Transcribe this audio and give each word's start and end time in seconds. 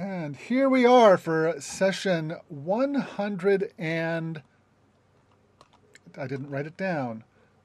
And 0.00 0.36
here 0.36 0.68
we 0.68 0.86
are 0.86 1.18
for 1.18 1.60
session 1.60 2.36
100 2.46 3.72
and 3.76 4.42
I 6.16 6.28
didn't 6.28 6.50
write 6.50 6.66
it 6.66 6.76
down. 6.76 7.24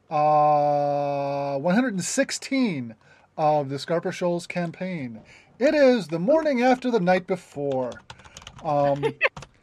Uh, 0.10 1.60
116 1.60 2.96
of 3.38 3.70
the 3.70 3.76
Skarpur 3.76 4.12
Shoals 4.12 4.48
campaign. 4.48 5.22
It 5.60 5.76
is 5.76 6.08
the 6.08 6.18
morning 6.18 6.64
after 6.64 6.90
the 6.90 7.00
night 7.00 7.28
before. 7.28 7.92
Um, 8.64 9.14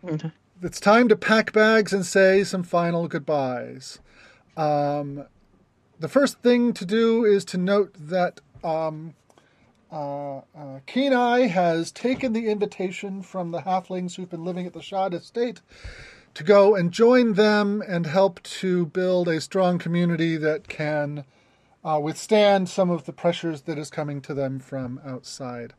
it's 0.63 0.79
time 0.79 1.09
to 1.09 1.17
pack 1.17 1.53
bags 1.53 1.93
and 1.93 2.07
say 2.07 2.45
some 2.45 2.63
final 2.63 3.09
goodbyes. 3.09 3.99
Um, 4.57 5.25
the 5.99 6.09
first 6.09 6.39
thing 6.39 6.73
to 6.75 6.87
do 6.87 7.25
is 7.25 7.45
to 7.47 7.59
note 7.59 7.97
that 7.99 8.41
um, 8.63 9.15
uh, 9.93 10.39
uh, 10.39 10.81
Kenai 10.87 11.49
has 11.49 11.91
taken 11.91 12.33
the 12.33 12.49
invitation 12.49 13.23
from 13.23 13.51
the 13.51 13.63
halflings 13.63 14.15
who've 14.15 14.31
been 14.31 14.45
living 14.45 14.67
at 14.67 14.73
the 14.73 14.83
Shad 14.83 15.15
estate 15.15 15.61
to 16.35 16.45
go 16.45 16.75
and 16.77 16.93
join 16.93 17.35
them 17.35 17.83
and 17.87 18.07
help 18.07 18.43
to 18.43 18.87
build 18.87 19.29
a 19.29 19.41
strong 19.41 19.79
community 19.79 20.37
that 20.37 20.69
can 20.69 21.25
uh, 21.85 21.99
withstand 22.03 22.69
some 22.69 22.91
of 22.91 23.05
the 23.05 23.13
pressures 23.13 23.63
that 23.63 23.79
is 23.79 23.91
coming 23.91 24.21
to 24.21 24.35
them 24.35 24.61
from 24.61 25.01
outside. 25.05 25.75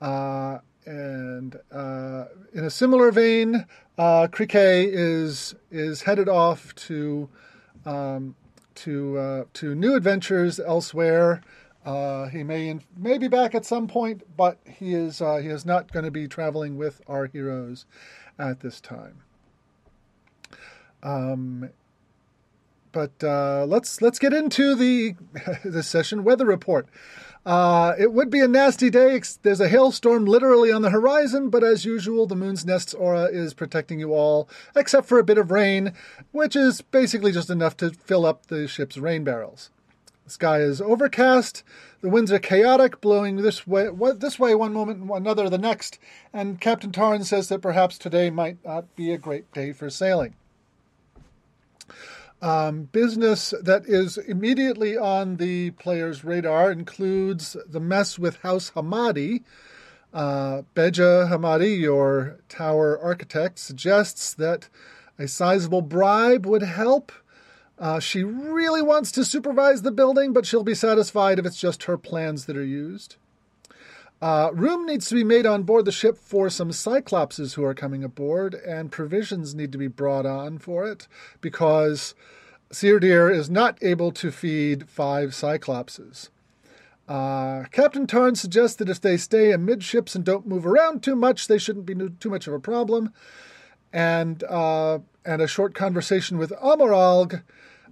Uh, 0.00 0.58
and 0.84 1.56
uh, 1.70 2.24
in 2.52 2.64
a 2.64 2.70
similar 2.70 3.10
vein, 3.10 3.66
uh, 3.98 4.26
Krike 4.30 4.88
is 4.90 5.54
is 5.70 6.02
headed 6.02 6.28
off 6.28 6.74
to 6.76 7.28
um, 7.84 8.34
to 8.76 9.18
uh, 9.18 9.44
to 9.54 9.74
new 9.74 9.94
adventures 9.94 10.58
elsewhere. 10.58 11.42
Uh, 11.88 12.28
he 12.28 12.42
may 12.42 12.78
may 12.98 13.16
be 13.16 13.28
back 13.28 13.54
at 13.54 13.64
some 13.64 13.88
point, 13.88 14.22
but 14.36 14.58
he 14.66 14.92
is 14.92 15.22
uh, 15.22 15.36
he 15.36 15.48
is 15.48 15.64
not 15.64 15.90
going 15.90 16.04
to 16.04 16.10
be 16.10 16.28
traveling 16.28 16.76
with 16.76 17.00
our 17.08 17.24
heroes 17.24 17.86
at 18.38 18.60
this 18.60 18.78
time. 18.78 19.22
Um, 21.02 21.70
but 22.92 23.24
uh, 23.24 23.64
let's 23.64 24.02
let's 24.02 24.18
get 24.18 24.34
into 24.34 24.74
the 24.74 25.14
the 25.64 25.82
session 25.82 26.24
weather 26.24 26.44
report. 26.44 26.88
Uh, 27.46 27.94
it 27.98 28.12
would 28.12 28.28
be 28.28 28.40
a 28.40 28.48
nasty 28.48 28.90
day. 28.90 29.18
There's 29.40 29.60
a 29.60 29.70
hailstorm 29.70 30.26
literally 30.26 30.70
on 30.70 30.82
the 30.82 30.90
horizon, 30.90 31.48
but 31.48 31.64
as 31.64 31.86
usual, 31.86 32.26
the 32.26 32.36
moon's 32.36 32.66
nest's 32.66 32.92
aura 32.92 33.30
is 33.32 33.54
protecting 33.54 33.98
you 33.98 34.12
all, 34.12 34.46
except 34.76 35.06
for 35.06 35.18
a 35.18 35.24
bit 35.24 35.38
of 35.38 35.50
rain, 35.50 35.94
which 36.32 36.54
is 36.54 36.82
basically 36.82 37.32
just 37.32 37.48
enough 37.48 37.78
to 37.78 37.88
fill 37.88 38.26
up 38.26 38.48
the 38.48 38.68
ship's 38.68 38.98
rain 38.98 39.24
barrels. 39.24 39.70
The 40.28 40.34
sky 40.34 40.60
is 40.60 40.82
overcast. 40.82 41.62
The 42.02 42.10
winds 42.10 42.30
are 42.30 42.38
chaotic, 42.38 43.00
blowing 43.00 43.36
this 43.36 43.66
way, 43.66 43.88
this 44.18 44.38
way 44.38 44.54
one 44.54 44.74
moment 44.74 45.10
another 45.10 45.48
the 45.48 45.56
next. 45.56 45.98
And 46.34 46.60
Captain 46.60 46.92
Tarn 46.92 47.24
says 47.24 47.48
that 47.48 47.62
perhaps 47.62 47.96
today 47.96 48.28
might 48.28 48.62
not 48.62 48.94
be 48.94 49.10
a 49.10 49.16
great 49.16 49.50
day 49.54 49.72
for 49.72 49.88
sailing. 49.88 50.34
Um, 52.42 52.90
business 52.92 53.54
that 53.62 53.86
is 53.86 54.18
immediately 54.18 54.98
on 54.98 55.36
the 55.36 55.70
player's 55.70 56.24
radar 56.24 56.70
includes 56.70 57.56
the 57.66 57.80
mess 57.80 58.18
with 58.18 58.36
House 58.40 58.72
Hamadi. 58.72 59.44
Uh, 60.12 60.60
Beja 60.74 61.30
Hamadi, 61.30 61.80
your 61.80 62.38
tower 62.50 62.98
architect, 63.02 63.58
suggests 63.58 64.34
that 64.34 64.68
a 65.18 65.26
sizable 65.26 65.80
bribe 65.80 66.44
would 66.44 66.62
help. 66.62 67.12
Uh, 67.78 68.00
she 68.00 68.24
really 68.24 68.82
wants 68.82 69.12
to 69.12 69.24
supervise 69.24 69.82
the 69.82 69.92
building, 69.92 70.32
but 70.32 70.44
she'll 70.44 70.64
be 70.64 70.74
satisfied 70.74 71.38
if 71.38 71.46
it's 71.46 71.60
just 71.60 71.84
her 71.84 71.96
plans 71.96 72.46
that 72.46 72.56
are 72.56 72.64
used. 72.64 73.16
Uh, 74.20 74.50
room 74.52 74.84
needs 74.84 75.08
to 75.08 75.14
be 75.14 75.22
made 75.22 75.46
on 75.46 75.62
board 75.62 75.84
the 75.84 75.92
ship 75.92 76.18
for 76.18 76.50
some 76.50 76.70
Cyclopses 76.70 77.54
who 77.54 77.62
are 77.62 77.74
coming 77.74 78.02
aboard, 78.02 78.54
and 78.54 78.90
provisions 78.90 79.54
need 79.54 79.70
to 79.70 79.78
be 79.78 79.86
brought 79.86 80.26
on 80.26 80.58
for 80.58 80.84
it 80.86 81.06
because 81.40 82.16
Seerdir 82.72 83.32
is 83.32 83.48
not 83.48 83.78
able 83.80 84.10
to 84.12 84.32
feed 84.32 84.88
five 84.88 85.30
Cyclopses. 85.30 86.30
Uh, 87.08 87.64
Captain 87.70 88.06
Tarn 88.06 88.34
suggests 88.34 88.76
that 88.76 88.90
if 88.90 89.00
they 89.00 89.16
stay 89.16 89.52
amidships 89.52 90.16
and 90.16 90.24
don't 90.24 90.46
move 90.46 90.66
around 90.66 91.02
too 91.02 91.16
much, 91.16 91.46
they 91.46 91.56
shouldn't 91.56 91.86
be 91.86 91.94
too 92.20 92.28
much 92.28 92.46
of 92.48 92.52
a 92.52 92.60
problem. 92.60 93.12
And 93.92 94.44
uh, 94.44 94.98
and 95.24 95.40
a 95.40 95.46
short 95.46 95.74
conversation 95.74 96.36
with 96.36 96.50
Amaralg 96.62 97.42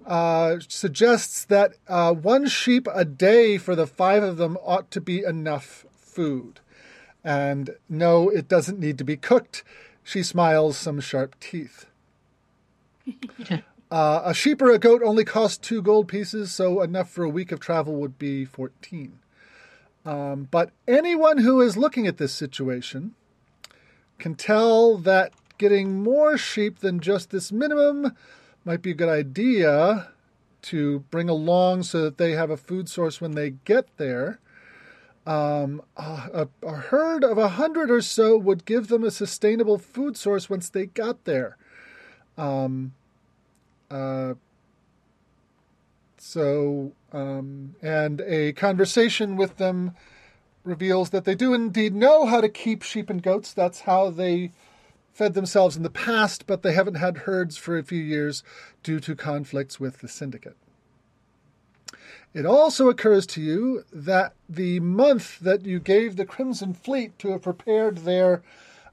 uh, 0.07 0.57
suggests 0.69 1.45
that 1.45 1.75
uh, 1.89 2.13
one 2.13 2.47
sheep 2.47 2.87
a 2.95 3.05
day 3.05 3.59
for 3.59 3.75
the 3.75 3.87
five 3.87 4.23
of 4.23 4.37
them 4.37 4.57
ought 4.63 4.91
to 4.93 5.01
be 5.01 5.25
enough 5.25 5.85
food. 5.97 6.61
And 7.25 7.71
no, 7.89 8.29
it 8.29 8.47
doesn't 8.47 8.79
need 8.79 8.99
to 8.99 9.05
be 9.05 9.17
cooked. 9.17 9.65
She 10.05 10.23
smiles 10.23 10.77
some 10.77 11.01
sharp 11.01 11.35
teeth. 11.41 11.87
uh, 13.91 14.23
a 14.25 14.33
sheep 14.33 14.63
or 14.63 14.71
a 14.71 14.79
goat 14.79 15.03
only 15.05 15.25
costs 15.25 15.59
two 15.59 15.83
gold 15.83 16.07
pieces, 16.07 16.53
so 16.53 16.83
enough 16.83 17.11
for 17.11 17.25
a 17.25 17.29
week 17.29 17.51
of 17.51 17.59
travel 17.59 17.97
would 17.97 18.17
be 18.17 18.45
14. 18.45 19.19
Um, 20.05 20.47
but 20.53 20.71
anyone 20.87 21.39
who 21.39 21.61
is 21.61 21.77
looking 21.77 22.07
at 22.07 22.19
this 22.19 22.33
situation 22.33 23.17
can 24.19 24.37
tell 24.37 24.97
that 24.99 25.33
getting 25.59 26.03
more 26.03 26.39
sheep 26.39 26.79
than 26.79 27.01
just 27.01 27.31
this 27.31 27.51
minimum 27.51 28.15
might 28.67 28.83
be 28.83 28.91
a 28.91 28.95
good 28.95 29.09
idea 29.09 30.09
to 30.61 30.99
bring 31.11 31.29
along 31.29 31.85
so 31.85 32.03
that 32.03 32.19
they 32.19 32.33
have 32.33 32.51
a 32.51 32.57
food 32.57 32.89
source 32.89 33.21
when 33.21 33.33
they 33.33 33.51
get 33.51 33.97
there. 33.97 34.41
Um, 35.25 35.83
a, 35.97 36.49
a, 36.63 36.73
herd 36.73 37.25
of 37.25 37.39
a 37.39 37.49
hundred 37.49 37.91
or 37.91 38.01
so 38.01 38.37
would 38.37 38.65
give 38.65 38.89
them 38.89 39.03
a 39.03 39.11
sustainable 39.11 39.79
food 39.79 40.17
source 40.17 40.51
once 40.51 40.69
they 40.69 40.87
got 40.87 41.25
there. 41.25 41.57
Um, 42.37 42.95
uh, 43.91 44.35
so, 46.17 46.93
um, 47.13 47.75
and 47.83 48.21
a 48.21 48.53
conversation 48.53 49.37
with 49.37 49.57
them 49.57 49.95
reveals 50.65 51.11
that 51.11 51.25
they 51.25 51.35
do 51.35 51.55
indeed 51.55 51.95
know 51.95 52.27
how 52.27 52.41
to 52.41 52.49
keep 52.49 52.83
sheep 52.83 53.11
and 53.11 53.23
goats. 53.23 53.53
That's 53.53 53.81
how 53.81 54.11
they 54.11 54.53
fed 55.17 55.33
themselves 55.33 55.79
in 55.79 55.83
the 55.83 55.89
past, 55.89 56.47
but 56.47 56.63
they 56.63 56.75
haven't 56.75 56.97
had 56.97 57.19
herds 57.19 57.57
for 57.57 57.79
a 57.79 57.83
few 57.83 58.03
years 58.03 58.45
due 58.83 59.01
to 59.01 59.17
conflicts 59.17 59.81
with 59.81 60.01
the 60.01 60.09
syndicate. 60.09 60.59
It 62.35 62.45
also 62.45 62.91
occurs 62.91 63.27
to 63.29 63.41
you 63.41 63.85
that 63.91 64.35
the 64.47 64.79
month 64.81 65.39
that 65.39 65.65
you 65.65 65.81
gave 65.81 66.17
the 66.17 66.27
Crimson 66.27 66.75
Fleet 66.75 67.19
to 67.21 67.31
have 67.31 67.41
prepared 67.41 67.99
their 67.99 68.43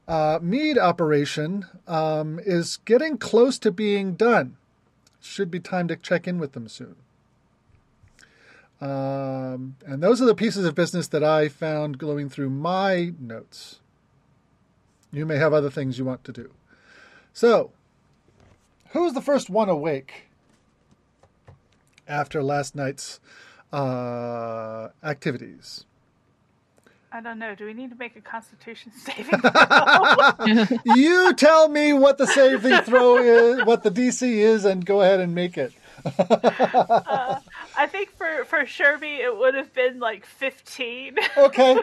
uh, 0.07 0.39
mead 0.41 0.77
operation 0.77 1.65
um, 1.89 2.39
is 2.45 2.77
getting 2.85 3.17
close 3.17 3.59
to 3.59 3.69
being 3.69 4.13
done. 4.13 4.55
Should 5.19 5.51
be 5.51 5.59
time 5.59 5.89
to 5.89 5.97
check 5.97 6.25
in 6.25 6.39
with 6.39 6.53
them 6.53 6.69
soon. 6.69 6.95
Um, 8.79 9.75
and 9.85 10.01
those 10.01 10.21
are 10.21 10.25
the 10.25 10.35
pieces 10.35 10.65
of 10.65 10.73
business 10.73 11.07
that 11.09 11.23
I 11.23 11.49
found 11.49 11.97
going 11.97 12.29
through 12.29 12.49
my 12.49 13.11
notes. 13.19 13.81
You 15.13 15.27
may 15.27 15.37
have 15.37 15.53
other 15.53 15.69
things 15.69 15.99
you 15.99 16.05
want 16.05 16.23
to 16.23 16.31
do. 16.31 16.51
So, 17.33 17.71
who's 18.89 19.13
the 19.13 19.21
first 19.21 19.49
one 19.49 19.69
awake 19.69 20.29
after 22.07 22.41
last 22.41 22.75
night's 22.75 23.19
uh, 23.71 24.89
activities? 25.03 25.85
I 27.11 27.21
don't 27.21 27.37
know. 27.37 27.53
Do 27.53 27.67
we 27.67 27.75
need 27.75 27.91
to 27.91 27.95
make 27.95 28.15
a 28.15 28.21
Constitution 28.21 28.91
saving 28.97 29.39
throw? 29.39 30.77
you 30.95 31.35
tell 31.35 31.69
me 31.69 31.93
what 31.93 32.17
the 32.17 32.25
saving 32.25 32.81
throw 32.81 33.17
is, 33.17 33.65
what 33.65 33.83
the 33.83 33.91
DC 33.91 34.23
is, 34.23 34.65
and 34.65 34.83
go 34.83 35.01
ahead 35.01 35.19
and 35.19 35.35
make 35.35 35.55
it. 35.55 35.73
uh, 36.19 37.39
I 37.77 37.87
think 37.87 38.11
for 38.11 38.43
for 38.45 38.59
Sherby 38.65 39.19
it 39.19 39.35
would 39.37 39.55
have 39.55 39.73
been 39.73 39.99
like 39.99 40.25
fifteen. 40.25 41.15
okay, 41.37 41.77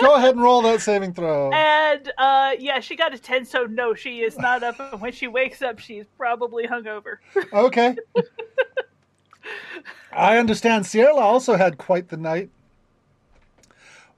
go 0.00 0.14
ahead 0.16 0.34
and 0.34 0.42
roll 0.42 0.62
that 0.62 0.80
saving 0.80 1.14
throw. 1.14 1.52
And 1.52 2.12
uh, 2.18 2.52
yeah, 2.58 2.80
she 2.80 2.96
got 2.96 3.14
a 3.14 3.18
ten, 3.18 3.44
so 3.44 3.64
no, 3.64 3.94
she 3.94 4.20
is 4.22 4.36
not 4.38 4.62
up. 4.62 4.80
And 4.80 5.00
when 5.00 5.12
she 5.12 5.28
wakes 5.28 5.62
up, 5.62 5.78
she's 5.78 6.06
probably 6.18 6.66
hungover. 6.66 7.18
okay. 7.52 7.96
I 10.12 10.38
understand. 10.38 10.86
Sierra 10.86 11.14
also 11.14 11.54
had 11.54 11.78
quite 11.78 12.08
the 12.08 12.16
night. 12.16 12.50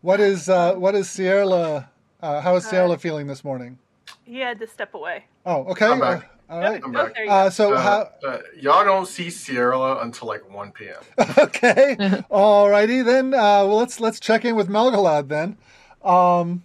What 0.01 0.21
is 0.21 0.49
uh, 0.49 0.75
what 0.75 0.95
is 0.95 1.11
Sierra? 1.11 1.91
Uh, 2.21 2.41
how 2.41 2.57
is 2.57 2.65
Sierra 2.65 2.91
uh, 2.91 2.97
feeling 2.97 3.27
this 3.27 3.45
morning? 3.45 3.79
He 4.25 4.39
had 4.39 4.59
to 4.61 4.67
step 4.67 4.95
away. 4.95 5.25
Oh, 5.45 5.65
okay. 5.67 6.23
All 6.53 6.61
right. 6.61 6.83
I'm 6.85 6.93
back. 6.93 7.15
Uh, 7.27 7.49
so 7.49 7.73
uh, 7.73 7.81
how... 7.81 8.11
uh, 8.29 8.39
y'all 8.61 8.85
don't 8.85 9.09
see 9.09 9.31
Sierra 9.31 10.01
until 10.03 10.29
like 10.29 10.53
1 10.53 10.73
p.m. 10.73 11.01
okay. 11.39 12.23
All 12.31 12.69
righty 12.69 13.01
then. 13.01 13.33
Uh, 13.33 13.65
well, 13.65 13.79
let's 13.79 14.01
let's 14.01 14.21
check 14.21 14.45
in 14.45 14.55
with 14.55 14.69
Melgalad 14.69 15.29
then. 15.29 15.57
Um, 16.05 16.63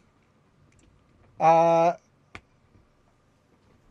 uh, 1.39 1.93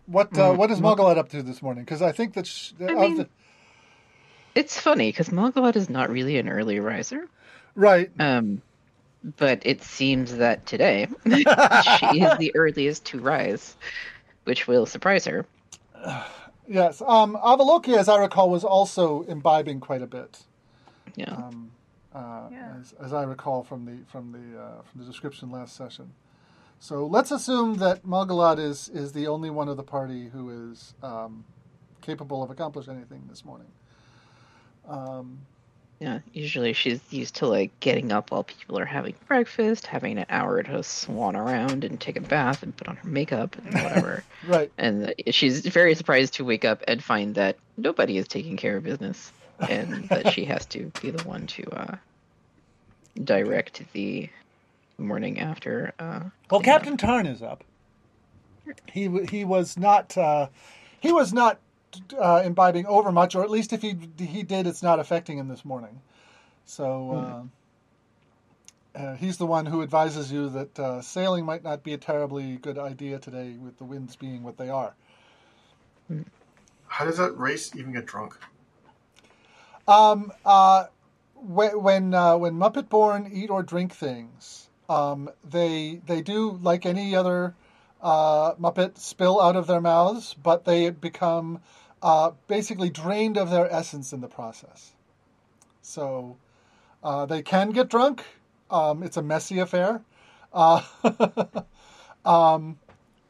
what 0.05 0.37
uh, 0.37 0.53
mm, 0.53 0.57
what 0.59 0.71
is 0.71 0.81
Melgalad 0.81 1.17
up 1.17 1.31
to 1.31 1.43
this 1.43 1.63
morning? 1.63 1.85
Because 1.85 2.03
I 2.03 2.13
think 2.13 2.35
that 2.35 2.47
sh- 2.47 2.73
I 2.79 2.93
mean, 2.93 3.17
the... 3.17 3.29
it's 4.55 4.79
funny 4.79 5.09
because 5.09 5.31
Melgalad 5.31 5.77
is 5.77 5.89
not 5.89 6.11
really 6.11 6.37
an 6.37 6.47
early 6.47 6.79
riser, 6.79 7.27
right? 7.75 8.11
Um, 8.19 8.61
but 9.39 9.63
it 9.65 9.83
seems 9.83 10.37
that 10.37 10.67
today 10.67 11.09
she 11.27 12.21
is 12.21 12.37
the 12.37 12.53
earliest 12.55 13.07
to 13.07 13.19
rise, 13.19 13.77
which 14.45 14.69
will 14.69 14.85
surprise 14.85 15.25
her. 15.25 15.47
Yes. 16.69 17.01
Um, 17.01 17.37
Avaloki, 17.37 17.97
as 17.97 18.09
I 18.09 18.19
recall, 18.19 18.51
was 18.51 18.65
also 18.65 19.23
imbibing 19.23 19.81
quite 19.81 20.03
a 20.03 20.07
bit. 20.07 20.43
Yeah. 21.15 21.31
Um, 21.33 21.71
uh, 22.15 22.49
Yeah. 22.51 22.75
as, 22.81 22.93
as 23.01 23.13
I 23.13 23.23
recall 23.25 23.63
from 23.63 23.85
the 23.85 23.99
from 24.11 24.33
the 24.33 24.61
uh, 24.61 24.83
from 24.83 25.01
the 25.01 25.07
description 25.07 25.51
last 25.51 25.77
session. 25.77 26.13
So 26.81 27.07
let's 27.07 27.31
assume 27.31 27.77
that 27.77 28.05
Malgalad 28.05 28.59
is 28.59 28.89
is 28.89 29.13
the 29.13 29.27
only 29.29 29.49
one 29.51 29.69
of 29.69 29.77
the 29.77 29.83
party 29.83 30.29
who 30.29 30.71
is 30.71 30.95
um, 31.03 31.45
capable 32.03 32.43
of 32.43 32.51
accomplishing 32.51 32.97
anything 32.97 33.23
this 33.29 33.45
morning. 33.45 33.69
Um, 34.89 35.41
Yeah, 35.99 36.19
usually 36.35 36.75
she's 36.75 37.01
used 37.11 37.37
to 37.37 37.47
like 37.47 37.79
getting 37.81 38.13
up 38.13 38.31
while 38.31 38.45
people 38.45 38.79
are 38.79 38.85
having 38.85 39.15
breakfast, 39.27 39.87
having 39.87 40.19
an 40.19 40.27
hour 40.29 40.63
to 40.63 40.83
swan 40.83 41.37
around 41.37 41.85
and 41.85 41.99
take 41.99 42.17
a 42.17 42.21
bath 42.21 42.63
and 42.63 42.77
put 42.77 42.87
on 42.89 42.97
her 42.97 43.09
makeup 43.09 43.57
and 43.65 43.75
whatever. 43.83 44.23
right. 44.47 44.71
and 44.77 45.15
she's 45.31 45.65
very 45.67 45.95
surprised 45.95 46.35
to 46.35 46.45
wake 46.45 46.67
up 46.67 46.83
and 46.87 47.03
find 47.03 47.35
that 47.37 47.57
nobody 47.79 48.19
is 48.19 48.29
taking 48.29 48.59
care 48.59 48.77
of 48.77 48.85
business 48.85 49.33
and 49.71 50.07
that 50.11 50.33
she 50.33 50.45
has 50.45 50.67
to 50.67 50.93
be 51.01 51.11
the 51.11 51.23
one 51.25 51.47
to 51.47 51.63
uh, 51.71 51.97
direct 53.25 53.83
the 53.95 54.29
morning 54.99 55.41
after. 55.41 55.95
Uh, 55.99 56.21
Well. 56.51 56.61
Captain 56.61 56.97
Tarn 56.99 57.25
is 57.27 57.43
up. 57.43 57.65
He 58.93 59.05
w- 59.07 59.27
he 59.27 59.45
was 59.45 59.79
not 59.79 60.17
uh, 60.19 60.49
he 61.01 61.13
was 61.13 61.33
not 61.33 61.59
uh, 62.19 62.43
imbibing 62.45 62.87
over 62.87 63.13
much, 63.13 63.35
or 63.35 63.43
at 63.43 63.51
least 63.51 63.73
if 63.73 63.83
he 63.83 63.97
he 64.19 64.43
did, 64.43 64.67
it's 64.67 64.83
not 64.83 64.99
affecting 64.99 65.39
him 65.39 65.49
this 65.49 65.65
morning. 65.65 66.01
So 66.65 67.51
uh, 68.97 68.99
uh, 68.99 69.15
he's 69.17 69.37
the 69.37 69.47
one 69.47 69.67
who 69.67 69.83
advises 69.83 70.33
you 70.33 70.49
that 70.51 70.79
uh, 70.79 71.03
sailing 71.03 71.45
might 71.45 71.63
not 71.63 71.83
be 71.83 71.93
a 71.93 71.99
terribly 71.99 72.57
good 72.57 72.79
idea 72.79 73.19
today, 73.19 73.57
with 73.61 73.79
the 73.79 73.85
winds 73.85 74.17
being 74.17 74.43
what 74.43 74.57
they 74.57 74.69
are. 74.69 74.95
How 76.89 77.05
does 77.05 77.19
that 77.19 77.37
race 77.37 77.75
even 77.77 77.93
get 77.93 78.07
drunk? 78.07 78.39
Um, 79.89 80.33
uh, 80.45 80.87
when 81.35 81.83
when, 81.83 82.15
uh, 82.15 82.37
when 82.37 82.55
Muppet 82.55 82.89
Born 82.89 83.31
eat 83.33 83.51
or 83.51 83.63
drink 83.63 83.93
things, 83.93 84.69
um, 84.89 85.31
they 85.49 86.01
they 86.07 86.23
do 86.23 86.59
like 86.63 86.87
any 86.87 87.15
other 87.15 87.55
uh, 88.03 88.55
Muppet 88.55 88.99
spill 88.99 89.41
out 89.41 89.57
of 89.57 89.67
their 89.67 89.81
mouths, 89.81 90.35
but 90.35 90.65
they 90.65 90.91
become 90.91 91.61
uh, 92.03 92.33
basically 92.49 92.91
drained 92.91 93.37
of 93.37 93.51
their 93.51 93.71
essence 93.73 94.13
in 94.13 94.21
the 94.21 94.29
process. 94.29 94.93
So 95.83 96.37
uh, 97.03 97.27
they 97.27 97.43
can 97.43 97.71
get 97.71 97.89
drunk. 97.89 98.25
Um, 98.71 99.03
it's 99.03 99.17
a 99.17 99.23
messy 99.23 99.59
affair. 99.59 100.03
Uh, 100.53 100.83
um, 102.25 102.79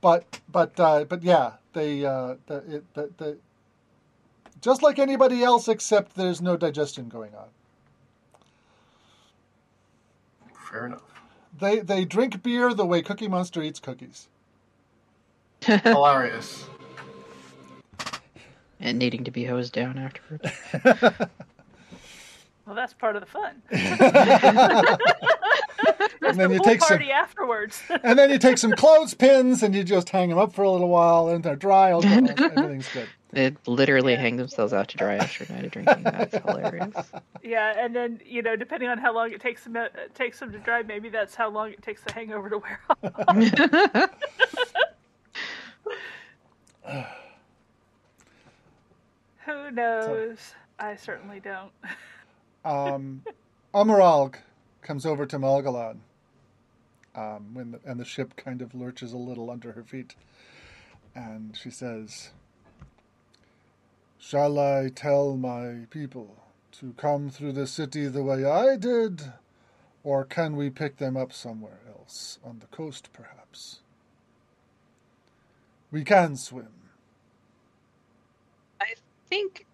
but 0.00 0.40
but 0.50 0.78
uh, 0.78 1.04
but 1.04 1.22
yeah, 1.22 1.52
they 1.72 2.04
uh, 2.04 2.36
the, 2.46 2.76
it, 2.76 2.94
the, 2.94 3.10
the 3.16 3.38
just 4.60 4.82
like 4.82 4.98
anybody 4.98 5.42
else, 5.42 5.68
except 5.68 6.14
there's 6.14 6.40
no 6.40 6.56
digestion 6.56 7.08
going 7.08 7.34
on. 7.34 7.48
Fair 10.70 10.86
enough. 10.86 11.02
They 11.58 11.80
they 11.80 12.04
drink 12.04 12.42
beer 12.42 12.72
the 12.74 12.86
way 12.86 13.02
Cookie 13.02 13.28
Monster 13.28 13.62
eats 13.62 13.80
cookies. 13.80 14.28
Hilarious. 15.60 16.66
And 18.80 18.98
needing 18.98 19.24
to 19.24 19.30
be 19.30 19.44
hosed 19.44 19.72
down 19.72 19.98
afterwards. 19.98 20.50
Well, 22.66 22.74
that's 22.74 22.94
part 22.94 23.14
of 23.14 23.22
the 23.22 23.26
fun. 23.26 23.62
And 26.22 26.36
then 26.40 26.50
you 26.50 26.58
Pool 26.58 26.64
take 26.64 26.82
some, 26.82 27.00
afterwards. 27.02 27.80
and 28.02 28.18
then 28.18 28.30
you 28.30 28.38
take 28.38 28.58
some 28.58 28.72
clothespins 28.72 29.62
and 29.62 29.72
you 29.74 29.84
just 29.84 30.08
hang 30.08 30.30
them 30.30 30.38
up 30.38 30.52
for 30.52 30.64
a 30.64 30.70
little 30.70 30.88
while, 30.88 31.28
and 31.28 31.44
they're 31.44 31.54
dry. 31.54 31.92
all- 31.92 32.04
Everything's 32.04 32.88
good. 32.92 33.08
They 33.30 33.54
literally 33.66 34.16
hang 34.16 34.36
themselves 34.36 34.72
out 34.72 34.88
to 34.88 34.96
dry 34.96 35.16
after 35.16 35.44
a 35.44 35.52
night 35.52 35.66
of 35.66 35.70
drinking. 35.70 36.02
That's 36.02 36.36
hilarious. 36.38 36.94
yeah, 37.44 37.74
and 37.78 37.94
then 37.94 38.20
you 38.24 38.42
know, 38.42 38.56
depending 38.56 38.88
on 38.88 38.98
how 38.98 39.14
long 39.14 39.30
it 39.30 39.40
takes 39.40 39.62
them 39.64 39.76
uh, 39.76 39.86
takes 40.14 40.40
them 40.40 40.50
to 40.50 40.58
dry, 40.58 40.82
maybe 40.82 41.08
that's 41.10 41.34
how 41.36 41.48
long 41.50 41.70
it 41.70 41.82
takes 41.82 42.02
the 42.02 42.12
hangover 42.12 42.50
to 42.50 42.58
wear 42.58 42.80
off. 46.88 47.16
Who 49.46 49.70
knows? 49.70 50.54
I 50.78 50.96
certainly 50.96 51.40
don't. 51.40 51.72
Um, 52.64 53.22
Amaralg 53.72 54.34
comes 54.82 55.06
over 55.06 55.24
to 55.24 55.38
Malgalad 55.38 55.98
um, 57.14 57.54
when 57.54 57.70
the, 57.70 57.80
and 57.84 58.00
the 58.00 58.04
ship 58.04 58.34
kind 58.34 58.60
of 58.60 58.74
lurches 58.74 59.12
a 59.12 59.16
little 59.16 59.52
under 59.52 59.70
her 59.70 59.84
feet, 59.84 60.16
and 61.14 61.56
she 61.56 61.70
says, 61.70 62.30
"Shall 64.18 64.58
I 64.58 64.88
tell 64.92 65.36
my 65.36 65.86
people 65.90 66.42
to 66.80 66.92
come 66.94 67.30
through 67.30 67.52
the 67.52 67.68
city 67.68 68.08
the 68.08 68.24
way 68.24 68.44
I 68.44 68.76
did, 68.76 69.32
or 70.02 70.24
can 70.24 70.56
we 70.56 70.68
pick 70.68 70.96
them 70.96 71.16
up 71.16 71.32
somewhere 71.32 71.78
else 71.88 72.40
on 72.44 72.58
the 72.58 72.66
coast, 72.66 73.10
perhaps? 73.12 73.78
We 75.92 76.02
can 76.02 76.34
swim." 76.34 76.85
I 79.26 79.28
think, 79.28 79.66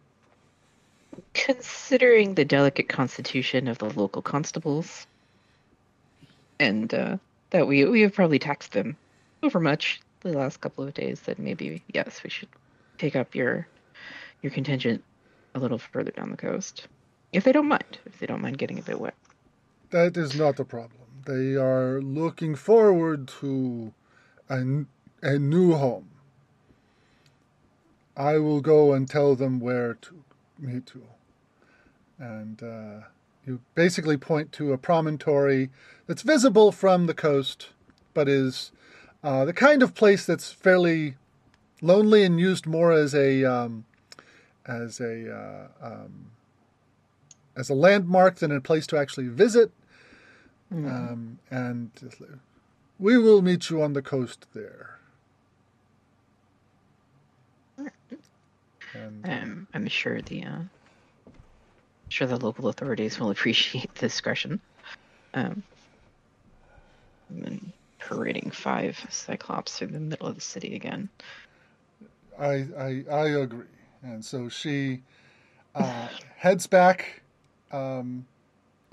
considering 1.34 2.34
the 2.34 2.44
delicate 2.44 2.88
constitution 2.88 3.68
of 3.68 3.76
the 3.76 3.90
local 3.90 4.22
constables, 4.22 5.06
and 6.58 6.92
uh, 6.94 7.18
that 7.50 7.66
we 7.66 7.84
we 7.84 8.00
have 8.00 8.14
probably 8.14 8.38
taxed 8.38 8.72
them 8.72 8.96
overmuch 9.42 10.00
the 10.20 10.32
last 10.32 10.62
couple 10.62 10.84
of 10.84 10.94
days, 10.94 11.20
that 11.22 11.38
maybe 11.38 11.82
yes, 11.92 12.22
we 12.24 12.30
should 12.30 12.48
pick 12.96 13.14
up 13.14 13.34
your 13.34 13.66
your 14.40 14.52
contingent 14.52 15.04
a 15.54 15.58
little 15.58 15.78
further 15.78 16.12
down 16.12 16.30
the 16.30 16.36
coast, 16.38 16.86
if 17.34 17.44
they 17.44 17.52
don't 17.52 17.68
mind. 17.68 17.98
If 18.06 18.20
they 18.20 18.26
don't 18.26 18.40
mind 18.40 18.56
getting 18.56 18.78
a 18.78 18.82
bit 18.82 18.98
wet. 18.98 19.14
That 19.90 20.16
is 20.16 20.34
not 20.34 20.58
a 20.60 20.64
problem. 20.64 21.02
They 21.26 21.56
are 21.56 22.00
looking 22.00 22.54
forward 22.54 23.28
to 23.40 23.92
a, 24.48 24.86
a 25.22 25.38
new 25.38 25.74
home. 25.74 26.08
I 28.16 28.38
will 28.38 28.60
go 28.60 28.92
and 28.92 29.08
tell 29.08 29.34
them 29.34 29.60
where 29.60 29.94
to 29.94 30.24
meet 30.58 30.92
you. 30.94 31.06
And 32.18 32.62
uh, 32.62 33.06
you 33.46 33.60
basically 33.74 34.16
point 34.16 34.52
to 34.52 34.72
a 34.72 34.78
promontory 34.78 35.70
that's 36.06 36.22
visible 36.22 36.72
from 36.72 37.06
the 37.06 37.14
coast, 37.14 37.70
but 38.14 38.28
is 38.28 38.70
uh, 39.24 39.44
the 39.44 39.52
kind 39.52 39.82
of 39.82 39.94
place 39.94 40.26
that's 40.26 40.52
fairly 40.52 41.16
lonely 41.80 42.22
and 42.22 42.38
used 42.38 42.66
more 42.66 42.92
as 42.92 43.14
a 43.14 43.44
um, 43.44 43.84
as 44.66 45.00
a 45.00 45.34
uh, 45.34 45.68
um, 45.84 46.30
as 47.56 47.68
a 47.68 47.74
landmark 47.74 48.36
than 48.36 48.52
a 48.52 48.60
place 48.60 48.86
to 48.88 48.96
actually 48.96 49.28
visit. 49.28 49.72
Um, 50.70 51.38
and 51.50 51.90
we 52.98 53.18
will 53.18 53.42
meet 53.42 53.68
you 53.68 53.82
on 53.82 53.92
the 53.92 54.00
coast 54.00 54.46
there. 54.54 54.98
And 58.94 59.26
Um, 59.26 59.66
I'm 59.72 59.88
sure 59.88 60.20
the 60.20 60.44
uh, 60.44 60.58
sure 62.08 62.26
the 62.26 62.36
local 62.36 62.68
authorities 62.68 63.18
will 63.18 63.30
appreciate 63.30 63.94
the 63.94 64.00
discretion. 64.00 64.60
Um, 65.34 65.62
and 67.30 67.44
then 67.44 67.72
parading 67.98 68.50
five 68.50 69.04
cyclops 69.10 69.78
through 69.78 69.88
the 69.88 70.00
middle 70.00 70.26
of 70.26 70.34
the 70.34 70.40
city 70.40 70.74
again. 70.74 71.08
I, 72.38 72.66
I, 72.78 73.04
I 73.10 73.28
agree. 73.28 73.66
And 74.02 74.24
so 74.24 74.48
she 74.48 75.02
uh, 75.74 76.08
heads 76.36 76.66
back, 76.66 77.22
um, 77.70 78.26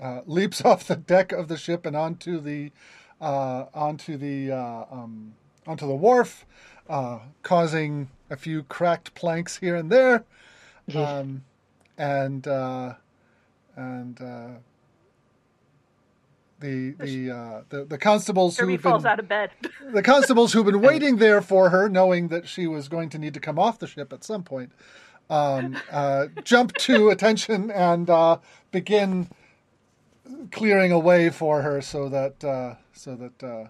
uh, 0.00 0.20
leaps 0.26 0.64
off 0.64 0.86
the 0.86 0.96
deck 0.96 1.32
of 1.32 1.48
the 1.48 1.56
ship 1.56 1.84
and 1.84 1.96
onto 1.96 2.40
the 2.40 2.72
uh, 3.20 3.66
onto 3.74 4.16
the 4.16 4.50
uh, 4.50 4.84
um, 4.90 5.34
onto 5.66 5.86
the 5.86 5.94
wharf, 5.94 6.46
uh, 6.88 7.18
causing 7.42 8.08
a 8.30 8.36
few 8.36 8.62
cracked 8.64 9.14
planks 9.14 9.58
here 9.58 9.76
and 9.76 9.90
there, 9.90 10.24
um, 10.94 11.44
and 11.98 12.46
uh, 12.46 12.94
and 13.76 14.20
uh, 14.20 14.48
the 16.60 16.92
the, 16.92 17.30
uh, 17.30 17.62
the 17.68 17.84
the 17.84 17.98
constables 17.98 18.56
Kirby 18.56 18.72
who've 18.72 18.82
falls 18.82 19.02
been 19.02 19.12
out 19.12 19.18
of 19.18 19.28
bed. 19.28 19.50
the 19.92 20.02
constables 20.02 20.52
who've 20.52 20.66
been 20.66 20.80
waiting 20.82 21.16
there 21.16 21.42
for 21.42 21.70
her, 21.70 21.88
knowing 21.88 22.28
that 22.28 22.46
she 22.48 22.66
was 22.66 22.88
going 22.88 23.08
to 23.10 23.18
need 23.18 23.34
to 23.34 23.40
come 23.40 23.58
off 23.58 23.78
the 23.78 23.86
ship 23.86 24.12
at 24.12 24.24
some 24.24 24.42
point, 24.42 24.72
um, 25.28 25.76
uh, 25.90 26.26
jump 26.44 26.74
to 26.74 27.08
attention 27.10 27.70
and 27.70 28.10
uh, 28.10 28.38
begin 28.70 29.28
clearing 30.52 30.92
a 30.92 30.98
way 30.98 31.30
for 31.30 31.62
her 31.62 31.80
so 31.80 32.08
that 32.08 32.44
uh, 32.44 32.74
so 32.92 33.16
that 33.16 33.42
uh, 33.42 33.68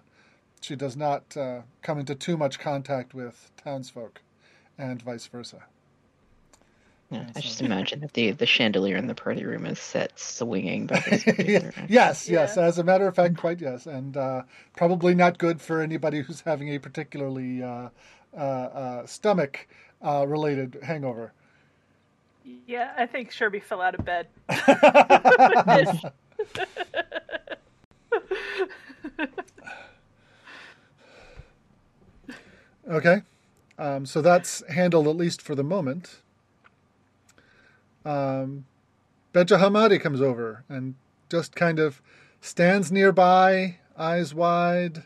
she 0.59 0.75
does 0.75 0.97
not 0.97 1.35
uh, 1.37 1.61
come 1.81 1.99
into 1.99 2.15
too 2.15 2.37
much 2.37 2.59
contact 2.59 3.13
with 3.13 3.51
townsfolk, 3.63 4.21
and 4.81 5.01
vice 5.01 5.27
versa. 5.27 5.63
Yeah, 7.09 7.25
I 7.35 7.41
just 7.41 7.61
imagine 7.61 7.99
that 8.01 8.13
the 8.13 8.31
the 8.31 8.45
chandelier 8.45 8.95
in 8.95 9.07
the 9.07 9.15
party 9.15 9.43
room 9.43 9.65
is 9.65 9.79
set 9.79 10.17
swinging 10.17 10.87
by 10.87 10.99
this 11.09 11.25
Yeah, 11.27 11.71
yes, 11.89 12.29
yes. 12.29 12.57
As 12.57 12.77
a 12.79 12.83
matter 12.83 13.05
of 13.05 13.15
fact, 13.15 13.37
quite 13.37 13.59
yes, 13.59 13.85
and 13.85 14.15
uh, 14.15 14.43
probably 14.77 15.13
not 15.13 15.37
good 15.37 15.61
for 15.61 15.81
anybody 15.81 16.21
who's 16.21 16.39
having 16.41 16.69
a 16.69 16.79
particularly 16.79 17.61
uh, 17.61 17.89
uh, 18.33 18.37
uh, 18.37 19.05
stomach 19.05 19.67
uh, 20.01 20.25
related 20.25 20.79
hangover. 20.83 21.33
Yeah, 22.65 22.93
I 22.97 23.05
think 23.05 23.31
Sherby 23.31 23.61
fell 23.61 23.81
out 23.81 23.93
of 23.93 24.05
bed. 24.05 24.27
Okay, 32.89 33.21
um, 33.81 34.05
so 34.05 34.21
that's 34.21 34.61
handled 34.69 35.07
at 35.07 35.15
least 35.15 35.41
for 35.41 35.55
the 35.55 35.63
moment. 35.63 36.21
Um, 38.05 38.65
Beja 39.33 39.59
Hamadi 39.59 39.99
comes 39.99 40.21
over 40.21 40.63
and 40.69 40.93
just 41.29 41.55
kind 41.55 41.79
of 41.79 41.99
stands 42.41 42.91
nearby, 42.91 43.79
eyes 43.97 44.35
wide, 44.35 45.05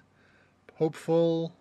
hopeful. 0.75 1.53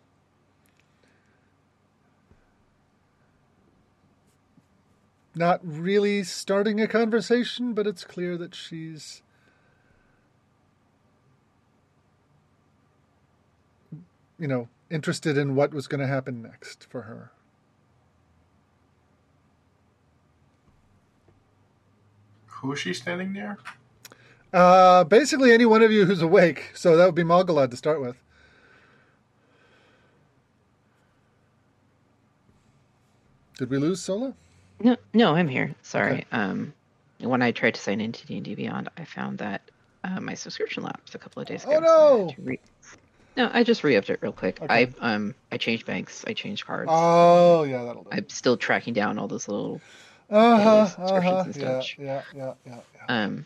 Not 5.36 5.60
really 5.62 6.24
starting 6.24 6.80
a 6.80 6.88
conversation, 6.88 7.74
but 7.74 7.86
it's 7.86 8.02
clear 8.02 8.36
that 8.38 8.56
she's 8.56 9.22
you 14.36 14.48
know, 14.48 14.68
interested 14.94 15.36
in 15.36 15.56
what 15.56 15.74
was 15.74 15.88
going 15.88 16.00
to 16.00 16.06
happen 16.06 16.40
next 16.40 16.86
for 16.88 17.02
her. 17.02 17.32
Who 22.46 22.72
is 22.72 22.78
she 22.78 22.94
standing 22.94 23.32
near? 23.32 23.58
Uh, 24.52 25.02
basically, 25.04 25.52
any 25.52 25.66
one 25.66 25.82
of 25.82 25.90
you 25.90 26.06
who's 26.06 26.22
awake. 26.22 26.70
So 26.74 26.96
that 26.96 27.04
would 27.06 27.14
be 27.16 27.24
Malgalad 27.24 27.70
to 27.72 27.76
start 27.76 28.00
with. 28.00 28.16
Did 33.58 33.70
we 33.70 33.78
lose 33.78 34.00
Sola? 34.00 34.34
No, 34.80 34.96
no, 35.12 35.34
I'm 35.34 35.48
here. 35.48 35.74
Sorry. 35.82 36.12
Okay. 36.12 36.24
Um, 36.32 36.72
when 37.20 37.42
I 37.42 37.52
tried 37.52 37.74
to 37.74 37.80
sign 37.80 38.00
into 38.00 38.26
D 38.26 38.36
and 38.36 38.44
D 38.44 38.54
Beyond, 38.54 38.88
I 38.96 39.04
found 39.04 39.38
that 39.38 39.62
uh, 40.02 40.20
my 40.20 40.34
subscription 40.34 40.82
lapsed 40.82 41.14
a 41.14 41.18
couple 41.18 41.40
of 41.42 41.48
days 41.48 41.64
Oh, 41.66 41.70
ago. 41.78 41.80
so 41.86 41.86
I 41.86 42.18
had 42.18 42.26
no! 42.26 42.30
to 42.34 42.42
re- 42.42 42.60
no, 43.36 43.50
I 43.52 43.62
just 43.64 43.84
re-upped 43.84 44.10
it 44.10 44.18
real 44.22 44.32
quick. 44.32 44.60
Okay. 44.62 44.88
I 45.00 45.14
um 45.14 45.34
I 45.50 45.56
changed 45.56 45.86
banks. 45.86 46.24
I 46.26 46.32
changed 46.34 46.66
cards. 46.66 46.90
Oh, 46.92 47.64
yeah, 47.64 47.84
that'll 47.84 48.04
do. 48.04 48.10
I'm 48.12 48.28
still 48.28 48.56
tracking 48.56 48.94
down 48.94 49.18
all 49.18 49.28
those 49.28 49.48
little. 49.48 49.80
Uh 50.30 50.58
huh. 50.58 50.86
daily 51.04 51.16
Uh 51.16 51.20
huh. 51.20 51.44
and 51.46 51.56
Yeah, 51.56 51.82
yeah, 51.98 52.22
yeah, 52.34 52.52
yeah, 52.66 52.80
yeah. 52.94 53.24
Um. 53.24 53.44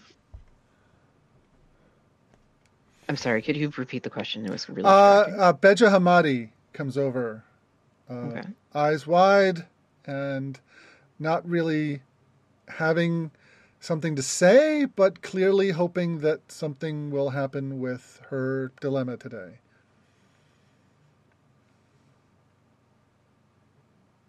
I'm 3.09 3.17
sorry. 3.17 3.41
Could 3.41 3.57
you 3.57 3.73
repeat 3.77 4.03
the 4.03 4.11
question? 4.11 4.45
It 4.45 4.51
was 4.51 4.69
really. 4.69 4.85
Uh, 4.85 4.89
uh, 4.91 5.53
Beja 5.55 5.91
Hamadi 5.91 6.51
comes 6.75 6.99
over, 6.99 7.43
uh, 8.09 8.13
Okay. 8.13 8.43
eyes 8.75 9.07
wide 9.07 9.65
and 10.07 10.61
not 11.19 11.49
really 11.49 12.03
having 12.69 13.31
something 13.81 14.15
to 14.17 14.23
say, 14.23 14.85
but 14.85 15.23
clearly 15.23 15.71
hoping 15.71 16.19
that 16.19 16.53
something 16.53 17.11
will 17.11 17.31
happen 17.31 17.81
with 17.81 18.21
her 18.29 18.73
dilemma 18.81 19.17
today. 19.17 19.59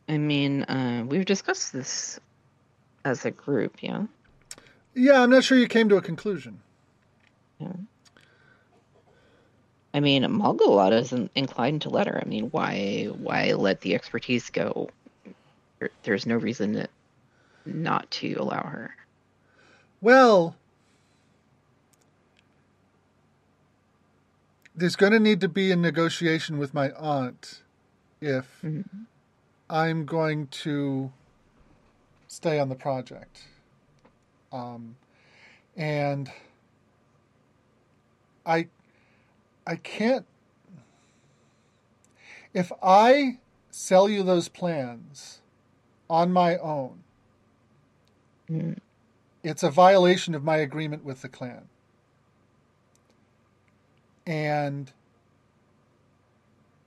I 0.10 0.18
mean, 0.18 0.64
uh, 0.64 1.06
we've 1.08 1.24
discussed 1.26 1.72
this 1.72 2.20
as 3.06 3.24
a 3.26 3.32
group, 3.32 3.82
yeah. 3.82 4.06
Yeah, 4.96 5.22
I'm 5.22 5.30
not 5.30 5.44
sure 5.44 5.58
you 5.58 5.68
came 5.68 5.88
to 5.90 5.98
a 5.98 6.02
conclusion. 6.02 6.60
I 9.94 10.00
mean, 10.00 10.24
Malgalad 10.24 10.94
isn't 11.00 11.32
inclined 11.36 11.82
to 11.84 11.90
let 11.90 12.08
her. 12.08 12.22
I 12.24 12.28
mean, 12.28 12.46
why 12.46 13.06
why 13.06 13.54
let 13.54 13.82
the 13.82 13.96
expertise 13.96 14.50
go? 14.50 14.90
There- 15.80 15.90
There's 16.04 16.26
no 16.26 16.36
reason 16.36 16.74
to, 16.74 16.88
not 17.66 18.10
to 18.12 18.34
allow 18.34 18.64
her. 18.64 18.96
Well, 20.02 20.56
there's 24.76 24.96
going 24.96 25.12
to 25.14 25.20
need 25.20 25.42
to 25.42 25.50
be 25.50 25.72
a 25.72 25.76
negotiation 25.76 26.58
with 26.58 26.74
my 26.74 26.92
aunt 26.92 27.62
if 28.22 28.62
Mhm. 28.64 29.06
I'm 29.70 30.06
going 30.06 30.48
to 30.48 31.12
stay 32.28 32.60
on 32.60 32.70
the 32.70 32.76
project. 32.76 33.44
Um, 34.52 34.96
and 35.78 36.32
I 38.46 38.68
I 39.68 39.76
can't 39.76 40.26
if 42.54 42.72
I 42.82 43.38
sell 43.70 44.10
you 44.10 44.24
those 44.24 44.50
plans 44.50 45.42
on 46.10 46.32
my 46.32 46.58
own, 46.58 47.04
Mm. 48.50 48.80
it's 49.44 49.62
a 49.62 49.70
violation 49.70 50.34
of 50.34 50.44
my 50.44 50.58
agreement 50.58 51.06
with 51.06 51.22
the 51.22 51.30
clan. 51.30 51.70
And 54.26 54.92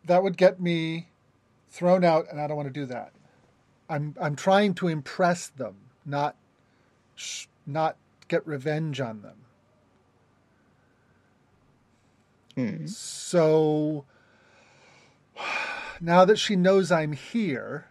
that 0.04 0.24
would 0.24 0.36
get 0.36 0.60
me 0.60 1.06
thrown 1.72 2.04
out 2.04 2.26
and 2.30 2.40
I 2.40 2.46
don't 2.46 2.56
want 2.56 2.68
to 2.68 2.80
do 2.80 2.86
that. 2.86 3.12
I'm 3.88 4.14
I'm 4.20 4.36
trying 4.36 4.74
to 4.74 4.88
impress 4.88 5.48
them, 5.48 5.74
not 6.06 6.36
sh- 7.16 7.46
not 7.66 7.96
get 8.28 8.46
revenge 8.46 9.00
on 9.00 9.22
them. 9.22 9.36
Hmm. 12.54 12.86
So 12.86 14.04
now 16.00 16.24
that 16.24 16.38
she 16.38 16.54
knows 16.54 16.92
I'm 16.92 17.12
here, 17.12 17.86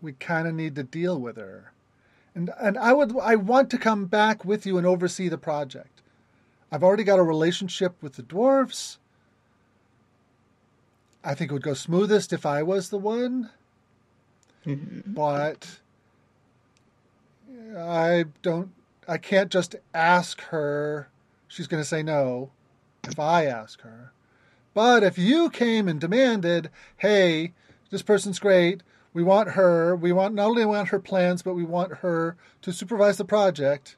we 0.00 0.12
kind 0.12 0.46
of 0.46 0.54
need 0.54 0.76
to 0.76 0.84
deal 0.84 1.20
with 1.20 1.36
her. 1.36 1.72
And 2.36 2.50
and 2.58 2.78
I 2.78 2.92
would 2.92 3.16
I 3.20 3.34
want 3.36 3.70
to 3.70 3.78
come 3.78 4.06
back 4.06 4.44
with 4.44 4.64
you 4.64 4.78
and 4.78 4.86
oversee 4.86 5.28
the 5.28 5.38
project. 5.38 5.93
I've 6.74 6.82
already 6.82 7.04
got 7.04 7.20
a 7.20 7.22
relationship 7.22 7.94
with 8.02 8.14
the 8.14 8.24
dwarves. 8.24 8.96
I 11.22 11.32
think 11.32 11.52
it 11.52 11.54
would 11.54 11.62
go 11.62 11.72
smoothest 11.72 12.32
if 12.32 12.44
I 12.44 12.64
was 12.64 12.90
the 12.90 12.98
one, 12.98 13.50
Mhm. 14.66 15.04
but 15.06 15.78
I 17.78 18.24
don't 18.42 18.72
I 19.06 19.18
can't 19.18 19.52
just 19.52 19.76
ask 19.94 20.40
her. 20.40 21.10
She's 21.46 21.68
going 21.68 21.80
to 21.80 21.88
say 21.88 22.02
no 22.02 22.50
if 23.04 23.20
I 23.20 23.44
ask 23.44 23.82
her. 23.82 24.10
But 24.72 25.04
if 25.04 25.16
you 25.16 25.50
came 25.50 25.86
and 25.86 26.00
demanded, 26.00 26.70
"Hey, 26.96 27.52
this 27.90 28.02
person's 28.02 28.40
great. 28.40 28.82
We 29.12 29.22
want 29.22 29.50
her. 29.50 29.94
We 29.94 30.10
want 30.10 30.34
not 30.34 30.48
only 30.48 30.64
want 30.64 30.88
her 30.88 30.98
plans, 30.98 31.40
but 31.40 31.54
we 31.54 31.64
want 31.64 31.98
her 31.98 32.36
to 32.62 32.72
supervise 32.72 33.18
the 33.18 33.24
project." 33.24 33.94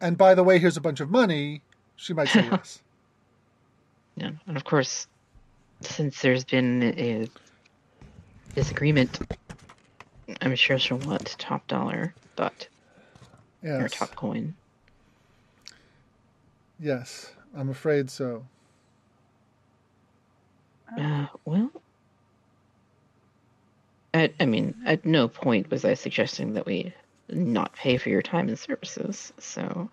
And 0.00 0.18
by 0.18 0.34
the 0.34 0.44
way, 0.44 0.58
here's 0.58 0.76
a 0.76 0.80
bunch 0.80 1.00
of 1.00 1.10
money. 1.10 1.62
She 1.96 2.12
might 2.12 2.28
say 2.28 2.44
yes. 2.50 2.82
Yeah, 4.16 4.30
and 4.46 4.56
of 4.56 4.64
course, 4.64 5.06
since 5.80 6.20
there's 6.20 6.44
been 6.44 6.82
a 6.82 7.28
disagreement, 8.54 9.18
I'm 10.40 10.54
sure 10.56 10.78
she'll 10.78 10.98
want 10.98 11.36
top 11.38 11.66
dollar, 11.66 12.14
but 12.34 12.68
or 13.62 13.88
top 13.88 14.14
coin. 14.16 14.54
Yes. 16.78 17.32
I'm 17.56 17.70
afraid 17.70 18.10
so. 18.10 18.44
Uh, 20.98 21.26
well, 21.44 21.70
at, 24.12 24.32
I 24.38 24.44
mean, 24.46 24.74
at 24.84 25.04
no 25.04 25.26
point 25.28 25.70
was 25.70 25.84
I 25.84 25.94
suggesting 25.94 26.54
that 26.54 26.66
we 26.66 26.94
not 27.28 27.72
pay 27.74 27.96
for 27.98 28.08
your 28.08 28.22
time 28.22 28.48
and 28.48 28.58
services. 28.58 29.32
So, 29.38 29.90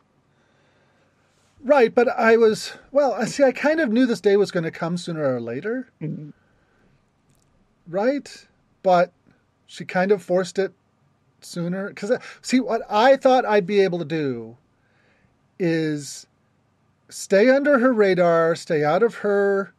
Right, 1.64 1.96
but 1.96 2.10
I 2.10 2.36
was 2.36 2.74
well. 2.92 3.14
I 3.14 3.24
see. 3.24 3.44
I 3.44 3.54
kind 3.54 3.80
of 3.80 3.90
knew 3.90 4.06
this 4.06 4.20
day 4.20 4.36
was 4.36 4.52
going 4.52 4.66
to 4.66 4.72
come 4.72 4.98
sooner 4.98 5.36
or 5.36 5.40
later, 5.40 5.88
mm, 6.02 6.34
right? 7.88 8.48
But 8.82 9.14
she 9.66 9.86
kind 9.86 10.12
of 10.12 10.22
forced 10.22 10.60
it 10.60 10.74
sooner. 11.40 11.88
Because 11.88 12.12
see, 12.42 12.60
what 12.60 12.82
I 12.90 13.16
thought 13.16 13.46
I'd 13.46 13.66
be 13.66 13.80
able 13.80 14.00
to 14.00 14.06
do 14.06 14.58
is 15.58 16.28
stay 17.08 17.50
under 17.50 17.80
her 17.80 17.94
radar, 17.94 18.56
stay 18.56 18.84
out 18.84 19.02
of 19.02 19.16
her, 19.16 19.74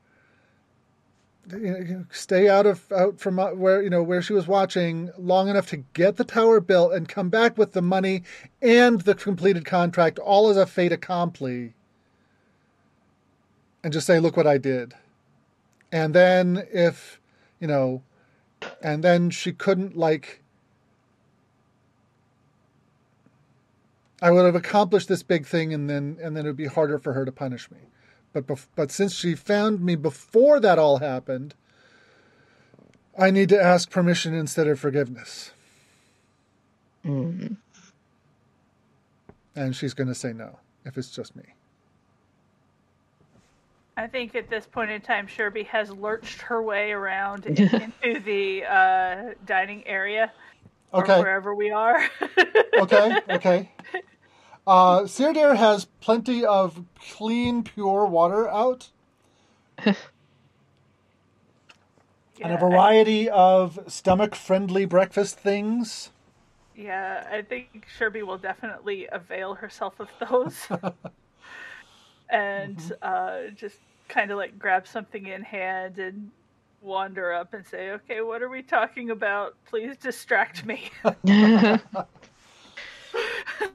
you 1.51 1.85
know, 1.85 2.05
stay 2.11 2.49
out 2.49 2.67
of 2.67 2.91
out 2.93 3.21
from 3.21 3.39
uh, 3.39 3.51
where 3.53 3.83
you 3.83 3.91
know 3.91 4.03
where 4.03 4.23
she 4.23 4.33
was 4.33 4.47
watching 4.47 5.11
long 5.19 5.49
enough 5.49 5.69
to 5.69 5.79
get 5.79 6.17
the 6.17 6.25
tower 6.25 6.61
built 6.61 6.93
and 6.93 7.09
come 7.09 7.29
back 7.29 7.59
with 7.59 7.73
the 7.73 7.83
money 7.83 8.23
and 8.63 9.03
the 9.03 9.15
completed 9.15 9.65
contract, 9.65 10.19
all 10.19 10.49
as 10.49 10.57
a 10.57 10.67
fait 10.67 10.93
accompli, 10.93 11.75
and 13.83 13.93
just 13.93 14.07
say, 14.07 14.19
"Look 14.21 14.37
what 14.37 14.47
I 14.47 14.59
did," 14.59 14.95
and 15.93 16.15
then 16.15 16.67
if 16.73 17.21
you 17.61 17.67
know, 17.67 18.03
and 18.83 19.05
then 19.05 19.31
she 19.31 19.53
couldn't 19.53 19.97
like. 19.97 20.41
I 24.23 24.31
would 24.31 24.47
have 24.47 24.55
accomplished 24.55 25.09
this 25.09 25.23
big 25.23 25.47
thing, 25.47 25.75
and 25.75 25.91
then 25.91 26.19
and 26.23 26.37
then 26.37 26.47
it 26.47 26.49
would 26.49 26.57
be 26.57 26.67
harder 26.67 26.99
for 26.99 27.13
her 27.13 27.25
to 27.25 27.33
punish 27.33 27.71
me. 27.71 27.79
But 28.35 28.47
bef- 28.49 28.67
but 28.75 28.91
since 28.91 29.15
she 29.15 29.35
found 29.35 29.81
me 29.81 29.95
before 29.95 30.61
that 30.61 30.79
all 30.79 30.99
happened, 30.99 31.55
I 33.19 33.31
need 33.31 33.49
to 33.51 33.63
ask 33.63 33.89
permission 33.91 34.35
instead 34.35 34.67
of 34.67 34.79
forgiveness. 34.79 35.53
Mm. 37.07 37.57
And 39.55 39.77
she's 39.77 39.95
going 39.95 40.09
to 40.09 40.15
say 40.17 40.33
no 40.33 40.59
if 40.85 40.99
it's 40.99 41.11
just 41.11 41.37
me. 41.37 41.45
I 43.97 44.09
think 44.09 44.35
at 44.35 44.51
this 44.51 44.67
point 44.67 44.91
in 44.91 45.01
time, 45.01 45.29
Sherby 45.29 45.67
has 45.67 45.91
lurched 45.93 46.41
her 46.43 46.61
way 46.61 46.91
around 46.91 47.47
into 47.47 48.19
the 48.25 48.65
uh, 48.65 49.35
dining 49.47 49.87
area, 49.87 50.33
or 50.93 51.05
Okay. 51.05 51.21
wherever 51.21 51.55
we 51.55 51.71
are. 51.71 52.03
okay, 52.81 53.17
okay. 53.31 53.71
Uh, 54.67 55.01
Sirdir 55.03 55.57
has 55.57 55.85
plenty 56.01 56.45
of 56.45 56.85
clean, 56.99 57.63
pure 57.63 58.07
water 58.07 58.49
out 58.49 58.89
and 62.41 62.53
a 62.53 62.57
variety 62.57 63.29
of 63.29 63.79
stomach 63.87 64.35
friendly 64.35 64.85
breakfast 64.85 65.39
things. 65.39 66.11
Yeah, 66.77 67.27
I 67.31 67.43
think 67.43 67.87
Sherby 67.99 68.23
will 68.23 68.39
definitely 68.39 69.07
avail 69.13 69.55
herself 69.55 70.01
of 70.01 70.09
those. 70.29 70.67
and 72.29 72.93
uh, 73.03 73.43
just 73.55 73.79
kind 74.09 74.31
of 74.31 74.39
like 74.39 74.59
grab 74.59 74.87
something 74.87 75.27
in 75.27 75.43
hand 75.43 75.99
and 75.99 76.31
wander 76.81 77.33
up 77.33 77.55
and 77.55 77.67
say, 77.67 77.91
okay, 77.91 78.21
what 78.23 78.43
are 78.43 78.49
we 78.49 78.63
talking 78.63 79.11
about? 79.11 79.57
Please 79.67 79.97
distract 79.97 80.65
me. 80.67 80.91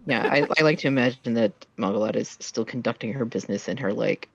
yeah, 0.05 0.27
I, 0.29 0.47
I 0.59 0.63
like 0.63 0.79
to 0.79 0.87
imagine 0.87 1.33
that 1.35 1.53
Margaret 1.77 2.15
is 2.15 2.37
still 2.39 2.65
conducting 2.65 3.13
her 3.13 3.25
business 3.25 3.67
in 3.67 3.77
her 3.77 3.93
like 3.93 4.27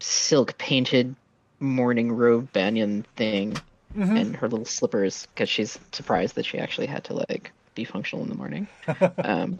silk 0.00 0.56
painted 0.58 1.14
morning 1.60 2.12
robe 2.12 2.52
banyan 2.52 3.04
thing 3.16 3.56
Mhm. 3.96 4.20
and 4.20 4.36
her 4.36 4.48
little 4.48 4.66
slippers 4.66 5.26
because 5.34 5.48
she's 5.48 5.78
surprised 5.92 6.34
that 6.34 6.44
she 6.44 6.58
actually 6.58 6.86
had 6.86 7.04
to 7.04 7.14
like 7.14 7.50
be 7.74 7.84
functional 7.84 8.22
in 8.22 8.28
the 8.28 8.34
morning. 8.36 8.68
Um, 9.24 9.58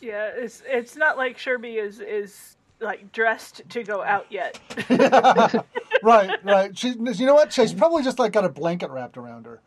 yeah, 0.00 0.26
it's 0.36 0.62
it's 0.66 0.96
not 0.96 1.16
like 1.16 1.38
Sherby 1.38 1.76
is 1.82 2.00
is 2.00 2.56
like 2.80 3.10
dressed 3.12 3.62
to 3.70 3.82
go 3.84 4.02
out 4.02 4.26
yet. 4.28 4.58
right, 6.02 6.30
right. 6.44 6.72
She, 6.78 6.88
you 6.88 7.24
know 7.26 7.34
what? 7.34 7.52
She's 7.52 7.72
probably 7.72 8.02
just 8.02 8.18
like 8.18 8.32
got 8.32 8.44
a 8.44 8.48
blanket 8.50 8.90
wrapped 8.90 9.16
around 9.16 9.46
her. 9.46 9.60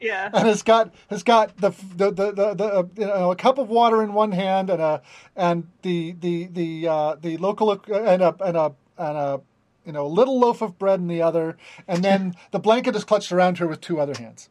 Yeah. 0.00 0.30
and 0.34 0.46
has 0.46 0.62
got 0.62 0.94
has 1.10 1.22
got 1.22 1.56
the 1.56 1.70
the 1.96 2.10
the, 2.10 2.32
the, 2.32 2.54
the 2.54 2.64
uh, 2.64 2.82
you 2.96 3.06
know, 3.06 3.30
a 3.32 3.36
cup 3.36 3.58
of 3.58 3.68
water 3.68 4.02
in 4.02 4.12
one 4.12 4.32
hand 4.32 4.70
and 4.70 4.80
a 4.80 5.02
and 5.36 5.68
the 5.82 6.12
the 6.12 6.46
the 6.46 6.88
uh, 6.88 7.16
the 7.20 7.36
local 7.38 7.72
and 7.72 8.22
a 8.22 8.34
and 8.40 8.56
a 8.56 8.72
and 8.98 9.16
a 9.16 9.40
you 9.84 9.92
know 9.92 10.06
little 10.06 10.38
loaf 10.38 10.62
of 10.62 10.78
bread 10.78 11.00
in 11.00 11.08
the 11.08 11.22
other, 11.22 11.56
and 11.88 12.04
then 12.04 12.34
the 12.50 12.58
blanket 12.58 12.94
is 12.94 13.04
clutched 13.04 13.32
around 13.32 13.58
her 13.58 13.66
with 13.66 13.80
two 13.80 14.00
other 14.00 14.14
hands. 14.14 14.48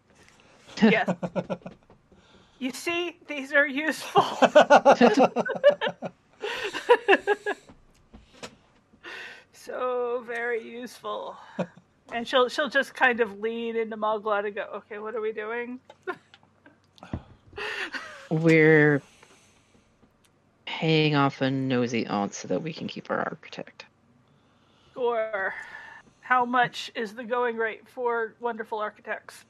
Yes. 0.81 1.09
You 2.59 2.71
see, 2.71 3.17
these 3.25 3.53
are 3.53 3.65
useful. 3.65 4.21
so 9.51 10.23
very 10.27 10.61
useful. 10.61 11.37
And 12.13 12.27
she'll 12.27 12.49
she'll 12.49 12.69
just 12.69 12.93
kind 12.93 13.19
of 13.21 13.39
lean 13.39 13.75
into 13.75 13.97
Mogla 13.97 14.45
and 14.45 14.55
go, 14.55 14.67
"Okay, 14.75 14.99
what 14.99 15.15
are 15.15 15.21
we 15.21 15.31
doing?" 15.31 15.79
we're 18.29 19.01
paying 20.65 21.15
off 21.15 21.41
a 21.41 21.49
nosy 21.49 22.05
aunt 22.07 22.33
so 22.33 22.47
that 22.47 22.61
we 22.61 22.73
can 22.73 22.87
keep 22.87 23.09
our 23.09 23.19
architect. 23.19 23.85
Or 24.95 25.53
how 26.21 26.45
much 26.45 26.91
is 26.95 27.13
the 27.13 27.23
going 27.23 27.57
rate 27.57 27.87
for 27.87 28.33
wonderful 28.39 28.79
architects? 28.79 29.45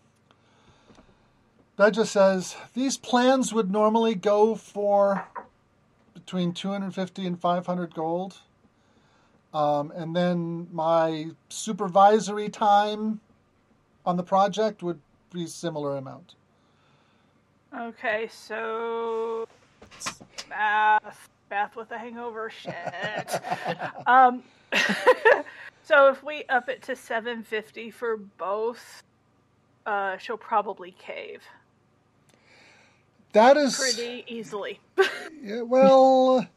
That 1.77 1.91
just 1.91 2.11
says 2.11 2.55
these 2.73 2.97
plans 2.97 3.53
would 3.53 3.71
normally 3.71 4.13
go 4.13 4.55
for 4.55 5.27
between 6.13 6.53
250 6.53 7.25
and 7.25 7.39
500 7.39 7.95
gold. 7.95 8.37
Um, 9.53 9.91
and 9.95 10.15
then 10.15 10.67
my 10.71 11.27
supervisory 11.49 12.49
time 12.49 13.19
on 14.05 14.17
the 14.17 14.23
project 14.23 14.81
would 14.81 14.99
be 15.33 15.45
similar 15.45 15.97
amount. 15.97 16.35
Okay, 17.77 18.29
so 18.31 19.47
math, 20.49 21.29
math 21.49 21.75
with 21.75 21.91
a 21.91 21.97
hangover, 21.97 22.49
shit. 22.49 23.41
um, 24.07 24.43
so 25.83 26.09
if 26.09 26.23
we 26.23 26.43
up 26.45 26.69
it 26.69 26.81
to 26.83 26.95
seven 26.95 27.43
fifty 27.43 27.91
for 27.91 28.17
both, 28.17 29.03
uh, 29.85 30.17
she'll 30.17 30.37
probably 30.37 30.91
cave 30.91 31.41
That 33.33 33.57
is 33.57 33.77
pretty 33.77 34.25
easily. 34.27 34.79
Yeah, 35.41 35.61
well, 35.61 36.47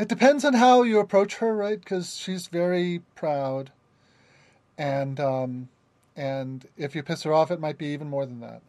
it 0.00 0.08
depends 0.08 0.46
on 0.46 0.54
how 0.54 0.82
you 0.82 0.98
approach 0.98 1.36
her, 1.36 1.54
right? 1.54 1.78
Because 1.78 2.16
she's 2.16 2.46
very 2.46 3.02
proud, 3.14 3.70
and 4.78 5.20
um, 5.20 5.68
and 6.16 6.66
if 6.78 6.94
you 6.94 7.02
piss 7.02 7.24
her 7.24 7.34
off, 7.34 7.50
it 7.50 7.60
might 7.60 7.76
be 7.76 7.88
even 7.88 8.08
more 8.08 8.24
than 8.24 8.40
that. 8.40 8.62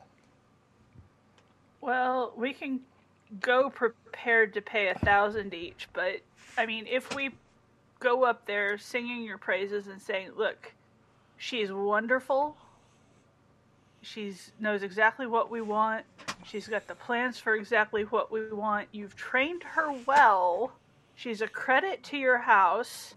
Well, 1.79 2.33
we 2.35 2.51
can 2.51 2.81
go 3.39 3.69
prepared 3.69 4.53
to 4.55 4.61
pay 4.61 4.89
a 4.89 4.95
thousand 4.95 5.53
each, 5.53 5.87
but 5.93 6.19
I 6.57 6.65
mean, 6.65 6.85
if 6.85 7.15
we 7.15 7.29
go 8.01 8.25
up 8.25 8.45
there 8.45 8.77
singing 8.77 9.23
your 9.23 9.37
praises 9.37 9.87
and 9.87 10.01
saying, 10.01 10.31
"Look, 10.35 10.73
she's 11.37 11.71
wonderful. 11.71 12.57
She's 14.01 14.51
knows 14.59 14.83
exactly 14.83 15.27
what 15.27 15.49
we 15.49 15.61
want. 15.61 16.05
She's 16.43 16.67
got 16.67 16.87
the 16.89 16.95
plans 16.95 17.37
for 17.37 17.55
exactly 17.55 18.03
what 18.03 18.33
we 18.33 18.51
want. 18.51 18.89
You've 18.91 19.15
trained 19.15 19.63
her 19.63 19.93
well. 20.05 20.73
She's 21.21 21.41
a 21.41 21.47
credit 21.47 22.01
to 22.05 22.17
your 22.17 22.39
house. 22.39 23.13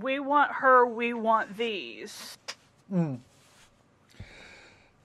We 0.00 0.18
want 0.18 0.50
her. 0.52 0.86
We 0.86 1.12
want 1.12 1.58
these." 1.58 2.38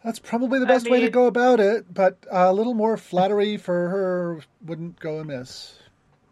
That's 0.01 0.19
probably 0.19 0.59
the 0.59 0.65
I 0.65 0.69
best 0.69 0.89
way 0.89 1.01
to 1.01 1.09
go 1.09 1.27
about 1.27 1.59
it, 1.59 1.93
but 1.93 2.17
a 2.31 2.53
little 2.53 2.73
more 2.73 2.95
flattery 2.95 3.57
for 3.57 3.89
her 3.89 4.41
wouldn't 4.65 4.97
go 4.97 5.19
amiss. 5.19 5.77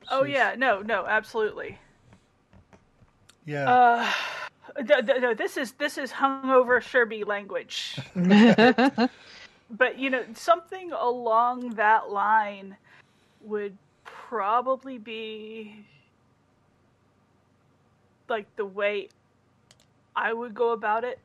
Oh 0.09 0.23
yeah, 0.23 0.55
no, 0.57 0.81
no, 0.81 1.05
absolutely. 1.05 1.77
yeah. 3.45 3.69
Uh, 3.69 4.11
no, 5.19 5.33
this 5.33 5.57
is 5.57 5.73
this 5.73 5.97
is 5.97 6.13
hungover 6.13 6.81
Sherby 6.81 7.27
language. 7.27 7.99
but 9.69 9.99
you 9.99 10.09
know, 10.09 10.23
something 10.33 10.93
along 10.93 11.71
that 11.71 12.09
line 12.09 12.77
would 13.41 13.77
probably 14.29 14.99
be 14.99 15.73
like 18.29 18.45
the 18.57 18.65
way 18.65 19.09
I 20.15 20.31
would 20.31 20.53
go 20.53 20.71
about 20.71 21.03
it. 21.03 21.19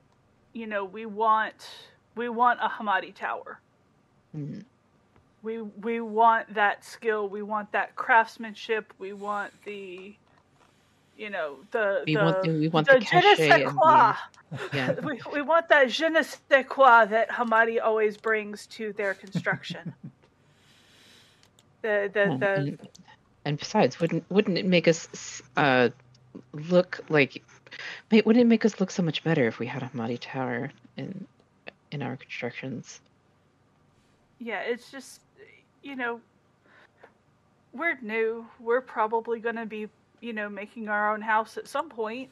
You 0.54 0.66
know, 0.66 0.84
we 0.86 1.04
want 1.04 1.68
we 2.16 2.30
want 2.30 2.60
a 2.62 2.68
Hamadi 2.68 3.14
tower. 3.14 3.60
Mhm. 4.34 4.64
We 5.42 5.60
we 5.60 6.00
want 6.00 6.54
that 6.54 6.82
skill. 6.84 7.28
We 7.28 7.42
want 7.42 7.72
that 7.72 7.94
craftsmanship. 7.94 8.94
We 8.98 9.12
want 9.12 9.52
the, 9.64 10.14
you 11.18 11.28
know, 11.28 11.58
the 11.72 12.04
We 12.06 12.14
the 12.14 12.24
want 12.24 12.42
the- 12.42 12.52
we 12.52 12.68
want 12.68 12.86
the 12.86 12.94
the 12.94 13.00
je 13.00 13.16
ne 13.20 13.34
sais 13.34 13.64
quoi. 13.76 14.14
yeah. 14.72 14.92
We 15.02 15.20
we 15.34 15.42
want 15.42 15.68
that 15.68 15.90
je 15.90 16.08
ne 16.08 16.22
sais 16.22 16.64
quoi 16.66 17.04
that 17.04 17.28
Hamadi 17.28 17.78
always 17.82 18.16
brings 18.16 18.66
to 18.78 18.94
their 18.94 19.12
construction. 19.12 19.94
the 21.84 22.10
the 22.12 22.36
the 22.38 22.54
and, 22.54 22.88
and 23.44 23.58
besides, 23.58 24.00
wouldn't 24.00 24.24
wouldn't 24.30 24.58
it 24.58 24.66
make 24.66 24.88
us 24.88 25.42
uh, 25.56 25.90
look 26.52 27.00
like? 27.08 27.42
Wouldn't 28.10 28.38
it 28.38 28.46
make 28.46 28.64
us 28.64 28.80
look 28.80 28.90
so 28.90 29.02
much 29.02 29.22
better 29.24 29.46
if 29.46 29.58
we 29.58 29.66
had 29.66 29.82
a 29.82 29.86
Hamadi 29.86 30.18
Tower 30.20 30.70
in 30.96 31.26
in 31.90 32.02
our 32.02 32.16
constructions? 32.16 33.00
yeah, 34.38 34.60
it's 34.60 34.90
just 34.90 35.20
you 35.82 35.96
know, 35.96 36.20
we're 37.72 37.98
new. 38.00 38.46
We're 38.60 38.80
probably 38.80 39.40
going 39.40 39.56
to 39.56 39.66
be, 39.66 39.88
you 40.20 40.32
know, 40.32 40.48
making 40.48 40.88
our 40.88 41.12
own 41.12 41.20
house 41.20 41.56
at 41.56 41.68
some 41.68 41.88
point. 41.88 42.30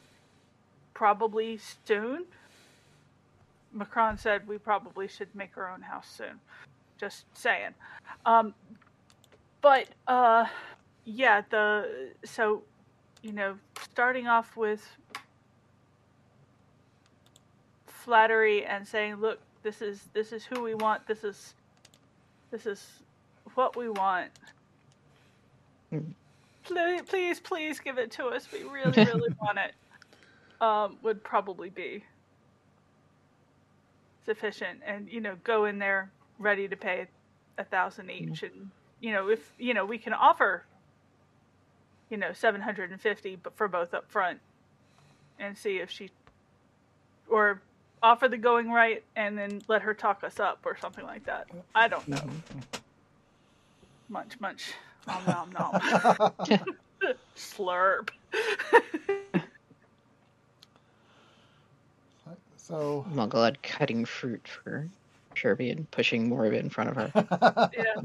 Probably 0.94 1.58
soon. 1.86 2.24
Macron 3.72 4.18
said 4.18 4.46
we 4.46 4.58
probably 4.58 5.08
should 5.08 5.34
make 5.34 5.56
our 5.56 5.70
own 5.70 5.82
house 5.82 6.08
soon. 6.08 6.40
Just 6.98 7.24
saying. 7.34 7.72
Um, 8.26 8.54
but 9.62 9.87
uh, 10.09 10.44
yeah, 11.05 11.42
the 11.48 12.11
so 12.25 12.62
you 13.22 13.33
know 13.33 13.57
starting 13.81 14.27
off 14.27 14.57
with 14.57 14.85
flattery 17.87 18.66
and 18.66 18.87
saying, 18.87 19.16
"Look, 19.16 19.38
this 19.62 19.81
is 19.81 20.09
this 20.12 20.33
is 20.33 20.44
who 20.44 20.62
we 20.62 20.75
want. 20.75 21.07
This 21.07 21.25
is 21.25 21.55
this 22.51 22.66
is 22.66 22.85
what 23.55 23.77
we 23.77 23.88
want. 23.88 24.31
Mm. 25.92 26.12
Please, 26.64 27.03
please, 27.07 27.40
please 27.40 27.81
give 27.81 27.98
it 27.98 28.11
to 28.12 28.27
us. 28.27 28.48
We 28.53 28.64
really, 28.64 29.05
really 29.05 29.35
want 29.40 29.59
it." 29.59 29.75
Um, 30.61 30.96
would 31.03 31.25
probably 31.25 31.70
be 31.70 32.05
sufficient, 34.25 34.81
and 34.87 35.09
you 35.09 35.20
know, 35.20 35.37
go 35.42 35.64
in 35.64 35.79
there 35.79 36.11
ready 36.38 36.68
to 36.68 36.77
pay 36.77 37.09
a 37.59 37.64
thousand 37.64 38.11
each, 38.11 38.44
and 38.44 38.70
you 39.02 39.12
know, 39.12 39.28
if 39.28 39.52
you 39.58 39.74
know, 39.74 39.84
we 39.84 39.98
can 39.98 40.14
offer 40.14 40.64
you 42.08 42.18
know 42.18 42.32
750 42.32 43.36
but 43.36 43.56
for 43.56 43.68
both 43.68 43.94
up 43.94 44.08
front 44.10 44.38
and 45.38 45.56
see 45.56 45.78
if 45.78 45.90
she 45.90 46.10
or 47.28 47.62
offer 48.02 48.28
the 48.28 48.36
going 48.36 48.70
right 48.70 49.02
and 49.16 49.36
then 49.36 49.62
let 49.66 49.80
her 49.82 49.94
talk 49.94 50.22
us 50.22 50.38
up 50.38 50.60
or 50.64 50.76
something 50.76 51.04
like 51.04 51.24
that. 51.24 51.48
I 51.74 51.88
don't 51.88 52.06
know. 52.06 52.16
Mm-hmm. 52.16 52.58
Munch 54.08 54.40
munch. 54.40 54.72
Nom 55.06 55.22
nom 55.26 55.52
nom. 55.52 56.62
Slurp. 57.36 58.10
So 62.56 63.04
oh 63.04 63.06
Muggled 63.12 63.60
cutting 63.62 64.04
fruit 64.04 64.46
for 64.46 64.88
Sherby 65.34 65.72
and 65.72 65.90
pushing 65.90 66.28
more 66.28 66.46
of 66.46 66.54
it 66.54 66.60
in 66.60 66.70
front 66.70 66.90
of 66.90 66.96
her. 66.96 67.68
yeah 67.76 68.02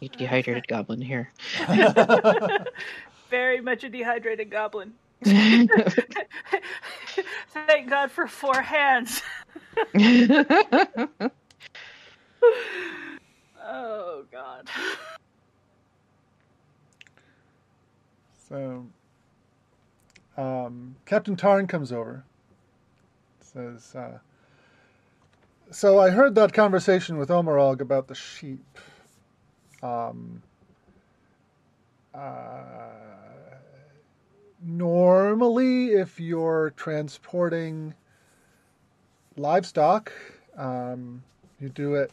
You 0.00 0.08
dehydrated 0.08 0.66
goblin 0.66 1.00
here. 1.00 1.30
very 3.30 3.60
much 3.60 3.84
a 3.84 3.88
dehydrated 3.88 4.50
goblin 4.50 4.92
thank 5.22 5.70
god 7.88 8.10
for 8.10 8.26
four 8.26 8.60
hands 8.60 9.22
oh 13.62 14.24
god 14.32 14.68
So, 18.50 18.86
um, 20.36 20.96
Captain 21.06 21.36
Tarn 21.36 21.68
comes 21.68 21.92
over. 21.92 22.24
Says, 23.40 23.94
uh, 23.94 24.18
"So 25.70 26.00
I 26.00 26.10
heard 26.10 26.34
that 26.34 26.52
conversation 26.52 27.16
with 27.16 27.28
Omerog 27.28 27.80
about 27.80 28.08
the 28.08 28.14
sheep. 28.16 28.78
Um, 29.82 30.42
uh, 32.14 32.90
normally, 34.62 35.92
if 35.92 36.20
you're 36.20 36.72
transporting 36.76 37.94
livestock, 39.36 40.12
um, 40.56 41.22
you 41.60 41.68
do 41.68 41.94
it 41.94 42.10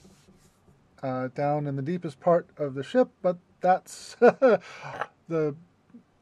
uh, 1.04 1.30
down 1.30 1.68
in 1.68 1.76
the 1.76 1.82
deepest 1.82 2.20
part 2.20 2.48
of 2.58 2.74
the 2.74 2.84
ship, 2.84 3.10
but 3.22 3.38
that's 3.62 4.16
the 4.20 5.56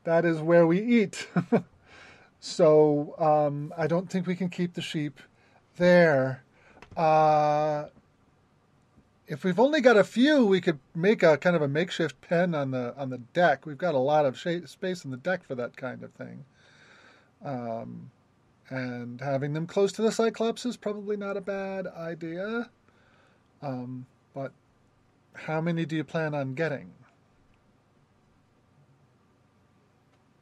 that 0.04 0.24
is 0.24 0.40
where 0.40 0.68
we 0.68 0.80
eat. 0.80 1.28
so 2.40 3.16
um, 3.18 3.74
I 3.78 3.88
don't 3.88 4.10
think 4.10 4.28
we 4.28 4.36
can 4.36 4.50
keep 4.50 4.74
the 4.74 4.82
sheep 4.82 5.20
there. 5.78 6.44
Uh, 6.96 7.86
if 9.28 9.44
we've 9.44 9.60
only 9.60 9.82
got 9.82 9.98
a 9.98 10.04
few, 10.04 10.46
we 10.46 10.62
could 10.62 10.80
make 10.94 11.24
a 11.24 11.38
kind 11.38 11.56
of 11.56 11.62
a 11.62 11.68
makeshift 11.68 12.22
pen 12.22 12.54
on 12.54 12.72
the 12.72 12.96
on 12.98 13.10
the 13.10 13.18
deck. 13.18 13.66
We've 13.66 13.78
got 13.78 13.96
a 13.96 14.00
lot 14.00 14.26
of 14.26 14.38
sh- 14.38 14.66
space 14.66 15.04
on 15.06 15.12
the 15.12 15.18
deck 15.18 15.44
for 15.44 15.56
that 15.56 15.76
kind 15.76 16.04
of 16.04 16.12
thing. 16.14 16.46
Um, 17.44 18.12
and 18.70 19.22
having 19.22 19.54
them 19.54 19.68
close 19.68 19.92
to 19.94 20.02
the 20.02 20.12
Cyclops 20.12 20.66
is 20.66 20.78
probably 20.78 21.18
not 21.18 21.38
a 21.38 21.42
bad 21.42 21.88
idea. 21.88 22.70
Um, 23.62 24.06
but 24.34 24.52
how 25.34 25.62
many 25.62 25.86
do 25.86 25.96
you 25.96 26.04
plan 26.04 26.34
on 26.34 26.54
getting? 26.54 26.92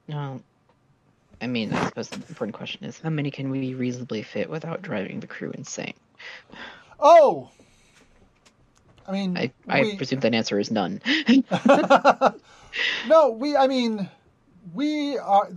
No. 0.07 0.41
I 1.41 1.47
mean, 1.47 1.73
I 1.73 1.87
suppose 1.87 2.09
the 2.09 2.17
important 2.29 2.55
question 2.55 2.85
is 2.85 2.99
how 3.01 3.09
many 3.09 3.31
can 3.31 3.49
we 3.49 3.73
reasonably 3.73 4.23
fit 4.23 4.49
without 4.49 4.81
driving 4.81 5.19
the 5.19 5.27
crew 5.27 5.51
insane? 5.51 5.93
Oh, 6.99 7.49
I 9.07 9.11
mean, 9.11 9.37
I, 9.37 9.51
I 9.67 9.81
we- 9.81 9.95
presume 9.97 10.19
that 10.21 10.33
answer 10.33 10.59
is 10.59 10.71
none. 10.71 11.01
no, 13.07 13.29
we. 13.29 13.55
I 13.55 13.67
mean, 13.67 14.09
we 14.73 15.17
are. 15.17 15.49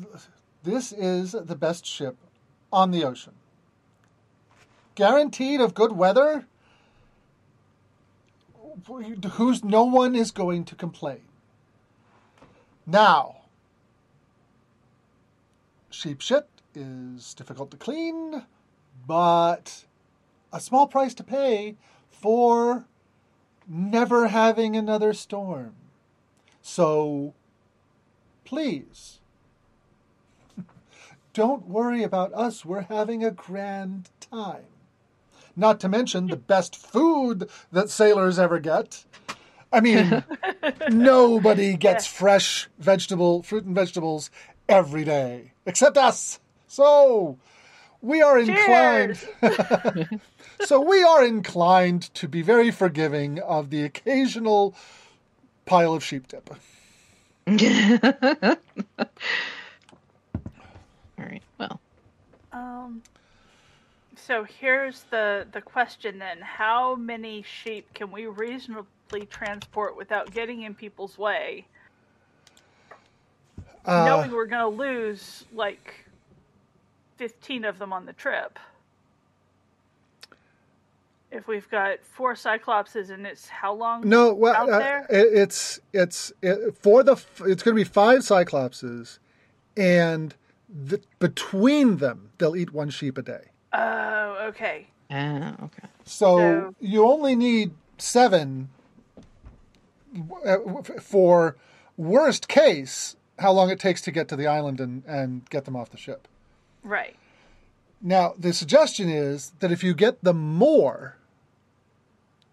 This 0.63 0.93
is 0.93 1.33
the 1.33 1.55
best 1.55 1.87
ship 1.87 2.17
on 2.73 2.91
the 2.91 3.05
ocean. 3.05 3.35
Guaranteed 4.95 5.61
of 5.61 5.75
good 5.75 5.93
weather. 5.93 6.47
Who's 9.33 9.65
no 9.65 9.85
one 9.85 10.15
is 10.15 10.31
going 10.31 10.65
to 10.67 10.75
complain. 10.75 11.23
Now, 12.87 13.43
sheep 15.91 16.21
shit 16.21 16.47
is 16.75 17.35
difficult 17.35 17.71
to 17.73 17.77
clean, 17.77 18.45
but 19.07 19.85
a 20.53 20.61
small 20.61 20.87
price 20.87 21.15
to 21.15 21.25
pay 21.25 21.77
for 22.11 22.85
never 23.67 24.29
having 24.29 24.77
another 24.77 25.13
storm. 25.13 25.75
So 26.63 27.35
please, 28.45 29.19
don't 31.33 31.67
worry 31.67 32.03
about 32.03 32.33
us. 32.35 32.65
We're 32.65 32.83
having 32.83 33.25
a 33.25 33.31
grand 33.31 34.11
time. 34.21 34.65
Not 35.55 35.81
to 35.81 35.89
mention 35.89 36.27
the 36.27 36.37
best 36.37 36.77
food 36.77 37.49
that 37.73 37.89
sailors 37.89 38.39
ever 38.39 38.59
get. 38.59 39.05
I 39.73 39.81
mean, 39.81 40.23
nobody 40.91 41.77
gets 41.77 42.07
fresh 42.07 42.69
vegetable, 42.79 43.43
fruit 43.43 43.65
and 43.65 43.75
vegetables 43.75 44.31
every 44.69 45.05
day, 45.05 45.53
except 45.65 45.97
us. 45.97 46.41
So 46.67 47.39
we 48.03 48.23
are 48.23 48.39
inclined. 48.39 49.19
so 50.65 50.81
we 50.81 51.03
are 51.03 51.25
inclined 51.25 52.03
to 52.15 52.29
be 52.29 52.43
very 52.43 52.71
forgiving 52.71 53.39
of 53.41 53.71
the 53.71 53.83
occasional 53.85 54.75
pile 55.65 55.95
of 55.95 56.03
sheep 56.05 56.29
dip. 56.29 56.51
All 61.19 61.25
right. 61.25 61.43
Well, 61.59 61.81
Um, 62.53 63.03
so 64.17 64.45
here's 64.45 65.03
the 65.05 65.47
the 65.53 65.61
question 65.61 66.19
then: 66.19 66.41
How 66.41 66.95
many 66.97 67.43
sheep 67.43 67.93
can 67.95 68.11
we 68.11 68.27
reasonably 68.27 69.27
transport 69.31 69.97
without 69.97 70.33
getting 70.33 70.63
in 70.63 70.75
people's 70.75 71.17
way, 71.19 71.67
Uh, 73.85 74.05
knowing 74.05 74.31
we're 74.33 74.47
going 74.47 74.63
to 74.63 74.77
lose 74.83 75.45
like 75.53 75.95
fifteen 77.17 77.65
of 77.65 77.79
them 77.79 77.93
on 77.93 78.07
the 78.07 78.13
trip? 78.13 78.59
If 81.31 81.49
we've 81.49 81.69
got 81.69 81.99
four 82.05 82.35
cyclopses 82.35 83.11
and 83.11 83.27
it's 83.27 83.49
how 83.49 83.75
long? 83.75 84.09
no, 84.09 84.33
well, 84.33 84.55
out 84.55 84.71
uh, 84.71 85.03
it, 85.11 85.27
it's 85.33 85.81
it's 85.93 86.33
it, 86.41 86.77
for 86.79 87.03
the 87.03 87.15
it's 87.45 87.63
going 87.63 87.75
to 87.77 87.81
be 87.81 87.85
five 87.85 88.21
cyclopses, 88.21 89.19
and 89.77 90.35
the, 90.69 91.01
between 91.19 91.97
them 91.97 92.31
they'll 92.39 92.57
eat 92.57 92.73
one 92.73 92.91
sheep 92.91 93.19
a 93.19 93.23
day. 93.23 93.51
Oh, 93.73 94.39
okay. 94.49 94.87
ah, 95.11 95.55
okay. 95.65 95.89
So, 96.05 96.39
So- 96.39 96.75
you 96.81 97.05
only 97.07 97.35
need 97.35 97.73
seven 97.99 98.69
uh, 100.45 100.59
for 101.01 101.57
worst 101.97 102.49
case. 102.49 103.17
How 103.39 103.53
long 103.53 103.69
it 103.69 103.79
takes 103.79 104.01
to 104.03 104.11
get 104.11 104.29
to 104.29 104.37
the 104.37 104.47
island 104.47 104.81
and, 104.81 105.05
and 105.07 105.49
get 105.51 105.67
them 105.67 105.77
off 105.77 105.91
the 105.91 105.99
ship. 105.99 106.27
Right. 106.83 107.17
Now, 108.01 108.35
the 108.39 108.53
suggestion 108.53 109.09
is 109.09 109.53
that 109.61 109.73
if 109.73 109.83
you 109.83 109.95
get 109.95 110.23
them 110.23 110.39
more, 110.39 111.17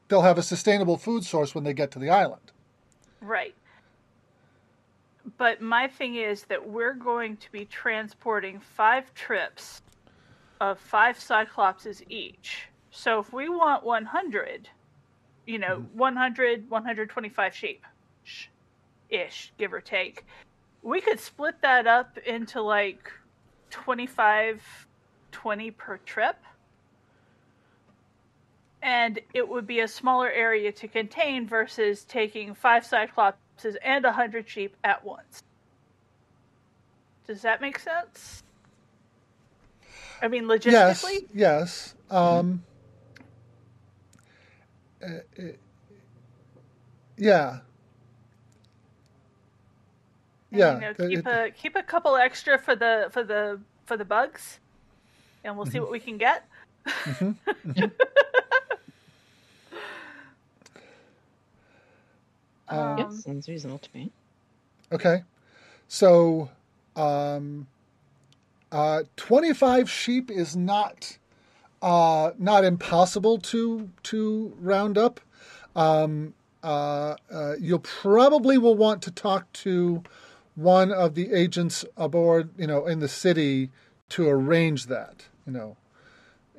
they'll 0.08 0.22
have 0.22 0.38
a 0.38 0.44
sustainable 0.44 0.98
food 0.98 1.24
source 1.24 1.54
when 1.54 1.64
they 1.64 1.74
get 1.74 1.92
to 1.92 2.00
the 2.00 2.10
island. 2.10 2.52
Right. 3.22 3.56
But 5.38 5.62
my 5.62 5.88
thing 5.88 6.16
is 6.16 6.44
that 6.46 6.70
we're 6.70 6.94
going 6.94 7.38
to 7.38 7.52
be 7.52 7.66
transporting 7.66 8.60
five 8.60 9.14
trips 9.14 9.82
of 10.60 10.80
five 10.80 11.18
Cyclopses 11.18 12.04
each. 12.10 12.68
So 12.92 13.20
if 13.20 13.34
we 13.34 13.50
want 13.50 13.84
100, 13.84 14.70
you 15.46 15.60
know, 15.60 15.78
mm-hmm. 15.78 15.98
100, 15.98 16.70
125 16.70 17.56
sheep 17.56 17.84
ish, 19.10 19.52
give 19.58 19.74
or 19.74 19.82
take, 19.82 20.26
we 20.84 21.02
could 21.02 21.20
split 21.20 21.56
that 21.62 21.88
up 21.88 22.18
into 22.20 22.62
like 22.62 23.12
25, 23.72 24.62
20 25.34 25.72
per 25.72 25.98
trip. 25.98 26.38
And 28.82 29.20
it 29.34 29.48
would 29.48 29.66
be 29.68 29.80
a 29.82 29.88
smaller 29.88 30.30
area 30.30 30.72
to 30.74 30.88
contain 30.88 31.48
versus 31.48 32.04
taking 32.06 32.54
five 32.54 32.84
cyclopses 32.84 33.76
and 33.84 34.06
a 34.06 34.12
hundred 34.12 34.48
sheep 34.50 34.76
at 34.84 35.04
once. 35.04 35.42
Does 37.28 37.42
that 37.42 37.62
make 37.62 37.80
sense? 37.80 38.44
I 40.22 40.28
mean, 40.28 40.46
logistically. 40.46 41.26
yes. 41.34 41.96
Um, 42.10 42.64
uh, 45.02 45.08
uh, 45.08 45.44
yeah. 47.18 47.60
And, 50.52 50.60
Yeah. 50.60 50.74
You 50.76 50.82
know, 50.82 50.94
keep 50.94 51.20
it- 51.20 51.26
a 51.28 51.52
keep 51.52 51.76
a 51.76 51.84
couple 51.84 52.16
extra 52.16 52.58
for 52.60 52.76
the 52.76 53.08
for 53.12 53.24
the 53.24 53.60
for 53.86 53.98
the 53.98 54.06
bugs, 54.06 54.60
and 55.44 55.56
we'll 55.58 55.66
see 55.66 55.80
Mm-hmm. 55.80 55.80
what 55.80 55.92
we 55.92 56.00
can 56.00 56.18
get. 56.18 56.48
Um, 62.70 62.98
yeah, 62.98 63.10
sounds 63.10 63.48
reasonable 63.48 63.80
to 63.80 63.90
me. 63.94 64.12
Okay. 64.92 65.24
So, 65.88 66.50
um, 66.96 67.68
uh, 68.72 69.04
25 69.18 69.90
sheep 69.90 70.32
is 70.32 70.56
not 70.56 71.18
uh, 71.82 72.32
not 72.40 72.64
impossible 72.64 73.38
to 73.40 73.90
to 74.04 74.54
round 74.60 74.98
up. 74.98 75.20
Um, 75.76 76.34
uh, 76.64 77.16
uh, 77.32 77.56
you'll 77.60 77.80
probably 77.80 78.58
will 78.58 78.76
want 78.76 79.02
to 79.04 79.12
talk 79.12 79.52
to 79.54 80.04
one 80.56 80.92
of 80.92 81.16
the 81.16 81.34
agents 81.34 81.84
aboard, 81.98 82.50
you 82.58 82.68
know, 82.68 82.86
in 82.88 83.00
the 83.00 83.10
city 83.10 83.70
to 84.10 84.30
arrange 84.30 84.86
that. 84.88 85.26
You 85.46 85.54
know, 85.54 85.78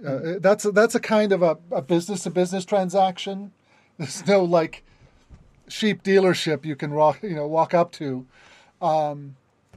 uh, 0.07 0.39
that's 0.41 0.65
a, 0.65 0.73
that's 0.73 0.95
a 0.95 1.01
kind 1.01 1.33
of 1.33 1.43
a, 1.43 1.59
a 1.71 1.83
business 1.83 2.25
to 2.25 2.31
business 2.31 2.65
transaction. 2.65 3.53
There's 3.99 4.27
no 4.27 4.43
like 4.45 4.85
sheep 5.69 6.03
dealership 6.03 6.65
you 6.65 6.77
can 6.77 6.93
walk 6.93 7.23
you 7.23 7.35
know 7.35 7.47
walk 7.47 7.75
up 7.75 7.93
to 7.93 8.27
um 8.83 9.37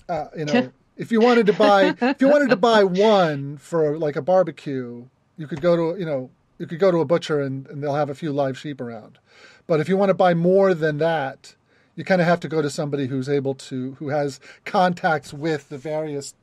uh, 0.10 0.28
you 0.38 0.46
know 0.46 0.72
if 0.98 1.12
you 1.12 1.20
wanted 1.20 1.46
to 1.46 1.54
buy 1.54 1.96
if 2.02 2.22
you 2.22 2.28
wanted 2.28 2.50
to 2.50 2.56
buy 2.56 2.84
one 2.84 3.58
for 3.58 3.98
like 3.98 4.16
a 4.16 4.22
barbecue 4.22 5.06
you 5.38 5.48
could 5.48 5.62
go 5.62 5.76
to 5.76 6.00
you 6.00 6.06
know 6.06 6.30
you 6.60 6.66
could 6.66 6.80
go 6.80 6.92
to 6.92 7.00
a 7.00 7.06
butcher 7.06 7.42
and, 7.42 7.68
and 7.68 7.84
they'll 7.84 7.96
have 7.96 8.10
a 8.10 8.16
few 8.16 8.32
live 8.32 8.58
sheep 8.58 8.82
around 8.82 9.20
but 9.66 9.80
if 9.80 9.88
you 9.88 9.96
want 9.96 10.10
to 10.10 10.14
buy 10.14 10.34
more 10.34 10.74
than 10.74 10.98
that 10.98 11.56
you 11.96 12.04
kind 12.04 12.22
of 12.22 12.28
have 12.28 12.40
to 12.40 12.48
go 12.48 12.62
to 12.62 12.70
somebody 12.70 13.08
who's 13.08 13.30
able 13.30 13.56
to 13.56 13.94
who 14.00 14.10
has 14.10 14.40
contacts 14.66 15.34
with 15.34 15.70
the 15.70 15.78
various 15.78 16.34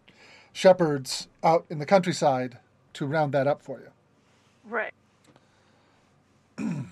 shepherds 0.54 1.28
out 1.42 1.66
in 1.68 1.78
the 1.80 1.84
countryside 1.86 2.56
to 2.94 3.04
round 3.04 3.32
that 3.34 3.46
up 3.46 3.60
for 3.60 3.78
you 3.80 3.88
Right. 4.66 4.92
I'm 6.56 6.90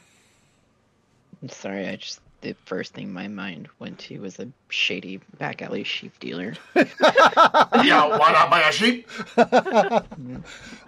sorry, 1.49 1.89
I 1.89 1.97
just 1.97 2.21
the 2.43 2.55
first 2.67 2.93
thing 2.93 3.13
my 3.13 3.29
mind 3.29 3.69
went 3.79 4.01
to 4.01 4.19
was 4.19 4.39
a 4.41 4.49
shady 4.69 5.21
back 5.39 5.63
alley 5.63 5.85
sheep 5.85 6.19
dealer. 6.21 6.55
Yeah, 6.75 8.07
why 8.17 8.33
not 8.33 8.51
buy 8.51 8.61
a 8.63 8.73
sheep? 8.73 9.09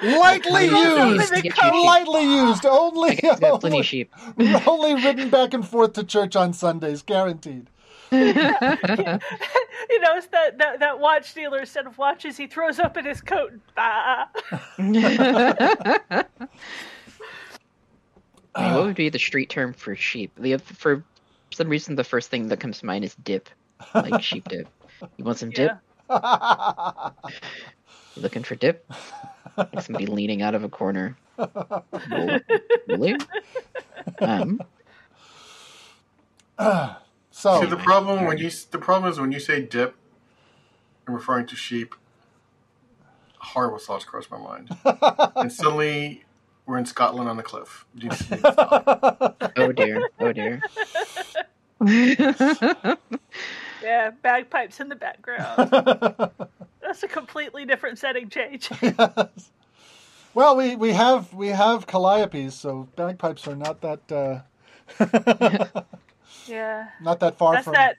lightly 0.03 0.65
used 0.67 0.75
open 1.01 1.17
the 1.19 1.41
Get 1.43 1.57
coat. 1.57 1.73
you- 1.75 1.87
lightly 1.87 2.23
used 2.25 2.67
only 2.67 3.11
I 3.11 3.15
got, 3.21 3.41
got 3.41 3.61
plenty 3.61 3.77
only, 3.77 3.83
sheep. 3.87 4.13
only 4.67 4.95
ridden 4.95 5.31
back 5.31 5.55
and 5.55 5.67
forth 5.67 5.93
to 5.95 6.05
church 6.05 6.37
on 6.37 6.53
sundays 6.53 7.03
guaranteed 7.03 7.69
you 9.90 10.00
know, 10.00 10.16
it's 10.16 10.27
that, 10.29 10.59
that 10.59 10.81
that 10.81 10.98
watch 10.98 11.35
dealer 11.35 11.61
instead 11.61 11.87
of 11.87 11.98
watches, 11.98 12.37
he 12.37 12.46
throws 12.46 12.79
open 12.79 13.05
his 13.05 13.20
coat 13.20 13.53
and 13.53 13.61
bah. 13.74 14.27
I 18.55 18.77
what 18.77 18.85
would 18.87 18.94
be 18.94 19.09
the 19.09 19.18
street 19.18 19.50
term 19.50 19.72
for 19.72 19.96
sheep? 19.96 20.33
The 20.37 20.59
for 20.59 21.05
some 21.53 21.68
reason, 21.68 21.96
the 21.96 22.05
first 22.05 22.31
thing 22.31 22.48
that 22.48 22.61
comes 22.61 22.79
to 22.79 22.87
mind 22.87 23.05
is 23.05 23.14
dip, 23.16 23.48
like 23.94 24.22
sheep 24.22 24.48
dip. 24.48 24.68
You 25.16 25.24
want 25.24 25.38
some 25.38 25.50
dip? 25.50 25.72
Yeah. 26.11 27.11
You 28.16 28.22
looking 28.22 28.44
for 28.44 28.55
dip? 28.55 28.90
Like 29.57 29.81
somebody 29.83 30.07
leaning 30.07 30.42
out 30.42 30.55
of 30.55 30.64
a 30.64 30.68
corner. 30.68 31.16
Really? 32.87 33.16
Um, 34.20 34.61
so 37.37 37.61
See, 37.61 37.66
the 37.66 37.77
problem 37.77 38.27
when 38.27 38.38
you 38.38 38.49
the 38.70 38.79
problem 38.79 39.11
is 39.11 39.18
when 39.18 39.33
you 39.33 39.40
say 39.40 39.61
dip, 39.61 39.97
and 41.07 41.16
referring 41.16 41.47
to 41.49 41.57
sheep. 41.57 41.97
Horrible 43.38 43.79
thoughts 43.79 44.05
cross 44.05 44.31
my 44.31 44.38
mind, 44.38 44.70
and 45.37 45.53
suddenly 45.53 46.25
we're 46.64 46.79
in 46.79 46.87
Scotland 46.87 47.29
on 47.29 47.37
the 47.37 47.42
cliff. 47.42 47.85
Do 47.97 48.07
you- 48.07 48.12
do 48.12 48.40
oh 49.57 49.73
dear. 49.73 50.09
Oh 50.20 50.33
dear. 50.33 50.62
Yeah, 53.83 54.12
bagpipes 54.23 54.81
in 54.81 54.88
the 54.88 54.94
background. 54.97 55.68
That's 56.81 57.03
a 57.03 57.09
completely 57.09 57.66
different 57.66 57.99
setting 57.99 58.31
change. 58.31 58.70
Yes. 58.81 59.51
well 60.33 60.57
we, 60.57 60.75
we 60.77 60.92
have 60.92 61.35
we 61.35 61.49
have 61.49 61.87
calliopes 61.87 62.53
so 62.53 62.88
bagpipes 62.97 63.47
are 63.47 63.57
not 63.57 63.83
that 63.83 64.01
uh, 64.11 64.40
yeah. 66.49 66.89
not 67.01 67.21
that 67.21 67.39
far 67.39 67.55
That's 67.55 67.65
from 67.65 67.75
that 67.75 67.97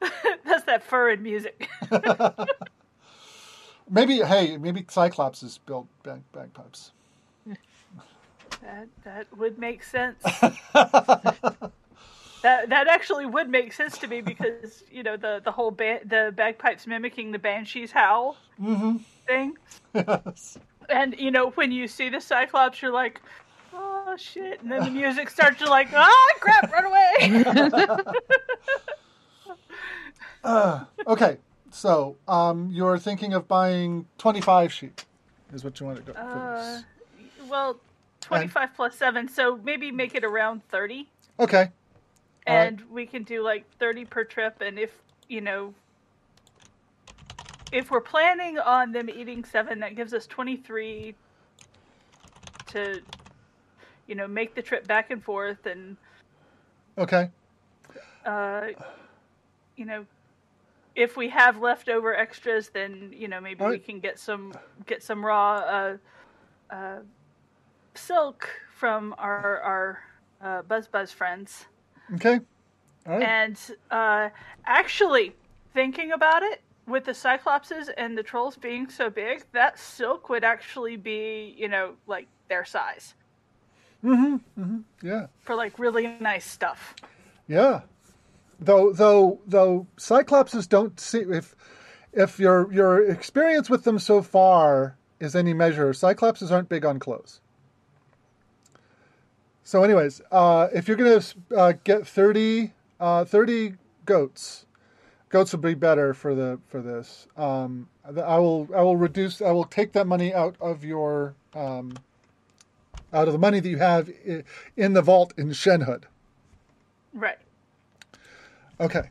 that's 0.44 0.64
that 0.64 0.82
fur 0.82 1.10
in 1.10 1.22
music. 1.22 1.68
maybe 3.90 4.18
hey 4.18 4.56
maybe 4.56 4.84
cyclops 4.88 5.40
has 5.40 5.58
built 5.58 5.86
bag, 6.02 6.22
bagpipes 6.32 6.92
That 8.62 8.88
that 9.04 9.36
would 9.36 9.58
make 9.58 9.82
sense. 9.82 10.22
that 10.72 11.70
that 12.42 12.88
actually 12.88 13.26
would 13.26 13.48
make 13.48 13.72
sense 13.72 13.98
to 13.98 14.06
me 14.06 14.20
because 14.20 14.84
you 14.90 15.02
know 15.02 15.16
the 15.16 15.40
the 15.44 15.52
whole 15.52 15.70
ba- 15.70 16.00
the 16.04 16.32
bagpipes 16.36 16.86
mimicking 16.86 17.32
the 17.32 17.38
banshees 17.38 17.92
howl 17.92 18.36
mm-hmm. 18.60 18.96
thing, 19.26 19.56
yes. 19.94 20.58
and 20.88 21.14
you 21.18 21.30
know 21.30 21.50
when 21.50 21.72
you 21.72 21.86
see 21.86 22.08
the 22.08 22.20
cyclops, 22.20 22.82
you're 22.82 22.92
like, 22.92 23.20
oh 24.10 24.16
shit, 24.16 24.60
and 24.62 24.70
then 24.70 24.84
the 24.84 24.90
music 24.90 25.28
starts, 25.30 25.60
you're 25.60 25.68
like, 25.68 25.88
ah 25.94 26.26
crap, 26.40 26.72
run 26.72 26.84
away. 26.84 28.04
Uh, 30.44 30.84
okay 31.06 31.36
so 31.70 32.16
um, 32.28 32.70
you're 32.72 32.96
thinking 32.98 33.34
of 33.34 33.46
buying 33.48 34.06
25 34.18 34.72
sheep 34.72 35.00
is 35.52 35.64
what 35.64 35.78
you 35.78 35.86
want 35.86 35.98
to 35.98 36.04
go 36.04 36.12
for 36.12 36.20
uh, 36.20 36.80
well, 37.50 37.80
twenty 38.20 38.46
five 38.46 38.70
plus 38.74 38.94
seven, 38.94 39.26
so 39.28 39.58
maybe 39.64 39.90
make 39.90 40.14
it 40.14 40.22
around 40.24 40.62
thirty. 40.68 41.08
okay 41.40 41.70
All 42.46 42.56
right. 42.56 42.66
and 42.68 42.82
we 42.90 43.04
can 43.06 43.22
do 43.24 43.42
like 43.42 43.64
30 43.78 44.04
per 44.04 44.24
trip 44.24 44.60
and 44.60 44.78
if 44.78 44.90
you 45.28 45.40
know 45.40 45.74
if 47.72 47.90
we're 47.90 48.00
planning 48.00 48.58
on 48.58 48.92
them 48.92 49.10
eating 49.10 49.44
seven 49.44 49.80
that 49.80 49.96
gives 49.96 50.12
us 50.14 50.26
23 50.26 51.14
to 52.68 53.00
you 54.08 54.16
know 54.16 54.26
make 54.26 54.54
the 54.54 54.62
trip 54.62 54.86
back 54.88 55.10
and 55.10 55.22
forth 55.22 55.66
and 55.66 55.96
okay. 56.96 57.30
uh 58.24 58.68
you 59.76 59.84
know 59.84 60.04
if 60.96 61.16
we 61.16 61.28
have 61.28 61.58
leftover 61.58 62.16
extras 62.16 62.70
then 62.70 63.12
you 63.14 63.28
know 63.28 63.40
maybe 63.40 63.64
we 63.64 63.78
can 63.78 64.00
get 64.00 64.18
some 64.18 64.52
get 64.86 65.02
some 65.02 65.24
raw 65.24 65.58
uh 65.58 65.96
uh 66.70 66.98
silk 67.94 68.48
from 68.74 69.14
our 69.18 69.60
our 69.60 69.98
uh, 70.40 70.62
buzz 70.62 70.86
buzz 70.86 71.12
friends. 71.12 71.66
Okay. 72.14 72.40
Right 73.06 73.22
And 73.22 73.58
uh, 73.90 74.28
actually, 74.66 75.34
thinking 75.74 76.12
about 76.12 76.42
it, 76.42 76.62
with 76.86 77.04
the 77.04 77.12
Cyclopses 77.12 77.88
and 77.96 78.16
the 78.16 78.22
trolls 78.22 78.56
being 78.56 78.88
so 78.88 79.10
big, 79.10 79.44
that 79.52 79.78
silk 79.78 80.28
would 80.28 80.44
actually 80.44 80.96
be, 80.96 81.54
you 81.56 81.68
know, 81.68 81.94
like 82.06 82.28
their 82.48 82.64
size 82.64 83.14
yeah 85.02 85.26
for 85.40 85.54
like 85.54 85.78
really 85.78 86.06
nice 86.20 86.44
stuff. 86.44 86.94
Yeah, 87.46 87.82
though 88.60 88.92
though 88.92 89.40
though 89.46 89.86
Cyclopses 89.96 90.68
don't 90.68 90.98
see 91.00 91.20
if 91.20 91.54
if 92.12 92.38
your 92.38 92.72
your 92.72 93.10
experience 93.10 93.68
with 93.68 93.84
them 93.84 93.98
so 93.98 94.22
far 94.22 94.96
is 95.20 95.34
any 95.34 95.52
measure, 95.52 95.90
Cyclopses 95.90 96.50
aren't 96.50 96.68
big 96.68 96.84
on 96.84 96.98
clothes. 96.98 97.40
So, 99.64 99.82
anyways, 99.82 100.22
uh, 100.32 100.68
if 100.72 100.88
you're 100.88 100.96
gonna 100.96 101.20
uh, 101.54 101.74
get 101.84 102.06
30, 102.06 102.72
uh, 103.00 103.26
30 103.26 103.74
goats, 104.06 104.64
goats 105.28 105.52
will 105.52 105.60
be 105.60 105.74
better 105.74 106.14
for 106.14 106.34
the 106.34 106.58
for 106.68 106.80
this. 106.80 107.26
Um, 107.36 107.88
I 108.04 108.38
will 108.38 108.66
I 108.74 108.80
will 108.80 108.96
reduce 108.96 109.42
I 109.42 109.50
will 109.50 109.64
take 109.64 109.92
that 109.92 110.06
money 110.06 110.32
out 110.32 110.56
of 110.60 110.84
your 110.84 111.34
um, 111.54 111.92
out 113.12 113.26
of 113.26 113.32
the 113.32 113.38
money 113.38 113.60
that 113.60 113.68
you 113.68 113.78
have 113.78 114.10
in 114.76 114.92
the 114.92 115.02
vault 115.02 115.32
in 115.36 115.50
Shenhud. 115.50 116.04
Right. 117.12 117.38
Okay. 118.80 119.10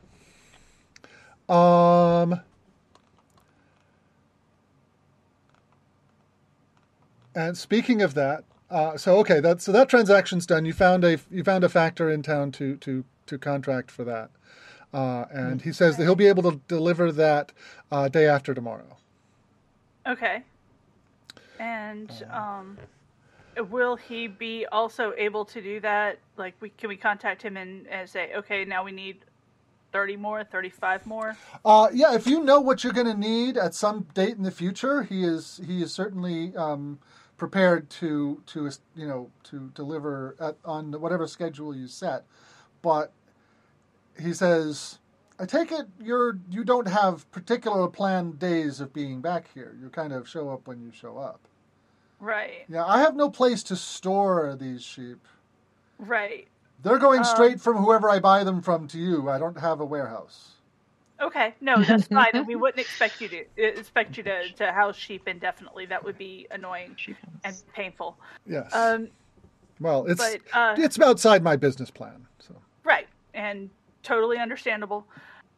Um. 1.49 2.41
And 7.35 7.55
speaking 7.55 8.01
of 8.01 8.15
that, 8.15 8.43
uh, 8.71 8.97
so 8.97 9.17
okay, 9.19 9.39
that 9.39 9.61
so 9.61 9.71
that 9.71 9.89
transaction's 9.89 10.45
done. 10.45 10.65
You 10.65 10.73
found 10.73 11.03
a 11.03 11.19
you 11.29 11.43
found 11.43 11.63
a 11.63 11.69
factor 11.69 12.09
in 12.09 12.23
town 12.23 12.51
to 12.53 12.77
to 12.77 13.03
to 13.27 13.37
contract 13.37 13.91
for 13.91 14.03
that. 14.05 14.31
Uh, 14.93 15.25
and 15.31 15.61
he 15.61 15.71
says 15.71 15.97
that 15.97 16.03
he'll 16.03 16.15
be 16.15 16.27
able 16.27 16.43
to 16.43 16.61
deliver 16.67 17.11
that 17.11 17.51
uh, 17.91 18.07
day 18.07 18.25
after 18.25 18.53
tomorrow. 18.53 18.97
Okay. 20.07 20.43
And 21.59 22.25
um, 22.31 22.77
will 23.69 23.95
he 23.95 24.27
be 24.27 24.65
also 24.71 25.13
able 25.17 25.45
to 25.45 25.61
do 25.61 25.79
that? 25.81 26.19
Like, 26.37 26.55
we 26.59 26.69
can 26.69 26.89
we 26.89 26.97
contact 26.97 27.41
him 27.41 27.57
and, 27.57 27.87
and 27.87 28.09
say, 28.09 28.33
okay, 28.35 28.65
now 28.65 28.83
we 28.83 28.91
need 28.91 29.17
thirty 29.91 30.17
more, 30.17 30.43
thirty-five 30.43 31.05
more. 31.05 31.35
Uh, 31.63 31.87
yeah, 31.93 32.13
if 32.13 32.27
you 32.27 32.43
know 32.43 32.59
what 32.59 32.83
you're 32.83 32.93
going 32.93 33.07
to 33.07 33.17
need 33.17 33.57
at 33.57 33.73
some 33.73 34.05
date 34.13 34.35
in 34.37 34.43
the 34.43 34.51
future, 34.51 35.03
he 35.03 35.23
is 35.23 35.61
he 35.65 35.81
is 35.81 35.93
certainly 35.93 36.55
um, 36.55 36.99
prepared 37.37 37.89
to 37.89 38.41
to 38.47 38.69
you 38.95 39.07
know 39.07 39.29
to 39.43 39.71
deliver 39.73 40.35
at, 40.39 40.57
on 40.65 40.91
whatever 40.99 41.27
schedule 41.27 41.75
you 41.75 41.87
set. 41.87 42.25
But 42.81 43.11
he 44.19 44.33
says, 44.33 44.99
"I 45.39 45.45
take 45.45 45.71
it 45.71 45.87
you're 46.03 46.39
you 46.49 46.63
don't 46.63 46.87
have 46.87 47.29
particular 47.31 47.87
planned 47.87 48.39
days 48.39 48.79
of 48.79 48.93
being 48.93 49.21
back 49.21 49.49
here. 49.53 49.75
You 49.81 49.89
kind 49.89 50.13
of 50.13 50.27
show 50.27 50.49
up 50.49 50.67
when 50.67 50.81
you 50.81 50.91
show 50.91 51.17
up." 51.17 51.47
Right. 52.19 52.65
Yeah, 52.69 52.85
I 52.85 52.99
have 52.99 53.15
no 53.15 53.29
place 53.29 53.63
to 53.63 53.75
store 53.75 54.55
these 54.59 54.83
sheep. 54.83 55.19
Right. 55.99 56.47
They're 56.83 56.97
going 56.97 57.19
Um, 57.19 57.25
straight 57.25 57.61
from 57.61 57.77
whoever 57.77 58.09
I 58.09 58.19
buy 58.19 58.43
them 58.43 58.61
from 58.61 58.87
to 58.89 58.97
you. 58.99 59.29
I 59.29 59.37
don't 59.37 59.59
have 59.59 59.79
a 59.79 59.85
warehouse. 59.85 60.53
Okay. 61.19 61.53
No, 61.61 61.81
that's 61.81 62.07
fine. 62.33 62.45
we 62.45 62.55
wouldn't 62.55 62.79
expect 62.79 63.21
you 63.21 63.27
to 63.29 63.45
expect 63.57 64.17
you 64.17 64.23
to, 64.23 64.49
to 64.53 64.71
house 64.71 64.95
sheep 64.95 65.27
indefinitely. 65.27 65.85
That 65.87 66.03
would 66.03 66.17
be 66.17 66.47
annoying 66.51 66.93
Sheep 66.95 67.17
and 67.43 67.55
painful. 67.73 68.17
Yes. 68.45 68.73
Um, 68.73 69.09
well, 69.79 70.05
it's 70.05 70.19
but 70.19 70.41
uh, 70.53 70.75
it's 70.77 70.99
outside 70.99 71.43
my 71.43 71.55
business 71.55 71.89
plan. 71.91 72.25
So. 72.39 72.55
Right, 72.83 73.07
and 73.33 73.69
totally 74.03 74.37
understandable. 74.37 75.05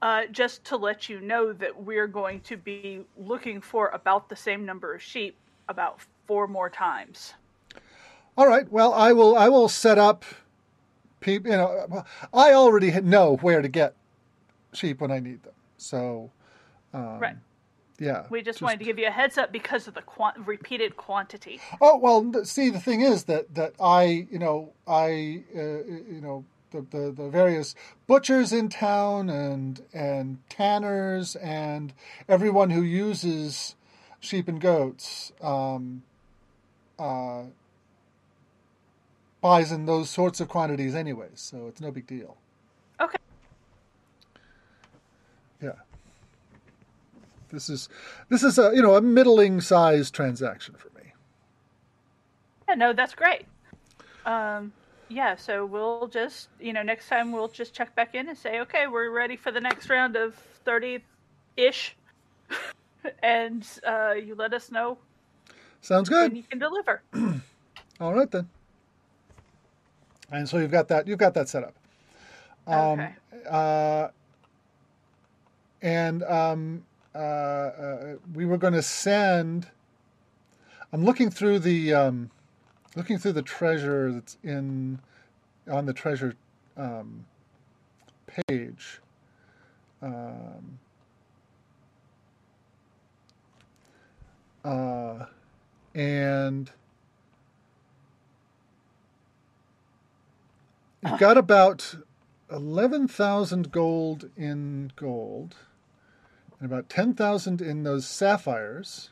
Uh, 0.02 0.24
just 0.32 0.64
to 0.64 0.78
let 0.78 1.10
you 1.10 1.20
know 1.20 1.52
that 1.52 1.84
we're 1.84 2.08
going 2.08 2.40
to 2.42 2.56
be 2.56 3.02
looking 3.18 3.60
for 3.60 3.90
about 3.90 4.30
the 4.30 4.36
same 4.36 4.66
number 4.66 4.94
of 4.94 5.02
sheep 5.02 5.36
about 5.68 6.00
four 6.30 6.48
more 6.48 6.70
times. 6.70 7.34
All 8.38 8.48
right. 8.48 8.72
Well, 8.72 8.94
I 8.94 9.14
will. 9.14 9.36
I 9.36 9.50
will 9.50 9.68
set 9.68 9.98
up. 9.98 10.24
People, 11.22 11.50
you 11.50 11.58
know, 11.58 12.06
I 12.32 12.54
already 12.54 12.92
know 13.02 13.38
where 13.38 13.64
to 13.64 13.68
get 13.68 13.96
sheep 14.72 15.02
when 15.02 15.12
I 15.12 15.20
need 15.20 15.42
them. 15.42 15.54
So, 15.78 16.30
um, 16.94 17.20
Right. 17.20 17.36
yeah. 17.98 18.28
We 18.30 18.44
just, 18.44 18.62
wanted 18.62 18.78
to 18.78 18.86
give 18.86 19.00
you 19.00 19.08
a 19.08 19.12
heads 19.12 19.40
up 19.40 19.52
because 19.52 19.88
of 19.88 19.96
the 19.96 20.04
quan- 20.04 20.46
repeated 20.46 20.96
quantity. 20.98 21.60
Oh 21.82 21.98
well. 21.98 22.46
See, 22.46 22.70
the 22.70 22.80
thing 22.80 23.02
is 23.02 23.24
that 23.24 23.56
that 23.56 23.74
I, 23.82 24.28
you 24.32 24.38
know, 24.38 24.74
I, 24.88 25.44
uh, 25.56 25.60
you 25.60 26.22
know, 26.22 26.46
the, 26.72 26.82
the 26.82 27.12
the 27.12 27.28
various 27.28 27.74
butchers 28.06 28.54
in 28.54 28.70
town 28.70 29.32
and 29.32 29.82
and 29.94 30.38
tanners 30.48 31.36
and 31.38 31.92
everyone 32.30 32.70
who 32.70 32.84
uses 32.84 33.76
sheep 34.20 34.48
and 34.48 34.62
goats. 34.62 35.34
Um, 35.42 36.04
uh, 37.00 37.44
buys 39.42 39.72
in 39.72 39.86
those 39.86 40.10
sorts 40.10 40.40
of 40.40 40.48
quantities 40.48 40.96
anyways, 40.96 41.40
so 41.40 41.68
it's 41.68 41.82
no 41.82 41.92
big 41.92 42.08
deal. 42.08 42.38
Okay. 43.00 43.18
Yeah. 45.62 45.72
This 47.52 47.70
is 47.70 47.90
this 48.30 48.44
is 48.44 48.60
a 48.60 48.72
you 48.76 48.82
know 48.82 48.96
a 48.96 49.02
middling 49.02 49.62
sized 49.62 50.14
transaction 50.14 50.76
for 50.76 50.90
me. 50.90 51.14
Yeah, 52.68 52.76
no, 52.76 52.94
that's 52.94 53.16
great. 53.16 53.46
Um, 54.26 54.72
yeah, 55.10 55.36
so 55.36 55.66
we'll 55.66 56.08
just, 56.08 56.50
you 56.60 56.72
know, 56.72 56.84
next 56.84 57.08
time 57.08 57.32
we'll 57.32 57.48
just 57.48 57.74
check 57.74 57.96
back 57.96 58.14
in 58.14 58.30
and 58.30 58.38
say, 58.38 58.60
okay, 58.60 58.86
we're 58.86 59.10
ready 59.10 59.36
for 59.36 59.52
the 59.52 59.60
next 59.60 59.90
round 59.90 60.16
of 60.16 60.36
30 60.66 61.00
ish. 61.58 61.96
and 63.24 63.66
uh, 63.88 64.12
you 64.12 64.36
let 64.36 64.54
us 64.54 64.72
know 64.72 65.00
Sounds 65.82 66.10
good. 66.10 66.36
you 66.36 66.44
can 66.44 66.60
deliver. 66.60 67.02
All 68.00 68.14
right 68.14 68.30
then. 68.30 68.50
And 70.32 70.48
so 70.48 70.58
you've 70.58 70.72
got 70.72 70.88
that 70.90 71.08
you've 71.08 71.20
got 71.20 71.34
that 71.34 71.50
set 71.50 71.64
up. 71.64 71.74
Um, 72.68 73.00
okay. 73.00 73.14
uh, 73.50 74.10
and 75.82 76.24
um, 76.24 76.86
uh, 77.16 77.18
uh, 77.18 78.16
we 78.34 78.46
were 78.46 78.58
going 78.58 78.74
to 78.74 78.82
send. 78.82 79.68
I'm 80.94 81.04
looking 81.04 81.30
through 81.30 81.60
the 81.60 81.94
um, 81.94 82.30
looking 82.96 83.18
through 83.18 83.34
the 83.34 83.42
treasure 83.42 84.12
that's 84.12 84.38
in 84.44 85.00
on 85.70 85.86
the 85.86 85.94
treasure 85.94 86.36
um, 86.78 87.26
page. 88.48 89.00
Um, 90.02 90.80
uh, 94.64 95.26
and 95.94 96.72
you've 101.04 101.20
got 101.20 101.38
about 101.38 101.96
11,000 102.52 103.72
gold 103.72 104.30
in 104.36 104.92
gold 104.96 105.56
and 106.60 106.72
about 106.72 106.90
10,000 106.90 107.62
in 107.62 107.84
those 107.84 108.06
sapphires. 108.06 109.12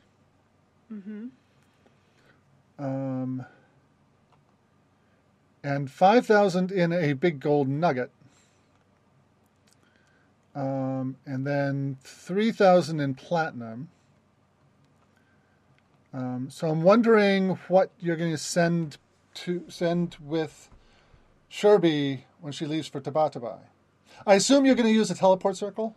Mm-hmm. 0.92 1.28
Um, 2.80 3.46
and 5.64 5.90
5,000 5.90 6.72
in 6.72 6.94
a 6.94 7.14
big 7.14 7.40
gold 7.40 7.68
nugget. 7.68 8.12
Um, 10.56 11.18
and 11.26 11.46
then 11.46 11.98
3,000 12.04 13.00
in 13.00 13.14
platinum. 13.14 13.90
Um, 16.14 16.50
so 16.50 16.70
I'm 16.70 16.82
wondering 16.82 17.58
what 17.68 17.92
you're 18.00 18.16
going 18.16 18.32
to 18.32 18.38
send 18.38 18.98
to 19.36 19.64
send 19.70 20.18
with 20.22 20.70
Sherby 21.52 22.22
when 22.42 22.54
she 22.54 22.66
leaves 22.66 22.88
for 22.88 23.00
Tabatabai. 23.00 23.60
I 24.26 24.36
assume 24.36 24.66
you're 24.66 24.76
going 24.76 24.88
to 24.88 24.94
use 24.94 25.12
a 25.12 25.16
teleport 25.16 25.58
circle. 25.58 25.96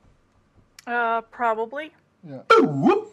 Uh, 0.87 1.21
probably. 1.23 1.93
Yeah. 2.29 2.43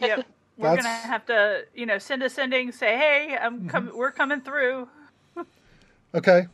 Yep. 0.00 0.26
We're 0.56 0.76
gonna 0.76 0.88
have 0.88 1.24
to, 1.26 1.64
you 1.74 1.86
know, 1.86 1.98
send 1.98 2.22
a 2.22 2.30
sending, 2.30 2.70
say, 2.72 2.96
"Hey, 2.96 3.36
I'm 3.40 3.68
Mm-hmm. 3.68 3.96
we're 3.96 4.12
coming 4.12 4.40
through." 4.40 4.88
Okay. 6.14 6.46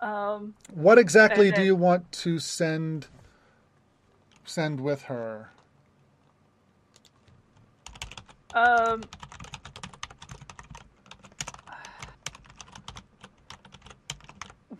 Um, 0.00 0.54
What 0.72 0.98
exactly 0.98 1.48
And 1.48 1.56
do 1.56 1.62
you 1.62 1.76
want 1.76 2.10
to 2.12 2.38
send 2.40 3.06
send 4.44 4.80
with 4.80 5.02
her? 5.02 5.50
Um, 8.54 9.02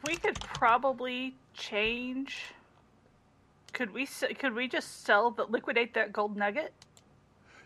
we 0.06 0.16
could 0.16 0.38
probably 0.40 1.34
change. 1.54 2.44
Could 3.72 3.92
we? 3.92 4.06
Could 4.38 4.54
we 4.54 4.68
just 4.68 5.04
sell 5.04 5.30
the 5.30 5.44
liquidate 5.44 5.94
that 5.94 6.12
gold 6.12 6.36
nugget, 6.36 6.72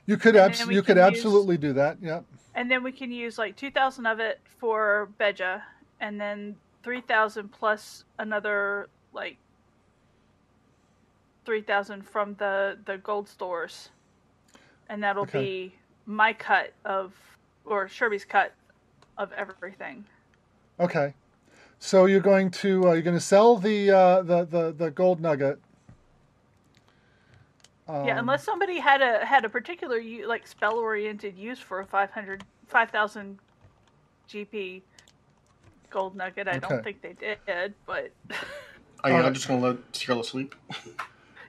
You 0.06 0.16
could 0.16 0.36
And 0.36 0.52
abs- 0.52 0.66
you 0.66 0.82
could 0.82 0.96
use- 0.96 1.06
absolutely 1.06 1.56
do 1.56 1.72
that. 1.74 1.98
Yeah. 2.00 2.20
and 2.54 2.70
then 2.70 2.82
we 2.84 2.92
can 2.92 3.10
use 3.10 3.36
like 3.38 3.56
two 3.56 3.70
thousand 3.70 4.06
of 4.06 4.20
it 4.20 4.40
for 4.58 5.08
Beja, 5.18 5.62
and 6.00 6.20
then 6.20 6.56
three 6.82 7.00
thousand 7.00 7.50
plus 7.50 8.04
another 8.18 8.88
like 9.12 9.38
three 11.44 11.62
thousand 11.62 12.02
from 12.06 12.34
the 12.34 12.78
the 12.84 12.98
gold 12.98 13.28
stores, 13.28 13.88
and 14.88 15.02
that'll 15.02 15.22
Okay. 15.24 15.40
be 15.42 15.74
my 16.06 16.32
cut 16.32 16.72
of 16.84 17.12
or 17.64 17.88
Sherby's 17.88 18.24
cut 18.24 18.52
of 19.18 19.32
everything. 19.32 20.04
Okay. 20.80 21.14
So 21.78 22.06
you're 22.06 22.20
going 22.20 22.50
to 22.52 22.88
uh, 22.88 22.92
you're 22.92 23.02
going 23.02 23.16
to 23.16 23.20
sell 23.20 23.56
the 23.56 23.90
uh, 23.90 24.22
the, 24.22 24.44
the 24.44 24.72
the 24.72 24.90
gold 24.90 25.20
nugget. 25.20 25.58
Um, 27.86 28.06
yeah, 28.06 28.18
unless 28.18 28.42
somebody 28.44 28.78
had 28.78 29.02
a 29.02 29.24
had 29.24 29.44
a 29.44 29.48
particular 29.48 30.00
like 30.26 30.46
spell 30.46 30.76
oriented 30.78 31.36
use 31.36 31.58
for 31.58 31.80
a 31.80 31.84
500 31.86 32.42
5000 32.66 33.38
GP 34.30 34.80
gold 35.90 36.16
nugget. 36.16 36.48
I 36.48 36.52
Okay. 36.52 36.60
don't 36.60 36.82
think 36.82 37.02
they 37.02 37.12
did, 37.12 37.74
but 37.86 38.10
Are 39.02 39.10
you 39.10 39.16
Alright. 39.16 39.24
not 39.24 39.32
just 39.34 39.46
going 39.48 39.60
to 39.60 39.66
let 39.68 39.76
Cyril 39.94 40.22
sleep? 40.22 40.54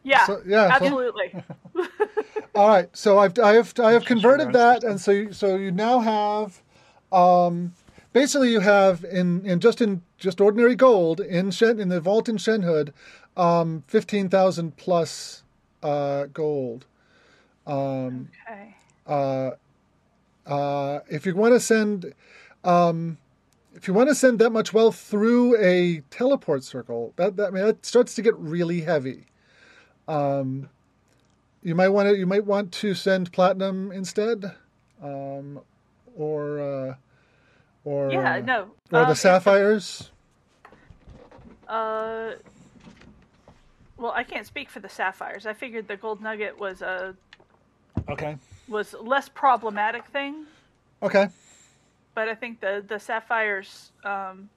yeah, 0.03 0.25
So- 0.25 0.41
yeah, 0.45 0.67
so- 0.77 0.85
absolutely. 0.85 1.33
All 2.55 2.69
right, 2.69 2.87
so 2.95 3.19
I've 3.19 3.37
I 3.37 3.53
have 3.55 3.73
I 3.79 3.91
have 3.91 4.05
converted 4.05 4.53
that, 4.53 4.85
and 4.85 4.99
so 4.99 5.11
you, 5.11 5.33
so 5.33 5.57
you 5.57 5.71
now 5.71 5.99
have, 5.99 6.61
um, 7.11 7.73
basically 8.13 8.49
you 8.49 8.61
have 8.61 9.03
in, 9.03 9.45
in 9.45 9.59
just 9.59 9.81
in 9.81 10.01
just 10.17 10.39
ordinary 10.39 10.73
gold 10.73 11.19
in 11.19 11.51
Shen, 11.51 11.81
in 11.81 11.89
the 11.89 11.99
vault 11.99 12.29
in 12.29 12.37
Shenhud, 12.37 12.93
um, 13.35 13.83
fifteen 13.87 14.29
thousand 14.29 14.77
plus 14.77 15.43
uh, 15.83 16.27
gold. 16.33 16.85
Um, 17.67 18.29
okay. 18.47 18.75
uh, 19.05 19.51
uh, 20.49 20.99
if 21.09 21.25
you 21.25 21.35
want 21.35 21.55
to 21.55 21.59
send, 21.59 22.13
um, 22.63 23.17
if 23.73 23.85
you 23.85 23.93
want 23.93 24.07
to 24.07 24.15
send 24.15 24.39
that 24.39 24.51
much 24.51 24.71
wealth 24.71 24.97
through 24.97 25.61
a 25.61 26.01
teleport 26.09 26.63
circle, 26.63 27.11
that 27.17 27.35
that 27.35 27.47
I 27.47 27.51
mean, 27.51 27.65
that 27.65 27.85
starts 27.85 28.15
to 28.15 28.21
get 28.21 28.37
really 28.37 28.79
heavy. 28.79 29.25
Um, 30.07 30.69
you 31.65 31.73
might 31.73 31.89
want 31.89 32.07
to 32.07 32.15
you 32.15 32.27
might 32.27 32.45
want 32.45 32.71
to 32.71 32.93
send 32.93 33.31
platinum 33.33 33.91
instead, 33.91 34.53
um, 35.01 35.59
or 36.15 36.59
uh, 36.59 36.95
or 37.83 38.11
Yeah, 38.11 38.35
uh, 38.35 38.39
no. 38.41 38.67
or 38.91 39.01
um, 39.01 39.07
the 39.07 39.15
sapphires. 39.15 40.11
Uh, 41.67 42.33
well, 43.97 44.11
I 44.11 44.23
can't 44.23 44.45
speak 44.45 44.69
for 44.69 44.79
the 44.79 44.89
sapphires. 44.89 45.47
I 45.47 45.53
figured 45.53 45.87
the 45.87 45.97
gold 45.97 46.21
nugget 46.21 46.59
was 46.59 46.83
a 46.83 47.15
Okay. 48.07 48.37
was 48.67 48.93
less 49.01 49.27
problematic 49.27 50.05
thing, 50.05 50.45
Okay. 51.01 51.27
but 52.13 52.29
I 52.29 52.35
think 52.35 52.61
the 52.61 52.85
the 52.87 52.99
sapphires 52.99 53.91
um, 54.03 54.49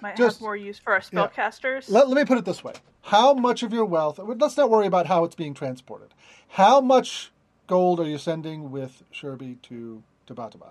might 0.00 0.16
Just- 0.16 0.36
have 0.36 0.42
more 0.42 0.56
use 0.56 0.78
for 0.78 0.92
our 0.92 1.02
yeah. 1.12 1.26
spellcasters. 1.26 1.90
Let, 1.90 2.08
let 2.08 2.16
me 2.16 2.24
put 2.24 2.38
it 2.38 2.44
this 2.44 2.62
way. 2.62 2.74
How 3.02 3.34
much 3.34 3.62
of 3.62 3.72
your 3.72 3.84
wealth, 3.84 4.18
let's 4.18 4.56
not 4.56 4.70
worry 4.70 4.86
about 4.86 5.06
how 5.06 5.24
it's 5.24 5.34
being 5.34 5.54
transported. 5.54 6.14
How 6.48 6.80
much 6.80 7.32
gold 7.66 8.00
are 8.00 8.06
you 8.08 8.18
sending 8.18 8.70
with 8.70 9.02
Sherby 9.12 9.60
to, 9.62 10.02
to 10.26 10.34
Batabai? 10.34 10.70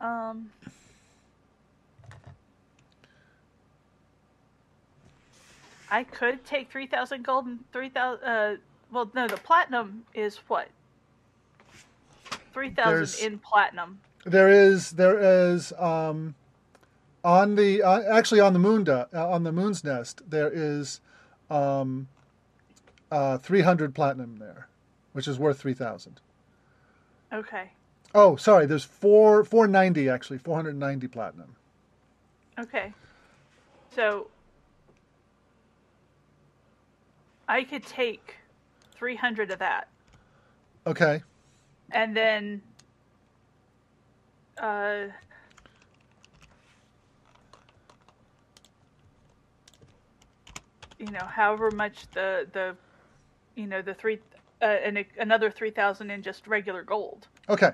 Um, 0.00 0.50
I 5.90 6.02
could 6.02 6.44
take 6.44 6.72
three 6.72 6.88
thousand 6.88 7.22
gold 7.22 7.46
and 7.46 7.60
three 7.72 7.88
thousand. 7.88 8.24
Uh, 8.24 8.56
well, 8.90 9.10
no, 9.14 9.28
the 9.28 9.36
platinum 9.36 10.04
is 10.12 10.38
what 10.48 10.68
3,000 12.52 13.24
in 13.26 13.38
platinum. 13.38 14.00
There 14.24 14.48
is, 14.48 14.92
there 14.92 15.18
is, 15.18 15.72
um, 15.78 16.34
on 17.24 17.56
the, 17.56 17.82
uh, 17.82 18.02
actually 18.16 18.40
on 18.40 18.52
the 18.52 18.58
moon, 18.58 18.88
uh, 18.88 19.06
on 19.12 19.42
the 19.42 19.52
moon's 19.52 19.82
nest, 19.82 20.22
there 20.28 20.50
is, 20.52 21.00
um, 21.50 22.08
uh, 23.10 23.38
300 23.38 23.94
platinum 23.94 24.38
there, 24.38 24.68
which 25.12 25.26
is 25.28 25.38
worth 25.38 25.58
3,000. 25.60 26.20
Okay, 27.32 27.70
Oh, 28.14 28.36
sorry, 28.36 28.66
there's 28.66 28.84
four, 28.84 29.42
490 29.42 30.08
actually, 30.10 30.36
490 30.38 31.08
platinum. 31.08 31.56
okay. 32.58 32.92
So 33.94 34.28
I 37.48 37.64
could 37.64 37.84
take 37.86 38.36
three 38.94 39.16
hundred 39.16 39.50
of 39.50 39.58
that, 39.60 39.88
Okay. 40.86 41.22
and 41.90 42.16
then. 42.16 42.62
Uh, 44.60 45.04
you 50.98 51.10
know, 51.10 51.24
however 51.24 51.70
much 51.70 52.06
the 52.12 52.46
the, 52.52 52.76
you 53.56 53.66
know, 53.66 53.82
the 53.82 53.94
three, 53.94 54.20
uh, 54.60 54.64
and 54.64 55.04
another 55.18 55.50
three 55.50 55.70
thousand 55.70 56.10
in 56.10 56.22
just 56.22 56.46
regular 56.46 56.82
gold, 56.82 57.26
Okay. 57.48 57.72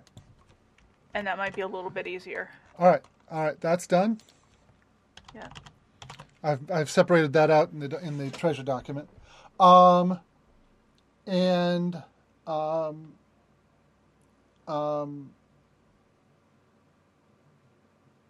and 1.14 1.26
that 1.26 1.36
might 1.36 1.54
be 1.54 1.62
a 1.62 1.66
little 1.66 1.90
bit 1.90 2.06
easier. 2.06 2.48
All 2.78 2.86
right. 2.86 3.02
All 3.30 3.44
right. 3.44 3.60
That's 3.60 3.86
done. 3.86 4.18
Yeah. 5.34 5.48
I've 6.42 6.70
I've 6.70 6.90
separated 6.90 7.32
that 7.34 7.50
out 7.50 7.72
in 7.72 7.80
the 7.80 7.98
in 8.00 8.16
the 8.16 8.30
treasure 8.30 8.62
document, 8.62 9.08
um, 9.60 10.20
and 11.26 12.02
um, 12.46 13.12
um, 14.66 15.30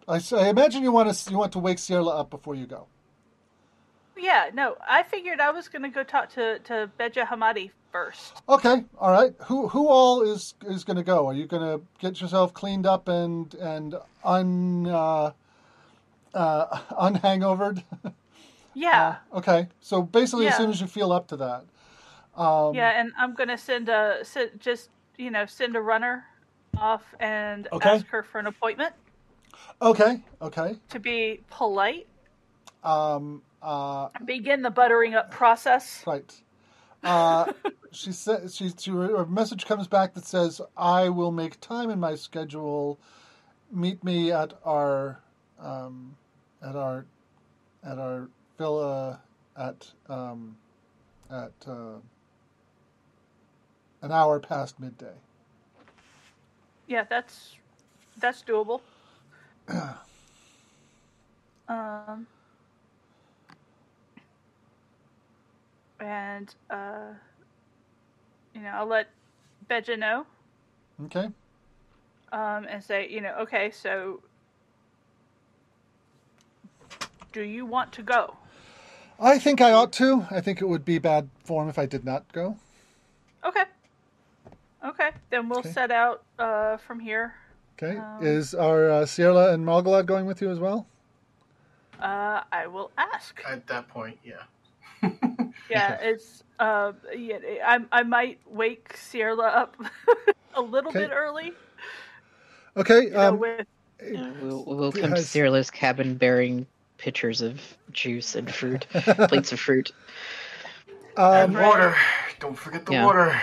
I, 0.09 0.17
s- 0.17 0.33
I 0.33 0.49
imagine 0.49 0.83
you 0.83 0.91
want 0.91 1.13
to 1.13 1.31
you 1.31 1.37
want 1.37 1.53
to 1.53 1.59
wake 1.59 1.79
Sierra 1.79 2.07
up 2.07 2.31
before 2.31 2.55
you 2.55 2.67
go. 2.67 2.87
Yeah, 4.17 4.51
no, 4.53 4.77
I 4.87 5.03
figured 5.03 5.39
I 5.39 5.51
was 5.51 5.67
going 5.67 5.81
to 5.83 5.89
go 5.89 6.03
talk 6.03 6.29
to 6.31 6.59
to 6.59 6.91
Beja 6.99 7.27
Hamadi 7.27 7.71
first. 7.91 8.43
Okay, 8.49 8.85
all 8.99 9.11
right. 9.11 9.33
Who 9.47 9.67
who 9.69 9.87
all 9.89 10.21
is 10.23 10.55
is 10.65 10.83
going 10.83 10.97
to 10.97 11.03
go? 11.03 11.27
Are 11.27 11.33
you 11.33 11.45
going 11.47 11.61
to 11.63 11.85
get 11.99 12.19
yourself 12.21 12.53
cleaned 12.53 12.85
up 12.85 13.07
and 13.07 13.53
and 13.55 13.95
un 14.23 14.87
uh, 14.87 15.31
uh, 16.33 16.65
unhangovered? 16.91 17.83
Yeah, 18.73 19.17
okay, 19.33 19.67
so 19.81 20.01
basically, 20.01 20.47
as 20.47 20.55
soon 20.55 20.69
as 20.69 20.81
you 20.81 20.87
feel 20.87 21.11
up 21.11 21.27
to 21.27 21.37
that, 21.37 21.65
um, 22.35 22.75
yeah, 22.75 22.99
and 22.99 23.11
I'm 23.17 23.33
going 23.35 23.49
to 23.49 23.57
send 23.57 23.89
a 23.89 24.19
send, 24.23 24.51
just 24.59 24.89
you 25.17 25.31
know 25.31 25.45
send 25.45 25.75
a 25.75 25.81
runner 25.81 26.25
off 26.77 27.03
and 27.19 27.67
Okay. 27.71 27.79
ask 27.81 28.07
her 28.07 28.23
for 28.23 28.39
an 28.39 28.47
appointment 28.47 28.93
Okay, 29.81 30.21
okay. 30.41 30.75
to 30.89 30.99
be 30.99 31.41
polite. 31.49 32.07
Um, 32.83 33.41
uh, 33.61 34.09
Begin 34.25 34.61
the 34.61 34.69
buttering 34.69 35.15
up 35.15 35.31
process. 35.31 36.03
right. 36.05 36.33
Uh, 37.03 37.51
she 37.91 38.11
said 38.11 38.51
she, 38.51 38.71
she 38.77 38.91
a 38.91 39.25
message 39.25 39.65
comes 39.65 39.87
back 39.87 40.13
that 40.13 40.25
says, 40.25 40.61
"I 40.75 41.09
will 41.09 41.31
make 41.31 41.59
time 41.61 41.89
in 41.89 41.99
my 41.99 42.15
schedule. 42.15 42.99
Meet 43.71 44.03
me 44.03 44.31
at 44.31 44.53
our 44.65 45.21
um, 45.59 46.15
at 46.61 46.75
our 46.75 47.05
at 47.83 47.97
our 47.99 48.29
villa 48.57 49.21
at 49.57 49.91
um, 50.07 50.57
at 51.29 51.53
uh, 51.67 51.99
an 54.01 54.11
hour 54.11 54.39
past 54.39 54.79
midday." 54.79 55.15
Yeah, 56.87 57.03
that's 57.09 57.55
that's 58.17 58.43
doable. 58.43 58.81
um, 61.67 62.27
and 65.99 66.55
uh, 66.69 67.13
you 68.53 68.61
know, 68.61 68.69
I'll 68.69 68.87
let 68.87 69.09
Beja 69.69 69.97
know 69.97 70.25
Okay. 71.05 71.29
um, 72.31 72.67
and 72.69 72.83
say, 72.83 73.07
you 73.09 73.21
know, 73.21 73.35
okay, 73.41 73.71
so 73.71 74.21
do 77.31 77.41
you 77.41 77.65
want 77.65 77.91
to 77.93 78.03
go? 78.03 78.35
I 79.19 79.37
think 79.37 79.61
I 79.61 79.71
ought 79.71 79.91
to. 79.93 80.25
I 80.31 80.41
think 80.41 80.61
it 80.61 80.65
would 80.65 80.85
be 80.85 80.97
bad 80.97 81.29
form 81.43 81.69
if 81.69 81.77
I 81.77 81.85
did 81.85 82.05
not 82.05 82.31
go. 82.31 82.57
Okay. 83.45 83.63
Okay, 84.85 85.09
then 85.29 85.49
we'll 85.49 85.59
Okay. 85.59 85.71
set 85.71 85.91
out 85.91 86.23
uh, 86.37 86.77
from 86.77 86.99
here. 86.99 87.33
Okay. 87.81 87.97
Um, 87.97 88.17
Is 88.21 88.53
our 88.53 88.89
uh, 88.91 89.05
Sierra 89.05 89.53
and 89.53 89.65
Malgalad 89.65 90.05
going 90.05 90.25
with 90.25 90.41
you 90.41 90.49
as 90.51 90.59
well? 90.59 90.85
Uh, 92.01 92.41
I 92.51 92.67
will 92.67 92.91
ask. 92.97 93.41
At 93.47 93.65
that 93.67 93.87
point, 93.87 94.17
yeah. 94.23 94.43
Yeah, 95.69 95.97
it's 96.01 96.43
uh, 96.59 96.93
yeah, 97.15 97.37
I 97.63 97.79
I 97.91 98.01
might 98.03 98.39
wake 98.47 98.95
Sierra 98.97 99.37
up 99.37 99.77
a 100.55 100.61
little 100.61 100.89
Okay. 100.89 101.01
bit 101.01 101.11
early. 101.11 101.53
Okay. 102.75 103.03
You 103.03 103.09
know, 103.11 103.29
Um, 103.29 103.39
with 103.39 103.67
Yeah, 104.03 104.31
we'll, 104.41 104.65
we'll 104.65 104.91
come 104.91 105.01
to 105.11 105.17
Has- 105.17 105.27
Cyrilla's 105.27 105.69
cabin 105.69 106.15
bearing 106.15 106.65
pitchers 106.97 107.41
of 107.41 107.61
juice 107.91 108.33
and 108.35 108.51
fruit, 108.51 108.87
plates 109.29 109.51
of 109.51 109.59
fruit, 109.59 109.91
and 111.15 111.55
um, 111.55 111.61
water. 111.63 111.95
Don't 112.39 112.57
forget 112.57 112.85
the 112.87 112.93
Yeah. 112.93 113.05
water. 113.05 113.39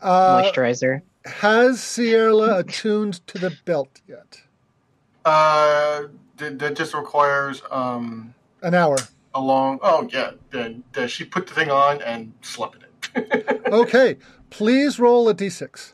uh, 0.00 0.42
moisturizer. 0.42 1.02
Has 1.28 1.82
Sierra 1.82 2.56
attuned 2.58 3.26
to 3.28 3.38
the 3.38 3.56
belt 3.64 4.00
yet? 4.08 4.42
Uh, 5.24 6.04
that, 6.36 6.58
that 6.58 6.76
just 6.76 6.94
requires 6.94 7.62
um 7.70 8.34
An 8.62 8.74
hour. 8.74 8.96
a 9.34 9.40
long. 9.40 9.78
Oh 9.82 10.08
yeah, 10.12 10.32
then 10.50 10.82
then 10.92 11.08
she 11.08 11.24
put 11.24 11.46
the 11.46 11.54
thing 11.54 11.70
on 11.70 12.00
and 12.02 12.32
slept 12.42 12.76
in 12.76 12.82
it. 12.82 12.88
Okay. 13.72 14.16
Please 14.50 14.98
roll 14.98 15.28
a 15.28 15.34
d6. 15.34 15.92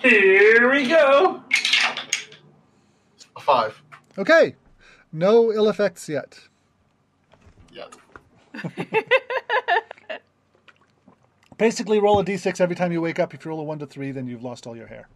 Here 0.00 0.70
we 0.70 0.86
go. 0.88 1.42
A 3.36 3.40
five. 3.40 3.82
Okay. 4.16 4.54
No 5.12 5.52
ill 5.52 5.68
effects 5.68 6.08
yet. 6.08 6.38
Yeah. 7.72 7.86
Basically, 11.60 12.00
roll 12.00 12.18
a 12.18 12.24
d6 12.24 12.58
every 12.58 12.74
time 12.74 12.90
you 12.90 13.02
wake 13.02 13.18
up. 13.18 13.34
If 13.34 13.44
you 13.44 13.50
roll 13.50 13.60
a 13.60 13.64
1 13.64 13.80
to 13.80 13.86
3, 13.86 14.12
then 14.12 14.26
you've 14.26 14.42
lost 14.42 14.66
all 14.66 14.74
your 14.74 14.86
hair. 14.86 15.10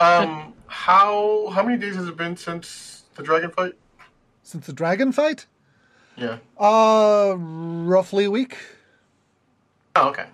Um, 0.00 0.54
how 0.66 1.48
how 1.54 1.62
many 1.62 1.78
days 1.78 1.94
has 1.94 2.08
it 2.08 2.16
been 2.16 2.36
since 2.36 3.04
the 3.14 3.22
dragon 3.22 3.52
fight? 3.52 3.74
Since 4.42 4.66
the 4.66 4.72
dragon 4.72 5.12
fight? 5.12 5.46
Yeah. 6.16 6.38
Uh, 6.58 7.36
roughly 7.38 8.24
a 8.24 8.30
week. 8.30 8.58
Oh, 9.94 10.08
okay. 10.08 10.26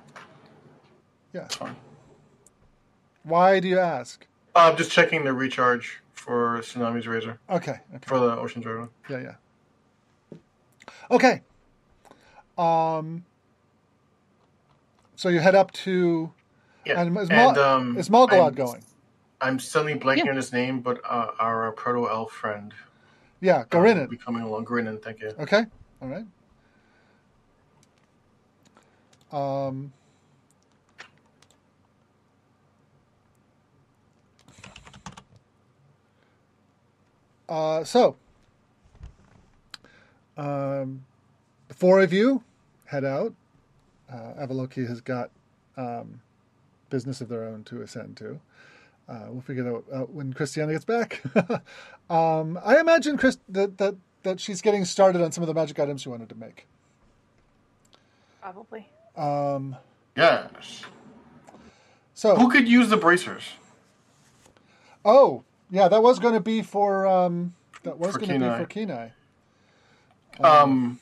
Yeah. 1.34 1.42
That's 1.42 1.56
fine. 1.56 1.76
Why 3.22 3.60
do 3.60 3.68
you 3.68 3.78
ask? 3.78 4.26
Uh, 4.56 4.70
I'm 4.70 4.78
just 4.78 4.90
checking 4.90 5.24
the 5.24 5.34
recharge 5.34 6.00
for 6.14 6.60
Tsunami's 6.60 7.06
Razor 7.06 7.38
Okay. 7.50 7.72
Okay. 7.94 8.06
for 8.06 8.18
the 8.18 8.34
Ocean's 8.38 8.64
Razor. 8.64 8.88
Yeah, 9.10 9.34
yeah. 10.32 10.38
Okay. 11.10 11.42
Um. 12.56 13.26
So 15.22 15.28
you 15.28 15.38
head 15.38 15.54
up 15.54 15.70
to. 15.86 16.32
Yeah. 16.84 17.00
And 17.00 17.16
is, 17.16 17.28
Mal- 17.28 17.56
um, 17.56 17.96
is 17.96 18.08
Malgalad 18.08 18.42
I'm- 18.42 18.54
going? 18.54 18.82
I'm 19.40 19.60
suddenly 19.60 19.94
blanking 19.96 20.24
Yeah. 20.24 20.30
on 20.30 20.36
his 20.36 20.52
name, 20.52 20.80
but 20.80 21.00
uh, 21.08 21.30
our 21.38 21.70
proto 21.70 22.08
elf 22.10 22.32
friend. 22.32 22.74
Yeah, 23.40 23.58
uh, 23.58 23.64
Gorinnan. 23.66 24.00
will 24.00 24.06
be 24.08 24.16
coming 24.16 24.42
along. 24.42 24.64
Gorinnan, 24.64 25.00
thank 25.00 25.20
you. 25.20 25.30
Okay. 25.38 25.64
All 26.00 26.08
right. 26.08 26.26
Um, 29.32 29.92
uh, 37.48 37.84
so, 37.84 38.16
um, 40.36 41.04
the 41.68 41.74
four 41.74 42.00
of 42.00 42.12
you 42.12 42.42
head 42.86 43.04
out. 43.04 43.34
Uh, 44.12 44.46
Avaloki 44.46 44.86
has 44.86 45.00
got 45.00 45.30
um, 45.76 46.20
business 46.90 47.20
of 47.20 47.28
their 47.28 47.44
own 47.44 47.64
to 47.64 47.82
ascend 47.82 48.16
to. 48.18 48.40
Uh, 49.08 49.26
we'll 49.28 49.40
figure 49.40 49.62
that 49.64 49.82
out 49.94 50.10
when 50.10 50.32
Christiana 50.32 50.72
gets 50.72 50.84
back. 50.84 51.22
um, 52.10 52.58
I 52.64 52.78
imagine 52.78 53.16
Chris 53.16 53.38
that, 53.48 53.78
that 53.78 53.96
that 54.22 54.38
she's 54.40 54.62
getting 54.62 54.84
started 54.84 55.20
on 55.20 55.32
some 55.32 55.42
of 55.42 55.48
the 55.48 55.54
magic 55.54 55.78
items 55.80 56.02
she 56.02 56.08
wanted 56.08 56.28
to 56.28 56.34
make. 56.36 56.66
Probably. 58.40 58.88
Um, 59.16 59.76
Yes. 60.16 60.82
so, 62.14 62.36
Who 62.36 62.50
could 62.50 62.68
use 62.68 62.88
the 62.90 62.96
bracers? 62.96 63.42
oh 65.04 65.42
yeah, 65.70 65.88
that 65.88 66.02
was 66.02 66.18
going 66.18 66.34
to 66.34 66.40
be 66.40 66.62
for 66.62 67.06
um, 67.06 67.54
that 67.82 67.98
was 67.98 68.16
going 68.16 68.38
to 68.40 68.50
be 68.50 68.56
for 68.58 68.66
Kenai. 68.66 69.08
Um, 70.40 71.00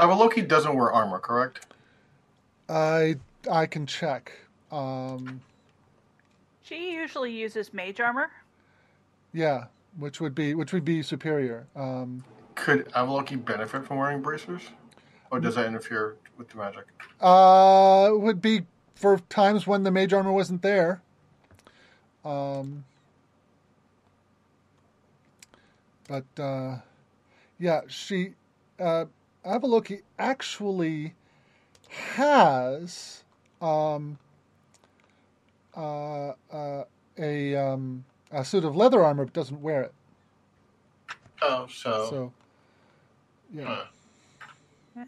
Avaloki 0.00 0.46
doesn't 0.46 0.74
wear 0.74 0.90
armor, 0.90 1.18
correct? 1.18 1.66
I 2.68 3.16
I 3.50 3.66
can 3.66 3.86
check. 3.86 4.32
Um, 4.72 5.40
She 6.62 6.92
usually 6.92 7.32
uses 7.32 7.72
mage 7.74 8.00
armor. 8.00 8.30
yeah, 9.32 9.64
which 9.98 10.20
would 10.20 10.34
be 10.34 10.54
which 10.54 10.72
would 10.72 10.84
be 10.84 11.02
superior. 11.02 11.66
Um, 11.76 12.24
Could 12.54 12.86
Avaloki 12.92 13.42
benefit 13.44 13.86
from 13.86 13.98
wearing 13.98 14.22
bracers? 14.22 14.62
Or 15.30 15.38
does 15.38 15.54
that 15.56 15.66
interfere 15.66 16.16
with 16.38 16.48
the 16.48 16.56
magic? 16.56 16.86
uh, 17.20 18.08
would 18.12 18.40
be 18.40 18.62
for 18.94 19.18
times 19.28 19.66
when 19.66 19.82
the 19.82 19.90
mage 19.90 20.12
armor 20.12 20.32
wasn't 20.32 20.62
there. 20.62 21.02
Um, 22.24 22.84
but 26.08 26.24
uh, 26.38 26.78
yeah, 27.58 27.82
she 27.88 28.30
uh, 28.78 29.04
Avaloki 29.44 30.02
actually 30.18 31.14
has 31.88 33.24
um, 33.60 34.18
uh, 35.76 36.32
uh, 36.52 36.84
a 37.18 37.56
um, 37.56 38.04
a 38.30 38.44
suit 38.44 38.64
of 38.64 38.76
leather 38.76 39.02
armor, 39.02 39.24
but 39.24 39.34
doesn't 39.34 39.60
wear 39.60 39.82
it. 39.82 39.94
Oh, 41.42 41.66
so. 41.72 42.06
So 42.10 42.32
yeah, 43.52 43.64
huh. 43.64 43.84
Yeah. 44.96 45.04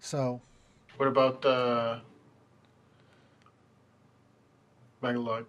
so 0.00 0.40
What 0.96 1.08
about 1.08 1.44
uh, 1.44 2.00
Magalod? 5.02 5.46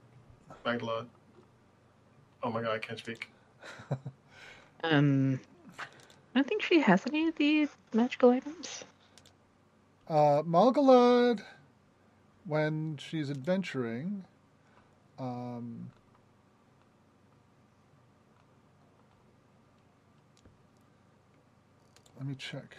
Magalod? 0.66 1.08
Oh 2.42 2.52
my 2.52 2.62
god, 2.62 2.72
I 2.72 2.80
can't 2.80 3.00
speak. 3.00 3.28
Um, 4.82 5.42
I 6.34 6.40
don't 6.40 6.48
think 6.48 6.62
she 6.62 6.80
has 6.82 7.04
any 7.08 7.28
of 7.28 7.36
the 7.36 7.68
magical 7.94 8.30
items. 8.30 8.84
Uh, 10.08 10.42
Malgalad, 10.44 11.42
when 12.46 12.98
she's 12.98 13.30
adventuring, 13.30 14.24
um, 15.20 15.90
let 22.18 22.28
me 22.28 22.36
check. 22.38 22.76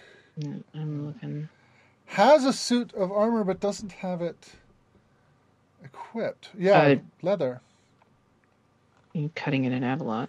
I'm 0.74 1.07
looking. 1.07 1.48
Has 2.07 2.44
a 2.44 2.53
suit 2.53 2.92
of 2.94 3.12
armor 3.12 3.44
but 3.44 3.61
doesn't 3.61 3.92
have 3.92 4.22
it 4.22 4.53
equipped. 5.84 6.51
Yeah, 6.59 6.80
Uh, 6.80 6.96
leather. 7.22 7.61
I'm 9.14 9.28
cutting 9.30 9.64
it 9.64 9.72
in 9.72 9.82
Avalot. 9.82 10.28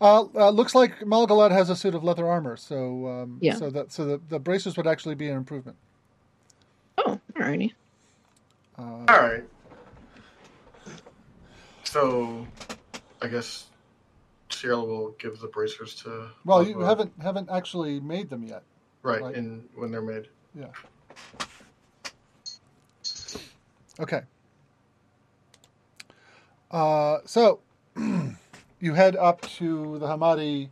Uh, 0.00 0.24
uh, 0.34 0.50
looks 0.50 0.74
like 0.74 0.98
Malgalad 1.00 1.50
has 1.50 1.68
a 1.68 1.76
suit 1.76 1.94
of 1.94 2.02
leather 2.02 2.26
armor, 2.26 2.56
so 2.56 3.06
um, 3.06 3.38
Yeah. 3.40 3.54
so 3.54 3.68
that 3.70 3.92
so 3.92 4.04
the, 4.06 4.20
the 4.28 4.38
bracers 4.38 4.76
would 4.76 4.86
actually 4.86 5.14
be 5.14 5.28
an 5.28 5.36
improvement. 5.36 5.76
Oh, 6.98 7.20
alrighty. 7.34 7.72
Uh, 8.78 8.82
Alright. 9.10 9.44
So, 11.84 12.46
I 13.20 13.26
guess 13.28 13.66
Sierra 14.48 14.80
will 14.80 15.10
give 15.18 15.38
the 15.40 15.48
bracers 15.48 15.94
to. 15.96 16.28
well, 16.44 16.66
you 16.66 16.80
haven't 16.80 17.12
haven't 17.20 17.50
actually 17.50 18.00
made 18.00 18.30
them 18.30 18.42
yet. 18.44 18.62
Right, 19.02 19.20
right. 19.20 19.34
in 19.34 19.64
when 19.74 19.90
they're 19.90 20.00
made. 20.00 20.28
Yeah. 20.54 20.66
Okay. 23.98 24.22
Uh, 26.70 27.18
so 27.26 27.60
you 28.80 28.94
head 28.94 29.14
up 29.14 29.42
to 29.42 29.98
the 29.98 30.06
Hamadi 30.06 30.70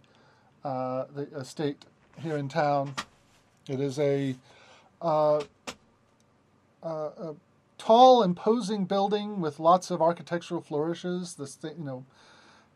uh, 0.64 1.04
the 1.14 1.22
estate 1.36 1.84
here 2.20 2.36
in 2.36 2.48
town. 2.48 2.94
It 3.68 3.80
is 3.80 3.98
a, 3.98 4.34
uh, 5.00 5.36
uh, 5.36 5.40
a 6.82 7.34
tall, 7.76 8.22
imposing 8.22 8.86
building 8.86 9.40
with 9.40 9.61
lots 9.61 9.90
of 9.90 10.00
architectural 10.02 10.61
flourishes. 10.61 11.34
This 11.34 11.59
you 11.62 11.84
know, 11.84 12.04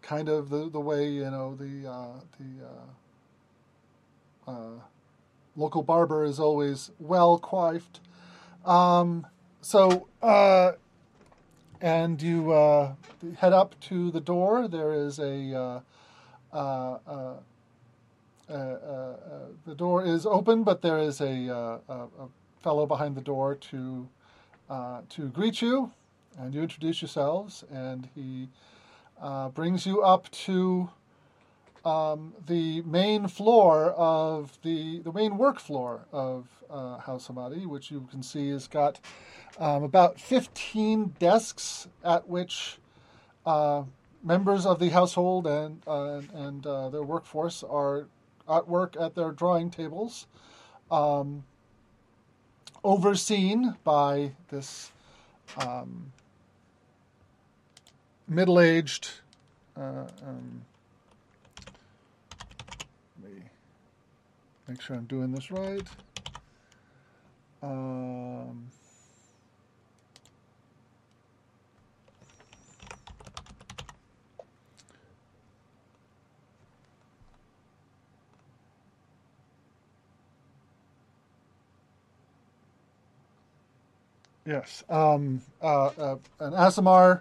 kind 0.03 0.29
of 0.29 0.51
the, 0.51 0.69
the 0.69 0.81
way 0.81 1.09
you 1.09 1.31
know 1.31 1.55
the 1.55 1.91
uh, 1.91 2.21
the 2.39 2.67
uh, 4.49 4.51
uh, 4.51 4.81
local 5.57 5.83
barber 5.83 6.25
is 6.25 6.39
always 6.39 6.91
well 6.99 7.39
coiffed. 7.39 8.01
Um, 8.65 9.27
so, 9.61 10.09
and 11.83 12.23
you 12.23 12.53
uh, 12.53 12.95
head 13.37 13.53
up 13.53 13.79
to 13.81 14.11
the 14.13 14.21
door. 14.21 14.69
There 14.69 14.95
is 14.95 15.19
a. 15.19 15.55
Uh, 15.55 15.81
uh, 16.57 16.99
uh, 18.49 18.55
uh, 18.55 19.17
the 19.65 19.75
door 19.75 20.05
is 20.05 20.27
open, 20.27 20.63
but 20.63 20.83
there 20.83 20.99
is 20.99 21.21
a, 21.21 21.81
a, 21.89 22.09
fellow 22.63 22.87
behind 22.87 23.17
the 23.17 23.21
door 23.21 23.55
to 23.55 24.07
to 25.09 25.29
greet 25.29 25.61
you, 25.63 25.91
and 26.39 26.55
you 26.55 26.63
introduce 26.63 27.03
yourselves, 27.03 27.65
and 27.73 28.09
he 28.15 28.49
brings 29.55 29.87
you 29.87 30.03
up 30.03 30.31
to 30.31 30.91
um, 31.85 32.35
the 32.47 32.83
main 32.83 33.29
floor 33.29 33.91
of 33.91 34.59
the 34.63 35.01
the 35.01 35.13
main 35.13 35.37
work 35.37 35.59
floor 35.59 36.07
of 36.13 36.47
uh, 36.71 36.99
House 36.99 37.29
Hamadi, 37.29 37.67
which 37.67 37.91
you 37.91 38.07
can 38.11 38.23
see 38.23 38.51
has 38.51 38.67
got 38.67 39.01
um, 39.59 39.83
about 39.83 40.19
15 40.21 41.15
desks 41.19 41.89
at 42.05 42.29
which 42.29 42.79
uh, 43.45 43.83
members 44.23 44.65
of 44.65 44.79
the 44.79 44.89
household 44.91 45.47
and 45.47 45.83
uh, 45.87 46.21
and 46.35 46.63
their 46.63 47.03
workforce 47.03 47.63
are 47.63 48.07
at 48.49 48.69
work 48.69 48.97
at 48.99 49.15
their 49.15 49.33
drawing 49.33 49.71
tables, 49.71 50.27
um, 50.91 51.45
overseen 52.85 53.77
by 53.85 54.33
this 54.49 54.93
um, 55.59 56.13
middle-aged. 58.29 59.11
Uh, 59.77 60.07
um, 60.27 60.63
let 63.23 63.33
me 63.33 63.43
make 64.69 64.81
sure 64.81 64.97
I'm 64.97 65.05
doing 65.05 65.33
this 65.33 65.51
right. 65.51 65.87
Um, 67.63 68.69
yes, 84.45 84.83
um, 84.89 85.41
uh, 85.63 85.87
uh, 85.87 86.17
an 86.41 86.53
Aasimar 86.53 87.21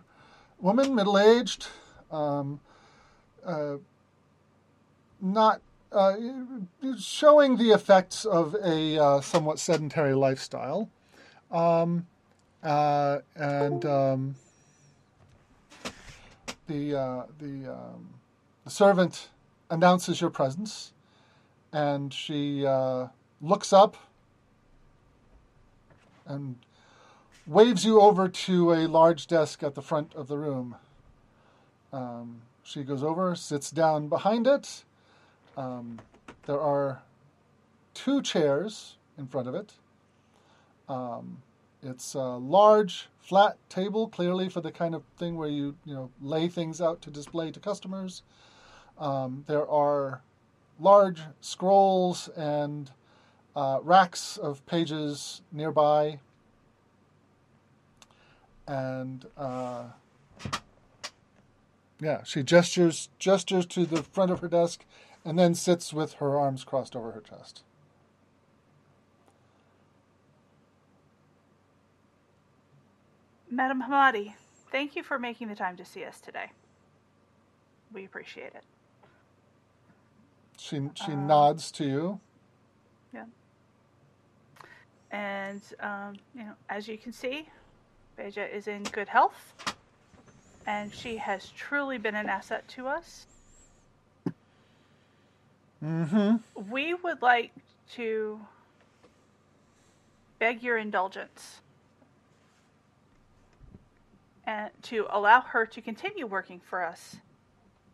woman, 0.59 0.95
middle-aged, 0.95 1.67
um, 2.11 2.59
uh, 3.45 3.75
not 5.21 5.61
uh, 5.91 6.15
showing 6.99 7.57
the 7.57 7.71
effects 7.71 8.25
of 8.25 8.55
a 8.63 8.97
uh, 8.97 9.21
somewhat 9.21 9.59
sedentary 9.59 10.13
lifestyle. 10.13 10.89
Um, 11.51 12.07
uh, 12.63 13.19
and 13.35 13.85
um, 13.85 14.35
the, 16.67 16.95
uh, 16.95 17.23
the, 17.39 17.73
um, 17.73 18.09
the 18.63 18.69
servant 18.69 19.29
announces 19.69 20.21
your 20.21 20.29
presence, 20.29 20.93
and 21.73 22.13
she 22.13 22.65
uh, 22.65 23.07
looks 23.41 23.73
up 23.73 23.97
and 26.25 26.55
waves 27.45 27.83
you 27.83 27.99
over 27.99 28.29
to 28.29 28.73
a 28.73 28.87
large 28.87 29.27
desk 29.27 29.63
at 29.63 29.75
the 29.75 29.81
front 29.81 30.13
of 30.15 30.27
the 30.27 30.37
room. 30.37 30.75
Um, 31.91 32.43
she 32.63 32.83
goes 32.83 33.03
over, 33.03 33.35
sits 33.35 33.71
down 33.71 34.07
behind 34.07 34.47
it. 34.47 34.83
Um, 35.61 35.99
there 36.47 36.59
are 36.59 37.03
two 37.93 38.21
chairs 38.21 38.97
in 39.17 39.27
front 39.27 39.47
of 39.47 39.53
it. 39.53 39.73
Um, 40.89 41.43
it's 41.83 42.15
a 42.15 42.37
large, 42.37 43.09
flat 43.19 43.57
table, 43.69 44.07
clearly 44.07 44.49
for 44.49 44.61
the 44.61 44.71
kind 44.71 44.95
of 44.95 45.03
thing 45.17 45.35
where 45.35 45.49
you 45.49 45.75
you 45.85 45.93
know 45.93 46.09
lay 46.21 46.47
things 46.47 46.81
out 46.81 47.01
to 47.03 47.11
display 47.11 47.51
to 47.51 47.59
customers. 47.59 48.23
Um, 48.97 49.43
there 49.47 49.67
are 49.69 50.21
large 50.79 51.21
scrolls 51.41 52.29
and 52.35 52.91
uh, 53.55 53.79
racks 53.83 54.37
of 54.37 54.65
pages 54.65 55.41
nearby, 55.51 56.19
and 58.67 59.25
uh, 59.37 59.83
yeah, 61.99 62.23
she 62.23 62.41
gestures 62.41 63.09
gestures 63.19 63.65
to 63.67 63.85
the 63.85 64.03
front 64.03 64.31
of 64.31 64.39
her 64.39 64.47
desk, 64.47 64.85
and 65.23 65.37
then 65.37 65.53
sits 65.53 65.93
with 65.93 66.13
her 66.13 66.37
arms 66.37 66.63
crossed 66.63 66.95
over 66.95 67.11
her 67.11 67.21
chest. 67.21 67.63
Madam 73.49 73.83
Hamadi, 73.83 74.33
thank 74.71 74.95
you 74.95 75.03
for 75.03 75.19
making 75.19 75.49
the 75.49 75.55
time 75.55 75.75
to 75.75 75.83
see 75.83 76.05
us 76.05 76.21
today. 76.21 76.51
We 77.93 78.05
appreciate 78.05 78.53
it. 78.55 78.63
She 80.57 80.89
she 80.95 81.15
nods 81.15 81.71
to 81.73 81.85
you. 81.85 82.19
Yeah. 83.13 83.25
And 85.11 85.61
um, 85.81 86.15
you 86.33 86.43
know, 86.45 86.53
as 86.69 86.87
you 86.87 86.97
can 86.97 87.11
see, 87.11 87.49
Beja 88.17 88.49
is 88.49 88.67
in 88.67 88.83
good 88.83 89.09
health, 89.09 89.53
and 90.65 90.93
she 90.93 91.17
has 91.17 91.49
truly 91.49 91.97
been 91.97 92.15
an 92.15 92.29
asset 92.29 92.65
to 92.69 92.87
us. 92.87 93.25
Mm-hmm. 95.83 96.71
We 96.71 96.93
would 96.93 97.21
like 97.21 97.51
to 97.93 98.39
beg 100.39 100.63
your 100.63 100.77
indulgence 100.77 101.61
and 104.45 104.69
to 104.83 105.07
allow 105.09 105.41
her 105.41 105.65
to 105.65 105.81
continue 105.81 106.25
working 106.25 106.59
for 106.59 106.83
us 106.83 107.17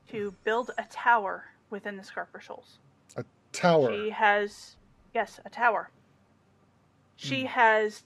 to 0.10 0.34
build 0.44 0.72
a 0.78 0.84
tower 0.90 1.46
within 1.70 1.98
the 1.98 2.04
Skarpur 2.04 2.42
Shoals. 2.42 2.80
A 3.18 3.26
tower. 3.52 3.92
She 3.92 4.10
has, 4.10 4.76
yes, 5.14 5.40
a 5.46 5.50
tower. 5.50 5.90
She 7.16 7.46
has 7.46 8.04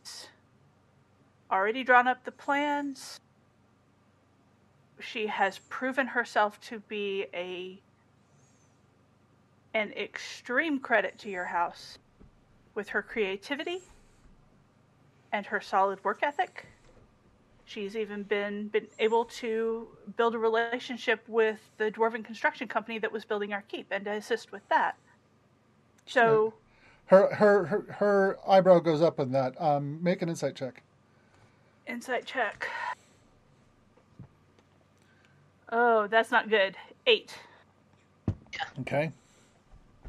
already 1.52 1.84
drawn 1.84 2.08
up 2.08 2.24
the 2.24 2.32
plans. 2.32 3.20
She 5.00 5.28
has 5.28 5.60
proven 5.70 6.08
herself 6.08 6.60
to 6.62 6.80
be 6.80 7.26
a 7.34 7.82
an 9.74 9.92
extreme 9.94 10.80
credit 10.80 11.18
to 11.20 11.30
your 11.30 11.46
house 11.46 11.98
with 12.76 12.90
her 12.90 13.02
creativity 13.02 13.82
and 15.32 15.46
her 15.46 15.62
solid 15.62 16.04
work 16.04 16.20
ethic. 16.24 16.66
She's 17.66 17.96
even 17.96 18.24
been 18.24 18.68
been 18.68 18.88
able 19.00 19.26
to 19.26 19.88
build 20.18 20.36
a 20.36 20.38
relationship 20.38 21.24
with 21.28 21.60
the 21.78 21.90
dwarven 21.92 22.24
construction 22.24 22.68
company 22.68 23.00
that 23.00 23.12
was 23.12 23.24
building 23.24 23.54
our 23.54 23.62
keep 23.70 23.88
and 23.92 24.04
to 24.06 24.12
assist 24.12 24.52
with 24.52 24.68
that. 24.70 24.96
So 26.06 26.54
Her 27.06 27.34
her 27.34 27.66
her, 27.66 27.82
her 27.94 28.40
eyebrow 28.48 28.80
goes 28.80 29.02
up 29.02 29.20
in 29.20 29.32
that. 29.32 29.60
Um, 29.62 30.04
make 30.04 30.22
an 30.22 30.28
insight 30.28 30.56
check. 30.56 30.84
insight 31.88 32.26
check. 32.26 32.68
Oh, 35.72 36.08
that's 36.08 36.32
not 36.32 36.50
good. 36.50 36.76
Eight. 37.08 37.34
Okay. 38.82 39.12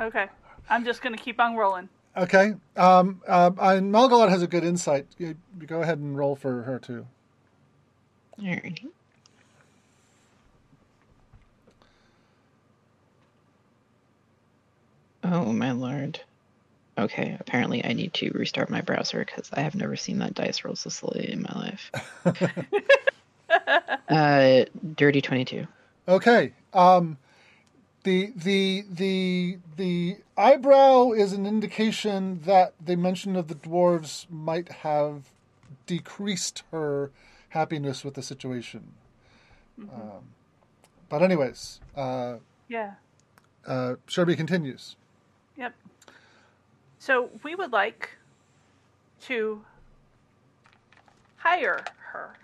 Okay. 0.01 0.27
I'm 0.69 0.85
just 0.85 1.03
gonna 1.03 1.17
keep 1.17 1.41
on 1.41 1.57
rolling. 1.57 1.89
Okay. 2.17 2.55
Um, 2.77 3.23
uh, 3.27 3.51
and 3.59 3.93
Malgalad 3.93 4.29
has 4.29 4.43
a 4.43 4.47
good 4.47 4.65
insight. 4.65 5.07
You, 5.19 5.37
you 5.61 5.67
go 5.67 5.83
ahead 5.83 5.99
and 5.99 6.17
roll 6.17 6.37
for 6.37 6.63
her 6.63 6.79
too. 6.79 7.07
Alright. 8.39 8.81
Oh 15.25 15.53
my 15.53 15.73
lord. 15.73 16.21
Okay, 16.99 17.37
apparently 17.41 17.83
I 17.85 17.95
need 17.95 18.13
to 18.15 18.31
restart 18.33 18.69
my 18.69 18.83
browser 18.83 19.25
because 19.25 19.51
I 19.53 19.61
have 19.61 19.75
never 19.75 19.97
seen 19.97 20.19
that 20.19 20.35
dice 20.35 20.63
roll 20.65 20.77
so 20.77 20.91
slowly 20.91 21.33
in 21.33 21.43
my 21.43 21.53
life. 21.55 21.91
uh, 24.09 24.65
dirty 24.95 25.23
22. 25.23 25.67
Okay. 26.09 26.53
Um, 26.75 27.17
the 28.05 28.33
the 28.37 28.85
the 28.91 29.59
the 29.77 30.17
eyebrow 30.37 31.13
is 31.13 31.33
an 31.33 31.47
indication 31.47 32.41
that 32.45 32.75
the 32.85 32.97
mention 32.97 33.37
of 33.37 33.49
the 33.49 33.55
dwarves 33.55 34.27
might 34.31 34.71
have 34.73 35.31
decreased 35.87 36.65
her 36.73 37.11
happiness 37.51 38.05
with 38.05 38.15
the 38.15 38.23
situation. 38.23 38.93
Um, 39.79 40.35
but 41.09 41.23
anyways, 41.23 41.81
uh, 41.97 42.37
Yeah. 42.69 42.95
uh, 43.67 43.95
Sherby 44.07 44.37
continues. 44.37 44.97
Yep. 45.57 45.75
So 46.99 47.31
we 47.43 47.55
would 47.55 47.73
like 47.73 48.11
to 49.23 49.65
hire 51.37 51.85
her 52.13 52.37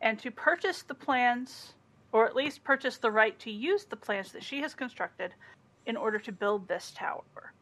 and 0.00 0.18
to 0.18 0.30
purchase 0.30 0.82
the 0.82 0.94
plans, 0.94 1.74
or 2.12 2.26
at 2.26 2.36
least 2.36 2.62
purchase 2.62 2.98
the 2.98 3.10
right 3.10 3.38
to 3.40 3.50
use 3.50 3.84
the 3.84 3.96
plans 3.96 4.32
that 4.32 4.44
she 4.44 4.60
has 4.60 4.74
constructed 4.74 5.32
in 5.86 5.96
order 5.96 6.18
to 6.18 6.30
build 6.30 6.68
this 6.68 6.92
tower. 6.94 7.52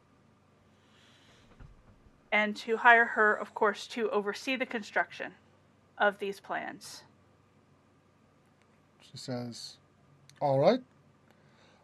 And 2.33 2.55
to 2.57 2.77
hire 2.77 3.07
her, 3.07 3.35
of 3.35 3.55
course, 3.55 3.87
to 3.89 4.11
oversee 4.11 4.57
the 4.57 4.67
construction 4.67 5.33
of 5.99 6.19
these 6.19 6.41
plans. 6.41 7.03
She 9.01 9.17
says, 9.17 9.77
All 10.41 10.59
right, 10.59 10.81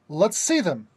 let's 0.08 0.36
see 0.36 0.60
them. 0.60 0.88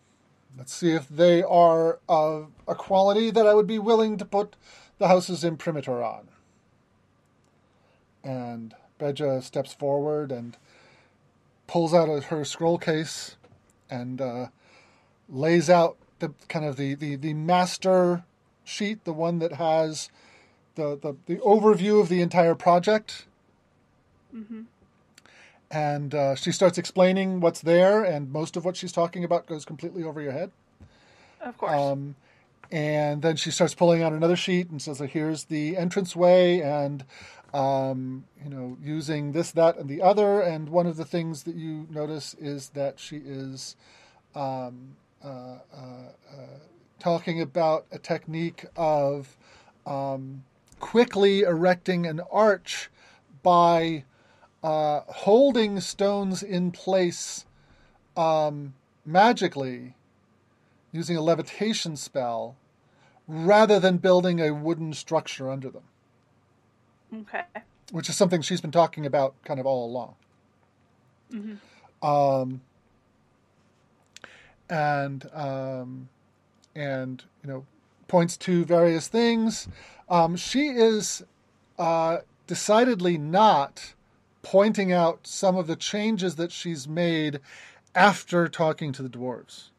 Let's 0.57 0.73
see 0.73 0.91
if 0.91 1.07
they 1.07 1.41
are 1.43 1.99
of 2.07 2.51
a 2.67 2.75
quality 2.75 3.31
that 3.31 3.47
I 3.47 3.53
would 3.53 3.67
be 3.67 3.79
willing 3.79 4.17
to 4.17 4.25
put 4.25 4.55
the 4.97 5.07
house's 5.07 5.43
imprimatur 5.43 6.03
on. 6.03 6.27
And 8.23 8.75
Beja 8.99 9.41
steps 9.41 9.73
forward 9.73 10.31
and 10.31 10.57
pulls 11.69 11.93
out 11.93 12.09
of 12.09 12.25
her 12.25 12.43
scroll 12.43 12.79
case 12.79 13.37
and 13.91 14.19
uh, 14.19 14.47
lays 15.29 15.69
out 15.69 15.97
the 16.17 16.33
kind 16.47 16.65
of 16.65 16.77
the, 16.77 16.95
the, 16.95 17.15
the 17.15 17.33
master 17.35 18.23
sheet, 18.63 19.03
the 19.05 19.13
one 19.13 19.37
that 19.37 19.53
has 19.53 20.09
the, 20.73 20.97
the, 20.97 21.15
the 21.27 21.35
overview 21.41 22.01
of 22.01 22.09
the 22.09 22.21
entire 22.21 22.55
project 22.55 23.25
Mm-hmm. 24.35 24.61
and 25.71 26.13
uh, 26.13 26.35
she 26.35 26.51
starts 26.51 26.77
explaining 26.77 27.39
what's 27.39 27.61
there, 27.61 28.03
and 28.03 28.31
most 28.31 28.55
of 28.55 28.63
what 28.63 28.77
she's 28.77 28.91
talking 28.91 29.23
about 29.23 29.47
goes 29.47 29.65
completely 29.65 30.03
over 30.03 30.21
your 30.21 30.33
head. 30.33 30.51
Of 31.41 31.57
course. 31.57 31.73
Um, 31.73 32.15
and 32.71 33.21
then 33.21 33.35
she 33.35 33.51
starts 33.51 33.73
pulling 33.73 34.03
out 34.03 34.13
another 34.13 34.35
sheet 34.35 34.69
and 34.69 34.81
says, 34.81 34.99
"Here's 34.99 35.45
the 35.45 35.75
entranceway, 35.75 36.61
and 36.61 37.03
um, 37.53 38.25
you 38.43 38.49
know, 38.49 38.77
using 38.81 39.31
this, 39.31 39.51
that, 39.51 39.77
and 39.77 39.89
the 39.89 40.01
other." 40.01 40.41
And 40.41 40.69
one 40.69 40.85
of 40.85 40.97
the 40.97 41.05
things 41.05 41.43
that 41.43 41.55
you 41.55 41.87
notice 41.89 42.35
is 42.35 42.69
that 42.69 42.99
she 42.99 43.17
is 43.17 43.75
um, 44.35 44.95
uh, 45.23 45.27
uh, 45.27 45.57
uh, 45.73 46.59
talking 46.99 47.41
about 47.41 47.85
a 47.91 47.97
technique 47.97 48.65
of 48.75 49.37
um, 49.85 50.43
quickly 50.79 51.41
erecting 51.41 52.05
an 52.05 52.21
arch 52.31 52.89
by 53.41 54.03
uh, 54.63 55.01
holding 55.07 55.79
stones 55.79 56.43
in 56.43 56.71
place 56.71 57.45
um, 58.15 58.73
magically 59.05 59.95
using 60.91 61.17
a 61.17 61.21
levitation 61.21 61.95
spell 61.95 62.55
rather 63.27 63.79
than 63.79 63.97
building 63.97 64.39
a 64.39 64.53
wooden 64.53 64.93
structure 64.93 65.49
under 65.49 65.69
them, 65.69 65.83
okay. 67.13 67.43
which 67.91 68.09
is 68.09 68.15
something 68.15 68.41
she's 68.41 68.61
been 68.61 68.71
talking 68.71 69.05
about 69.05 69.35
kind 69.43 69.59
of 69.59 69.65
all 69.65 69.85
along. 69.85 70.15
Mm-hmm. 71.31 72.05
Um, 72.05 72.61
and 74.69 75.29
um, 75.33 76.09
and 76.75 77.23
you 77.43 77.49
know 77.49 77.65
points 78.07 78.35
to 78.37 78.65
various 78.65 79.07
things. 79.07 79.67
Um, 80.09 80.35
she 80.35 80.69
is 80.69 81.23
uh, 81.77 82.19
decidedly 82.47 83.17
not 83.17 83.93
pointing 84.41 84.91
out 84.91 85.27
some 85.27 85.55
of 85.55 85.67
the 85.67 85.75
changes 85.75 86.35
that 86.35 86.51
she's 86.51 86.87
made 86.87 87.39
after 87.93 88.47
talking 88.47 88.91
to 88.93 89.03
the 89.03 89.09
dwarves. 89.09 89.69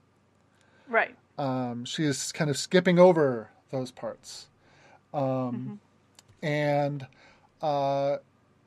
Right. 0.91 1.15
Um, 1.39 1.87
she 1.87 2.05
is 2.05 2.33
kind 2.33 2.51
of 2.51 2.59
skipping 2.59 2.99
over 2.99 3.49
those 3.71 3.91
parts. 3.91 4.49
Um, 5.15 5.81
And 6.43 7.07
uh, 7.63 8.17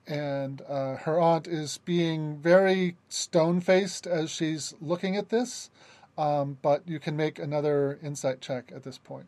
and 0.07 0.61
uh, 0.67 0.95
her 0.97 1.19
aunt 1.19 1.47
is 1.47 1.77
being 1.79 2.37
very 2.37 2.95
stone 3.09 3.61
faced 3.61 4.05
as 4.07 4.29
she's 4.29 4.73
looking 4.81 5.15
at 5.17 5.29
this. 5.29 5.69
Um, 6.17 6.57
but 6.61 6.87
you 6.87 6.99
can 6.99 7.15
make 7.17 7.39
another 7.39 7.99
insight 8.03 8.39
check 8.41 8.71
at 8.75 8.83
this 8.83 8.97
point. 8.97 9.25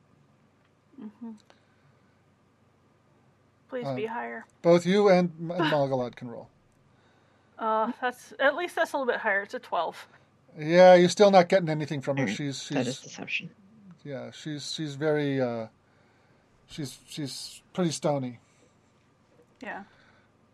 Please 3.70 3.86
Uh, 3.88 3.96
be 3.96 4.06
higher. 4.06 4.46
Both 4.62 4.86
you 4.86 5.10
and, 5.10 5.32
and 5.40 5.50
Malgalad 5.74 6.16
can 6.16 6.30
roll. 6.30 6.48
Uh, 7.58 7.92
that's 8.02 8.34
at 8.40 8.56
least 8.56 8.76
that's 8.76 8.94
a 8.94 8.98
little 8.98 9.12
bit 9.12 9.22
higher. 9.22 9.42
It's 9.42 9.54
a 9.54 9.60
twelve. 9.60 10.08
Yeah, 10.58 10.96
you're 10.96 11.10
still 11.10 11.32
not 11.32 11.50
getting 11.50 11.70
anything 11.70 12.02
from 12.02 12.18
her. 12.18 12.24
Alright, 12.24 12.38
She's 12.38 12.70
that 12.70 12.88
is 12.88 12.96
she's 12.96 13.04
deception. 13.04 13.50
yeah, 14.04 14.32
she's 14.32 14.74
she's 14.74 14.96
very 14.96 15.42
uh, 15.42 15.68
she's 16.68 17.00
she's 17.08 17.62
pretty 17.74 17.92
stony. 17.92 18.40
Yeah. 19.62 19.84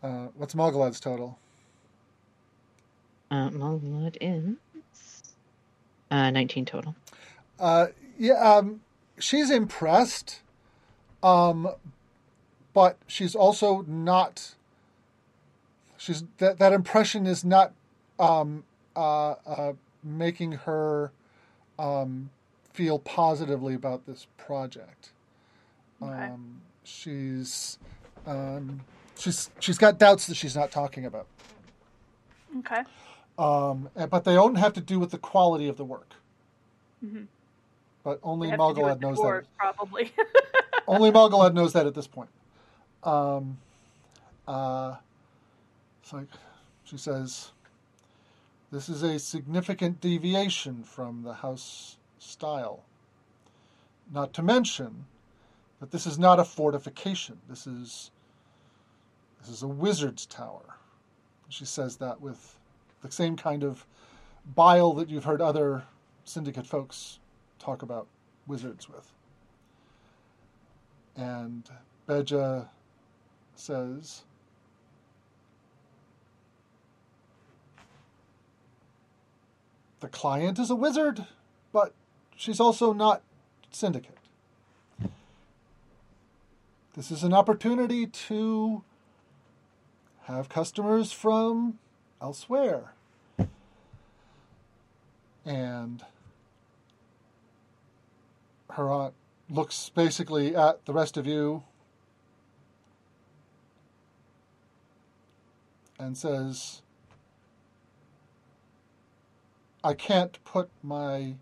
Uh, 0.02 0.28
what's 0.36 0.54
Malgalad's 0.54 0.98
total? 0.98 1.38
Uh, 3.30 3.48
Malgalad 3.50 4.16
is 4.20 4.56
uh, 6.10 6.30
19 6.30 6.64
total. 6.66 6.94
Uh, 7.58 7.86
yeah, 8.18 8.34
um, 8.34 8.80
she's 9.18 9.50
impressed, 9.50 10.40
um, 11.22 11.68
but 12.74 12.98
she's 13.06 13.34
also 13.34 13.84
not. 13.86 14.54
She's 15.96 16.24
that 16.38 16.58
that 16.58 16.72
impression 16.72 17.26
is 17.26 17.44
not 17.44 17.72
um, 18.18 18.64
uh, 18.96 19.30
uh, 19.46 19.72
making 20.02 20.52
her 20.52 21.12
um, 21.78 22.30
feel 22.72 22.98
positively 22.98 23.74
about 23.74 24.06
this 24.06 24.26
project. 24.36 25.10
Okay. 26.02 26.12
Um, 26.12 26.60
she's 26.84 27.78
um, 28.26 28.80
she's 29.16 29.50
she's 29.60 29.78
got 29.78 29.98
doubts 29.98 30.26
that 30.26 30.34
she's 30.36 30.56
not 30.56 30.70
talking 30.70 31.04
about, 31.06 31.26
Okay. 32.58 32.82
um, 33.38 33.88
but 34.10 34.24
they 34.24 34.34
don't 34.34 34.56
have 34.56 34.72
to 34.74 34.80
do 34.80 34.98
with 34.98 35.10
the 35.10 35.18
quality 35.18 35.68
of 35.68 35.76
the 35.76 35.84
work. 35.84 36.14
Mhm. 37.04 37.26
But 38.04 38.18
only 38.24 38.48
They 38.48 38.50
have 38.52 38.58
to 38.60 38.74
do 38.74 38.82
with 38.82 38.98
Malgalad 38.98 39.00
the 39.00 39.06
knows 39.08 39.18
that. 39.18 39.44
probably. 39.56 40.12
Only 40.88 41.12
Malgalad 41.12 41.54
knows 41.54 41.72
that 41.74 41.86
at 41.86 41.94
this 41.94 42.08
point. 42.08 42.28
Um, 43.04 43.56
uh, 44.48 44.96
it's 46.02 46.12
like 46.12 46.26
she 46.82 46.96
says, 46.98 47.52
"This 48.72 48.88
is 48.88 49.02
a 49.02 49.18
significant 49.18 50.00
deviation 50.00 50.82
from 50.82 51.22
the 51.22 51.34
house 51.34 51.98
style. 52.18 52.84
Not 54.10 54.32
to 54.32 54.42
mention 54.42 55.04
that 55.78 55.90
this 55.90 56.06
is 56.06 56.18
not 56.18 56.40
a 56.40 56.44
fortification. 56.44 57.38
This 57.48 57.66
is 57.66 58.10
this 59.40 59.50
is 59.50 59.62
a 59.62 59.68
wizard's 59.68 60.24
tower." 60.24 60.78
She 61.50 61.66
says 61.66 61.98
that 61.98 62.22
with 62.22 62.58
the 63.02 63.10
same 63.10 63.36
kind 63.36 63.62
of 63.62 63.86
bile 64.54 64.94
that 64.94 65.10
you've 65.10 65.24
heard 65.24 65.42
other 65.42 65.84
syndicate 66.24 66.66
folks 66.66 67.18
talk 67.58 67.82
about 67.82 68.06
wizards 68.46 68.88
with. 68.88 69.12
And 71.14 71.68
Beja 72.08 72.70
says, 73.54 74.22
The 80.02 80.08
client 80.08 80.58
is 80.58 80.68
a 80.68 80.74
wizard, 80.74 81.26
but 81.72 81.94
she's 82.34 82.58
also 82.58 82.92
not 82.92 83.22
syndicate. 83.70 84.18
This 86.94 87.12
is 87.12 87.22
an 87.22 87.32
opportunity 87.32 88.08
to 88.08 88.82
have 90.24 90.48
customers 90.48 91.12
from 91.12 91.78
elsewhere. 92.20 92.94
And 95.44 96.04
her 98.70 98.90
aunt 98.90 99.14
looks 99.48 99.88
basically 99.88 100.56
at 100.56 100.84
the 100.84 100.92
rest 100.92 101.16
of 101.16 101.28
you 101.28 101.62
and 105.96 106.18
says, 106.18 106.82
I 109.84 109.94
can't 109.94 110.38
put 110.44 110.70
my 110.82 111.34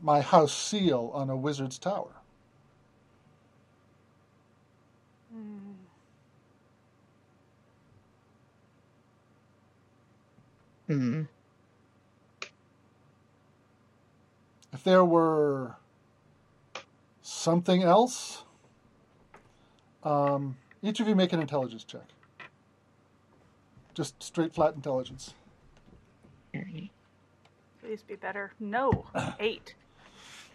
my 0.00 0.20
house 0.20 0.52
seal 0.52 1.10
on 1.14 1.30
a 1.30 1.36
wizard's 1.36 1.78
tower. 1.78 2.10
Hmm. 10.86 11.22
If 14.72 14.84
there 14.84 15.04
were 15.04 15.76
something 17.22 17.82
else, 17.82 18.42
um, 20.02 20.56
each 20.82 21.00
of 21.00 21.08
you 21.08 21.14
make 21.14 21.32
an 21.32 21.40
intelligence 21.40 21.84
check. 21.84 22.02
Just 23.94 24.22
straight 24.22 24.52
flat 24.52 24.74
intelligence. 24.74 25.32
Alright. 26.54 26.90
Please 27.82 28.02
be 28.02 28.14
better. 28.16 28.52
No. 28.60 29.06
Eight. 29.40 29.74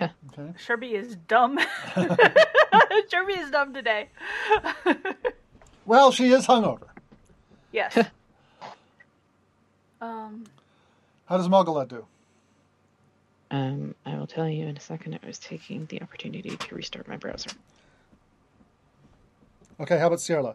Okay. 0.02 0.54
Sherby 0.66 0.94
is 0.94 1.16
dumb. 1.28 1.58
Sherby 1.96 3.38
is 3.38 3.52
dumb 3.52 3.74
today. 3.74 4.10
Well, 5.86 6.12
she 6.12 6.32
is 6.32 6.46
hungover. 6.46 6.88
yes. 7.72 7.98
um. 10.02 10.46
How 11.26 11.38
does 11.38 11.48
Malgalad 11.48 11.88
do? 11.88 12.06
Um, 13.50 13.96
I 14.06 14.16
will 14.16 14.28
tell 14.28 14.48
you 14.48 14.68
in 14.68 14.78
a 14.78 14.80
second. 14.80 15.18
I 15.24 15.26
was 15.26 15.40
taking 15.40 15.88
the 15.88 16.00
opportunity 16.04 16.56
to 16.56 16.76
restart 16.76 17.08
my 17.08 17.18
browser. 17.18 17.50
Okay, 19.80 19.98
how 19.98 20.08
about 20.08 20.22
Sierra? 20.22 20.54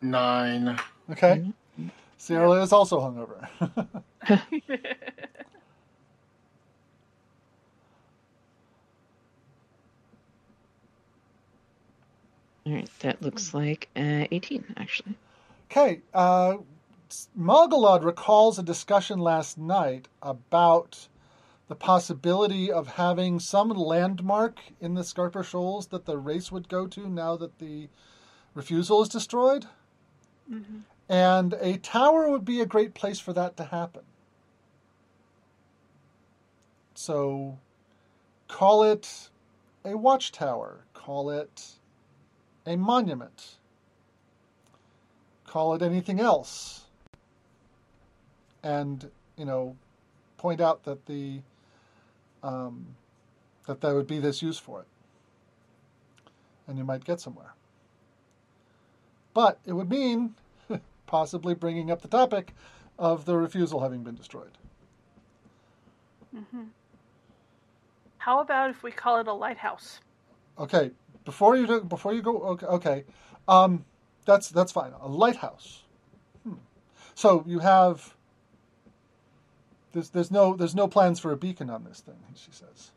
Nine. 0.00 0.78
Okay. 1.10 1.44
Sierra 2.22 2.62
is 2.62 2.72
also 2.72 3.00
hungover. 3.00 3.48
All 12.64 12.72
right, 12.72 12.88
that 13.00 13.20
looks 13.22 13.52
like 13.52 13.88
uh, 13.96 14.26
18 14.30 14.74
actually. 14.76 15.16
Okay, 15.68 16.02
uh, 16.14 16.58
Malgalad 17.36 18.04
recalls 18.04 18.56
a 18.56 18.62
discussion 18.62 19.18
last 19.18 19.58
night 19.58 20.06
about 20.22 21.08
the 21.66 21.74
possibility 21.74 22.70
of 22.70 22.86
having 22.86 23.40
some 23.40 23.70
landmark 23.70 24.60
in 24.80 24.94
the 24.94 25.02
Skarpur 25.02 25.44
Shoals 25.44 25.88
that 25.88 26.04
the 26.04 26.18
race 26.18 26.52
would 26.52 26.68
go 26.68 26.86
to 26.86 27.08
now 27.08 27.36
that 27.36 27.58
the 27.58 27.88
refusal 28.54 29.02
is 29.02 29.08
destroyed. 29.08 29.66
And 31.12 31.52
a 31.60 31.76
tower 31.76 32.30
would 32.30 32.46
be 32.46 32.62
a 32.62 32.66
great 32.66 32.94
place 32.94 33.20
for 33.20 33.34
that 33.34 33.58
to 33.58 33.64
happen. 33.64 34.00
So 36.94 37.58
call 38.48 38.84
it 38.84 39.28
a 39.84 39.94
watchtower, 39.94 40.86
call 40.94 41.28
it 41.28 41.72
a 42.64 42.76
monument. 42.76 43.56
Call 45.46 45.74
it 45.74 45.82
anything 45.82 46.18
else. 46.18 46.84
And 48.62 49.10
you 49.36 49.44
know 49.44 49.76
point 50.38 50.62
out 50.62 50.84
that 50.84 51.04
the 51.04 51.42
um, 52.42 52.86
that 53.66 53.82
there 53.82 53.94
would 53.94 54.06
be 54.06 54.18
this 54.18 54.40
use 54.40 54.58
for 54.58 54.80
it. 54.80 54.86
And 56.66 56.78
you 56.78 56.84
might 56.84 57.04
get 57.04 57.20
somewhere. 57.20 57.52
But 59.34 59.58
it 59.66 59.74
would 59.74 59.90
mean 59.90 60.36
possibly 61.12 61.54
bringing 61.54 61.90
up 61.92 62.02
the 62.02 62.08
topic 62.08 62.54
of 62.98 63.24
the 63.26 63.36
refusal 63.36 63.80
having 63.80 64.02
been 64.02 64.16
destroyed 64.16 64.58
How 68.18 68.40
about 68.40 68.70
if 68.70 68.82
we 68.82 68.90
call 68.90 69.20
it 69.20 69.28
a 69.28 69.32
lighthouse? 69.32 70.00
okay 70.58 70.90
before 71.24 71.56
you 71.56 71.66
do, 71.66 71.82
before 71.82 72.14
you 72.14 72.22
go 72.22 72.38
okay, 72.54 72.66
okay 72.66 73.04
um, 73.46 73.84
that's 74.24 74.48
that's 74.48 74.72
fine 74.72 74.92
a 75.00 75.08
lighthouse 75.08 75.82
hmm. 76.44 76.54
so 77.14 77.44
you 77.46 77.58
have 77.60 78.14
there's, 79.92 80.10
there's 80.10 80.30
no 80.30 80.56
there's 80.56 80.74
no 80.74 80.88
plans 80.88 81.20
for 81.20 81.30
a 81.32 81.36
beacon 81.36 81.68
on 81.70 81.84
this 81.84 82.00
thing 82.00 82.16
she 82.34 82.50
says 82.52 82.90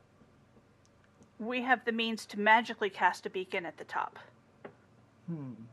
We 1.39 1.61
have 1.63 1.84
the 1.84 1.91
means 1.91 2.26
to 2.28 2.39
magically 2.39 2.89
cast 2.89 3.26
a 3.26 3.30
beacon 3.30 3.66
at 3.66 3.78
the 3.78 3.84
top. 3.84 4.18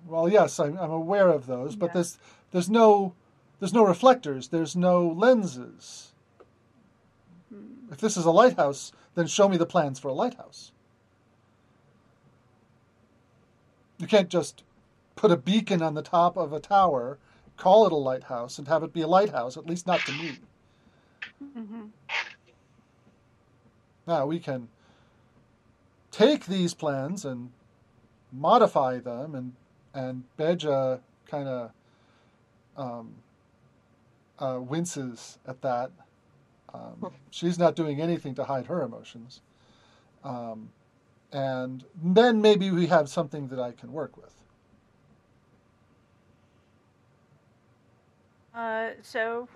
Well 0.07 0.29
yes 0.29 0.59
i'm, 0.59 0.79
I'm 0.79 0.91
aware 0.91 1.29
of 1.29 1.47
those 1.47 1.77
but 1.77 1.87
Yeah. 1.87 1.93
there's 1.95 2.19
there's 2.53 2.71
no 2.71 3.15
there's 3.61 3.75
no 3.75 3.85
reflectors 3.85 4.49
there's 4.49 4.75
no 4.75 5.07
lenses 5.07 6.13
if 7.91 7.99
this 7.99 8.17
is 8.17 8.25
a 8.25 8.31
lighthouse 8.31 8.93
then 9.15 9.27
show 9.27 9.49
me 9.49 9.57
the 9.57 9.67
plans 9.67 9.99
for 9.99 10.09
a 10.09 10.15
lighthouse 10.15 10.73
you 13.99 14.07
can't 14.09 14.29
just 14.29 14.65
put 15.15 15.31
a 15.31 15.37
beacon 15.37 15.81
on 15.81 15.95
the 15.95 16.03
top 16.03 16.37
of 16.37 16.53
a 16.53 16.59
tower, 16.59 17.19
call 17.57 17.87
it 17.87 17.93
a 17.93 17.97
lighthouse, 17.97 18.59
and 18.59 18.67
have 18.67 18.83
it 18.83 18.93
be 18.93 19.03
a 19.03 19.07
lighthouse. 19.07 19.57
At 19.57 19.67
least 19.67 19.87
not 19.87 20.01
to 20.01 20.13
me. 20.13 20.39
hmm 21.39 21.83
Now 24.07 24.27
we 24.27 24.41
can 24.41 24.69
take 26.11 26.47
these 26.47 26.75
plans 26.75 27.25
and 27.25 27.53
modify 28.33 28.99
them, 28.99 29.35
and 29.35 29.53
and 29.95 30.25
Beja 30.39 31.01
kind 31.27 31.49
of 31.49 31.71
um, 32.77 33.15
uh, 34.39 34.59
winces 34.61 35.39
at 35.47 35.61
that. 35.63 35.91
Um, 36.73 37.13
she's 37.31 37.59
not 37.59 37.77
doing 37.77 38.01
anything 38.01 38.35
to 38.37 38.45
hide 38.45 38.67
her 38.67 38.83
emotions, 38.83 39.43
um, 40.25 40.71
and 41.33 41.85
then 42.03 42.41
maybe 42.41 42.71
we 42.71 42.87
have 42.87 43.09
something 43.09 43.49
that 43.49 43.59
I 43.59 43.73
can 43.73 43.93
work 43.93 44.17
with. 44.17 44.35
Uh, 48.55 48.91
so, 49.03 49.49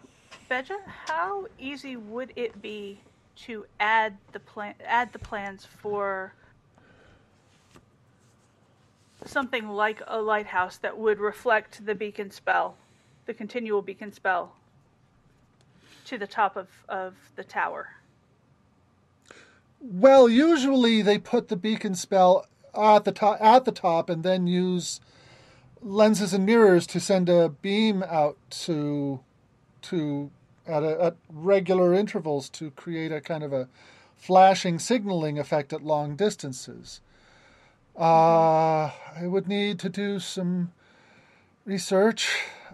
Beja, 0.51 0.77
how 0.87 1.47
easy 1.59 1.97
would 1.97 2.33
it 2.37 2.61
be 2.63 2.99
to 3.37 3.67
add 3.81 4.17
the 4.33 4.41
plan 4.41 4.75
add 4.85 5.13
the 5.13 5.19
plans 5.19 5.65
for 5.65 6.33
something 9.27 9.69
like 9.69 10.03
a 10.07 10.21
lighthouse 10.21 10.77
that 10.79 10.99
would 10.99 11.19
reflect 11.19 11.85
the 11.85 11.95
beacon 11.95 12.31
spell, 12.31 12.77
the 13.27 13.35
continual 13.35 13.83
beacon 13.83 14.13
spell, 14.13 14.57
to 16.05 16.19
the 16.19 16.27
top 16.27 16.57
of, 16.57 16.69
of 16.89 17.15
the 17.37 17.45
tower? 17.45 17.97
Well, 19.81 20.29
usually 20.29 21.03
they 21.03 21.19
put 21.19 21.49
the 21.49 21.57
beacon 21.57 21.95
spell 21.95 22.47
at 22.75 23.05
the 23.05 23.13
top, 23.13 23.39
at 23.41 23.65
the 23.65 23.73
top, 23.73 24.09
and 24.09 24.23
then 24.23 24.47
use 24.47 25.01
lenses 25.83 26.33
and 26.33 26.47
mirrors 26.47 26.87
to 26.89 27.01
send 27.01 27.29
a 27.29 27.49
beam 27.49 28.03
out 28.03 28.37
to 28.51 29.21
to 29.83 30.31
at, 30.67 30.83
a, 30.83 31.05
at 31.05 31.17
regular 31.31 31.95
intervals 31.95 32.49
to 32.49 32.71
create 32.73 33.13
a 33.13 33.21
kind 33.21 33.45
of 33.45 33.53
a 33.53 33.69
flashing 34.17 34.79
signaling 34.79 35.39
effect 35.39 35.73
at 35.73 35.83
long 35.83 36.17
distances. 36.17 37.01
Uh, 37.97 38.91
I 39.19 39.27
would 39.27 39.49
need 39.49 39.79
to 39.81 39.89
do 39.89 40.19
some 40.19 40.73
research. 41.65 42.29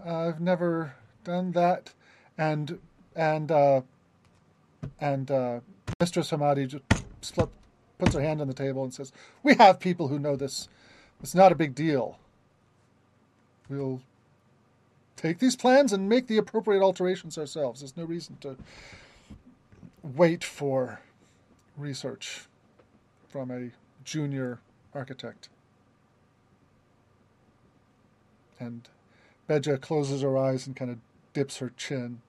Uh, 0.04 0.28
I've 0.28 0.40
never 0.40 0.94
done 1.22 1.52
that, 1.52 1.92
and 2.36 2.80
and 3.14 3.52
uh, 3.52 3.82
and 5.00 5.30
uh, 5.30 5.60
Mistress 6.00 6.30
Hamadi 6.32 6.66
just 6.66 6.84
slip, 7.20 7.50
puts 7.98 8.14
her 8.14 8.20
hand 8.20 8.40
on 8.40 8.48
the 8.48 8.54
table 8.54 8.82
and 8.82 8.92
says, 8.92 9.12
"We 9.44 9.54
have 9.54 9.78
people 9.78 10.08
who 10.08 10.18
know 10.18 10.34
this. 10.34 10.68
It's 11.22 11.36
not 11.36 11.52
a 11.52 11.56
big 11.56 11.76
deal. 11.76 12.18
We'll 13.68 14.02
take 15.16 15.38
these 15.38 15.54
plans 15.54 15.92
and 15.92 16.08
make 16.08 16.26
the 16.26 16.36
appropriate 16.36 16.82
alterations 16.82 17.38
ourselves. 17.38 17.80
There's 17.80 17.96
no 17.96 18.04
reason 18.04 18.38
to 18.40 18.56
wait 20.02 20.42
for 20.42 21.00
research 21.76 22.46
from 23.28 23.52
a 23.52 23.70
junior 24.04 24.58
architect." 24.94 25.48
And 28.60 28.88
Beja 29.48 29.80
closes 29.80 30.22
her 30.22 30.38
eyes 30.38 30.66
and 30.66 30.76
kind 30.76 30.90
of 30.90 30.98
dips 31.32 31.58
her 31.58 31.70
chin. 31.70 32.22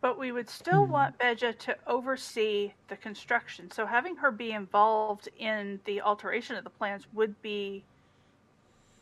But 0.00 0.18
we 0.18 0.32
would 0.32 0.50
still 0.50 0.86
Hmm. 0.86 0.92
want 0.92 1.18
Beja 1.18 1.58
to 1.60 1.78
oversee 1.86 2.74
the 2.88 2.96
construction. 2.96 3.70
So 3.70 3.86
having 3.86 4.16
her 4.16 4.30
be 4.30 4.52
involved 4.52 5.28
in 5.38 5.80
the 5.86 6.02
alteration 6.02 6.56
of 6.56 6.64
the 6.64 6.70
plans 6.70 7.06
would 7.14 7.40
be 7.40 7.86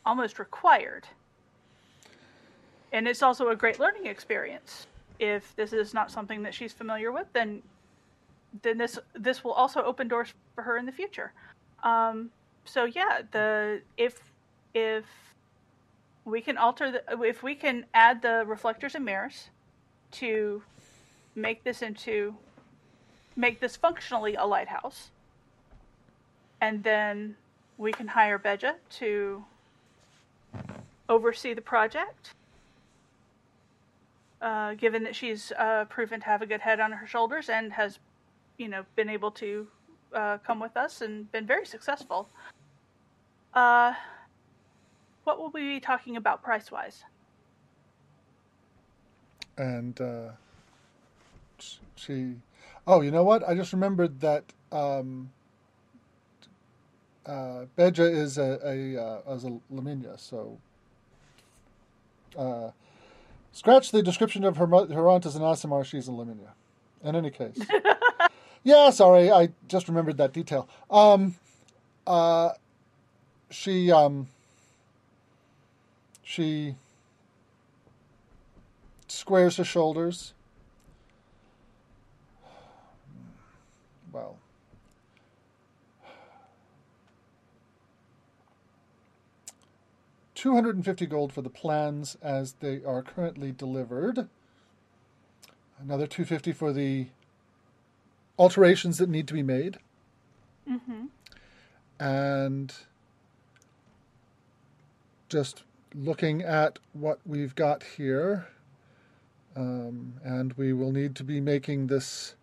almost 0.05 0.39
required. 0.39 1.07
And 2.93 3.07
it's 3.07 3.21
also 3.21 3.49
a 3.49 3.55
great 3.55 3.79
learning 3.79 4.05
experience. 4.05 4.87
If 5.19 5.55
this 5.55 5.73
is 5.73 5.93
not 5.93 6.11
something 6.11 6.43
that 6.43 6.53
she's 6.53 6.71
familiar 6.71 7.11
with, 7.11 7.27
then 7.33 7.61
then 8.61 8.77
this 8.77 8.99
this 9.13 9.43
will 9.43 9.53
also 9.53 9.81
open 9.83 10.07
doors 10.07 10.33
for 10.55 10.61
her 10.63 10.77
in 10.77 10.85
the 10.85 10.91
future. 10.91 11.33
Um, 11.83 12.29
so 12.65 12.85
yeah, 12.85 13.21
the 13.31 13.81
if 13.97 14.21
if 14.73 15.05
we 16.25 16.41
can 16.41 16.57
alter 16.57 16.91
the 16.91 17.23
if 17.23 17.43
we 17.43 17.55
can 17.55 17.85
add 17.93 18.21
the 18.21 18.43
reflectors 18.45 18.95
and 18.95 19.03
mirrors 19.03 19.49
to 20.11 20.61
make 21.35 21.63
this 21.63 21.81
into 21.81 22.35
make 23.35 23.59
this 23.59 23.75
functionally 23.75 24.35
a 24.35 24.45
lighthouse 24.45 25.09
and 26.61 26.83
then 26.83 27.35
we 27.77 27.91
can 27.91 28.07
hire 28.07 28.37
beja 28.37 28.75
to 28.89 29.43
oversee 31.09 31.53
the 31.53 31.61
project 31.61 32.35
uh, 34.43 34.75
given 34.75 35.03
that 35.03 35.15
she's 35.15 35.51
uh, 35.57 35.85
proven 35.85 36.19
to 36.19 36.25
have 36.27 36.41
a 36.43 36.45
good 36.45 36.61
head 36.61 36.79
on 36.79 36.91
her 36.91 37.07
shoulders 37.07 37.49
and 37.49 37.73
has 37.73 37.97
you 38.57 38.67
know 38.67 38.85
been 38.95 39.09
able 39.09 39.31
to 39.31 39.67
uh, 40.13 40.37
come 40.45 40.59
with 40.59 40.77
us 40.77 41.01
and 41.01 41.31
been 41.31 41.47
very 41.47 41.65
successful. 41.65 42.29
Uh, 43.55 43.93
what 45.23 45.39
will 45.39 45.49
we 45.49 45.61
be 45.61 45.79
talking 45.79 46.17
about 46.17 46.43
price 46.43 46.71
wise 46.71 47.03
and 49.57 49.99
uh, 50.01 50.29
she 51.95 52.35
oh 52.87 53.01
you 53.01 53.11
know 53.11 53.23
what? 53.23 53.47
I 53.47 53.55
just 53.55 53.73
remembered 53.73 54.19
that 54.21 54.43
um, 54.71 55.31
uh, 57.25 57.65
beja 57.77 58.11
is 58.11 58.37
a, 58.37 58.59
a 58.63 59.01
uh, 59.01 59.21
a 59.27 59.37
laminia 59.73 60.19
so 60.19 60.57
uh, 62.37 62.71
scratch 63.53 63.91
the 63.91 64.03
description 64.03 64.43
of 64.43 64.57
her 64.57 64.67
her 64.67 65.07
aunt 65.07 65.25
as 65.25 65.37
an 65.37 65.41
aasimar 65.41 65.85
she's 65.85 66.09
a 66.09 66.11
laminia 66.11 66.51
in 67.03 67.15
any 67.15 67.29
case. 67.31 67.57
Yeah 68.65 68.91
sorry 68.91 69.29
i 69.29 69.49
just 69.67 69.87
remembered 69.89 70.17
that 70.17 70.31
detail. 70.31 70.69
Um, 70.89 71.35
uh, 72.07 72.51
she 73.49 73.91
um, 73.91 74.27
she 76.23 76.75
squares 79.07 79.57
her 79.57 79.63
shoulders. 79.63 80.33
250 90.43 91.05
gold 91.05 91.31
for 91.31 91.41
the 91.41 91.49
plans 91.49 92.17
as 92.21 92.55
they 92.59 92.81
are 92.83 93.01
currently 93.01 93.53
delivered. 93.53 94.27
Another 95.79 96.05
250 96.05 96.51
for 96.51 96.73
the 96.73 97.07
alterations 98.37 98.97
that 98.97 99.07
need 99.07 99.25
to 99.29 99.33
be 99.33 99.41
made. 99.41 99.77
Mm-hmm. 100.69 101.05
And 101.97 102.73
just 105.29 105.63
looking 105.95 106.41
at 106.41 106.77
what 106.91 107.19
we've 107.25 107.55
got 107.55 107.81
here, 107.95 108.49
um, 109.55 110.15
and 110.25 110.51
we 110.57 110.73
will 110.73 110.91
need 110.91 111.15
to 111.15 111.23
be 111.23 111.39
making 111.39 111.87
this, 111.87 112.35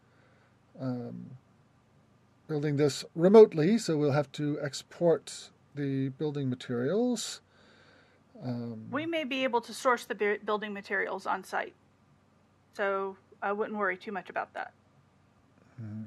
um, 0.81 1.33
building 2.49 2.79
this 2.79 3.05
remotely, 3.15 3.77
so 3.77 3.99
we'll 3.99 4.13
have 4.13 4.33
to 4.33 4.59
export 4.63 5.51
the 5.75 6.09
building 6.09 6.49
materials. 6.49 7.43
Um, 8.43 8.91
We 8.91 9.07
may 9.07 9.25
be 9.25 9.45
able 9.45 9.61
to 9.63 9.75
source 9.75 10.05
the 10.05 10.39
building 10.45 10.73
materials 10.73 11.27
on 11.27 11.45
site, 11.45 11.75
so 12.75 13.17
I 13.43 13.53
wouldn't 13.53 13.77
worry 13.79 13.97
too 13.97 14.13
much 14.13 14.31
about 14.31 14.53
that. 14.55 14.73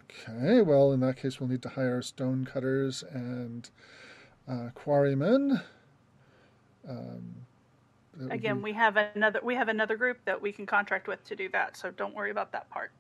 okay, 0.09 0.61
well, 0.61 0.91
in 0.93 0.99
that 1.01 1.17
case, 1.17 1.39
we'll 1.39 1.49
need 1.49 1.61
to 1.63 1.69
hire 1.69 2.01
stone 2.01 2.45
cutters 2.45 3.03
and 3.03 3.69
uh, 4.47 4.69
quarrymen. 4.73 5.61
Um, 6.87 7.35
Again, 8.29 8.57
be- 8.57 8.63
we 8.63 8.73
have 8.73 8.97
another 8.97 9.39
we 9.41 9.55
have 9.55 9.69
another 9.69 9.97
group 9.97 10.19
that 10.25 10.39
we 10.39 10.51
can 10.51 10.65
contract 10.67 11.07
with 11.07 11.23
to 11.25 11.35
do 11.35 11.49
that, 11.49 11.75
so 11.75 11.89
don't 11.89 12.13
worry 12.13 12.29
about 12.29 12.51
that 12.51 12.69
part. 12.69 12.91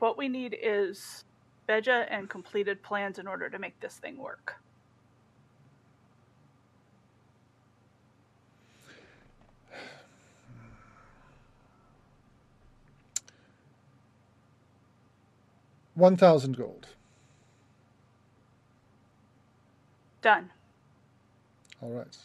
What 0.00 0.18
we 0.18 0.28
need 0.28 0.56
is 0.60 1.24
Beja 1.68 2.06
and 2.10 2.28
completed 2.28 2.82
plans 2.82 3.18
in 3.18 3.26
order 3.28 3.48
to 3.48 3.58
make 3.58 3.78
this 3.80 3.98
thing 3.98 4.16
work. 4.18 4.56
One 15.96 16.16
thousand 16.16 16.56
gold. 16.56 16.86
Done. 20.22 20.50
All 21.82 21.90
right. 21.90 22.16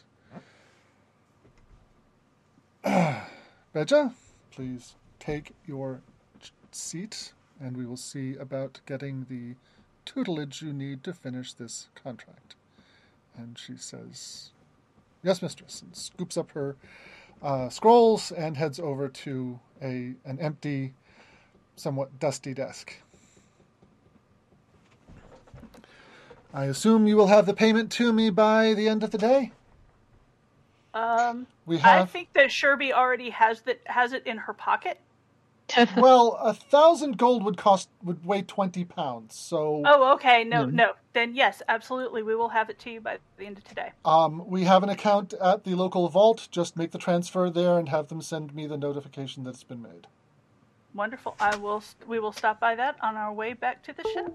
Beja, 3.75 4.13
please 4.51 4.95
take 5.19 5.53
your 5.67 6.01
seat, 6.71 7.33
and 7.59 7.77
we 7.77 7.85
will 7.85 7.97
see 7.97 8.35
about 8.35 8.81
getting 8.85 9.25
the 9.29 9.55
tutelage 10.05 10.61
you 10.61 10.73
need 10.73 11.03
to 11.03 11.13
finish 11.13 11.53
this 11.53 11.87
contract. 11.95 12.55
And 13.37 13.57
she 13.57 13.77
says, 13.77 14.49
Yes, 15.23 15.41
mistress, 15.41 15.81
and 15.81 15.95
scoops 15.95 16.37
up 16.37 16.51
her 16.51 16.75
uh, 17.41 17.69
scrolls 17.69 18.31
and 18.31 18.57
heads 18.57 18.79
over 18.79 19.07
to 19.07 19.59
a 19.81 20.13
an 20.25 20.39
empty, 20.39 20.93
somewhat 21.75 22.19
dusty 22.19 22.53
desk. 22.53 22.95
I 26.53 26.65
assume 26.65 27.07
you 27.07 27.15
will 27.15 27.27
have 27.27 27.45
the 27.45 27.53
payment 27.53 27.91
to 27.93 28.11
me 28.11 28.29
by 28.29 28.73
the 28.73 28.87
end 28.87 29.03
of 29.03 29.11
the 29.11 29.17
day. 29.17 29.51
Um, 30.93 31.47
We 31.65 31.79
I 31.81 32.05
think 32.05 32.33
that 32.33 32.49
Sherby 32.49 32.91
already 32.91 33.29
has 33.29 33.61
that 33.61 33.79
has 33.85 34.11
it 34.11 34.27
in 34.27 34.37
her 34.37 34.53
pocket. 34.53 34.99
well, 35.95 36.33
a 36.41 36.53
thousand 36.53 37.17
gold 37.17 37.45
would 37.45 37.55
cost 37.55 37.87
would 38.03 38.25
weigh 38.25 38.41
twenty 38.41 38.83
pounds. 38.83 39.35
So 39.35 39.83
Oh, 39.85 40.13
okay. 40.15 40.43
No, 40.43 40.65
Hmm. 40.65 40.75
no. 40.75 40.91
Then 41.13 41.33
yes, 41.33 41.61
absolutely, 41.69 42.23
we 42.23 42.35
will 42.35 42.49
have 42.49 42.69
it 42.69 42.77
to 42.79 42.91
you 42.91 42.99
by 42.99 43.19
the 43.37 43.45
end 43.45 43.57
of 43.57 43.63
today. 43.63 43.93
um, 44.03 44.45
we 44.47 44.65
have 44.65 44.83
an 44.83 44.89
account 44.89 45.33
at 45.35 45.63
the 45.63 45.75
local 45.75 46.09
vault. 46.09 46.49
Just 46.51 46.75
make 46.75 46.91
the 46.91 46.97
transfer 46.97 47.49
there 47.49 47.77
and 47.77 47.87
have 47.87 48.09
them 48.09 48.21
send 48.21 48.53
me 48.53 48.67
the 48.67 48.77
notification 48.77 49.45
that 49.45 49.51
it's 49.51 49.63
been 49.63 49.81
made. 49.81 50.07
Wonderful. 50.93 51.35
I 51.39 51.55
will. 51.55 51.81
We 52.05 52.19
will 52.19 52.33
stop 52.33 52.59
by 52.59 52.75
that 52.75 52.97
on 53.01 53.15
our 53.15 53.31
way 53.31 53.53
back 53.53 53.81
to 53.83 53.93
the 53.93 54.03
ship. 54.13 54.33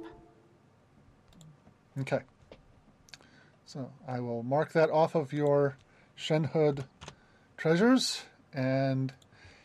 Okay. 2.01 2.21
So 3.65 3.91
I 4.07 4.21
will 4.21 4.43
mark 4.43 4.73
that 4.73 4.91
off 4.91 5.15
of 5.15 5.33
your 5.33 5.77
Shenhud 6.19 6.85
treasures, 7.57 8.23
and 8.53 9.13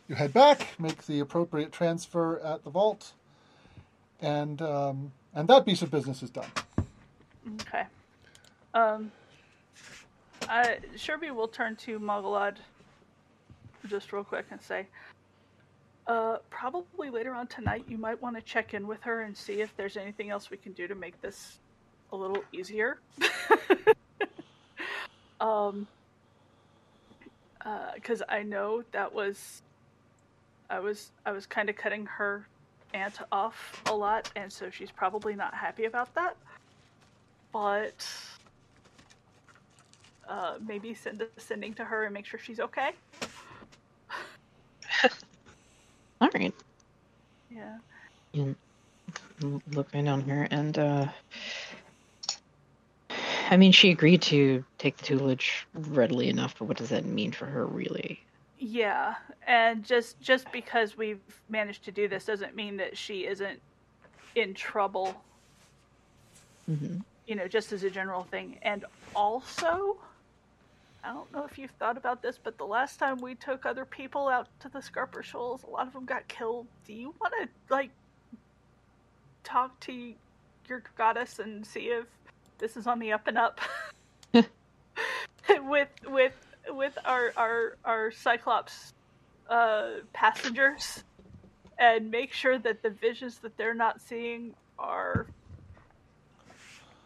you 0.08 0.16
head 0.16 0.34
back, 0.34 0.80
make 0.80 1.06
the 1.06 1.20
appropriate 1.20 1.72
transfer 1.72 2.40
at 2.40 2.64
the 2.64 2.70
vault, 2.70 3.14
and 4.22 4.62
um, 4.62 5.12
and 5.34 5.48
that 5.48 5.66
piece 5.66 5.82
of 5.82 5.92
business 5.92 6.24
is 6.24 6.30
done. 6.30 6.50
Okay. 7.62 7.84
Um. 8.74 9.12
I 10.50 10.80
Sherby 10.96 11.34
will 11.34 11.48
turn 11.48 11.76
to 11.78 12.00
Mogalad 12.00 12.58
just 13.88 14.12
real 14.12 14.24
quick 14.24 14.46
and 14.52 14.62
say, 14.62 14.88
uh, 16.08 16.38
probably 16.50 17.10
later 17.10 17.34
on 17.34 17.48
tonight, 17.48 17.86
you 17.88 17.98
might 17.98 18.22
want 18.22 18.36
to 18.36 18.42
check 18.42 18.74
in 18.74 18.88
with 18.88 19.02
her 19.04 19.22
and 19.22 19.38
see 19.38 19.62
if 19.62 19.76
there's 19.78 19.98
anything 19.98 20.30
else 20.30 20.50
we 20.50 20.58
can 20.58 20.74
do 20.74 20.88
to 20.88 20.96
make 20.96 21.22
this 21.22 21.60
a 22.12 22.16
little 22.16 22.44
easier. 22.52 23.00
um, 25.42 25.88
because 27.96 28.22
I 28.28 28.44
know 28.44 28.84
that 28.92 29.14
was, 29.14 29.62
I 30.70 30.80
was, 30.80 31.12
I 31.26 31.32
was 31.32 31.46
kind 31.46 31.70
of 31.70 31.76
cutting 31.76 32.06
her 32.06 32.46
aunt 32.94 33.20
off 33.32 33.82
a 33.88 33.94
lot, 33.94 34.30
and 34.36 34.52
so 34.52 34.70
she's 34.70 34.92
probably 34.92 35.36
not 35.36 35.54
happy 35.54 35.86
about 35.86 36.14
that. 36.16 36.36
But 37.54 38.08
uh, 40.28 40.56
maybe 40.66 40.94
send 40.94 41.22
a 41.22 41.28
sending 41.38 41.74
to 41.76 41.86
her 41.86 42.06
and 42.06 42.14
make 42.14 42.26
sure 42.26 42.40
she's 42.40 42.60
okay. 42.60 42.92
All 46.22 46.30
right. 46.34 46.54
Yeah. 47.50 47.78
You 48.32 48.56
l- 49.44 49.62
look 49.72 49.90
right 49.94 50.08
on 50.08 50.22
her, 50.22 50.48
and 50.52 50.78
uh, 50.78 51.08
I 53.52 53.58
mean, 53.58 53.74
she 53.74 53.92
agreed 53.92 54.22
to 54.24 54.64
take 54.78 54.98
the 54.98 55.04
tutelage 55.04 55.68
readily 55.76 56.30
enough, 56.30 56.56
but 56.58 56.66
what 56.66 56.78
does 56.78 56.90
that 56.90 57.06
mean 57.06 57.34
for 57.34 57.46
her, 57.46 57.66
really? 57.66 58.22
Yeah, 58.60 59.16
and 59.46 59.84
just 59.84 60.22
just 60.22 60.52
because 60.52 60.98
we've 60.98 61.20
managed 61.50 61.84
to 61.86 61.92
do 61.92 62.08
this 62.08 62.26
doesn't 62.26 62.56
mean 62.56 62.78
that 62.78 62.98
she 62.98 63.26
isn't 63.26 63.62
in 64.36 64.54
trouble. 64.54 65.22
hmm 66.68 67.00
You 67.28 67.36
know, 67.36 67.48
just 67.48 67.74
as 67.74 67.84
a 67.84 67.90
general 67.90 68.24
thing. 68.24 68.58
And 68.62 68.86
also, 69.16 69.98
I 71.04 71.12
don't 71.12 71.32
know 71.34 71.44
if 71.46 71.58
you've 71.58 71.72
thought 71.72 71.98
about 71.98 72.22
this, 72.22 72.40
but 72.42 72.58
the 72.58 72.66
last 72.66 73.00
time 73.00 73.20
we 73.20 73.36
took 73.36 73.66
other 73.66 73.86
people 73.86 74.30
out 74.30 74.48
to 74.62 74.70
the 74.70 74.80
Skarpur 74.80 75.24
Shoals, 75.24 75.64
a 75.64 75.70
lot 75.70 75.88
of 75.88 75.94
them 75.94 76.06
got 76.06 76.28
killed. 76.30 76.68
Do 76.86 76.94
you 76.94 77.14
want 77.20 77.34
to 77.42 77.50
like 77.70 77.90
talk 79.44 79.80
to 79.82 80.14
your 80.70 80.84
goddess 80.98 81.40
and 81.40 81.66
see 81.66 81.88
if 81.88 82.06
this 82.62 82.78
is 82.78 82.88
on 82.88 83.00
the 83.00 83.12
up 83.12 83.28
and 83.28 83.38
up 83.38 83.60
with 84.34 85.90
with 86.08 86.34
with 86.70 86.98
our 87.04 87.34
our 87.36 87.78
our 87.84 88.12
Cyclops 88.12 88.94
uh, 89.50 89.90
passengers 90.14 91.04
and 91.78 92.10
make 92.12 92.32
sure 92.32 92.58
that 92.60 92.82
the 92.84 92.92
visions 92.92 93.40
that 93.40 93.58
they're 93.58 93.74
not 93.74 94.00
seeing 94.00 94.54
are 94.80 95.26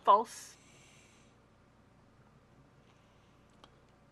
false. 0.04 0.54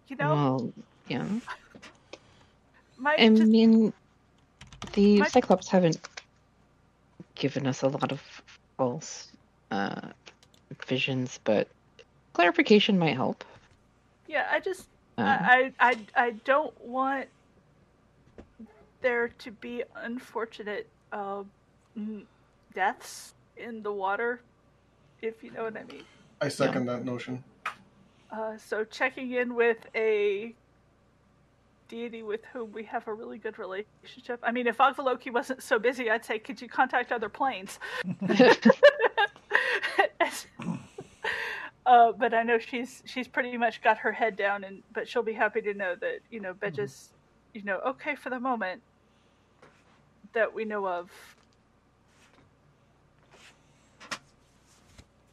You 0.07 0.15
know, 0.15 0.29
Well, 0.29 0.73
yeah. 1.07 1.25
my 2.97 3.15
I 3.17 3.29
just, 3.29 3.43
mean, 3.43 3.93
the 4.93 5.19
My- 5.19 5.27
Cyclops 5.27 5.67
haven't 5.67 5.99
given 7.35 7.67
us 7.67 7.81
a 7.83 7.87
lot 7.87 8.11
of 8.11 8.21
false 8.77 9.27
uh, 9.71 10.09
visions, 10.83 11.39
but 11.43 11.67
clarification 12.33 12.97
might 12.99 13.15
help. 13.15 13.43
yeah, 14.27 14.47
I 14.51 14.59
just 14.59 14.87
Um, 15.17 15.27
I, 15.27 15.73
I 15.79 15.89
I 15.89 15.97
I 16.15 16.31
don't 16.43 16.79
want 16.81 17.27
there 19.01 19.27
to 19.27 19.51
be 19.51 19.83
unfortunate 19.95 20.87
uh, 21.11 21.43
deaths 22.73 23.33
in 23.57 23.83
the 23.83 23.91
water, 23.91 24.41
if 25.21 25.43
you 25.43 25.51
know 25.51 25.63
what 25.65 25.77
I 25.77 25.83
mean. 25.83 26.03
I 26.41 26.47
second 26.47 26.85
that 26.87 27.05
notion. 27.05 27.43
Uh, 28.31 28.57
so 28.57 28.83
checking 28.83 29.31
in 29.31 29.53
with 29.53 29.85
a 29.93 30.55
deity 31.87 32.23
with 32.23 32.43
whom 32.51 32.71
we 32.71 32.83
have 32.85 33.07
a 33.07 33.13
really 33.13 33.37
good 33.37 33.59
relationship. 33.59 34.39
I 34.41 34.51
mean, 34.51 34.65
if 34.65 34.77
Avaloki 34.77 35.31
wasn't 35.31 35.61
so 35.61 35.77
busy, 35.77 36.09
I'd 36.09 36.25
say, 36.25 36.39
could 36.39 36.59
you 36.59 36.67
contact 36.67 37.11
other 37.11 37.29
planes? 37.29 37.77
uh, 41.85 42.11
but 42.13 42.33
I 42.33 42.43
know 42.43 42.59
she's 42.59 43.03
she's 43.05 43.27
pretty 43.27 43.57
much 43.57 43.81
got 43.81 43.97
her 43.99 44.11
head 44.11 44.35
down, 44.35 44.63
and 44.63 44.83
but 44.93 45.07
she'll 45.07 45.23
be 45.23 45.33
happy 45.33 45.61
to 45.61 45.73
know 45.73 45.95
that 45.95 46.19
you 46.29 46.39
know 46.39 46.53
Beja's, 46.53 47.11
you 47.53 47.63
know, 47.63 47.79
okay 47.85 48.15
for 48.15 48.29
the 48.29 48.39
moment 48.39 48.81
that 50.33 50.53
we 50.53 50.65
know 50.65 50.87
of. 50.87 51.11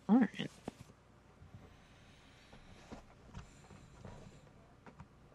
All 0.09 0.18
right. 0.18 0.51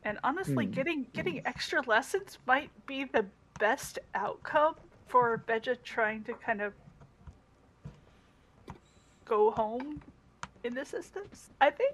And 0.03 0.20
honestly, 0.24 0.66
Hmm. 0.66 0.72
getting 0.72 1.07
getting 1.13 1.41
extra 1.47 1.82
lessons 1.82 2.38
might 2.45 2.70
be 2.86 3.05
the 3.05 3.26
best 3.59 3.99
outcome 4.13 4.76
for 5.07 5.43
Beja 5.47 5.82
trying 5.84 6.24
to 6.26 6.34
kind 6.34 6.61
of 6.61 6.74
go 9.24 9.49
home 9.51 10.01
in 10.66 10.74
this 10.74 10.93
instance. 10.93 11.49
I 11.61 11.70
think. 11.70 11.93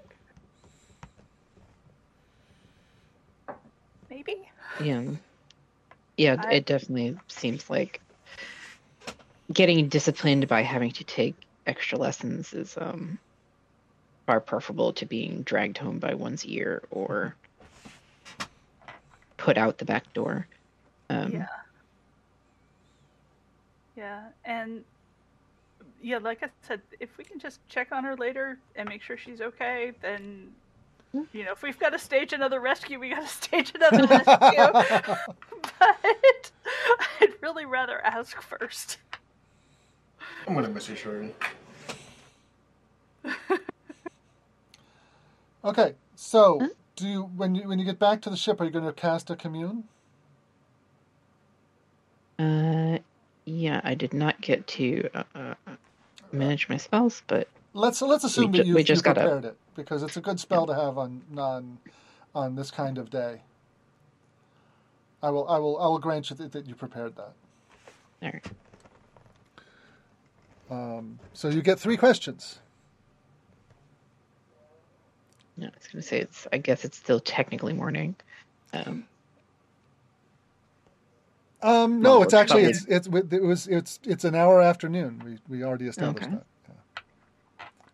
Maybe. 4.10 4.36
Yeah. 4.82 5.02
Yeah, 6.16 6.36
I- 6.38 6.54
it 6.54 6.66
definitely 6.66 7.16
seems 7.28 7.70
like 7.70 8.00
getting 9.52 9.88
disciplined 9.88 10.48
by 10.48 10.62
having 10.62 10.90
to 10.92 11.04
take 11.04 11.34
extra 11.66 11.98
lessons 11.98 12.52
is 12.52 12.76
um 12.76 13.18
far 14.26 14.40
preferable 14.40 14.92
to 14.94 15.06
being 15.06 15.42
dragged 15.42 15.78
home 15.78 15.98
by 15.98 16.14
one's 16.14 16.44
ear 16.46 16.82
or 16.90 17.34
put 19.36 19.58
out 19.58 19.78
the 19.78 19.84
back 19.84 20.12
door. 20.14 20.46
Um, 21.10 21.32
Yeah. 21.32 21.46
Yeah, 23.96 24.22
and 24.44 24.84
yeah, 26.02 26.18
like 26.18 26.42
I 26.42 26.48
said, 26.62 26.80
if 27.00 27.16
we 27.18 27.24
can 27.24 27.38
just 27.38 27.66
check 27.68 27.92
on 27.92 28.04
her 28.04 28.16
later 28.16 28.58
and 28.76 28.88
make 28.88 29.02
sure 29.02 29.16
she's 29.16 29.40
okay, 29.40 29.92
then 30.02 30.48
Hmm. 31.12 31.24
you 31.34 31.44
know, 31.44 31.52
if 31.52 31.62
we've 31.62 31.78
got 31.78 31.90
to 31.90 31.98
stage 31.98 32.32
another 32.32 32.58
rescue, 32.58 32.98
we 32.98 33.10
got 33.10 33.20
to 33.20 33.28
stage 33.44 33.72
another 33.74 34.06
rescue. 34.06 34.72
but 35.78 36.50
I'd 37.20 37.34
really 37.42 37.66
rather 37.66 38.00
ask 38.04 38.40
first. 38.40 38.96
I'm 40.46 40.54
gonna 40.54 40.68
miss 40.70 40.88
you, 40.88 40.96
Shirley. 40.96 41.34
Okay, 45.64 45.94
so 46.16 46.70
do 46.96 47.06
you 47.06 47.22
when 47.36 47.54
you 47.54 47.68
when 47.68 47.78
you 47.78 47.84
get 47.84 47.98
back 47.98 48.20
to 48.22 48.30
the 48.30 48.36
ship, 48.36 48.60
are 48.60 48.64
you 48.64 48.70
going 48.70 48.84
to 48.84 48.92
cast 48.92 49.30
a 49.30 49.36
commune? 49.36 49.84
Uh, 52.38 52.98
yeah, 53.44 53.80
I 53.84 53.94
did 53.94 54.12
not 54.12 54.40
get 54.40 54.66
to 54.68 55.08
uh, 55.14 55.22
uh, 55.34 55.54
manage 56.32 56.68
my 56.68 56.76
spells, 56.76 57.22
but 57.26 57.48
Let's 57.74 58.02
let's 58.02 58.24
assume 58.24 58.52
ju- 58.52 58.58
that 58.58 58.66
you, 58.66 58.74
we 58.74 58.80
you 58.80 58.84
just 58.84 59.06
a- 59.06 59.14
prepared 59.14 59.44
it 59.46 59.56
because 59.74 60.02
it's 60.02 60.16
a 60.16 60.20
good 60.20 60.38
spell 60.38 60.66
to 60.66 60.74
have 60.74 60.98
on 60.98 61.22
on 61.36 61.78
on 62.34 62.54
this 62.54 62.70
kind 62.70 62.98
of 62.98 63.08
day. 63.10 63.40
I 65.22 65.30
will 65.30 65.48
I 65.48 65.58
will 65.58 65.78
I 65.78 65.86
will 65.86 65.98
grant 65.98 66.28
you 66.30 66.36
that, 66.36 66.52
that 66.52 66.66
you 66.66 66.74
prepared 66.74 67.16
that. 67.16 67.32
all 68.22 68.30
right. 68.30 68.46
Um, 70.70 71.18
so 71.32 71.48
you 71.48 71.62
get 71.62 71.78
three 71.78 71.96
questions. 71.96 72.58
No, 75.56 75.66
I 75.66 75.70
was 75.78 75.86
gonna 75.92 76.02
say 76.02 76.20
it's. 76.20 76.46
I 76.52 76.58
guess 76.58 76.84
it's 76.84 76.96
still 76.96 77.20
technically 77.20 77.72
morning. 77.72 78.16
Um, 78.72 79.04
Um, 81.62 82.02
no, 82.02 82.14
Well, 82.14 82.22
it's 82.24 82.34
actually 82.34 82.64
it's 82.64 82.84
it's 82.86 83.06
it 83.06 83.42
was 83.42 83.68
it's 83.68 84.00
it's 84.04 84.24
an 84.24 84.34
hour 84.34 84.60
afternoon. 84.60 85.22
We 85.24 85.38
we 85.58 85.64
already 85.64 85.86
established 85.86 86.26
Okay. 86.26 86.36
that. 86.36 86.46
Yeah. 86.68 86.74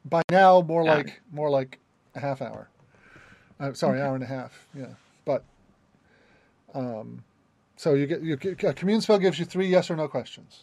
By 0.07 0.23
now, 0.31 0.63
more 0.63 0.85
Got 0.85 0.97
like 0.97 1.21
more 1.31 1.51
like 1.51 1.79
a 2.15 2.21
half 2.21 2.41
hour. 2.41 2.69
Uh, 3.61 3.75
sorry, 3.75 4.01
hour 4.01 4.15
and 4.15 4.25
a 4.25 4.27
half. 4.27 4.67
Yeah, 4.75 4.95
but 5.27 5.45
um, 6.75 7.25
so 7.77 7.93
you 7.95 8.07
get 8.07 8.23
you 8.23 8.37
get, 8.37 8.63
a 8.65 8.73
commune 8.73 9.01
spell 9.03 9.19
gives 9.19 9.39
you 9.39 9.45
three 9.45 9.67
yes 9.67 9.91
or 9.91 9.97
no 9.97 10.09
questions. 10.09 10.63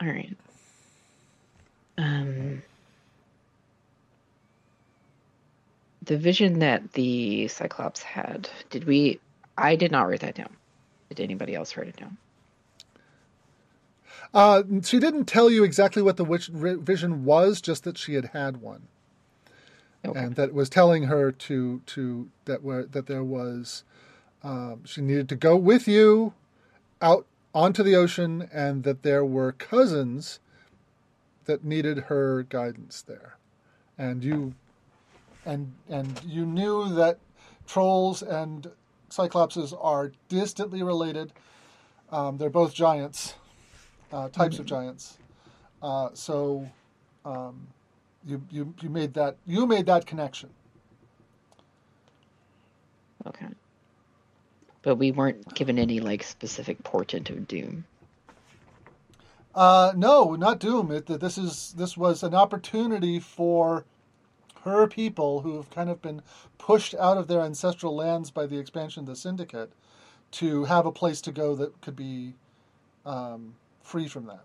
all 0.00 0.08
right. 0.08 0.36
Um, 1.98 2.62
the 6.02 6.18
vision 6.18 6.58
that 6.58 6.92
the 6.92 7.48
Cyclops 7.48 8.02
had. 8.02 8.48
Did 8.70 8.84
we? 8.84 9.20
I 9.56 9.76
did 9.76 9.92
not 9.92 10.08
write 10.08 10.20
that 10.20 10.34
down. 10.34 10.56
Did 11.08 11.20
anybody 11.20 11.54
else 11.54 11.76
write 11.76 11.88
it 11.88 11.96
down? 11.96 12.16
Uh, 14.34 14.62
she 14.82 14.98
didn't 14.98 15.26
tell 15.26 15.50
you 15.50 15.62
exactly 15.62 16.00
what 16.02 16.16
the 16.16 16.24
witch 16.24 16.48
vision 16.48 17.24
was, 17.24 17.60
just 17.60 17.84
that 17.84 17.98
she 17.98 18.14
had 18.14 18.26
had 18.26 18.58
one. 18.58 18.88
Okay. 20.04 20.18
and 20.18 20.34
that 20.34 20.52
was 20.52 20.68
telling 20.68 21.04
her 21.04 21.30
to 21.30 21.80
to 21.86 22.28
that 22.44 22.62
were 22.62 22.84
that 22.84 23.06
there 23.06 23.22
was 23.22 23.84
um, 24.42 24.84
she 24.84 25.00
needed 25.00 25.28
to 25.28 25.36
go 25.36 25.56
with 25.56 25.86
you 25.86 26.32
out 27.00 27.24
onto 27.54 27.84
the 27.84 27.94
ocean 27.94 28.48
and 28.52 28.82
that 28.82 29.02
there 29.04 29.24
were 29.24 29.52
cousins 29.52 30.40
that 31.44 31.64
needed 31.64 31.98
her 31.98 32.42
guidance 32.42 33.02
there 33.02 33.36
and 33.96 34.24
you 34.24 34.54
and 35.46 35.72
and 35.88 36.20
you 36.24 36.46
knew 36.46 36.94
that 36.94 37.18
trolls 37.66 38.22
and 38.22 38.70
cyclopses 39.10 39.72
are 39.80 40.12
distantly 40.28 40.82
related 40.82 41.32
um, 42.10 42.38
they're 42.38 42.50
both 42.50 42.74
giants 42.74 43.34
uh, 44.12 44.28
types 44.28 44.58
of 44.58 44.66
giants 44.66 45.18
uh, 45.82 46.08
so 46.14 46.68
um, 47.24 47.66
you, 48.24 48.42
you 48.50 48.74
you 48.80 48.88
made 48.88 49.14
that 49.14 49.36
you 49.46 49.66
made 49.66 49.86
that 49.86 50.06
connection. 50.06 50.50
Okay. 53.26 53.46
But 54.82 54.96
we 54.96 55.12
weren't 55.12 55.54
given 55.54 55.78
any 55.78 56.00
like 56.00 56.22
specific 56.22 56.82
portent 56.82 57.30
of 57.30 57.46
doom. 57.46 57.84
Uh, 59.54 59.92
no, 59.96 60.34
not 60.34 60.58
Doom. 60.60 60.90
It, 60.90 61.06
this 61.06 61.36
is 61.36 61.74
this 61.76 61.96
was 61.96 62.22
an 62.22 62.34
opportunity 62.34 63.20
for 63.20 63.84
her 64.64 64.86
people 64.86 65.40
who 65.40 65.56
have 65.56 65.70
kind 65.70 65.90
of 65.90 66.00
been 66.00 66.22
pushed 66.58 66.94
out 66.94 67.16
of 67.16 67.26
their 67.28 67.40
ancestral 67.40 67.94
lands 67.94 68.30
by 68.30 68.46
the 68.46 68.58
expansion 68.58 69.00
of 69.00 69.06
the 69.06 69.16
Syndicate 69.16 69.72
to 70.32 70.64
have 70.64 70.86
a 70.86 70.92
place 70.92 71.20
to 71.22 71.32
go 71.32 71.54
that 71.56 71.80
could 71.80 71.96
be 71.96 72.34
um, 73.04 73.54
free 73.82 74.08
from 74.08 74.26
that. 74.26 74.44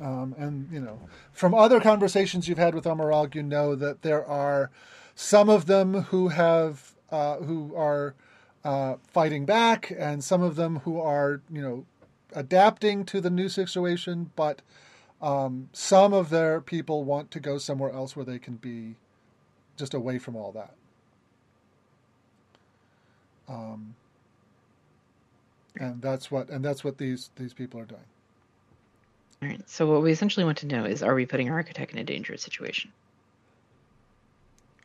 Um, 0.00 0.34
and 0.38 0.68
you 0.70 0.80
know, 0.80 0.98
from 1.32 1.54
other 1.54 1.80
conversations 1.80 2.48
you've 2.48 2.58
had 2.58 2.74
with 2.74 2.84
Omarag, 2.84 3.34
you 3.34 3.42
know 3.42 3.74
that 3.74 4.02
there 4.02 4.24
are 4.24 4.70
some 5.14 5.48
of 5.48 5.66
them 5.66 6.02
who 6.02 6.28
have 6.28 6.94
uh, 7.10 7.36
who 7.36 7.74
are 7.76 8.14
uh, 8.64 8.96
fighting 9.06 9.44
back, 9.44 9.92
and 9.96 10.22
some 10.22 10.42
of 10.42 10.56
them 10.56 10.80
who 10.80 11.00
are 11.00 11.40
you 11.50 11.62
know 11.62 11.86
adapting 12.34 13.04
to 13.04 13.20
the 13.20 13.30
new 13.30 13.48
situation, 13.48 14.30
but 14.34 14.62
um, 15.24 15.70
some 15.72 16.12
of 16.12 16.28
their 16.28 16.60
people 16.60 17.02
want 17.02 17.30
to 17.30 17.40
go 17.40 17.56
somewhere 17.56 17.90
else 17.90 18.14
where 18.14 18.26
they 18.26 18.38
can 18.38 18.56
be 18.56 18.94
just 19.76 19.94
away 19.94 20.18
from 20.18 20.36
all 20.36 20.52
that. 20.52 20.74
Um, 23.48 23.94
and 25.80 26.00
that's 26.02 26.30
what 26.30 26.50
and 26.50 26.62
that's 26.62 26.84
what 26.84 26.98
these 26.98 27.30
these 27.36 27.54
people 27.54 27.80
are 27.80 27.86
doing. 27.86 28.04
All 29.42 29.48
right. 29.48 29.68
So 29.68 29.90
what 29.90 30.02
we 30.02 30.12
essentially 30.12 30.44
want 30.44 30.58
to 30.58 30.66
know 30.66 30.84
is, 30.84 31.02
are 31.02 31.14
we 31.14 31.24
putting 31.24 31.48
our 31.48 31.56
architect 31.56 31.92
in 31.92 31.98
a 31.98 32.04
dangerous 32.04 32.42
situation? 32.42 32.92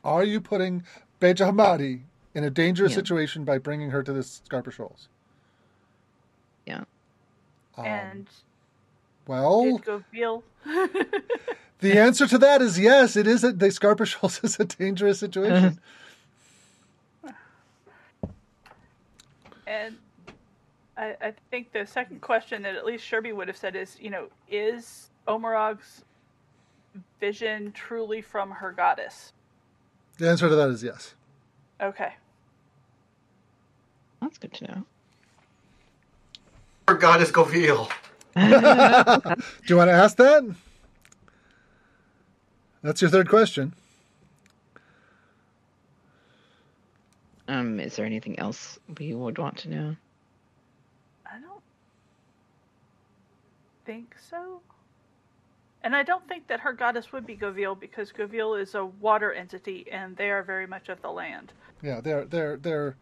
Are 0.03 0.23
you 0.23 0.39
putting 0.39 0.83
Beja 1.19 1.51
Hamadi 1.51 2.01
in 2.33 2.45
a 2.45 2.49
dangerous 2.49 2.91
Yeah. 2.93 2.97
situation 2.97 3.43
by 3.43 3.57
bringing 3.57 3.89
her 3.91 4.03
to 4.03 4.13
the 4.13 4.21
Skarpur 4.21 4.71
Shoals? 4.71 5.09
Yeah. 6.65 6.83
Um, 7.77 7.85
and 7.85 8.27
well, 9.29 9.77
did 9.77 9.83
Govil 9.83 10.41
the 11.79 11.99
answer 11.99 12.25
to 12.25 12.39
that 12.39 12.63
is 12.63 12.79
yes. 12.79 13.15
It 13.15 13.27
is. 13.27 13.43
A, 13.43 13.51
the 13.51 13.67
Skarpur 13.67 14.07
Shoals 14.07 14.39
is 14.43 14.59
a 14.59 14.65
dangerous 14.65 15.19
situation. 15.19 15.79
And 19.67 19.97
I, 20.97 21.15
I 21.21 21.33
think 21.51 21.71
the 21.73 21.85
second 21.85 22.21
question 22.21 22.63
that 22.63 22.75
at 22.75 22.87
least 22.87 23.05
Sherby 23.05 23.35
would 23.35 23.47
have 23.47 23.55
said 23.55 23.75
is, 23.75 23.95
you 24.01 24.09
know, 24.09 24.29
is 24.49 25.11
Omarag's 25.27 26.03
vision 27.19 27.71
truly 27.71 28.19
from 28.19 28.49
her 28.49 28.71
goddess? 28.71 29.31
the 30.17 30.27
answer 30.27 30.49
to 30.49 30.55
that 30.55 30.69
is 30.69 30.81
yes. 30.83 31.13
Okay. 31.79 32.15
That's 34.23 34.39
good 34.39 34.53
to 34.53 34.63
know. 34.65 34.85
Our 36.87 36.95
goddess 36.95 37.31
Govil. 37.31 37.91
Do 38.35 38.43
you 39.67 39.77
want 39.77 39.89
to 39.89 39.93
ask 39.93 40.17
that? 40.17 40.55
That's 42.81 43.01
your 43.01 43.09
third 43.09 43.29
question. 43.29 43.73
Um, 47.47 47.79
is 47.79 47.95
there 47.95 48.05
anything 48.05 48.37
else 48.37 48.77
we 48.99 49.13
would 49.13 49.37
want 49.39 49.57
to 49.57 49.69
know? 49.69 49.95
I 51.25 51.39
don't 51.39 51.63
think 53.85 54.15
so. 54.29 54.61
And 55.83 55.95
I 55.95 56.03
don't 56.03 56.27
think 56.27 56.47
that 56.47 56.59
her 56.59 56.73
goddess 56.73 57.11
would 57.11 57.25
be 57.25 57.35
Govil 57.35 57.79
because 57.79 58.11
Govil 58.11 58.61
is 58.61 58.75
a 58.75 58.85
water 58.85 59.33
entity 59.33 59.87
and 59.91 60.15
they 60.15 60.29
are 60.29 60.43
very 60.43 60.67
much 60.67 60.89
of 60.89 61.01
the 61.01 61.09
land. 61.09 61.53
Yeah, 61.81 62.01
they're 62.01 62.25
they're 62.25 62.57
they're 62.57 62.95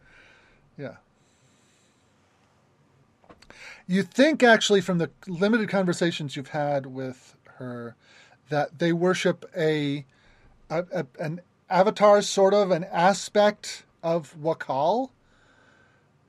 yeah. 0.78 0.94
You 3.86 4.02
think 4.02 4.42
actually 4.42 4.80
from 4.80 4.98
the 4.98 5.10
limited 5.26 5.68
conversations 5.68 6.36
you've 6.36 6.48
had 6.48 6.86
with 6.86 7.36
her 7.56 7.96
that 8.48 8.78
they 8.78 8.92
worship 8.92 9.50
a, 9.56 10.04
a, 10.70 10.84
a 10.92 11.06
an 11.18 11.40
avatar 11.70 12.22
sort 12.22 12.54
of 12.54 12.70
an 12.70 12.84
aspect 12.84 13.84
of 14.02 14.34
Wakal 14.40 15.10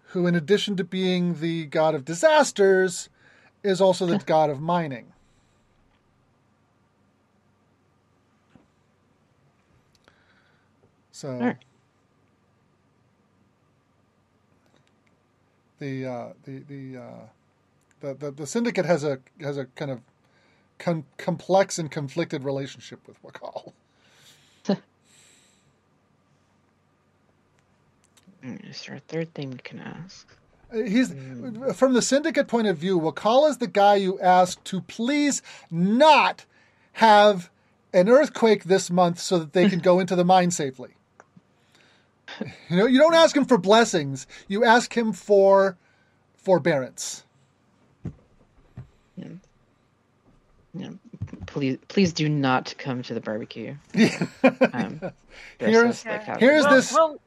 who 0.07 0.25
in 0.25 0.35
addition 0.35 0.75
to 0.75 0.83
being 0.83 1.39
the 1.39 1.65
god 1.65 1.93
of 1.93 2.03
disasters 2.03 3.09
is 3.63 3.79
also 3.79 4.05
the 4.05 4.17
god 4.17 4.49
of 4.49 4.59
mining. 4.59 5.13
So. 11.11 11.55
The 15.79 16.05
uh, 16.05 16.27
the 16.43 16.59
the, 16.67 16.97
uh, 17.01 17.03
the 18.01 18.13
the 18.13 18.31
the 18.31 18.47
syndicate 18.47 18.85
has 18.85 19.03
a 19.03 19.19
has 19.41 19.57
a 19.57 19.65
kind 19.65 19.91
of 19.91 20.01
com- 20.77 21.05
complex 21.17 21.79
and 21.79 21.89
conflicted 21.91 22.43
relationship 22.43 22.99
with 23.07 23.21
Wakal. 23.23 23.73
Mm, 28.43 28.69
Is 28.69 28.85
there 28.85 28.95
a 28.95 28.99
third 28.99 29.33
thing 29.33 29.51
we 29.51 29.57
can 29.57 29.79
ask? 29.79 30.27
Uh, 30.73 30.77
He's 30.83 31.13
from 31.75 31.93
the 31.93 32.01
syndicate 32.01 32.47
point 32.47 32.67
of 32.67 32.77
view. 32.77 32.99
Wakal 32.99 33.49
is 33.49 33.57
the 33.57 33.67
guy 33.67 33.95
you 33.95 34.19
ask 34.21 34.63
to 34.65 34.81
please 34.81 35.41
not 35.69 36.45
have 36.93 37.49
an 37.93 38.07
earthquake 38.07 38.63
this 38.65 38.89
month 38.89 39.19
so 39.19 39.39
that 39.39 39.53
they 39.53 39.67
can 39.67 39.79
go 39.79 39.99
into 39.99 40.15
the 40.15 40.23
mine 40.23 40.51
safely. 40.51 40.91
You 42.69 42.77
know, 42.77 42.85
you 42.85 42.99
don't 42.99 43.15
ask 43.15 43.35
him 43.35 43.45
for 43.45 43.57
blessings. 43.57 44.27
You 44.47 44.63
ask 44.63 44.95
him 44.95 45.13
for 45.13 45.77
forbearance. 46.37 47.23
Yeah. 49.15 49.27
Yeah. 50.73 50.89
Please, 51.47 51.77
please 51.87 52.13
do 52.13 52.29
not 52.29 52.73
come 52.77 53.01
to 53.03 53.13
the 53.13 53.21
barbecue. 53.21 53.75
Um, 54.73 54.99
they're 55.57 55.69
Here's- 55.69 56.03
here's 56.03 56.63
well, 56.63 56.75
this- 56.75 56.93
well, 56.93 57.19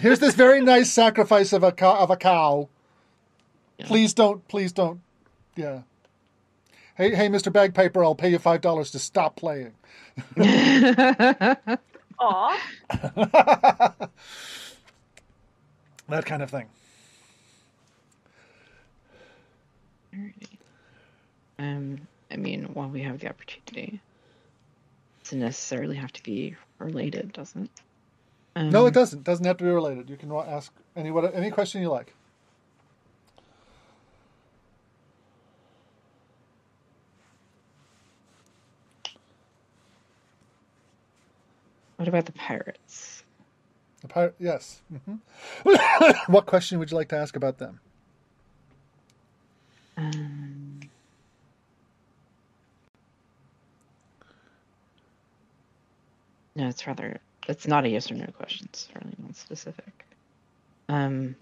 Here's 0.00 0.20
this 0.20 0.34
very 0.34 0.60
nice 0.60 0.92
sacrifice 0.92 1.52
of 1.52 1.62
a 1.64 1.72
cow, 1.72 1.96
of 1.96 2.10
a 2.10 2.16
cow. 2.16 2.68
Yeah. 3.78 3.86
Please 3.86 4.14
don't, 4.14 4.46
please 4.46 4.72
don't. 4.72 5.00
Yeah. 5.56 5.82
Hey, 6.96 7.12
hey, 7.14 7.28
Mr. 7.28 7.52
Bagpiper, 7.52 8.04
I'll 8.04 8.14
pay 8.14 8.28
you 8.30 8.38
five 8.38 8.60
dollars 8.60 8.92
to 8.92 8.98
stop 9.00 9.34
playing. 9.36 9.72
Aw. 12.24 12.58
that 16.08 16.24
kind 16.24 16.42
of 16.42 16.50
thing. 16.50 16.66
Um, 21.58 22.00
I 22.30 22.36
mean, 22.36 22.64
while 22.72 22.88
we 22.88 23.02
have 23.02 23.20
the 23.20 23.28
opportunity, 23.28 24.00
doesn't 25.22 25.40
necessarily 25.40 25.96
have 25.96 26.12
to 26.12 26.22
be 26.22 26.56
related, 26.78 27.32
doesn't? 27.32 27.70
Um, 28.56 28.70
no, 28.70 28.84
it 28.86 28.88
um, 28.88 28.94
doesn't. 28.94 29.24
Doesn't 29.24 29.44
have 29.44 29.58
to 29.58 29.64
be 29.64 29.70
related. 29.70 30.08
You 30.08 30.16
can 30.16 30.32
ask 30.32 30.72
any 30.96 31.10
what 31.10 31.34
any 31.34 31.50
question 31.50 31.82
you 31.82 31.90
like. 31.90 32.14
What 42.04 42.08
about 42.10 42.26
the 42.26 42.32
pirates? 42.32 43.24
The 44.02 44.08
pirate, 44.08 44.34
yes. 44.38 44.82
hmm 45.06 45.14
what 46.26 46.44
question 46.44 46.78
would 46.78 46.90
you 46.90 46.98
like 46.98 47.08
to 47.08 47.16
ask 47.16 47.34
about 47.34 47.56
them? 47.56 47.80
Um, 49.96 50.80
no, 56.54 56.68
it's 56.68 56.86
rather. 56.86 57.22
It's 57.48 57.66
not 57.66 57.86
a 57.86 57.88
yes 57.88 58.10
or 58.10 58.16
no 58.16 58.26
question. 58.36 58.66
It's 58.68 58.84
fairly 58.84 59.14
non-specific. 59.22 60.04
Um, 60.90 61.34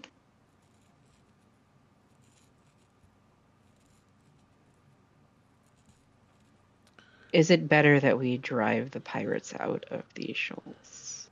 is 7.33 7.49
it 7.49 7.67
better 7.67 7.99
that 7.99 8.19
we 8.19 8.37
drive 8.37 8.91
the 8.91 8.99
pirates 8.99 9.53
out 9.59 9.85
of 9.89 10.03
the 10.13 10.33
shoals? 10.33 11.27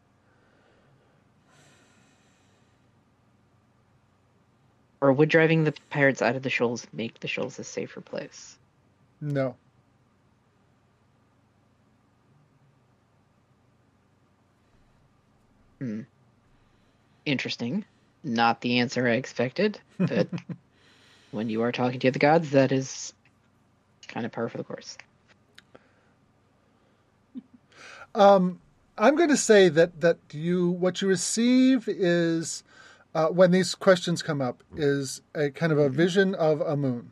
Or 5.00 5.14
would 5.14 5.30
driving 5.30 5.64
the 5.64 5.74
pirates 5.90 6.22
out 6.22 6.36
of 6.36 6.44
the 6.44 6.50
shoals 6.50 6.86
make 6.92 7.20
the 7.20 7.28
shoals 7.28 7.58
a 7.60 7.64
safer 7.64 8.02
place? 8.02 8.58
No. 9.22 9.56
Hmm. 15.80 16.02
Interesting. 17.26 17.86
Not 18.24 18.62
the 18.62 18.80
answer 18.80 19.08
I 19.08 19.14
expected, 19.14 19.80
but 19.98 20.28
when 21.32 21.50
you 21.50 21.62
are 21.62 21.72
talking 21.72 22.00
to 22.02 22.12
the 22.12 22.20
gods, 22.20 22.52
that 22.52 22.72
is 22.72 23.14
kind 24.08 24.26
of 24.26 24.32
par 24.32 24.50
for 24.50 24.58
the 24.58 24.64
course. 24.64 24.98
Um, 28.14 28.60
I'm 28.98 29.16
going 29.16 29.30
to 29.30 29.38
say 29.38 29.70
that 29.70 30.02
that 30.02 30.18
you 30.32 30.70
what 30.70 31.02
you 31.02 31.08
receive 31.08 31.88
is 31.88 32.64
uh, 33.16 33.28
when 33.28 33.52
these 33.52 33.76
questions 33.76 34.22
come 34.22 34.42
up 34.42 34.64
is 34.76 35.22
a 35.34 35.50
kind 35.50 35.72
of 35.72 35.78
a 35.78 35.90
vision 35.90 36.36
of 36.36 36.62
a 36.62 36.76
moon, 36.76 37.12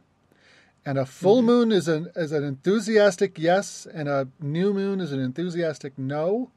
and 0.86 0.98
a 0.98 1.06
full 1.06 1.42
moon 1.42 1.72
is 1.72 1.88
an 1.88 2.12
is 2.16 2.32
an 2.32 2.44
enthusiastic 2.44 3.40
yes, 3.40 3.88
and 3.94 4.10
a 4.10 4.28
new 4.40 4.74
moon 4.74 5.00
is 5.00 5.12
an 5.12 5.20
enthusiastic 5.20 5.98
no, 5.98 6.52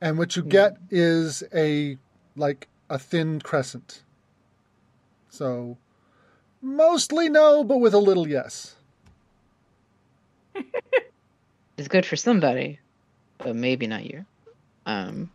and 0.00 0.18
what 0.18 0.36
you 0.36 0.42
get 0.42 0.76
is 0.90 1.42
a 1.54 1.98
like 2.36 2.68
a 2.88 2.98
thin 2.98 3.40
crescent. 3.40 4.02
So 5.28 5.76
mostly 6.62 7.28
no, 7.28 7.62
but 7.64 7.78
with 7.78 7.94
a 7.94 7.98
little 7.98 8.26
yes. 8.26 8.76
It's 11.78 11.86
good 11.86 12.04
for 12.04 12.16
somebody, 12.16 12.80
but 13.38 13.54
maybe 13.56 13.86
not 13.86 14.04
you. 14.04 14.24
Um, 14.86 15.30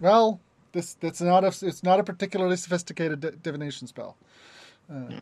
Well, 0.00 0.40
this 0.72 0.94
that's 0.94 1.20
not 1.20 1.44
a 1.44 1.48
it's 1.66 1.82
not 1.82 2.00
a 2.00 2.04
particularly 2.04 2.56
sophisticated 2.56 3.20
di- 3.20 3.30
divination 3.42 3.86
spell. 3.86 4.16
Uh, 4.92 5.20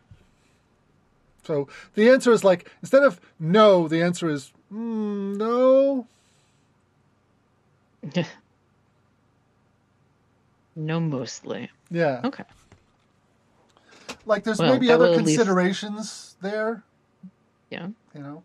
so 1.43 1.67
the 1.95 2.09
answer 2.09 2.31
is 2.31 2.43
like 2.43 2.69
instead 2.81 3.03
of 3.03 3.19
no, 3.39 3.87
the 3.87 4.01
answer 4.01 4.29
is 4.29 4.51
mm, 4.73 5.35
no. 5.37 6.07
no, 10.75 10.99
mostly. 10.99 11.69
Yeah, 11.89 12.21
Okay. 12.23 12.43
like 14.25 14.43
there's 14.43 14.59
Well, 14.59 14.73
maybe 14.73 14.91
other 14.91 15.05
will 15.05 15.13
at 15.15 15.23
least- 15.23 15.37
considerations 15.37 16.35
there. 16.41 16.83
Yeah. 17.69 17.87
You 18.15 18.21
know, 18.21 18.43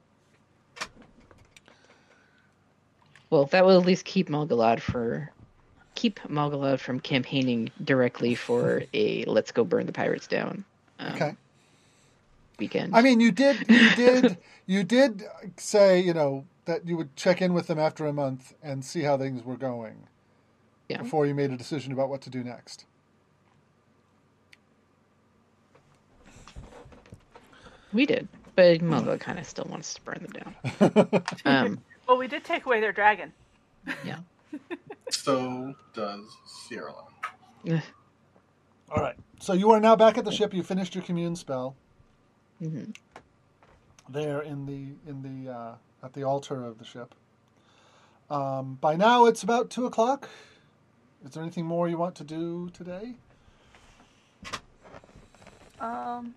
Well, 3.31 3.47
that 3.47 3.65
will 3.65 3.79
at 3.81 3.87
least 3.87 4.05
keep 4.05 4.29
Malgalad 4.29 4.81
for 4.81 5.31
keep 5.95 6.21
Malgalad 6.21 6.79
from 6.79 7.01
campaigning 7.01 7.71
directly 7.83 8.35
for 8.35 8.85
a 8.95 9.25
"Let's 9.25 9.53
go 9.53 9.65
burn 9.65 9.87
the 9.87 9.93
pirates 9.93 10.27
down" 10.27 10.65
um, 10.99 11.15
okay. 11.15 11.37
weekend. 12.59 12.95
I 12.97 13.03
mean, 13.03 13.21
you 13.21 13.33
did 13.33 13.67
you 13.69 13.91
did 13.97 14.39
you 14.67 14.85
did 14.85 15.25
say 15.57 16.01
you 16.01 16.15
know 16.15 16.45
that 16.67 16.87
you 16.87 16.97
would 16.97 17.17
check 17.17 17.43
in 17.43 17.53
with 17.53 17.67
them 17.67 17.79
after 17.79 18.07
a 18.07 18.13
month 18.13 18.55
and 18.63 18.85
see 18.85 19.03
how 19.03 19.17
things 19.17 19.45
were 19.45 19.57
going 19.57 20.09
Yeah. 20.89 21.03
before 21.03 21.27
you 21.27 21.35
made 21.35 21.51
a 21.51 21.57
decision 21.57 21.93
about 21.93 22.09
what 22.09 22.21
to 22.23 22.31
do 22.31 22.43
next. 22.45 22.87
we 27.93 28.05
did, 28.05 28.29
but 28.55 28.81
Malgalad 28.81 29.21
kind 29.21 29.39
of 29.39 29.47
still 29.47 29.67
wants 29.71 29.95
to 29.95 30.03
burn 30.03 30.19
them 30.21 30.33
down. 30.33 31.23
um, 31.47 31.79
Well, 32.07 32.17
we 32.17 32.29
did 32.29 32.45
take 32.45 32.67
away 32.67 32.81
their 32.81 32.93
dragon. 32.93 33.33
yeah. 34.05 34.19
So 35.11 35.73
does 35.95 36.25
Sierra 36.47 36.93
Leone. 37.63 37.83
All 38.91 39.03
right. 39.03 39.15
So 39.39 39.53
you 39.53 39.71
are 39.71 39.79
now 39.79 39.95
back 39.95 40.19
at 40.19 40.25
the 40.25 40.33
ship. 40.33 40.53
You 40.53 40.65
finished 40.65 40.97
your 40.97 41.05
commune 41.05 41.37
spell. 41.37 41.77
Mm-hmm. 42.61 42.91
There 44.09 44.43
in 44.43 44.67
the 44.67 44.95
in 45.09 45.23
the 45.23 45.53
uh, 45.53 45.75
at 46.03 46.13
the 46.13 46.25
altar 46.25 46.65
of 46.65 46.79
the 46.79 46.85
ship. 46.85 47.15
Um, 48.31 48.79
by 48.81 48.97
now 48.97 49.27
it's 49.27 49.43
about 49.45 49.71
two 49.71 49.87
o'clock. 49.87 50.29
Is 51.25 51.33
there 51.33 51.43
anything 51.43 51.67
more 51.67 51.89
you 51.89 51.99
want 51.99 52.15
to 52.17 52.25
do 52.25 52.71
today? 52.73 53.15
Um, 55.81 56.35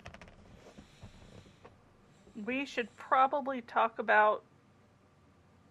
we 2.46 2.66
should 2.66 2.96
probably 2.98 3.62
talk 3.62 4.00
about 4.00 4.44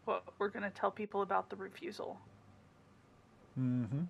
what 0.08 0.24
we're 0.38 0.48
going 0.48 0.62
to 0.62 0.70
tell 0.70 0.90
people 0.90 1.20
about 1.20 1.50
the 1.50 1.56
refusal. 1.56 2.18
Mm-hmm. 3.60 4.00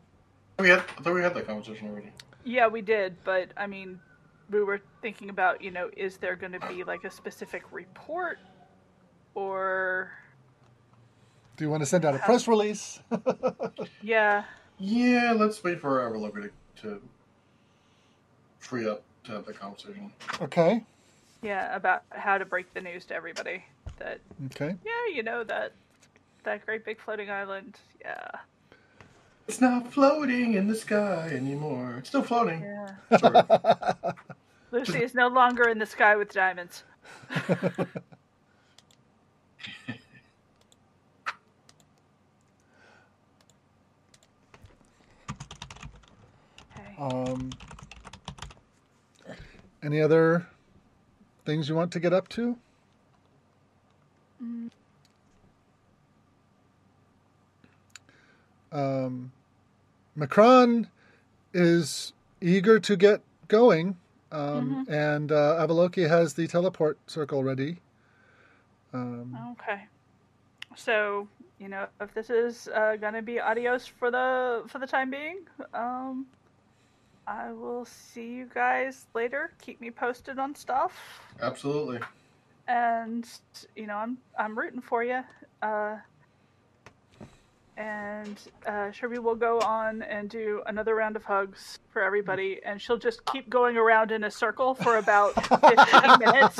We 0.61 0.69
had, 0.69 0.79
I 0.97 1.03
thought 1.03 1.13
we 1.15 1.23
had 1.23 1.35
that 1.35 1.47
conversation 1.47 1.89
already. 1.89 2.13
Yeah, 2.45 2.69
we 2.69 2.81
did, 2.83 3.17
but 3.25 3.51
I 3.57 3.67
mean, 3.67 3.99
we 4.49 4.63
were 4.63 4.81
thinking 5.03 5.29
about, 5.29 5.61
you 5.61 5.73
know, 5.73 5.91
is 5.97 6.17
there 6.17 6.37
going 6.37 6.53
to 6.53 6.61
be 6.69 6.85
like 6.85 7.03
a 7.03 7.11
specific 7.11 7.65
report 7.73 8.39
or 9.35 10.13
Do 11.57 11.65
you 11.65 11.71
want 11.71 11.83
to 11.83 11.87
send 11.87 12.05
out 12.05 12.15
a 12.15 12.19
press 12.19 12.47
release? 12.47 13.01
yeah, 14.03 14.45
Yeah, 14.79 15.35
let's 15.37 15.63
wait 15.65 15.81
for 15.81 15.99
Everlocker 15.99 16.43
to, 16.77 16.83
to 16.83 17.03
free 18.61 18.89
up 18.89 19.03
to 19.25 19.33
have 19.33 19.47
that 19.47 19.59
conversation. 19.59 20.13
okay. 20.41 20.85
yeah, 21.43 21.75
about 21.75 22.05
how 22.11 22.39
to 22.39 22.45
break 22.45 22.73
the 22.73 22.81
news 22.81 23.05
to 23.07 23.15
everybody 23.15 23.65
that 23.99 24.21
Okay. 24.47 24.77
yeah, 24.85 25.15
you 25.15 25.23
know 25.25 25.43
that 25.45 25.73
that 26.45 26.65
great 26.65 26.85
big 26.85 27.01
floating 27.01 27.31
island. 27.31 27.79
Yeah. 28.01 28.31
It's 29.47 29.61
not 29.61 29.93
floating 29.93 30.55
in 30.55 30.67
the 30.67 30.75
sky 30.75 31.31
anymore. 31.33 31.97
It's 31.99 32.09
still 32.11 32.23
floating. 32.23 32.63
Yeah. 32.63 33.19
Sorry. 33.19 34.13
Lucy 34.71 35.03
is 35.03 35.15
no 35.15 35.29
longer 35.29 35.69
in 35.69 35.79
the 35.79 35.87
sky 35.87 36.17
with 36.17 36.33
diamonds. 36.33 36.85
Um, 46.99 47.51
any 49.85 50.01
other 50.01 50.45
things 51.45 51.69
you 51.69 51.77
want 51.77 51.93
to 51.93 52.01
get 52.01 52.13
up 52.13 52.29
to? 52.31 52.59
Um, 58.73 59.33
Macron 60.17 60.89
is 61.55 62.13
eager 62.41 62.79
to 62.81 62.97
get 62.97 63.21
going, 63.49 63.97
um, 64.33 64.87
and 64.89 65.33
uh, 65.33 65.65
Avaloki 65.67 66.09
has 66.09 66.35
the 66.35 66.47
teleport 66.47 66.99
circle 67.07 67.43
ready. 67.43 67.79
Um, 68.93 69.37
Okay. 69.53 69.83
So, 70.77 71.27
you 71.59 71.69
know, 71.69 71.87
if 72.01 72.15
this 72.15 72.31
is 72.31 72.69
uh, 72.69 72.97
gonna 73.01 73.23
be 73.23 73.41
adios 73.41 73.87
for 73.87 74.11
the 74.11 74.63
for 74.69 74.79
the 74.79 74.87
time 74.87 75.11
being, 75.11 75.41
um, 75.75 76.27
I 77.27 77.53
will 77.53 77.85
see 77.85 78.27
you 78.35 78.51
guys 78.55 79.07
later. 79.15 79.53
Keep 79.61 79.81
me 79.81 79.91
posted 79.91 80.39
on 80.39 80.55
stuff, 80.55 81.21
Absolutely. 81.43 81.99
and 82.69 83.29
you 83.77 83.87
know, 83.87 83.97
I'm 83.97 84.19
I'm 84.39 84.57
rooting 84.59 84.81
for 84.81 85.03
you. 85.03 85.23
Uh, 85.63 85.97
and 87.79 88.39
uh, 88.67 88.91
Sherby 88.91 89.19
will 89.23 89.37
go 89.37 89.61
on 89.61 90.03
and 90.03 90.29
do 90.29 90.63
another 90.67 90.97
round 90.97 91.15
of 91.15 91.25
hugs 91.25 91.79
for 91.91 92.03
everybody, 92.03 92.59
and 92.67 92.83
she'll 92.83 92.99
just 92.99 93.25
keep 93.27 93.49
going 93.49 93.77
around 93.77 94.11
in 94.11 94.25
a 94.25 94.31
circle 94.31 94.75
for 94.75 94.97
about 94.97 95.35
15 95.35 96.19
minutes. 96.19 96.59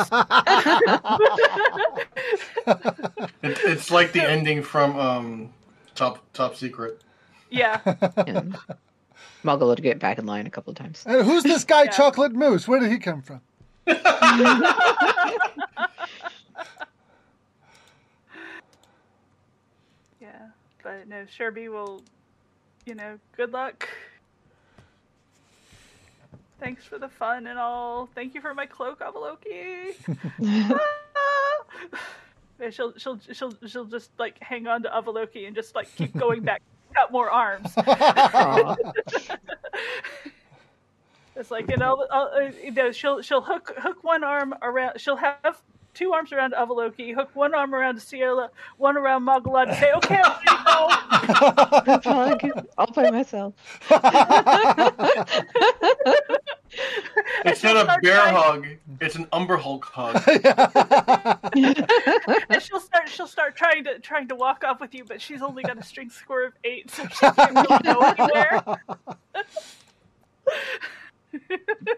It, 3.43 3.59
it's 3.65 3.91
like 3.91 4.13
the 4.13 4.23
ending 4.23 4.63
from 4.63 4.99
um, 4.99 5.53
Top 5.95 6.23
Top 6.33 6.55
Secret. 6.55 7.03
Yeah. 7.51 7.81
And 8.27 8.57
Muggle 9.45 9.75
to 9.75 9.83
get 9.83 9.99
back 9.99 10.19
in 10.19 10.27
line 10.27 10.47
a 10.47 10.51
couple 10.51 10.71
of 10.71 10.77
times. 10.77 11.03
And 11.07 11.25
who's 11.27 11.43
this 11.43 11.65
guy, 11.65 11.85
Yeah. 11.85 11.91
Chocolate 11.91 12.33
Moose? 12.33 12.69
Where 12.69 12.79
did 12.79 12.91
he 12.93 12.99
come 12.99 13.23
from? 13.23 13.41
Yeah, 20.21 20.49
but 20.89 21.07
no, 21.07 21.27
Sherby 21.39 21.71
will, 21.71 22.01
you 22.87 22.95
know, 22.95 23.19
good 23.37 23.53
luck. 23.53 23.87
Thanks 26.59 26.83
for 26.85 26.99
the 26.99 27.09
fun 27.09 27.47
and 27.47 27.59
all. 27.59 28.09
Thank 28.15 28.35
you 28.35 28.41
for 28.41 28.55
my 28.55 28.65
cloak, 28.65 29.01
Avaloki. 29.01 29.95
and 32.61 32.73
she'll 32.73 32.95
she'll 32.97 33.21
she'll 33.33 33.53
she'll 33.67 33.85
just 33.85 34.11
like 34.19 34.43
hang 34.43 34.67
on 34.67 34.83
to 34.83 34.89
Avaloki 34.89 35.47
and 35.47 35.55
just 35.55 35.75
like 35.75 35.95
keep 35.95 36.17
going 36.17 36.41
back, 36.43 36.63
cut 36.95 37.13
more 37.13 37.31
arms. 37.31 37.71
It's 41.37 41.53
like 41.53 41.71
you 41.71 41.77
know, 41.77 42.05
uh, 42.11 42.15
uh, 42.35 42.51
you 42.61 42.73
know, 42.73 42.91
she'll 42.91 43.23
she'll 43.23 43.43
hook 43.43 43.73
hook 43.79 44.03
one 44.03 44.25
arm 44.25 44.57
around. 44.61 45.01
She'll 45.01 45.15
have 45.15 45.63
two 45.99 46.13
arms 46.13 46.33
around 46.33 46.55
Avaloki, 46.55 47.13
hook 47.13 47.31
one 47.35 47.53
arm 47.55 47.75
around 47.75 47.99
Ciela, 47.99 48.51
one 48.77 48.97
around 48.97 49.25
Magalad, 49.27 49.67
and 49.69 49.77
say, 49.77 49.91
"Okay, 49.97 50.21
I'll, 50.23 50.39
ready 50.39 50.47
to 51.27 52.01
go." 52.01 52.39
Group 52.39 52.55
hug 52.55 52.67
all 52.79 52.87
by 52.93 53.11
myself. 53.11 53.55
It's 57.45 57.63
not 57.63 57.77
a 57.77 57.99
bear 58.03 58.17
trying- 58.17 58.35
hug. 58.35 58.67
It's 59.01 59.15
an 59.17 59.27
Umber 59.33 59.57
Hulk 59.57 59.85
hug. 59.87 60.17
and 62.51 62.63
she'll 62.63 62.79
start 62.79 63.09
she'll 63.09 63.27
start 63.27 63.57
trying 63.57 63.85
to 63.85 63.99
trying 64.01 64.29
to 64.29 64.35
walk 64.35 64.65
off 64.65 64.79
with 64.81 64.95
you, 64.95 65.03
but 65.05 65.19
she's 65.21 65.41
only 65.41 65.63
got 65.63 65.79
a 65.79 65.83
strength 65.83 66.15
score 66.15 66.45
of 66.45 66.53
eight, 66.65 66.91
so 66.91 67.05
she 67.09 67.31
can't 67.31 67.55
really 67.55 67.79
go 67.83 68.01
anywhere. 68.01 68.63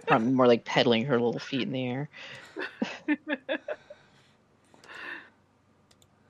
Probably 0.06 0.30
more 0.32 0.46
like 0.46 0.64
pedaling 0.64 1.04
her 1.06 1.18
little 1.20 1.40
feet 1.40 1.62
in 1.62 1.72
the 1.72 1.84
air. 1.86 2.08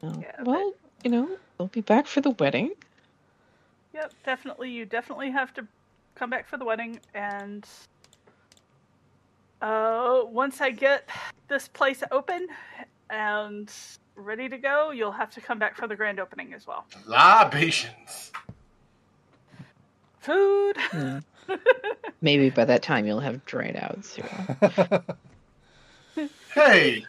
Oh, 0.03 0.19
Yeah, 0.21 0.33
but- 0.39 0.47
well, 0.47 0.73
you 1.05 1.11
know, 1.11 1.29
we'll 1.59 1.69
be 1.69 1.81
back 1.81 2.07
for 2.07 2.21
the 2.21 2.31
wedding. 2.31 2.71
Yep, 3.95 4.13
definitely. 4.25 4.71
You 4.71 4.87
definitely 4.87 5.31
have 5.31 5.53
to 5.55 5.67
come 6.15 6.31
back 6.31 6.47
for 6.49 6.57
the 6.57 6.65
wedding, 6.65 7.01
and 7.15 7.67
uh, 9.63 10.23
once 10.25 10.61
I 10.61 10.71
get 10.71 11.09
this 11.49 11.69
place 11.69 12.03
open 12.11 12.47
and 13.11 13.71
ready 14.15 14.49
to 14.49 14.59
go, 14.59 14.91
you'll 14.91 15.13
have 15.13 15.31
to 15.33 15.41
come 15.41 15.59
back 15.59 15.77
for 15.77 15.87
the 15.89 15.97
grand 15.97 16.21
opening 16.21 16.53
as 16.55 16.67
well. 16.67 16.85
Libations. 17.07 18.31
Food. 20.21 20.77
Maybe 22.21 22.51
by 22.51 22.65
that 22.67 22.83
time 22.83 23.07
you'll 23.07 23.21
have 23.21 23.45
dried 23.45 23.77
out 23.77 24.05
Cyril. 24.05 25.05
Hey, 26.55 27.07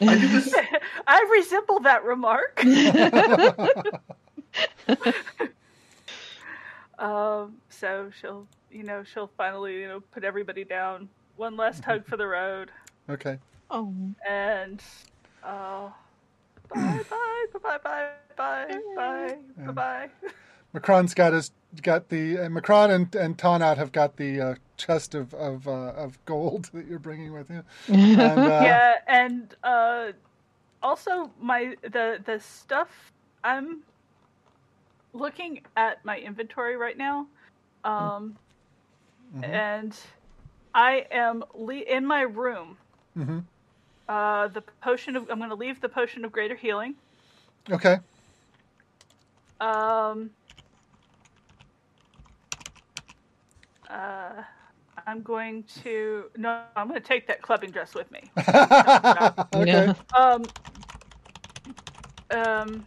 I 0.00 0.18
did. 0.18 0.54
I 1.06 1.38
resemble 1.38 1.80
that 1.80 2.04
remark. 2.04 2.64
um, 6.98 7.56
so 7.68 8.10
she'll, 8.20 8.46
you 8.70 8.82
know, 8.82 9.04
she'll 9.04 9.30
finally, 9.36 9.80
you 9.80 9.88
know, 9.88 10.00
put 10.00 10.24
everybody 10.24 10.64
down. 10.64 11.08
One 11.36 11.56
last 11.56 11.84
hug 11.84 12.06
for 12.06 12.16
the 12.16 12.26
road, 12.26 12.70
okay. 13.10 13.38
Oh, 13.70 13.92
and 14.28 14.80
uh, 15.42 15.88
bye, 16.72 17.00
bye, 17.10 17.46
bye, 17.52 17.78
bye, 17.82 18.08
bye, 18.36 18.78
bye, 18.96 19.36
bye, 19.56 19.72
bye. 19.72 20.08
Macron's 20.72 21.14
got 21.14 21.32
his 21.32 21.50
got 21.82 22.08
the 22.08 22.38
uh, 22.38 22.48
Macron 22.48 22.90
and 22.90 23.14
and 23.14 23.36
Tonat 23.38 23.76
have 23.78 23.92
got 23.92 24.16
the 24.16 24.40
uh, 24.40 24.54
chest 24.76 25.14
of 25.14 25.34
of 25.34 25.66
uh, 25.68 25.92
of 25.96 26.22
gold 26.24 26.70
that 26.74 26.86
you're 26.86 26.98
bringing 26.98 27.32
with 27.32 27.50
you. 27.50 27.62
And, 27.88 28.46
uh, 28.46 28.60
yeah, 28.64 28.94
and 29.06 29.54
uh, 29.62 30.12
also 30.82 31.30
my 31.40 31.76
the 31.82 32.20
the 32.24 32.40
stuff 32.40 33.10
I'm 33.42 33.82
looking 35.12 35.60
at 35.76 36.04
my 36.04 36.18
inventory 36.18 36.76
right 36.76 36.96
now, 36.98 37.26
um, 37.84 38.36
Mhm. 39.36 39.44
and 39.44 39.96
I 40.74 41.06
am 41.10 41.44
le- 41.54 41.74
in 41.74 42.04
my 42.06 42.22
room. 42.22 42.76
Mhm. 43.16 43.44
Uh, 44.08 44.48
the 44.48 44.60
potion 44.82 45.16
of 45.16 45.30
I'm 45.30 45.38
going 45.38 45.50
to 45.50 45.56
leave 45.56 45.80
the 45.80 45.88
potion 45.88 46.24
of 46.24 46.32
greater 46.32 46.54
healing. 46.56 46.94
Okay. 47.70 47.98
Um, 49.60 50.30
uh, 53.94 54.42
I'm 55.06 55.22
going 55.22 55.64
to 55.82 56.24
no, 56.36 56.62
I'm 56.76 56.88
going 56.88 57.00
to 57.00 57.06
take 57.06 57.26
that 57.28 57.42
clubbing 57.42 57.70
dress 57.70 57.94
with 57.94 58.10
me. 58.10 58.30
okay. 58.38 59.86
Yeah. 59.86 59.94
Um, 60.14 60.44
um, 62.30 62.84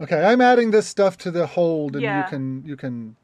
Okay. 0.00 0.24
I'm 0.24 0.40
adding 0.40 0.70
this 0.70 0.86
stuff 0.86 1.18
to 1.18 1.30
the 1.32 1.46
hold, 1.46 1.96
and 1.96 2.04
you 2.04 2.24
can 2.28 2.62
you 2.64 2.76
can 2.76 3.16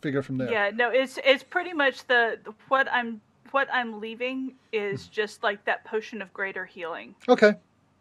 figure 0.00 0.22
from 0.22 0.38
there. 0.38 0.50
yeah, 0.50 0.70
no, 0.74 0.90
it's 0.90 1.18
it's 1.24 1.42
pretty 1.42 1.72
much 1.74 2.06
the 2.06 2.38
what 2.68 2.88
I'm 2.90 3.20
what 3.50 3.68
I'm 3.72 4.00
leaving 4.00 4.54
is 4.72 5.08
just 5.08 5.42
like 5.42 5.62
that 5.66 5.84
potion 5.84 6.22
of 6.22 6.32
greater 6.32 6.64
healing 6.64 7.14
Okay. 7.28 7.52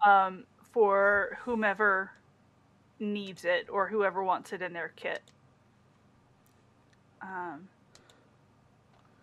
um, 0.05 0.45
for 0.71 1.37
whomever 1.43 2.11
needs 3.01 3.43
it 3.43 3.67
or 3.69 3.87
whoever 3.89 4.23
wants 4.23 4.53
it 4.53 4.61
in 4.61 4.71
their 4.71 4.93
kit. 4.95 5.21
Um, 7.21 7.67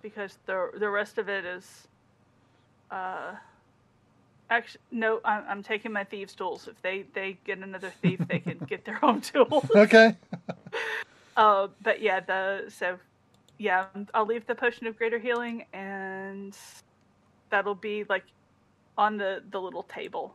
because 0.02 0.38
the 0.46 0.70
the 0.78 0.88
rest 0.88 1.18
of 1.18 1.28
it 1.28 1.44
is, 1.44 1.88
uh, 2.90 3.34
actually 4.50 4.80
no, 4.90 5.20
I'm, 5.24 5.44
I'm 5.48 5.62
taking 5.62 5.92
my 5.92 6.04
thieves' 6.04 6.34
tools. 6.34 6.68
If 6.68 6.80
they 6.82 7.04
they 7.14 7.38
get 7.44 7.58
another 7.58 7.92
thief, 8.02 8.20
they 8.28 8.38
can 8.38 8.58
get 8.58 8.84
their 8.84 9.04
own 9.04 9.20
tools. 9.32 9.70
Okay. 9.74 10.16
Uh, 11.36 11.68
but 11.84 12.02
yeah, 12.02 12.18
the 12.18 12.64
so 12.68 12.98
yeah, 13.58 13.84
I'll 14.12 14.26
leave 14.26 14.44
the 14.48 14.56
potion 14.56 14.88
of 14.88 14.98
greater 14.98 15.20
healing, 15.20 15.66
and 15.72 16.56
that'll 17.48 17.76
be 17.76 18.04
like 18.08 18.24
on 18.96 19.16
the 19.16 19.44
the 19.52 19.60
little 19.60 19.84
table. 19.84 20.34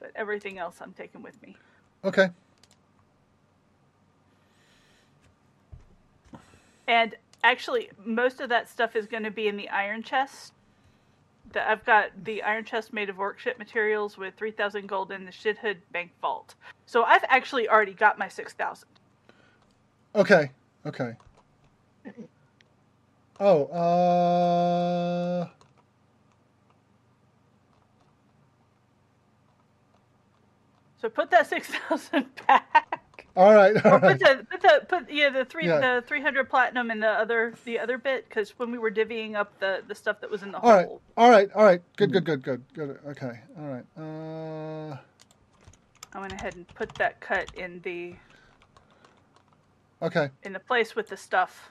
But 0.00 0.12
everything 0.16 0.58
else 0.58 0.78
I'm 0.80 0.94
taking 0.94 1.22
with 1.22 1.40
me. 1.42 1.54
Okay. 2.02 2.30
And 6.86 7.14
actually, 7.42 7.90
most 8.04 8.40
of 8.40 8.48
that 8.48 8.68
stuff 8.68 8.96
is 8.96 9.06
going 9.06 9.22
to 9.24 9.30
be 9.30 9.48
in 9.48 9.56
the 9.56 9.68
iron 9.68 10.02
chest. 10.02 10.52
The, 11.52 11.68
I've 11.68 11.84
got 11.84 12.10
the 12.24 12.42
iron 12.42 12.64
chest 12.64 12.92
made 12.92 13.08
of 13.08 13.18
orc 13.18 13.38
ship 13.38 13.58
materials 13.58 14.18
with 14.18 14.34
3,000 14.34 14.86
gold 14.86 15.10
in 15.10 15.24
the 15.24 15.30
Shenhud 15.30 15.76
Bank 15.92 16.10
Vault. 16.20 16.54
So 16.86 17.04
I've 17.04 17.24
actually 17.28 17.68
already 17.68 17.94
got 17.94 18.18
my 18.18 18.28
6,000. 18.28 18.88
Okay. 20.14 20.50
Okay. 20.84 21.14
Oh. 23.40 23.64
Uh. 23.66 25.48
So 31.00 31.08
put 31.08 31.30
that 31.30 31.46
6,000 31.48 32.26
back. 32.46 32.87
All 33.38 33.54
right. 33.54 33.86
All 33.86 34.00
put 34.00 34.18
the 34.18 34.44
put 34.50 34.60
the 34.60 34.82
put 34.88 35.10
yeah 35.12 35.30
the 35.30 35.44
three 35.44 35.66
Yeah. 35.66 35.78
the 35.78 36.02
three 36.04 36.20
hundred 36.20 36.50
platinum 36.50 36.90
in 36.90 36.98
the 36.98 37.06
other 37.08 37.54
the 37.64 37.78
other 37.78 37.96
bit 37.96 38.28
because 38.28 38.50
when 38.58 38.72
we 38.72 38.78
were 38.78 38.90
divvying 38.90 39.36
up 39.36 39.56
the 39.60 39.80
the 39.86 39.94
stuff 39.94 40.20
that 40.22 40.28
was 40.28 40.42
in 40.42 40.50
the 40.50 40.58
All 40.58 40.72
right. 40.72 40.86
hole. 40.86 41.00
All 41.16 41.30
right. 41.30 41.48
All 41.54 41.62
right. 41.64 41.80
Good. 41.96 42.12
Good. 42.12 42.24
Good. 42.24 42.42
Good. 42.42 42.64
Good. 42.74 42.98
Okay. 43.06 43.38
All 43.56 43.68
right. 43.68 43.84
Uh. 43.96 44.96
I 46.14 46.20
went 46.20 46.32
ahead 46.32 46.56
and 46.56 46.66
put 46.74 46.92
that 46.96 47.20
cut 47.20 47.54
in 47.54 47.80
the 47.82 48.16
Okay. 50.02 50.30
in 50.42 50.52
the 50.52 50.58
place 50.60 50.96
with 50.96 51.08
the 51.08 51.16
stuff. 51.16 51.70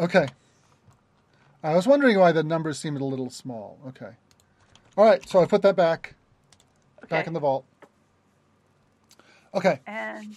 Okay. 0.00 0.26
I 1.62 1.76
was 1.76 1.86
wondering 1.86 2.18
why 2.18 2.32
the 2.32 2.42
numbers 2.42 2.80
seemed 2.80 3.00
a 3.00 3.04
little 3.04 3.30
small. 3.30 3.78
Okay. 3.86 4.10
All 4.96 5.04
right. 5.04 5.26
So 5.28 5.40
I 5.40 5.46
put 5.46 5.62
that 5.62 5.76
back 5.76 6.14
Okay. 7.04 7.08
back 7.18 7.26
in 7.28 7.34
the 7.34 7.40
vault. 7.40 7.64
Okay. 9.54 9.80
And 9.86 10.34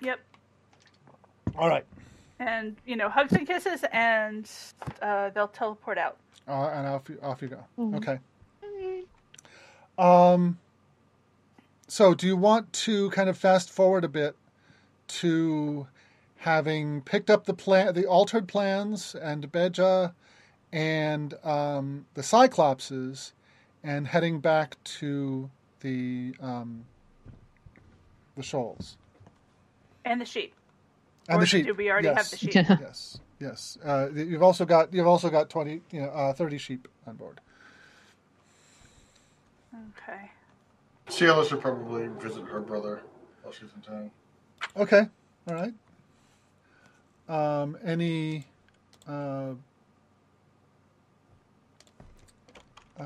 yep, 0.00 0.20
All 1.56 1.68
right. 1.68 1.84
and 2.38 2.76
you 2.84 2.96
know 2.96 3.08
hugs 3.08 3.32
and 3.32 3.46
kisses, 3.46 3.84
and 3.92 4.50
uh, 5.00 5.30
they'll 5.30 5.48
teleport 5.48 5.98
out. 5.98 6.16
Uh, 6.48 6.68
and 6.74 6.86
off 6.86 7.08
you, 7.08 7.18
off 7.22 7.42
you 7.42 7.48
go. 7.48 7.64
Mhm. 7.78 7.96
Okay. 7.96 8.18
Um. 9.98 10.58
so, 11.88 12.14
do 12.14 12.26
you 12.26 12.36
want 12.36 12.72
to 12.74 13.08
kind 13.10 13.28
of 13.30 13.38
fast 13.38 13.70
forward 13.70 14.04
a 14.04 14.08
bit 14.08 14.36
to 15.08 15.86
having 16.38 17.00
picked 17.00 17.30
up 17.30 17.46
the 17.46 17.54
plan, 17.54 17.94
the 17.94 18.04
altered 18.06 18.46
plans, 18.46 19.14
and 19.14 19.50
Beja 19.50 20.12
and 20.72 21.32
um, 21.44 22.06
the 22.14 22.22
Cyclopses, 22.22 23.32
and 23.82 24.08
heading 24.08 24.40
back 24.40 24.76
to 24.84 25.48
the 25.80 26.34
um, 26.40 26.84
the 28.36 28.42
shoals 28.42 28.96
And 30.04 30.20
the 30.20 30.24
sheep. 30.24 30.54
and 31.28 31.38
Or 31.38 31.40
the 31.40 31.46
sheep? 31.46 31.66
Did 31.66 31.76
we 31.76 31.90
already 31.90 32.08
have 32.08 32.28
the 32.30 32.36
sheep? 32.36 32.54
yes, 32.54 33.18
yes. 33.40 33.78
Uh, 33.84 34.08
you've 34.14 34.42
also 34.42 34.64
got 34.64 34.92
you've 34.92 35.06
also 35.06 35.30
got 35.30 35.50
twenty, 35.50 35.80
you 35.90 36.02
know, 36.02 36.08
uh, 36.08 36.32
thirty 36.32 36.58
sheep 36.58 36.88
on 37.06 37.16
board. 37.16 37.40
Okay. 39.74 40.30
Ciela 41.08 41.48
should 41.48 41.60
probably 41.60 42.08
visit 42.20 42.44
her 42.44 42.60
brother 42.60 43.02
while 43.42 43.52
she's 43.52 43.68
in 43.74 43.82
town. 43.82 44.10
Okay, 44.76 45.06
all 45.48 45.54
right. 45.54 45.74
Um, 47.28 47.76
any 47.84 48.46
uh, 49.08 49.50
uh, 52.98 53.04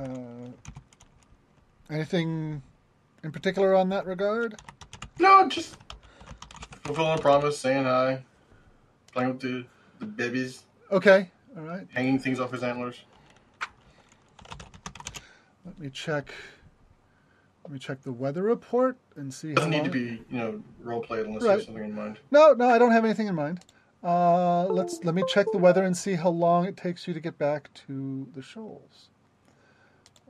anything 1.90 2.62
in 3.22 3.32
particular 3.32 3.74
on 3.74 3.88
that 3.90 4.06
regard? 4.06 4.60
No, 5.18 5.48
just 5.48 5.76
fulfilling 6.82 7.18
a 7.18 7.20
promise, 7.20 7.58
saying 7.58 7.84
hi, 7.84 8.22
playing 9.12 9.30
with 9.30 9.40
the, 9.40 9.64
the 9.98 10.06
babies, 10.06 10.64
Okay, 10.90 11.30
all 11.56 11.62
right. 11.62 11.86
hanging 11.92 12.18
things 12.18 12.40
off 12.40 12.52
his 12.52 12.62
antlers. 12.62 12.96
Let 15.64 15.78
me 15.78 15.90
check. 15.90 16.32
Let 17.64 17.72
me 17.72 17.78
check 17.78 18.02
the 18.02 18.12
weather 18.12 18.42
report 18.42 18.96
and 19.14 19.32
see. 19.32 19.52
Doesn't 19.54 19.70
need 19.70 19.84
to 19.84 19.90
be, 19.90 20.22
you 20.30 20.38
know, 20.38 20.62
role 20.82 21.00
played 21.00 21.26
unless 21.26 21.42
you 21.42 21.48
Right. 21.48 21.56
have 21.58 21.66
something 21.66 21.84
in 21.84 21.94
mind. 21.94 22.18
No, 22.30 22.54
no, 22.54 22.68
I 22.68 22.78
don't 22.78 22.90
have 22.92 23.04
anything 23.04 23.26
in 23.28 23.34
mind. 23.34 23.60
Uh, 24.02 24.64
let's 24.64 25.04
let 25.04 25.14
me 25.14 25.22
check 25.28 25.46
the 25.52 25.58
weather 25.58 25.84
and 25.84 25.94
see 25.94 26.14
how 26.14 26.30
long 26.30 26.64
it 26.64 26.76
takes 26.76 27.06
you 27.06 27.12
to 27.12 27.20
get 27.20 27.36
back 27.36 27.68
to 27.86 28.26
the 28.34 28.40
shoals. 28.40 29.10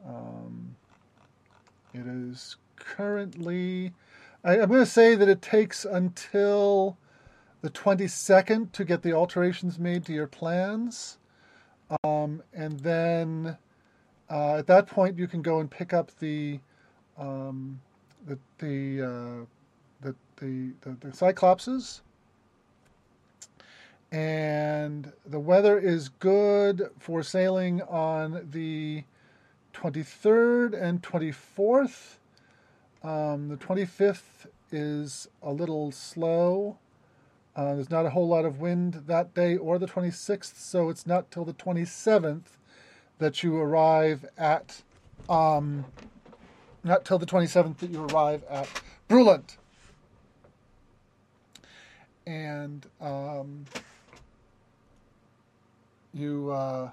Um, 0.04 0.74
it 1.94 2.06
is 2.06 2.56
currently. 2.76 3.92
I, 4.44 4.60
I'm 4.60 4.68
going 4.68 4.80
to 4.80 4.86
say 4.86 5.14
that 5.14 5.28
it 5.28 5.42
takes 5.42 5.84
until 5.84 6.96
the 7.62 7.70
22nd 7.70 8.72
to 8.72 8.84
get 8.84 9.02
the 9.02 9.12
alterations 9.12 9.78
made 9.78 10.04
to 10.06 10.12
your 10.12 10.26
plans, 10.26 11.18
um, 12.04 12.42
and 12.54 12.80
then 12.80 13.58
uh, 14.30 14.56
at 14.56 14.66
that 14.66 14.86
point 14.86 15.18
you 15.18 15.28
can 15.28 15.42
go 15.42 15.60
and 15.60 15.70
pick 15.70 15.92
up 15.92 16.10
the 16.18 16.60
um, 17.18 17.80
the 18.26 18.38
the, 18.58 19.02
uh, 19.02 19.44
the 20.00 20.14
the 20.36 20.72
the 20.82 20.96
the 21.00 21.08
Cyclopses 21.08 22.00
and 24.12 25.12
the 25.26 25.38
weather 25.38 25.78
is 25.78 26.08
good 26.08 26.90
for 26.98 27.22
sailing 27.22 27.80
on 27.82 28.48
the 28.50 29.04
23rd 29.72 30.80
and 30.80 31.02
24th. 31.02 32.16
Um, 33.02 33.48
the 33.48 33.56
25th 33.56 34.46
is 34.70 35.28
a 35.42 35.52
little 35.52 35.90
slow. 35.90 36.78
Uh, 37.56 37.74
there's 37.74 37.90
not 37.90 38.06
a 38.06 38.10
whole 38.10 38.28
lot 38.28 38.44
of 38.44 38.60
wind 38.60 39.04
that 39.06 39.34
day 39.34 39.56
or 39.56 39.78
the 39.78 39.86
26th, 39.86 40.56
so 40.56 40.88
it's 40.88 41.06
not 41.06 41.30
till 41.30 41.44
the 41.44 41.52
27th 41.52 42.56
that 43.18 43.42
you 43.42 43.56
arrive 43.56 44.24
at. 44.38 44.82
Um, 45.28 45.84
not 46.84 47.04
till 47.04 47.18
the 47.18 47.26
27th 47.26 47.78
that 47.78 47.90
you 47.90 48.04
arrive 48.06 48.42
at 48.48 48.68
Bruland. 49.08 49.56
And 52.26 52.86
um, 53.00 53.64
you 56.14 56.50
uh, 56.50 56.90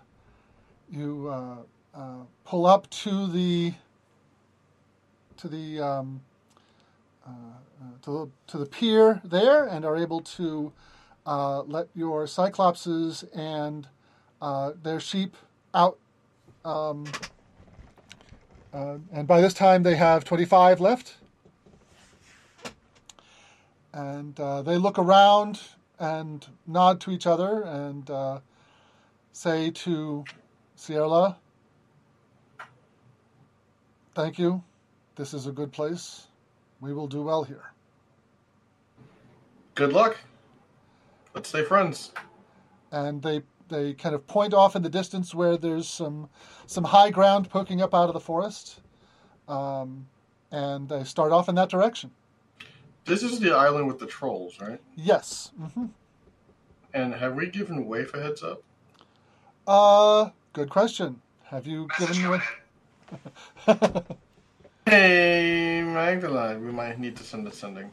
you 0.91 1.29
uh, 1.29 1.57
uh, 1.97 2.23
pull 2.45 2.65
up 2.65 2.89
to 2.91 3.27
the 3.27 3.73
to 5.37 5.47
the 5.47 5.81
um, 5.81 6.21
uh, 7.25 7.29
uh, 7.29 7.85
to 8.03 8.31
to 8.45 8.57
the 8.57 8.65
pier 8.65 9.19
there 9.23 9.63
and 9.63 9.83
are 9.83 9.97
able 9.97 10.21
to 10.21 10.71
uh, 11.25 11.63
let 11.63 11.87
your 11.95 12.25
cyclopses 12.25 13.23
and 13.35 13.87
uh, 14.41 14.73
their 14.81 14.99
sheep 14.99 15.35
out. 15.73 15.97
Um, 16.63 17.05
uh, 18.73 18.97
and 19.11 19.27
by 19.27 19.41
this 19.41 19.53
time, 19.53 19.83
they 19.83 19.95
have 19.95 20.23
25 20.23 20.79
left. 20.79 21.15
And 23.93 24.39
uh, 24.39 24.61
they 24.61 24.77
look 24.77 24.99
around 24.99 25.61
and 25.99 26.45
nod 26.67 27.01
to 27.01 27.11
each 27.11 27.25
other 27.25 27.63
and 27.63 28.41
say 29.33 29.71
to 29.71 30.23
Sierra, 30.75 31.37
Thank 34.17 34.39
you. 34.39 34.63
This 35.15 35.35
is 35.35 35.45
a 35.45 35.51
good 35.51 35.71
place. 35.71 36.25
We 36.81 36.91
will 36.91 37.05
do 37.05 37.21
well 37.21 37.43
here. 37.43 37.71
Good 39.75 39.93
luck. 39.93 40.17
Let's 41.35 41.49
stay 41.49 41.63
friends. 41.63 42.13
And 42.91 43.21
they 43.21 43.43
they 43.67 43.93
kind 43.93 44.15
of 44.15 44.25
point 44.25 44.55
off 44.55 44.75
in 44.75 44.81
the 44.81 44.89
distance 44.89 45.35
where 45.35 45.55
there's 45.55 45.87
some 45.87 46.29
some 46.65 46.85
high 46.85 47.11
ground 47.11 47.51
poking 47.51 47.79
up 47.79 47.93
out 47.93 48.07
of 48.07 48.13
the 48.15 48.19
forest, 48.19 48.81
um, 49.47 50.07
and 50.51 50.89
they 50.89 51.03
start 51.03 51.31
off 51.31 51.47
in 51.47 51.53
that 51.53 51.69
direction. 51.69 52.09
This 53.05 53.21
is 53.21 53.39
the 53.39 53.51
island 53.51 53.85
with 53.85 53.99
the 53.99 54.07
trolls, 54.07 54.59
right? 54.59 54.81
Yes. 54.95 55.51
hmm 55.75 55.85
And 56.91 57.13
have 57.13 57.35
we 57.35 57.51
given 57.51 57.85
Waif 57.85 58.15
a 58.15 58.23
heads 58.23 58.41
up? 58.41 58.63
Uh, 59.67 60.31
good 60.53 60.71
question. 60.71 61.21
Have 61.43 61.67
you 61.67 61.87
given 61.99 62.31
me? 62.31 62.39
Hey, 64.85 65.83
Magdalene, 65.83 66.65
we 66.65 66.71
might 66.71 66.97
need 66.99 67.17
to 67.17 67.23
send 67.23 67.45
a 67.47 67.51
sending 67.51 67.91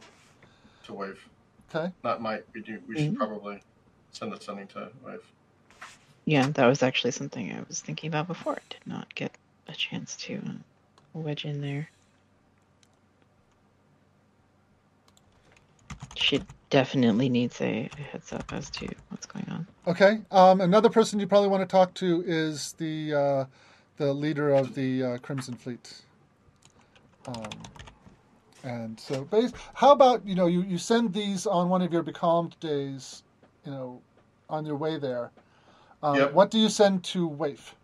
to 0.85 0.93
Waif. 0.93 1.27
okay. 1.73 1.91
Not 2.03 2.21
might. 2.21 2.43
We 2.53 2.61
do. 2.61 2.79
We 2.87 2.95
should 2.95 3.13
Mhm. 3.13 3.17
probably 3.17 3.61
send 4.11 4.33
a 4.33 4.39
sending 4.41 4.67
to 4.67 4.91
Waif. 5.03 5.19
Yeah, 6.25 6.47
that 6.51 6.65
was 6.67 6.81
actually 6.83 7.11
something 7.11 7.51
I 7.51 7.63
was 7.67 7.81
thinking 7.81 8.07
about 8.07 8.27
before. 8.27 8.53
I 8.53 8.61
did 8.69 8.85
not 8.87 9.13
get 9.13 9.31
a 9.67 9.73
chance 9.73 10.15
to 10.17 10.35
uh, 10.37 10.53
wedge 11.13 11.43
in 11.45 11.61
there. 11.61 11.89
She 16.15 16.41
definitely 16.69 17.29
needs 17.29 17.59
a, 17.61 17.89
a 17.97 18.01
heads 18.01 18.31
up 18.31 18.51
as 18.53 18.69
to 18.71 18.87
what's 19.09 19.25
going 19.25 19.47
on. 19.49 19.67
Okay. 19.85 20.21
Um, 20.31 20.61
another 20.61 20.89
person 20.89 21.19
you 21.19 21.27
probably 21.27 21.49
want 21.49 21.61
to 21.61 21.67
talk 21.71 21.93
to 21.95 22.23
is 22.25 22.73
the 22.73 23.13
uh, 23.13 23.45
the 23.97 24.13
leader 24.13 24.49
of 24.53 24.75
the 24.75 25.03
uh, 25.03 25.17
Crimson 25.19 25.55
Fleet. 25.55 26.01
Um, 27.27 27.49
and 28.63 28.99
so, 28.99 29.23
bas- 29.25 29.53
how 29.73 29.91
about 29.91 30.25
you 30.25 30.35
know 30.35 30.47
you, 30.47 30.61
you 30.63 30.77
send 30.77 31.13
these 31.13 31.45
on 31.45 31.69
one 31.69 31.81
of 31.81 31.93
your 31.93 32.03
becalmed 32.03 32.59
days, 32.59 33.23
you 33.65 33.71
know, 33.71 34.01
on 34.49 34.65
your 34.65 34.75
way 34.75 34.97
there. 34.97 35.31
Um, 36.03 36.17
Yep. 36.17 36.33
What 36.33 36.51
do 36.51 36.59
you 36.59 36.69
send 36.69 37.03
to 37.05 37.27
Waif? 37.27 37.75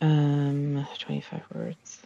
Um, 0.00 0.86
25 0.98 1.42
words. 1.54 2.03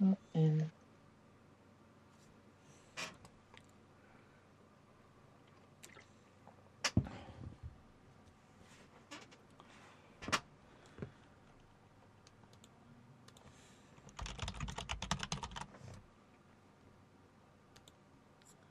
And 0.00 0.70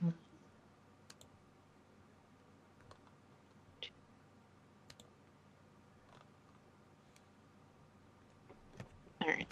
all 0.04 0.12
right. 9.28 9.46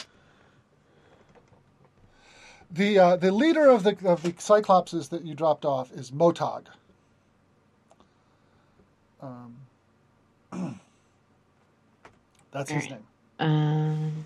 The 2.74 2.98
uh, 2.98 3.16
the 3.16 3.30
leader 3.30 3.68
of 3.68 3.84
the 3.84 3.96
of 4.04 4.22
the 4.24 4.32
Cyclopses 4.32 5.10
that 5.10 5.24
you 5.24 5.34
dropped 5.34 5.64
off 5.64 5.92
is 5.92 6.10
Motog. 6.10 6.66
Um, 9.22 9.54
that's 12.50 12.72
his 12.72 12.84
Alright. 12.84 12.90
name. 12.90 13.06
Um. 13.38 14.24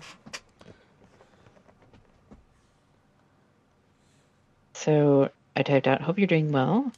So 4.73 5.29
I 5.55 5.61
typed 5.61 5.87
out, 5.87 6.01
hope 6.01 6.17
you're 6.17 6.25
doing 6.25 6.51
well. 6.51 6.91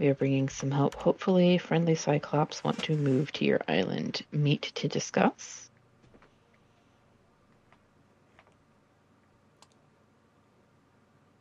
We 0.00 0.08
are 0.08 0.14
bringing 0.14 0.48
some 0.48 0.72
help. 0.72 0.96
Hopefully, 0.96 1.58
friendly 1.58 1.94
Cyclops 1.94 2.64
want 2.64 2.82
to 2.84 2.96
move 2.96 3.30
to 3.32 3.44
your 3.44 3.60
island. 3.68 4.22
Meet 4.32 4.72
to 4.76 4.88
discuss. 4.88 5.67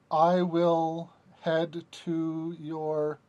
I 0.09 0.41
will 0.41 1.11
head 1.41 1.83
to 2.05 2.55
your 2.59 3.19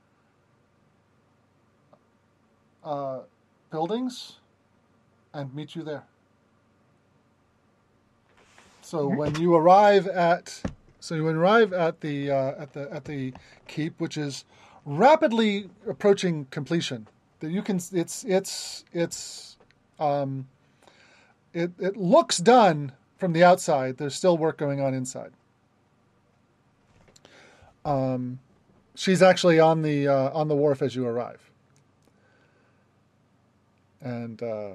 uh, 2.84 3.20
buildings 3.70 4.36
and 5.32 5.54
meet 5.54 5.74
you 5.74 5.82
there. 5.82 6.04
So 8.80 9.06
when 9.06 9.34
you 9.38 9.54
arrive 9.54 10.06
at 10.06 10.62
so 11.00 11.14
you 11.14 11.26
arrive 11.26 11.72
at 11.72 12.00
the 12.00 12.30
uh, 12.30 12.62
at 12.62 12.72
the 12.72 12.92
at 12.92 13.04
the 13.04 13.34
keep, 13.66 14.00
which 14.00 14.16
is 14.16 14.44
rapidly 14.84 15.68
approaching 15.86 16.46
completion. 16.50 17.06
That 17.40 17.50
you 17.50 17.62
can 17.62 17.80
it's 17.92 18.24
it's 18.24 18.84
it's 18.92 19.58
um, 20.00 20.48
it 21.52 21.72
it 21.78 21.96
looks 21.96 22.38
done 22.38 22.92
from 23.18 23.32
the 23.32 23.44
outside. 23.44 23.98
There's 23.98 24.14
still 24.14 24.38
work 24.38 24.56
going 24.56 24.80
on 24.80 24.94
inside. 24.94 25.32
Um, 27.88 28.38
she's 28.94 29.22
actually 29.22 29.58
on 29.58 29.80
the 29.80 30.08
uh, 30.08 30.30
on 30.34 30.48
the 30.48 30.54
wharf 30.54 30.82
as 30.82 30.94
you 30.94 31.06
arrive, 31.06 31.50
and 34.02 34.42
uh, 34.42 34.72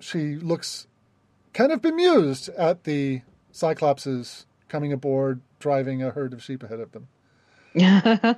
she 0.00 0.36
looks 0.36 0.86
kind 1.54 1.72
of 1.72 1.80
bemused 1.80 2.50
at 2.50 2.84
the 2.84 3.22
Cyclopses 3.54 4.44
coming 4.68 4.92
aboard, 4.92 5.40
driving 5.60 6.02
a 6.02 6.10
herd 6.10 6.34
of 6.34 6.42
sheep 6.42 6.62
ahead 6.62 6.80
of 6.80 6.92
them. 6.92 7.08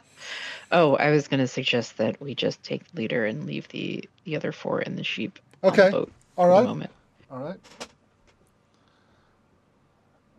oh, 0.70 0.94
I 0.94 1.10
was 1.10 1.26
going 1.26 1.40
to 1.40 1.48
suggest 1.48 1.96
that 1.98 2.20
we 2.20 2.36
just 2.36 2.62
take 2.62 2.88
the 2.92 3.02
leader 3.02 3.26
and 3.26 3.46
leave 3.46 3.66
the 3.68 4.08
the 4.24 4.36
other 4.36 4.52
four 4.52 4.78
and 4.78 4.96
the 4.96 5.04
sheep 5.04 5.40
Okay. 5.64 5.90
the 5.90 6.06
All 6.36 6.46
right. 6.46 6.88
All 7.32 7.42
right. 7.42 7.58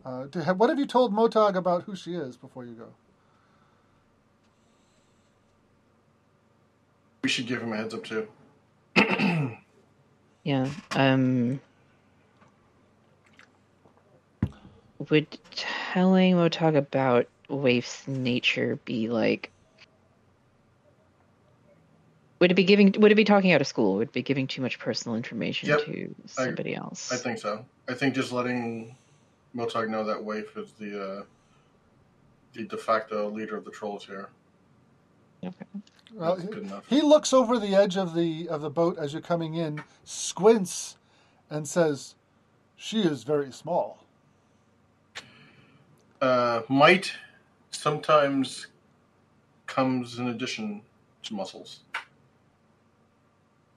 Uh, 0.04 0.24
do, 0.24 0.40
have, 0.40 0.58
what 0.58 0.68
have 0.68 0.78
you 0.78 0.86
told 0.86 1.14
Motog 1.14 1.54
about 1.56 1.84
who 1.84 1.94
she 1.94 2.14
is 2.14 2.36
before 2.36 2.64
you 2.64 2.72
go? 2.74 2.88
We 7.22 7.28
should 7.28 7.46
give 7.46 7.62
him 7.62 7.72
a 7.72 7.76
heads 7.76 7.94
up 7.94 8.04
too. 8.04 8.28
Yeah. 10.44 10.68
Um. 10.96 11.60
Would 15.08 15.38
telling 15.54 16.34
Motog 16.34 16.76
about 16.76 17.28
Waif's 17.48 18.08
nature 18.08 18.80
be 18.84 19.08
like? 19.08 19.52
Would 22.40 22.50
it 22.50 22.54
be 22.54 22.64
giving? 22.64 22.92
Would 22.98 23.12
it 23.12 23.14
be 23.14 23.22
talking 23.22 23.52
out 23.52 23.60
of 23.60 23.68
school? 23.68 23.94
Would 23.98 24.08
it 24.08 24.12
be 24.12 24.22
giving 24.22 24.48
too 24.48 24.62
much 24.62 24.80
personal 24.80 25.16
information 25.16 25.68
Yep. 25.68 25.84
to 25.84 26.14
I- 26.38 26.44
somebody 26.46 26.74
else? 26.74 27.12
I 27.12 27.18
think 27.18 27.38
so. 27.38 27.64
I 27.88 27.94
think 27.94 28.16
just 28.16 28.32
letting 28.32 28.96
Motog 29.54 29.88
know 29.88 30.04
that 30.04 30.22
Waif 30.22 30.56
is 30.56 30.72
the 30.72 31.02
uh, 31.02 31.22
the 32.54 32.64
de 32.64 32.76
facto 32.76 33.30
leader 33.30 33.56
of 33.56 33.64
the 33.64 33.70
trolls 33.70 34.04
here. 34.04 34.28
Okay. 35.44 35.54
Well, 36.14 36.36
That's 36.36 36.86
he, 36.88 36.96
he 36.96 37.02
looks 37.02 37.32
over 37.32 37.58
the 37.58 37.74
edge 37.74 37.96
of 37.96 38.14
the 38.14 38.48
of 38.48 38.60
the 38.60 38.70
boat 38.70 38.98
as 38.98 39.12
you're 39.12 39.22
coming 39.22 39.54
in, 39.54 39.82
squints, 40.04 40.96
and 41.50 41.66
says, 41.66 42.14
"She 42.76 43.00
is 43.00 43.24
very 43.24 43.52
small." 43.52 43.98
Uh, 46.20 46.62
might 46.68 47.12
sometimes 47.70 48.68
comes 49.66 50.18
in 50.18 50.28
addition 50.28 50.82
to 51.24 51.34
muscles, 51.34 51.80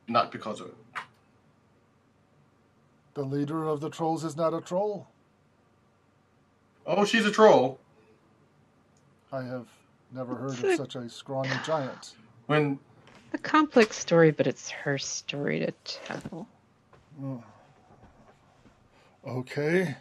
not 0.07 0.31
because 0.31 0.59
of 0.59 0.67
it. 0.67 0.75
The 3.15 3.23
leader 3.23 3.67
of 3.67 3.79
the 3.79 3.89
trolls 3.89 4.23
is 4.23 4.35
not 4.35 4.53
a 4.53 4.61
troll. 4.61 5.07
Oh, 6.85 7.05
she's 7.05 7.25
a 7.25 7.31
troll. 7.31 7.79
I 9.31 9.41
have 9.41 9.67
never 10.11 10.35
heard 10.35 10.51
of 10.51 10.57
Sick. 10.59 10.77
such 10.77 10.95
a 10.95 11.09
scrawny 11.09 11.49
giant. 11.65 12.13
When 12.47 12.79
A 13.33 13.37
complex 13.37 13.97
story, 13.97 14.31
but 14.31 14.47
it's 14.47 14.69
her 14.69 14.97
story 14.97 15.59
to 15.59 15.71
tell. 15.83 16.47
Okay. 19.27 19.95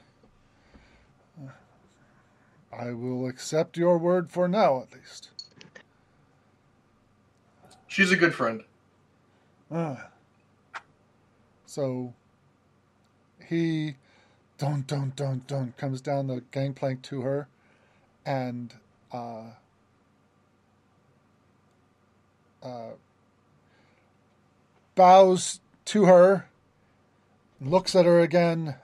I 2.77 2.93
will 2.93 3.27
accept 3.29 3.77
your 3.77 3.99
word 3.99 4.31
for 4.31 4.49
now, 4.49 4.83
at 4.83 4.93
least. 4.93 5.31
she's 7.87 8.11
a 8.11 8.17
good 8.17 8.35
friend. 8.35 8.63
Ah. 9.71 10.09
So 11.67 12.13
he 13.49 13.97
don't 14.65 14.87
don't 14.87 15.15
don't 15.15 15.47
don't 15.47 15.77
comes 15.77 16.01
down 16.01 16.29
the 16.29 16.43
gangplank 16.51 17.03
to 17.03 17.21
her 17.21 17.49
and 18.25 18.73
uh, 19.13 19.51
uh, 22.63 22.93
bows 24.95 25.61
to 25.85 26.07
her, 26.07 26.49
looks 27.61 27.95
at 27.95 28.07
her 28.07 28.21
again. 28.21 28.77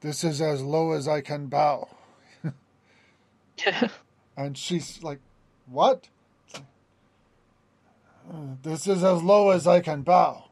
This 0.00 0.24
is 0.24 0.40
as 0.40 0.62
low 0.62 0.92
as 0.92 1.06
I 1.06 1.20
can 1.20 1.48
bow. 1.48 1.88
And 4.38 4.56
she's 4.56 5.02
like, 5.02 5.20
What? 5.66 6.08
"Uh, 6.54 6.60
This 8.62 8.86
is 8.86 9.04
as 9.04 9.22
low 9.22 9.50
as 9.50 9.66
I 9.66 9.80
can 9.80 10.00
bow. 10.00 10.46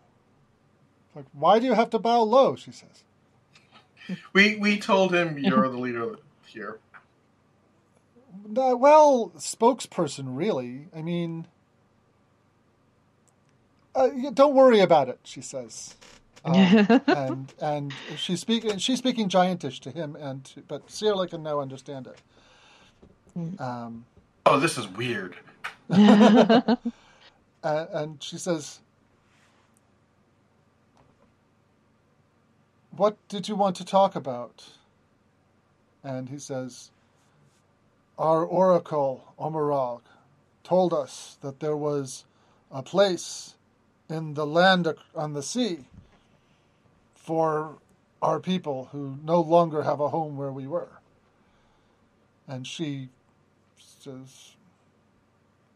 Like, 1.15 1.27
why 1.33 1.59
do 1.59 1.67
you 1.67 1.75
have 1.75 1.91
to 1.91 1.99
bow 1.99 2.23
low? 2.23 2.57
She 2.57 2.73
says. 2.73 3.04
We 4.33 4.57
we 4.57 4.79
told 4.79 5.15
him 5.15 5.39
you're 5.39 5.69
the 5.69 5.79
leader 5.79 6.17
here. 6.47 6.79
"No, 8.47 8.77
well, 8.77 9.33
spokesperson, 9.37 10.37
really. 10.37 10.89
I 10.95 11.03
mean, 11.03 11.47
uh, 13.95 14.09
don't 14.33 14.55
worry 14.55 14.81
about 14.81 15.09
it, 15.09 15.21
she 15.25 15.41
says. 15.41 15.95
Um, 16.45 16.55
and 17.07 17.55
and 17.61 17.95
she's 18.17 18.41
speaking 18.41 18.79
she's 18.79 18.99
speaking 18.99 19.29
giantish 19.29 19.81
to 19.81 19.91
him, 19.91 20.17
and 20.17 20.45
to, 20.45 20.61
but 20.63 20.91
Sierra 20.91 21.27
can 21.27 21.43
now 21.43 21.61
understand 21.61 22.07
it. 22.09 23.61
Um, 23.61 24.05
Oh, 24.47 24.59
this 24.61 24.77
is 24.77 24.87
weird. 24.89 25.37
and, 25.89 26.79
and 27.63 28.23
she 28.23 28.37
says, 28.37 28.81
What 32.97 33.17
did 33.29 33.49
you 33.49 33.57
want 33.57 33.75
to 33.77 33.85
talk 33.85 34.15
about? 34.15 34.65
And 36.05 36.29
he 36.29 36.39
says, 36.39 36.93
Our 38.19 38.45
oracle, 38.45 39.35
Omarag, 39.37 40.03
told 40.63 40.93
us 40.93 41.37
that 41.41 41.59
there 41.59 41.77
was 41.77 42.25
a 42.71 42.85
place 42.85 43.55
in 44.09 44.35
the 44.35 44.47
land 44.47 44.87
on 45.17 45.33
the 45.33 45.43
sea 45.43 45.87
for 47.17 47.79
our 48.23 48.39
people 48.39 48.91
who 48.93 49.19
no 49.25 49.41
longer 49.41 49.83
have 49.83 49.99
a 49.99 50.11
home 50.11 50.37
where 50.37 50.53
we 50.53 50.69
were. 50.69 51.01
And 52.47 52.65
she 52.65 53.09
says, 53.77 54.55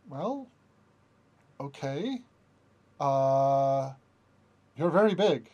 Well, 0.09 0.47
okay. 1.59 2.21
Uh, 3.01 3.93
you're 4.77 4.91
very 4.91 5.15
big. 5.15 5.51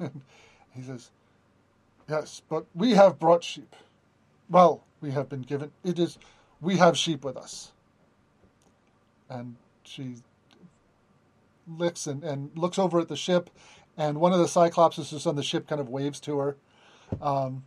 he 0.74 0.82
says, 0.82 1.10
Yes, 2.08 2.42
but 2.48 2.66
we 2.74 2.92
have 2.92 3.18
brought 3.18 3.44
sheep. 3.44 3.74
Well, 4.50 4.84
we 5.00 5.12
have 5.12 5.28
been 5.28 5.42
given, 5.42 5.70
it 5.84 5.98
is, 5.98 6.18
we 6.60 6.76
have 6.76 6.96
sheep 6.96 7.24
with 7.24 7.36
us. 7.36 7.72
And 9.30 9.56
she 9.84 10.16
licks 11.66 12.06
and, 12.06 12.22
and 12.24 12.50
looks 12.56 12.78
over 12.78 13.00
at 13.00 13.08
the 13.08 13.16
ship, 13.16 13.50
and 13.96 14.18
one 14.18 14.32
of 14.32 14.40
the 14.40 14.46
Cyclopses 14.46 15.10
who's 15.10 15.26
on 15.26 15.36
the 15.36 15.42
ship 15.42 15.68
kind 15.68 15.80
of 15.80 15.88
waves 15.88 16.20
to 16.20 16.38
her. 16.38 16.56
Um, 17.20 17.64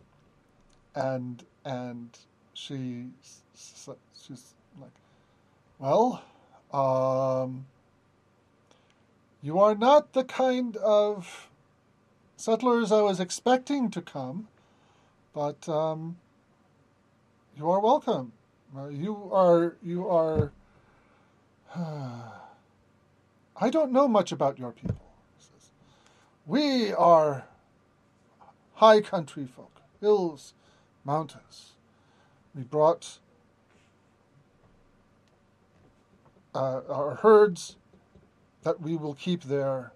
and, 0.94 1.44
and 1.64 2.10
she, 2.54 3.06
she's 3.54 3.88
like, 4.78 4.90
Well, 5.78 6.22
um, 6.72 7.66
you 9.42 9.58
are 9.58 9.74
not 9.74 10.12
the 10.12 10.24
kind 10.24 10.76
of 10.78 11.48
settlers 12.36 12.92
I 12.92 13.00
was 13.00 13.18
expecting 13.18 13.90
to 13.90 14.02
come, 14.02 14.48
but 15.32 15.68
um, 15.68 16.18
you 17.56 17.68
are 17.70 17.80
welcome. 17.80 18.32
Uh, 18.76 18.88
you 18.88 19.30
are 19.32 19.76
you 19.82 20.08
are. 20.08 20.52
I 23.58 23.70
don't 23.70 23.90
know 23.90 24.06
much 24.06 24.32
about 24.32 24.58
your 24.58 24.72
people. 24.72 25.00
We 26.46 26.92
are 26.92 27.46
high 28.74 29.00
country 29.00 29.46
folk, 29.46 29.80
hills, 30.00 30.52
mountains. 31.04 31.72
We 32.54 32.62
brought 32.62 33.18
uh, 36.54 36.82
our 36.88 37.16
herds 37.16 37.76
that 38.62 38.80
we 38.80 38.96
will 38.96 39.14
keep 39.14 39.44
there 39.44 39.92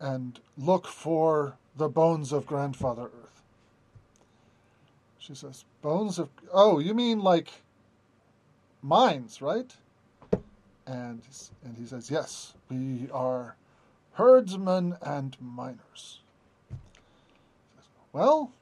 and 0.00 0.40
look 0.56 0.86
for 0.86 1.56
the 1.76 1.88
bones 1.88 2.32
of 2.32 2.46
Grandfather 2.46 3.04
Earth. 3.04 3.42
She 5.18 5.34
says, 5.34 5.64
Bones 5.82 6.18
of. 6.18 6.30
Oh, 6.52 6.78
you 6.78 6.94
mean 6.94 7.20
like 7.20 7.50
mines, 8.82 9.42
right? 9.42 9.74
And, 10.86 11.22
and 11.64 11.76
he 11.78 11.86
says, 11.86 12.10
Yes, 12.10 12.54
we 12.70 13.08
are 13.12 13.56
herdsmen 14.12 14.96
and 15.02 15.36
miners. 15.40 16.20
Well, 18.12 18.52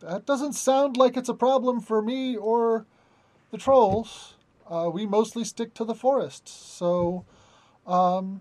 that 0.00 0.24
doesn't 0.24 0.54
sound 0.54 0.96
like 0.96 1.16
it's 1.16 1.28
a 1.28 1.34
problem 1.34 1.80
for 1.80 2.00
me 2.00 2.36
or 2.36 2.86
the 3.50 3.58
trolls. 3.58 4.34
Uh, 4.68 4.88
we 4.92 5.04
mostly 5.04 5.44
stick 5.44 5.74
to 5.74 5.84
the 5.84 5.94
forest. 5.94 6.48
So, 6.48 7.24
um, 7.86 8.40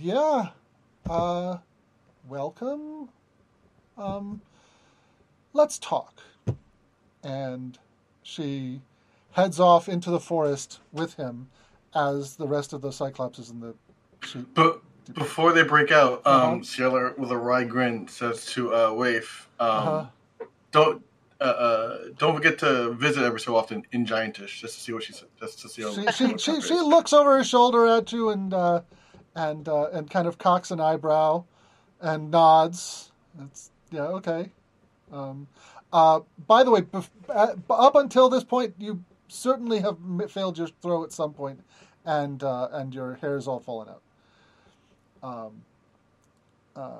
yeah, 0.00 0.48
uh, 1.08 1.58
welcome. 2.28 3.08
Um, 3.96 4.40
let's 5.52 5.78
talk. 5.78 6.20
And 7.22 7.78
she 8.22 8.80
heads 9.32 9.58
off 9.60 9.88
into 9.88 10.10
the 10.10 10.20
forest 10.20 10.80
with 10.92 11.14
him 11.14 11.48
as 11.94 12.36
the 12.36 12.46
rest 12.46 12.72
of 12.72 12.82
the 12.82 12.90
Cyclopses 12.90 13.50
and 13.50 13.62
the 13.62 13.74
sheep. 14.26 14.46
But 14.54 14.80
before 15.14 15.52
they 15.52 15.62
break 15.62 15.90
out, 15.90 16.22
Uh-huh. 16.24 16.52
um, 16.52 16.60
Ciela 16.62 17.16
with 17.18 17.30
a 17.30 17.36
wry 17.36 17.64
grin 17.64 18.08
says 18.08 18.46
to 18.46 18.74
uh, 18.74 18.92
Waif, 18.92 19.48
um, 19.60 19.68
Uh-huh. 19.70 20.06
"Don't 20.72 21.02
uh, 21.40 21.44
uh, 21.44 21.98
don't 22.18 22.34
forget 22.34 22.58
to 22.58 22.92
visit 22.94 23.22
every 23.22 23.38
so 23.40 23.54
often 23.56 23.84
in 23.92 24.06
Giantish 24.06 24.58
just 24.60 24.74
to 24.74 24.80
see 24.80 24.92
what 24.92 25.02
she 25.02 25.12
said, 25.12 25.28
just 25.38 25.60
to 25.60 25.68
see 25.68 25.82
how 25.82 25.92
she 25.92 26.06
she, 26.12 26.38
she, 26.38 26.60
she 26.62 26.74
looks 26.74 27.12
over 27.12 27.36
her 27.36 27.44
shoulder 27.44 27.86
at 27.86 28.10
you 28.10 28.30
and 28.30 28.54
uh, 28.54 28.80
and 29.36 29.68
uh, 29.68 29.88
and 29.90 30.10
kind 30.10 30.26
of 30.26 30.38
cocks 30.38 30.72
an 30.72 30.80
eyebrow 30.80 31.44
and 32.00 32.30
nods. 32.32 33.12
That's 33.36 33.70
yeah 33.92 34.02
okay. 34.08 34.50
Um, 35.12 35.46
uh, 35.92 36.20
by 36.48 36.64
the 36.64 36.70
way, 36.72 36.80
bef- 36.80 37.08
uh, 37.28 37.54
up 37.70 37.94
until 37.94 38.28
this 38.28 38.42
point, 38.42 38.74
you 38.78 39.04
certainly 39.28 39.78
have 39.80 39.96
m- 40.04 40.26
failed 40.28 40.58
your 40.58 40.66
throw 40.82 41.04
at 41.04 41.12
some 41.12 41.32
point, 41.32 41.60
and 42.04 42.42
uh, 42.42 42.68
and 42.72 42.92
your 42.92 43.14
hair's 43.20 43.46
all 43.46 43.60
fallen 43.60 43.88
out. 43.88 44.02
Um, 45.22 45.52
uh, 46.74 46.90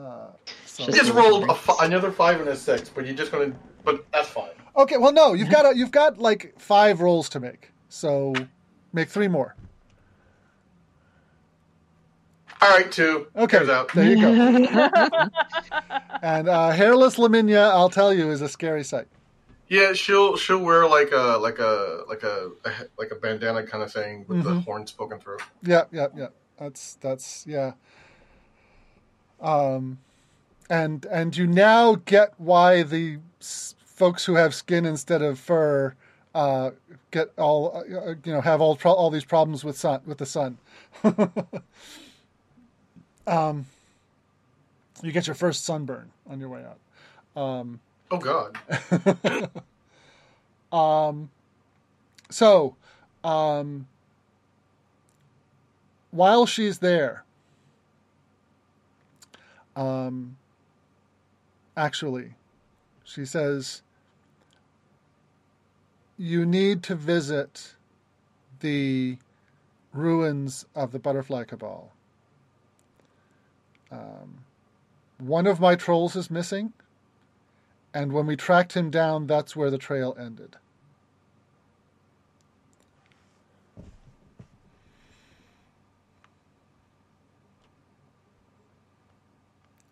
uh, 0.00 0.26
so- 0.66 0.84
You 0.86 0.92
just 0.92 1.12
rolled 1.12 1.48
a 1.48 1.56
another 1.80 2.10
five 2.10 2.40
and 2.40 2.48
a 2.48 2.56
six, 2.56 2.88
but 2.90 3.06
you're 3.06 3.16
just 3.16 3.32
gonna. 3.32 3.52
But 3.84 4.04
that's 4.12 4.28
fine. 4.28 4.50
Okay, 4.76 4.96
well, 4.96 5.12
no, 5.12 5.32
you've 5.34 5.50
got 5.50 5.66
a, 5.66 5.76
you've 5.76 5.90
got 5.90 6.18
like 6.18 6.54
five 6.58 7.00
rolls 7.00 7.28
to 7.30 7.40
make, 7.40 7.70
so 7.88 8.32
make 8.92 9.08
three 9.08 9.28
more. 9.28 9.54
All 12.62 12.70
right, 12.70 12.90
two. 12.92 13.26
Okay, 13.36 13.68
out. 13.70 13.92
there 13.92 14.08
you 14.08 14.20
go. 14.20 14.30
and 16.22 16.48
uh, 16.48 16.70
hairless 16.70 17.16
Laminia, 17.16 17.70
I'll 17.70 17.90
tell 17.90 18.14
you, 18.14 18.30
is 18.30 18.40
a 18.40 18.48
scary 18.48 18.84
sight. 18.84 19.08
Yeah, 19.68 19.94
she'll 19.94 20.36
she'll 20.36 20.60
wear 20.62 20.86
like 20.88 21.10
a 21.12 21.38
like 21.40 21.58
a 21.58 22.02
like 22.08 22.22
a, 22.22 22.50
like 22.98 23.10
a 23.10 23.16
bandana 23.16 23.66
kind 23.66 23.82
of 23.82 23.92
thing 23.92 24.24
with 24.28 24.44
the 24.44 24.50
Mhm. 24.50 24.64
horns 24.64 24.92
poking 24.92 25.18
through. 25.18 25.38
Yeah, 25.62 25.84
yeah, 25.90 26.06
yeah. 26.16 26.28
That's 26.58 26.94
that's 27.00 27.44
yeah. 27.48 27.72
Um, 29.40 29.98
and 30.70 31.04
and 31.06 31.36
you 31.36 31.46
now 31.48 31.96
get 32.04 32.34
why 32.38 32.84
the 32.84 33.18
s- 33.40 33.74
folks 33.84 34.24
who 34.26 34.34
have 34.36 34.54
skin 34.54 34.86
instead 34.86 35.20
of 35.22 35.38
fur 35.40 35.94
uh, 36.34 36.70
get 37.10 37.32
all 37.38 37.78
uh, 37.78 38.14
you 38.24 38.32
know 38.32 38.40
have 38.40 38.60
all 38.60 38.76
pro- 38.76 38.92
all 38.92 39.10
these 39.10 39.24
problems 39.24 39.64
with 39.64 39.76
sun 39.76 40.00
with 40.06 40.18
the 40.18 40.26
sun. 40.26 40.58
um, 43.26 43.66
you 45.02 45.12
get 45.12 45.26
your 45.26 45.34
first 45.34 45.64
sunburn 45.64 46.10
on 46.28 46.40
your 46.40 46.48
way 46.48 46.64
out. 46.64 47.40
Um, 47.40 47.80
Oh 48.12 48.18
God. 48.18 48.58
um, 50.72 51.30
so, 52.28 52.76
um, 53.24 53.88
while 56.10 56.44
she's 56.44 56.80
there, 56.80 57.24
um, 59.74 60.36
actually, 61.74 62.34
she 63.02 63.24
says, 63.24 63.80
you 66.18 66.44
need 66.44 66.82
to 66.82 66.94
visit 66.94 67.74
the 68.60 69.16
ruins 69.94 70.66
of 70.74 70.92
the 70.92 70.98
butterfly 70.98 71.44
cabal. 71.44 71.92
Um, 73.92 74.38
one 75.18 75.46
of 75.46 75.60
my 75.60 75.76
trolls 75.76 76.16
is 76.16 76.30
missing. 76.30 76.72
And 77.94 78.12
when 78.12 78.26
we 78.26 78.36
tracked 78.36 78.72
him 78.72 78.90
down, 78.90 79.26
that's 79.26 79.54
where 79.54 79.70
the 79.70 79.78
trail 79.78 80.16
ended. 80.18 80.56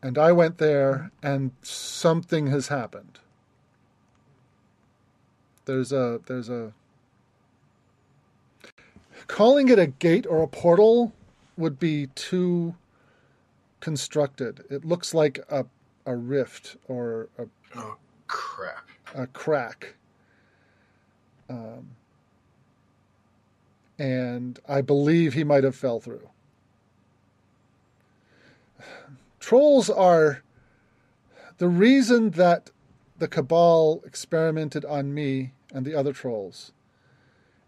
And 0.03 0.17
I 0.17 0.33
went 0.33 0.57
there, 0.57 1.11
and 1.23 1.51
something 1.61 2.47
has 2.47 2.69
happened. 2.69 3.19
There's 5.67 5.93
a 5.93 6.21
there's 6.27 6.49
a 6.49 6.73
calling 9.27 9.69
it 9.69 9.79
a 9.79 9.87
gate 9.87 10.27
or 10.27 10.43
a 10.43 10.49
portal 10.49 11.13
would 11.59 11.79
be 11.79 12.07
too 12.15 12.75
constructed. 13.81 14.65
It 14.71 14.85
looks 14.85 15.15
like 15.15 15.39
a 15.49 15.67
a 16.07 16.17
rift 16.17 16.77
or 16.89 17.29
a 17.39 17.47
Oh 17.75 17.97
crap. 18.27 18.89
a 19.15 19.27
crack. 19.27 19.95
Um, 21.49 21.91
and 23.99 24.59
I 24.69 24.81
believe 24.81 25.35
he 25.35 25.45
might 25.45 25.65
have 25.65 25.77
fell 25.77 26.01
through. 26.01 26.29
Trolls 29.41 29.91
are 29.91 30.43
the 31.59 31.69
reason 31.69 32.31
that 32.31 32.71
the 33.19 33.29
Cabal 33.29 34.01
experimented 34.07 34.85
on 34.85 35.13
me 35.13 35.53
and 35.75 35.85
the 35.85 35.95
other 35.95 36.13
trolls 36.13 36.73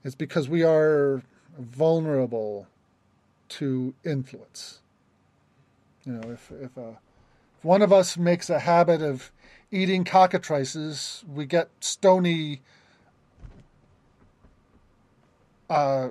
is 0.02 0.14
because 0.14 0.48
we 0.48 0.62
are 0.64 1.22
vulnerable 1.58 2.66
to 3.50 3.94
influence. 4.04 4.81
You 6.04 6.12
know, 6.14 6.30
if 6.30 6.50
if, 6.50 6.76
a, 6.76 6.98
if 7.58 7.64
one 7.64 7.82
of 7.82 7.92
us 7.92 8.16
makes 8.16 8.50
a 8.50 8.60
habit 8.60 9.02
of 9.02 9.30
eating 9.70 10.04
cockatrices, 10.04 11.24
we 11.28 11.46
get 11.46 11.70
stony 11.80 12.60
uh, 15.70 16.10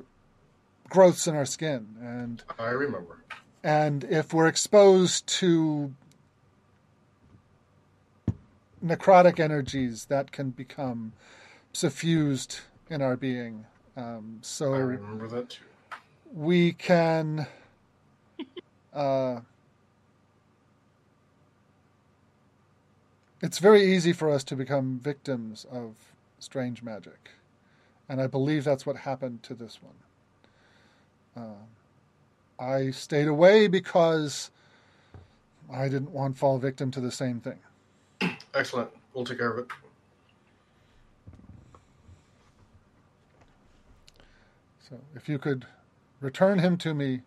growths 0.89 1.27
in 1.27 1.35
our 1.35 1.45
skin, 1.45 1.95
and 2.01 2.43
I 2.57 2.69
remember. 2.69 3.17
and 3.63 4.03
if 4.05 4.33
we're 4.33 4.47
exposed 4.47 5.27
to 5.27 5.93
necrotic 8.83 9.39
energies, 9.39 10.05
that 10.05 10.31
can 10.31 10.49
become 10.49 11.13
suffused 11.73 12.61
in 12.89 13.01
our 13.01 13.15
being. 13.15 13.65
Um, 13.95 14.39
so 14.41 14.73
I 14.73 14.79
remember 14.79 15.27
that 15.27 15.49
too. 15.51 15.63
we 16.33 16.73
can 16.73 17.45
uh, 18.93 19.41
it's 23.41 23.57
very 23.59 23.83
easy 23.83 24.13
for 24.13 24.29
us 24.29 24.43
to 24.45 24.55
become 24.55 24.99
victims 24.99 25.65
of 25.71 25.95
strange 26.39 26.81
magic 26.83 27.31
and 28.09 28.21
i 28.21 28.27
believe 28.27 28.63
that's 28.63 28.85
what 28.85 28.95
happened 28.97 29.41
to 29.43 29.53
this 29.53 29.79
one 29.81 31.45
uh, 31.45 32.63
i 32.63 32.91
stayed 32.91 33.27
away 33.27 33.67
because 33.67 34.51
i 35.71 35.83
didn't 35.87 36.11
want 36.11 36.35
to 36.35 36.39
fall 36.39 36.57
victim 36.57 36.91
to 36.91 36.99
the 36.99 37.11
same 37.11 37.39
thing 37.39 37.59
Excellent. 38.53 38.89
We'll 39.13 39.23
take 39.25 39.39
care 39.39 39.51
of 39.51 39.57
it. 39.59 39.67
so 44.87 44.99
if 45.15 45.27
you 45.29 45.39
could 45.39 45.65
return 46.19 46.59
him 46.59 46.77
to 46.77 46.93
me 46.93 47.21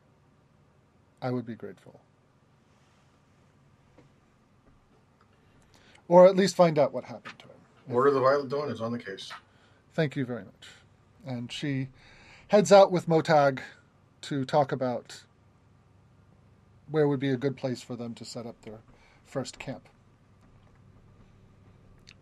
i 1.22 1.30
would 1.30 1.46
be 1.46 1.54
grateful 1.54 2.00
or 6.08 6.26
at 6.26 6.36
least 6.36 6.56
find 6.56 6.78
out 6.78 6.92
what 6.92 7.04
happened 7.04 7.38
to 7.38 7.46
him 7.46 7.54
Order 7.90 8.10
the 8.12 8.20
Violet 8.20 8.48
Dawn 8.48 8.70
is 8.70 8.80
on 8.80 8.92
the 8.92 8.98
case. 8.98 9.30
Thank 9.92 10.16
you 10.16 10.24
very 10.24 10.44
much. 10.44 10.68
And 11.26 11.52
she 11.52 11.88
heads 12.48 12.72
out 12.72 12.90
with 12.90 13.08
Motag 13.08 13.60
to 14.22 14.44
talk 14.44 14.72
about 14.72 15.22
where 16.90 17.06
would 17.06 17.20
be 17.20 17.30
a 17.30 17.36
good 17.36 17.56
place 17.56 17.82
for 17.82 17.96
them 17.96 18.14
to 18.14 18.24
set 18.24 18.46
up 18.46 18.60
their 18.62 18.78
first 19.24 19.58
camp. 19.58 19.88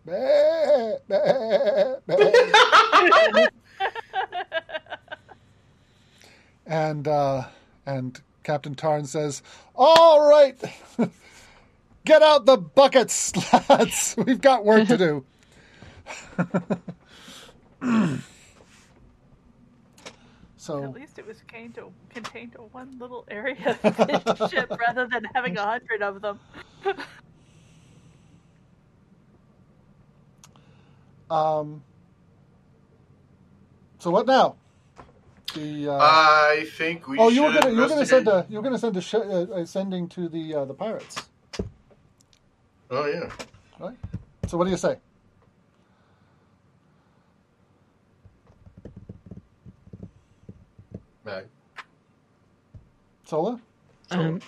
And 6.65 7.07
uh, 7.07 7.43
and 7.85 8.19
Captain 8.43 8.73
Tarn 8.73 9.05
says, 9.05 9.43
"All 9.75 10.29
right, 10.29 10.57
get 12.05 12.21
out 12.21 12.45
the 12.45 12.57
buckets, 12.57 13.33
lads. 13.69 14.15
We've 14.25 14.41
got 14.41 14.65
work 14.65 14.87
to 14.87 14.97
do." 14.97 15.25
so 20.57 20.83
At 20.83 20.93
least 20.93 21.19
it 21.19 21.25
was 21.25 21.37
contained 21.39 21.75
to, 21.75 21.91
contained 22.09 22.53
to 22.53 22.59
one 22.59 22.97
little 22.99 23.25
area 23.29 23.77
of 23.83 23.95
the 24.05 24.47
ship 24.51 24.71
rather 24.79 25.07
than 25.07 25.23
having 25.33 25.57
a 25.57 25.65
hundred 25.65 26.01
of 26.01 26.21
them. 26.21 26.39
um, 31.29 31.83
so 33.99 34.11
what 34.11 34.27
now? 34.27 34.55
The 35.53 35.87
uh, 35.89 35.97
I 35.99 36.67
think 36.77 37.07
we 37.07 37.17
oh, 37.19 37.29
you 37.29 37.43
were 37.43 37.53
gonna 37.53 37.71
you 37.71 37.79
were 37.81 37.87
gonna 37.87 38.05
send 38.05 38.27
a 38.27 38.45
you 38.49 38.57
were 38.57 38.63
gonna 38.63 38.79
send 38.79 38.97
a 38.97 39.01
sh- 39.01 39.13
uh, 39.13 39.19
uh, 39.19 39.65
sending 39.65 40.09
to 40.09 40.27
the 40.27 40.55
uh, 40.55 40.65
the 40.65 40.73
pirates, 40.73 41.29
Oh 42.95 43.07
yeah. 43.07 43.27
right? 43.79 43.97
So 44.45 44.57
what 44.57 44.65
do 44.65 44.69
you 44.69 44.77
say? 44.77 44.97
Mag. 51.25 51.45
Sola? 53.25 53.59
Um, 54.11 54.39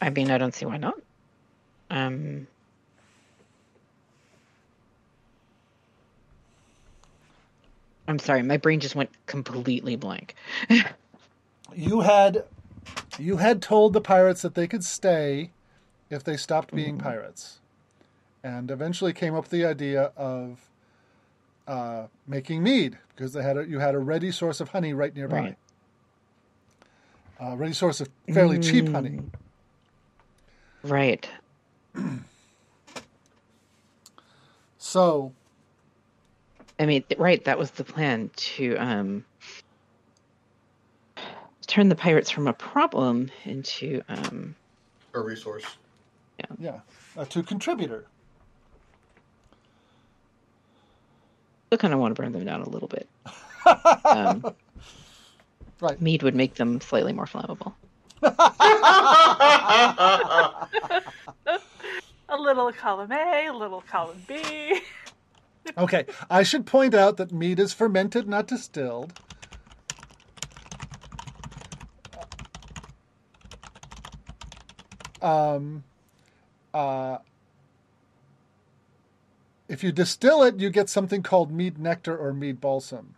I 0.00 0.10
mean, 0.10 0.32
I 0.32 0.38
don't 0.38 0.52
see 0.52 0.66
why 0.66 0.78
not. 0.78 0.94
Um, 1.90 2.48
I'm 8.08 8.18
sorry, 8.18 8.42
my 8.42 8.56
brain 8.56 8.80
just 8.80 8.96
went 8.96 9.10
completely 9.26 9.94
blank. 9.94 10.34
You 11.74 12.00
had 12.00 12.44
you 13.18 13.36
had 13.38 13.62
told 13.62 13.92
the 13.92 14.00
pirates 14.00 14.42
that 14.42 14.54
they 14.54 14.66
could 14.66 14.84
stay 14.84 15.50
if 16.10 16.24
they 16.24 16.36
stopped 16.36 16.74
being 16.74 16.96
Mm-hmm. 16.96 17.08
pirates, 17.08 17.60
and 18.44 18.70
eventually 18.70 19.12
came 19.12 19.34
up 19.34 19.44
with 19.44 19.50
the 19.50 19.64
idea 19.64 20.12
of 20.16 20.68
uh, 21.66 22.06
making 22.26 22.62
mead 22.62 22.98
because 23.14 23.32
they 23.32 23.42
had 23.42 23.56
a, 23.56 23.66
you 23.66 23.78
had 23.78 23.94
a 23.94 23.98
ready 23.98 24.30
source 24.30 24.60
of 24.60 24.70
honey 24.70 24.92
right 24.92 25.14
nearby, 25.14 25.36
Right. 25.40 25.56
a 27.40 27.56
ready 27.56 27.72
source 27.72 28.00
of 28.00 28.08
fairly 28.32 28.58
cheap 28.58 28.88
honey. 28.90 29.20
Right. 30.82 31.28
So 34.78 35.32
I 36.78 36.86
mean, 36.86 37.04
right, 37.16 37.42
that 37.44 37.58
was 37.58 37.70
the 37.72 37.84
plan 37.84 38.30
to 38.34 38.76
um, 38.76 39.24
turn 41.72 41.88
the 41.88 41.94
pirates 41.94 42.28
from 42.30 42.46
a 42.46 42.52
problem 42.52 43.30
into 43.46 44.02
um, 44.10 44.54
A 45.14 45.20
resource. 45.20 45.64
yeah, 46.58 46.80
a 47.16 47.24
to 47.24 47.42
contributor. 47.42 48.04
I 51.72 51.76
kind 51.78 51.94
of 51.94 52.00
want 52.00 52.14
to 52.14 52.20
burn 52.22 52.32
them 52.32 52.44
down 52.44 52.60
a 52.60 52.68
little 52.68 52.88
bit. 52.88 53.08
Um, 54.04 54.44
Right. 55.80 56.00
mead 56.00 56.22
would 56.22 56.34
make 56.34 56.54
them 56.56 56.80
slightly 56.80 57.12
more 57.12 57.24
flammable. 57.26 57.72
A 62.28 62.36
little 62.36 62.72
column 62.72 63.12
A, 63.12 63.46
a 63.46 63.52
little 63.52 63.80
column 63.82 64.22
B. 64.28 64.80
Okay, 65.78 66.06
I 66.30 66.42
should 66.42 66.66
point 66.66 66.92
out 66.94 67.16
that 67.18 67.30
mead 67.32 67.58
is 67.60 67.72
fermented, 67.72 68.28
not 68.28 68.46
distilled. 68.48 69.12
Um, 75.22 75.84
uh, 76.74 77.18
if 79.68 79.82
you 79.82 79.92
distill 79.92 80.42
it, 80.42 80.58
you 80.58 80.68
get 80.70 80.88
something 80.88 81.22
called 81.22 81.50
mead 81.50 81.78
nectar 81.78 82.16
or 82.16 82.32
mead 82.34 82.60
balsam, 82.60 83.14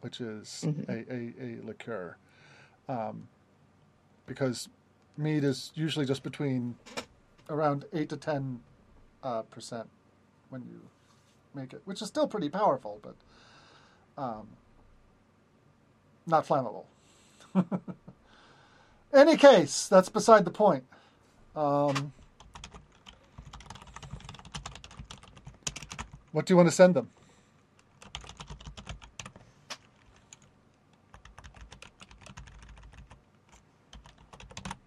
which 0.00 0.20
is 0.20 0.64
Mhm. 0.66 0.88
a, 0.88 1.12
a, 1.12 1.44
a 1.60 1.66
liqueur. 1.66 2.16
Um, 2.88 3.28
because 4.26 4.68
mead 5.16 5.42
is 5.44 5.72
usually 5.74 6.06
just 6.06 6.22
between 6.22 6.76
around 7.48 7.86
8 7.92 8.08
to 8.10 8.16
10 8.16 8.60
uh, 9.22 9.42
percent 9.42 9.88
when 10.50 10.62
you 10.62 10.80
make 11.54 11.72
it, 11.72 11.82
which 11.86 12.02
is 12.02 12.08
still 12.08 12.28
pretty 12.28 12.48
powerful, 12.50 13.00
but 13.02 13.14
um, 14.22 14.48
not 16.26 16.46
flammable. 16.46 16.84
Any 19.12 19.36
case, 19.36 19.88
that's 19.88 20.10
beside 20.10 20.44
the 20.44 20.50
point. 20.50 20.84
Um, 21.56 22.12
what 26.32 26.46
do 26.46 26.52
you 26.52 26.56
want 26.56 26.68
to 26.68 26.74
send 26.74 26.94
them? 26.94 27.10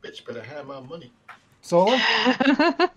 Bitch 0.02 0.26
better 0.26 0.42
have 0.42 0.66
my 0.66 0.80
money. 0.80 1.12
Sola? 1.62 1.98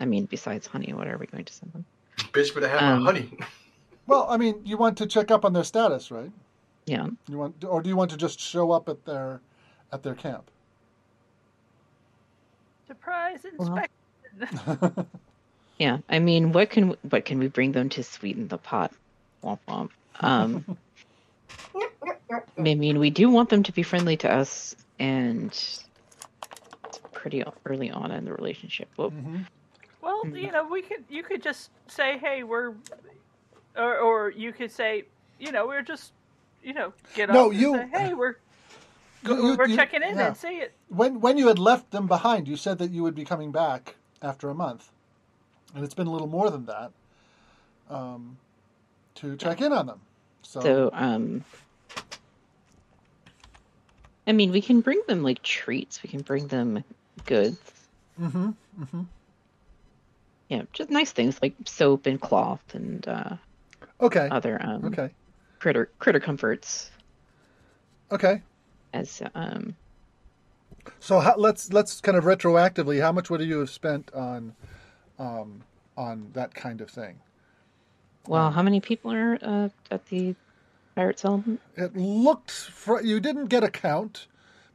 I 0.00 0.04
mean, 0.04 0.26
besides 0.26 0.66
honey, 0.66 0.92
what 0.92 1.06
are 1.06 1.16
we 1.16 1.26
going 1.26 1.44
to 1.44 1.52
send 1.52 1.72
them? 1.72 1.84
Bitch 2.32 2.52
better 2.52 2.68
have 2.68 2.82
Um, 2.82 3.04
my 3.04 3.12
honey. 3.12 3.38
well, 4.06 4.26
I 4.28 4.36
mean, 4.36 4.60
you 4.64 4.76
want 4.76 4.98
to 4.98 5.06
check 5.06 5.30
up 5.30 5.44
on 5.44 5.52
their 5.52 5.62
status, 5.62 6.10
right? 6.10 6.32
Yeah. 6.86 7.06
You 7.28 7.38
want, 7.38 7.62
or 7.64 7.80
do 7.80 7.88
you 7.88 7.94
want 7.94 8.10
to 8.10 8.16
just 8.16 8.40
show 8.40 8.72
up 8.72 8.88
at 8.88 9.04
their 9.04 9.40
at 9.92 10.02
their 10.02 10.14
camp? 10.14 10.44
Surprise 12.88 13.44
inspection. 13.44 15.06
Yeah. 15.78 15.98
I 16.08 16.20
mean, 16.20 16.52
what 16.52 16.70
can 16.70 16.96
what 17.10 17.24
can 17.24 17.40
we 17.40 17.48
bring 17.48 17.72
them 17.72 17.88
to 17.90 18.04
sweeten 18.04 18.46
the 18.46 18.58
pot? 18.58 18.92
Womp 19.42 19.58
womp. 19.66 19.90
Um, 20.20 20.76
I 22.30 22.60
mean, 22.60 23.00
we 23.00 23.10
do 23.10 23.28
want 23.30 23.48
them 23.48 23.64
to 23.64 23.72
be 23.72 23.82
friendly 23.82 24.16
to 24.18 24.30
us, 24.32 24.76
and 25.00 25.46
it's 25.50 27.00
pretty 27.12 27.42
early 27.66 27.90
on 27.90 28.12
in 28.12 28.24
the 28.26 28.32
relationship. 28.32 28.88
Well, 28.96 29.10
Mhm. 29.10 29.46
Well, 30.02 30.24
you 30.28 30.52
know, 30.52 30.68
we 30.68 30.82
could. 30.82 31.02
You 31.08 31.24
could 31.24 31.42
just 31.42 31.70
say, 31.88 32.16
"Hey, 32.18 32.44
we're," 32.44 32.74
or, 33.76 33.98
or 33.98 34.30
you 34.30 34.52
could 34.52 34.70
say, 34.70 35.04
"You 35.40 35.50
know, 35.50 35.66
we're 35.66 35.82
just," 35.82 36.12
you 36.62 36.74
know, 36.74 36.92
get 37.16 37.28
No, 37.28 37.46
up 37.46 37.52
and 37.52 37.60
you- 37.60 37.76
say, 37.76 37.88
"Hey, 37.92 38.14
we're 38.14 38.36
You- 39.22 39.36
you- 39.36 39.56
we're 39.56 39.68
you- 39.68 39.76
checking 39.76 40.02
in 40.02 40.16
yeah. 40.16 40.28
and 40.28 40.36
see 40.36 40.58
it." 40.58 40.74
When 40.88 41.20
when 41.20 41.38
you 41.38 41.48
had 41.48 41.58
left 41.58 41.90
them 41.90 42.06
behind, 42.06 42.48
you 42.48 42.56
said 42.56 42.78
that 42.78 42.90
you 42.90 43.02
would 43.02 43.14
be 43.14 43.24
coming 43.24 43.52
back 43.52 43.96
after 44.20 44.48
a 44.50 44.54
month, 44.54 44.90
and 45.74 45.84
it's 45.84 45.94
been 45.94 46.06
a 46.06 46.10
little 46.12 46.28
more 46.28 46.50
than 46.50 46.66
that. 46.66 46.92
Um, 47.90 48.38
to 49.16 49.36
check 49.36 49.60
in 49.60 49.72
on 49.72 49.86
them. 49.86 50.00
So, 50.42 50.60
so 50.60 50.90
um, 50.92 51.44
I 54.26 54.32
mean, 54.32 54.50
we 54.52 54.60
can 54.60 54.80
bring 54.80 55.00
them 55.06 55.22
like 55.22 55.42
treats. 55.42 56.02
We 56.02 56.08
can 56.08 56.22
bring 56.22 56.46
them 56.48 56.84
goods. 57.26 57.58
Mm-hmm. 58.20 58.50
Mm-hmm. 58.80 59.02
Yeah, 60.48 60.62
just 60.72 60.90
nice 60.90 61.12
things 61.12 61.38
like 61.40 61.54
soap 61.64 62.06
and 62.06 62.20
cloth 62.20 62.62
and 62.74 63.06
uh, 63.08 63.36
okay, 64.00 64.28
other 64.30 64.60
um, 64.62 64.84
okay, 64.86 65.10
critter 65.58 65.90
critter 65.98 66.20
comforts. 66.20 66.90
okay. 68.10 68.42
As 68.92 69.22
um, 69.34 69.74
So 71.00 71.20
how, 71.20 71.36
let's 71.36 71.72
let's 71.72 72.00
kind 72.00 72.16
of 72.16 72.24
retroactively, 72.24 73.00
how 73.00 73.12
much 73.12 73.30
would 73.30 73.40
you 73.40 73.60
have 73.60 73.70
spent 73.70 74.12
on 74.14 74.54
um, 75.18 75.62
on 75.96 76.30
that 76.34 76.54
kind 76.54 76.80
of 76.80 76.90
thing? 76.90 77.20
well, 78.28 78.52
how 78.52 78.62
many 78.62 78.80
people 78.80 79.12
are 79.12 79.36
uh, 79.42 79.68
at 79.90 80.06
the 80.06 80.34
pirate 80.94 81.18
settlement? 81.18 81.60
It 81.76 81.96
looked 81.96 82.50
fr- 82.52 83.00
you 83.00 83.18
didn't 83.18 83.46
get 83.46 83.64
a 83.64 83.70
count, 83.70 84.26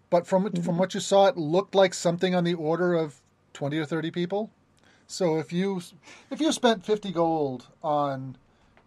but 0.10 0.28
from 0.28 0.52
from 0.62 0.78
what 0.78 0.94
you 0.94 1.00
saw, 1.00 1.28
it 1.28 1.38
looked 1.38 1.76
like 1.76 1.94
something 1.94 2.36
on 2.36 2.44
the 2.44 2.54
order 2.56 2.94
of 2.94 3.22
twenty 3.54 3.78
or 3.78 3.86
thirty 3.86 4.12
people. 4.12 4.50
So 5.08 5.38
if 5.38 5.54
you 5.54 5.82
if 6.30 6.42
you 6.42 6.52
spent 6.52 6.86
fifty 6.86 7.12
gold 7.12 7.68
on 7.84 8.36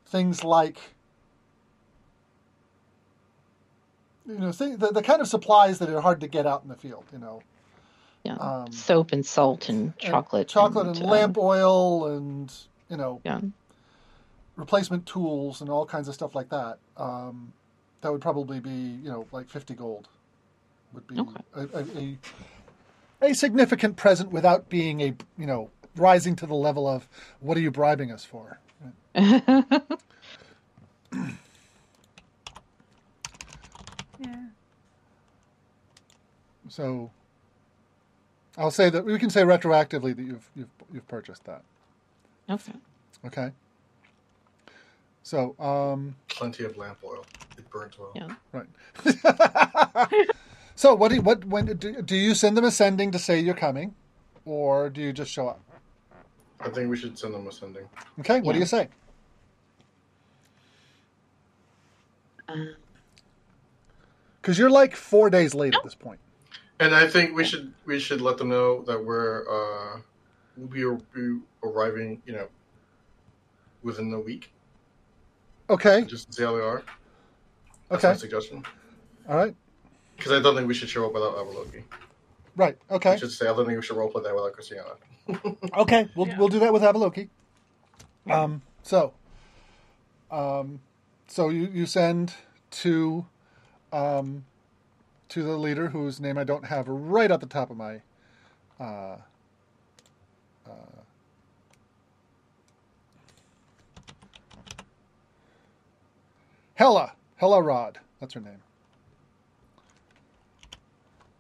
things 0.05 0.44
like 0.44 0.94
you 4.26 4.38
know 4.38 4.52
the, 4.52 4.90
the 4.92 5.02
kind 5.02 5.20
of 5.20 5.28
supplies 5.28 5.78
that 5.78 5.88
are 5.88 6.01
hard 6.01 6.20
to 6.20 6.28
get 6.28 6.47
out 6.47 6.62
in 6.62 6.68
the 6.68 6.76
field, 6.76 7.05
you 7.12 7.18
know, 7.18 7.42
Yeah, 8.24 8.34
Um, 8.34 8.72
soap 8.72 9.12
and 9.12 9.24
salt 9.24 9.68
and 9.68 9.86
and 9.86 9.97
chocolate, 9.98 10.48
chocolate 10.48 10.86
and, 10.88 11.02
uh, 11.02 11.06
lamp 11.06 11.38
oil, 11.38 12.06
and 12.06 12.52
you 12.88 12.97
know 12.97 13.20
Yeah, 13.24 13.40
replacement 14.56 15.06
tools 15.06 15.60
and 15.60 15.70
all 15.70 15.86
kinds 15.86 16.09
of 16.09 16.14
stuff 16.14 16.34
like 16.34 16.48
that. 16.51 16.78
Um, 16.97 17.52
that 18.02 18.12
would 18.12 18.20
probably 18.20 18.60
be 18.60 18.70
you 18.70 19.10
know 19.10 19.26
like 19.32 19.48
fifty 19.48 19.74
gold. 19.74 20.09
Would 20.92 21.06
be 21.06 21.18
Okay. 21.18 21.40
a, 21.55 21.60
a, 21.78 21.84
a 21.98 22.18
a 23.30 23.34
significant 23.34 23.97
present 23.97 24.30
without 24.32 24.68
being 24.68 25.01
a 25.01 25.14
you 25.38 25.47
know 25.47 25.70
rising 25.97 26.36
to 26.36 26.47
the 26.47 26.55
level 26.55 26.86
of 26.88 27.09
what 27.40 27.56
are 27.56 27.60
you 27.60 27.70
bribing 27.70 28.10
us 28.10 28.24
for? 28.24 28.59
Yeah. 29.14 29.70
So 36.70 37.10
I'll 38.56 38.70
say 38.70 38.88
that 38.90 39.05
we 39.05 39.18
can 39.18 39.28
say 39.28 39.42
retroactively 39.42 40.14
that 40.16 40.22
you've 40.22 40.48
you've 40.55 40.70
you've 40.92 41.09
purchased 41.09 41.44
that. 41.44 41.62
okay. 42.48 42.72
Okay. 43.26 43.51
So 45.24 45.55
um, 45.59 46.14
Plenty 46.28 46.64
of 46.64 46.76
lamp 46.76 46.98
oil. 47.05 47.26
It 47.59 47.68
burns 47.70 47.98
well. 47.98 48.12
Yeah. 48.14 48.34
right. 48.52 50.28
so 50.76 50.94
what 50.94 51.09
do 51.09 51.16
you, 51.16 51.22
what 51.22 51.44
when 51.44 51.66
do, 51.66 52.01
do 52.02 52.16
you 52.16 52.34
send 52.34 52.56
them 52.56 52.64
a 52.64 52.70
sending 52.70 53.10
to 53.10 53.18
say 53.18 53.38
you're 53.38 53.55
coming, 53.55 53.94
or 54.44 54.88
do 54.88 55.01
you 55.01 55.12
just 55.12 55.30
show 55.30 55.48
up? 55.48 55.60
I 56.60 56.68
think 56.68 56.88
we 56.88 56.97
should 56.97 57.18
send 57.18 57.34
them 57.34 57.47
a 57.48 57.52
sending. 57.52 57.84
Okay. 58.20 58.40
What 58.40 58.52
do 58.52 58.60
you 58.60 58.66
say? 58.66 58.88
Um, 62.48 62.74
Because 64.40 64.59
you're 64.59 64.70
like 64.70 64.94
four 64.94 65.30
days 65.30 65.55
late 65.55 65.74
at 65.74 65.82
this 65.82 65.94
point. 65.94 66.20
And 66.81 66.94
I 66.94 67.07
think 67.07 67.35
we 67.36 67.44
should 67.44 67.73
we 67.85 67.98
should 68.01 68.20
let 68.23 68.39
them 68.39 68.48
know 68.48 68.82
that 68.82 69.05
we're 69.05 69.44
uh, 69.48 70.01
we'll 70.57 70.97
be, 70.97 71.05
be 71.15 71.39
arriving, 71.62 72.23
you 72.24 72.32
know, 72.32 72.48
within 73.82 74.12
a 74.15 74.19
week, 74.20 74.51
Okay. 75.69 76.05
just 76.07 76.28
to 76.28 76.32
see 76.32 76.43
how 76.43 76.57
they 76.57 76.62
are. 76.62 76.82
That's 77.90 78.02
my 78.02 78.09
Okay. 78.11 78.19
suggestion. 78.19 78.65
All 79.28 79.36
right. 79.36 79.55
Because 80.16 80.32
I 80.32 80.40
don't 80.40 80.57
think 80.57 80.66
we 80.69 80.74
should 80.74 80.89
show 80.89 81.07
up 81.07 81.12
without 81.12 81.35
Avaloki. 81.36 81.82
Right. 82.57 82.78
Okay. 82.90 83.11
I 83.11 83.16
should 83.16 83.31
say 83.31 83.47
I 83.47 83.52
don't 83.55 83.66
think 83.66 83.77
we 83.77 83.82
should 83.82 83.97
roleplay 83.97 84.23
that 84.24 84.35
without 84.35 84.52
Christiana. 84.55 84.90
Okay, 85.77 86.09
we'll 86.16 86.27
Yeah. 86.28 86.39
we'll 86.39 86.48
do 86.48 86.59
that 86.61 86.73
with 86.73 86.82
Avaloki. 86.82 87.28
Um, 88.28 88.62
so, 88.82 89.12
um, 90.31 90.81
so 91.28 91.48
you 91.51 91.66
you 91.73 91.86
send 91.86 92.35
to, 92.82 93.27
um, 93.93 94.44
to 95.31 95.43
the 95.43 95.57
leader 95.57 95.89
whose 95.89 96.20
name 96.20 96.36
I 96.39 96.44
don't 96.44 96.65
have 96.66 96.86
right 96.89 97.31
at 97.31 97.40
the 97.40 97.47
top 97.47 97.70
of 97.70 97.77
my, 97.77 98.02
uh, 98.78 99.16
uh, 100.66 100.70
Hella 106.74 107.12
Hella 107.36 107.62
Rod. 107.62 107.98
That's 108.20 108.35
her 108.35 108.40
name. 108.40 108.62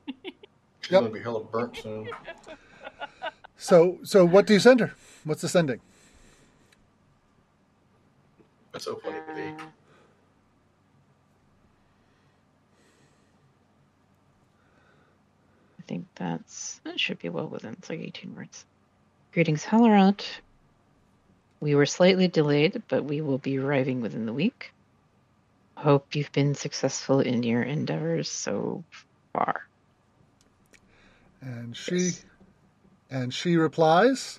She's 0.80 0.92
Yep. 0.92 1.00
gonna 1.02 1.12
be 1.12 1.20
hella 1.20 1.44
burnt 1.44 1.76
soon. 1.76 2.08
So 3.56 3.98
so 4.02 4.24
what 4.24 4.46
do 4.46 4.54
you 4.54 4.60
send 4.60 4.80
her? 4.80 4.94
What's 5.24 5.42
the 5.42 5.48
sending? 5.48 5.80
That's 8.72 8.84
so 8.84 8.96
funny. 8.96 9.16
Lee. 9.34 9.52
I 15.78 15.79
think 15.90 16.06
that's 16.14 16.80
that 16.84 17.00
should 17.00 17.18
be 17.18 17.28
well 17.28 17.48
within. 17.48 17.72
It's 17.72 17.90
like 17.90 17.98
18 17.98 18.36
words. 18.36 18.64
Greetings, 19.32 19.64
Hallerot. 19.64 20.24
We 21.58 21.74
were 21.74 21.84
slightly 21.84 22.28
delayed, 22.28 22.80
but 22.86 23.04
we 23.04 23.20
will 23.20 23.38
be 23.38 23.58
arriving 23.58 24.00
within 24.00 24.24
the 24.24 24.32
week. 24.32 24.72
Hope 25.74 26.14
you've 26.14 26.30
been 26.30 26.54
successful 26.54 27.18
in 27.18 27.42
your 27.42 27.62
endeavors 27.62 28.30
so 28.30 28.84
far. 29.32 29.66
And 31.40 31.76
she 31.76 32.12
and 33.10 33.34
she 33.34 33.56
replies 33.56 34.38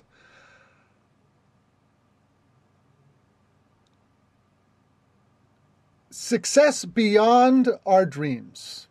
Success 6.08 6.86
beyond 6.86 7.68
our 7.84 8.06
dreams. 8.06 8.88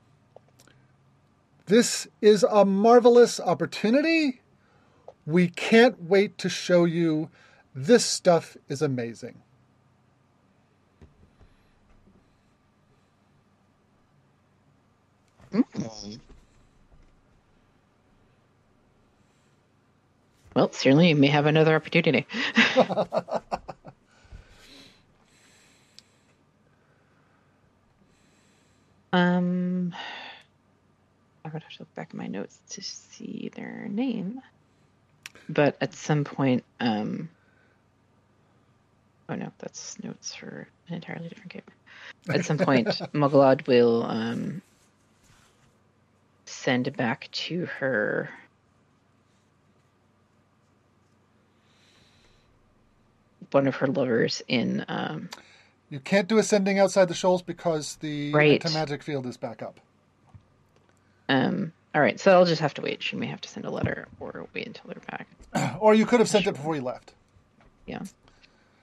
This 1.72 2.08
is 2.20 2.44
a 2.44 2.66
marvelous 2.66 3.40
opportunity. 3.40 4.42
We 5.26 5.48
can't 5.48 6.04
wait 6.04 6.38
to 6.40 6.50
show 6.50 6.84
you. 6.84 7.30
This 7.74 8.04
stuff 8.04 8.58
is 8.68 8.82
amazing. 8.82 9.42
Well, 20.54 20.74
certainly 20.74 21.08
you 21.08 21.16
may 21.16 21.28
have 21.28 21.46
another 21.46 21.74
opportunity. 21.74 22.28
um, 29.14 29.96
I 31.52 31.54
would 31.56 31.64
have 31.64 31.72
to 31.74 31.80
look 31.82 31.96
back 31.96 32.10
at 32.12 32.16
my 32.16 32.28
notes 32.28 32.58
to 32.70 32.82
see 32.82 33.52
their 33.56 33.88
name. 33.90 34.42
But 35.50 35.76
at 35.82 35.94
some 35.94 36.24
point, 36.24 36.64
um, 36.80 37.28
oh 39.28 39.36
no, 39.36 39.52
that's 39.60 40.02
notes 40.02 40.34
for 40.34 40.68
an 40.88 40.96
entirely 40.96 41.28
different 41.28 41.52
game. 41.52 41.62
At 42.30 42.46
some 42.46 42.58
point, 42.58 42.88
Muglad 43.14 43.68
will 43.68 44.04
um, 44.04 44.62
send 46.46 46.96
back 46.96 47.28
to 47.32 47.66
her 47.66 48.30
one 53.52 53.68
of 53.68 53.76
her 53.76 53.88
lovers 53.88 54.42
in 54.48 54.86
um, 54.88 55.28
You 55.90 56.00
can't 56.00 56.30
do 56.30 56.38
a 56.38 56.44
sending 56.44 56.80
outside 56.80 57.10
the 57.10 57.14
shoals 57.14 57.42
because 57.42 57.98
the 57.98 58.32
Right. 58.32 58.64
anti-magic 58.64 59.04
field 59.04 59.26
is 59.26 59.36
back 59.36 59.62
up. 59.62 59.82
Um 61.32 61.72
all 61.96 62.02
right 62.02 62.20
so 62.20 62.32
i'll 62.34 62.46
just 62.46 62.62
have 62.62 62.74
to 62.74 62.82
wait 62.82 63.02
she 63.02 63.16
may 63.16 63.26
have 63.26 63.42
to 63.42 63.50
send 63.50 63.66
a 63.66 63.70
letter 63.72 64.08
or 64.20 64.48
wait 64.54 64.68
until 64.68 64.86
they're 64.88 65.02
back 65.18 65.28
Or 65.80 65.94
you 65.94 66.06
could 66.06 66.20
have 66.20 66.30
sent 66.30 66.48
it 66.48 66.54
before 66.54 66.76
you 66.76 66.82
left. 66.82 67.14
yeah 67.86 68.02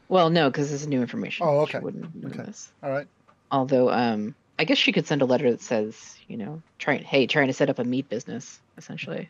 well 0.09 0.31
no 0.31 0.51
because 0.51 0.70
this 0.70 0.81
is 0.83 0.89
new 0.89 1.01
information 1.01 1.47
Oh, 1.47 1.66
she 1.66 1.77
okay. 1.77 1.85
wouldn't 1.85 2.15
know 2.15 2.29
Okay. 2.31 2.43
this 2.45 2.70
All 2.83 2.91
right. 2.91 3.07
although 3.51 3.91
um 3.91 4.35
i 4.59 4.65
guess 4.65 4.79
she 4.79 4.93
could 4.93 5.07
send 5.07 5.23
a 5.23 5.27
letter 5.27 5.51
that 5.51 5.61
says 5.62 6.16
you 6.27 6.37
know 6.37 6.62
trying 6.79 7.03
hey 7.05 7.27
trying 7.27 7.47
to 7.49 7.53
set 7.53 7.70
up 7.70 7.79
a 7.79 7.85
meat 7.85 8.09
business 8.09 8.61
essentially 8.77 9.29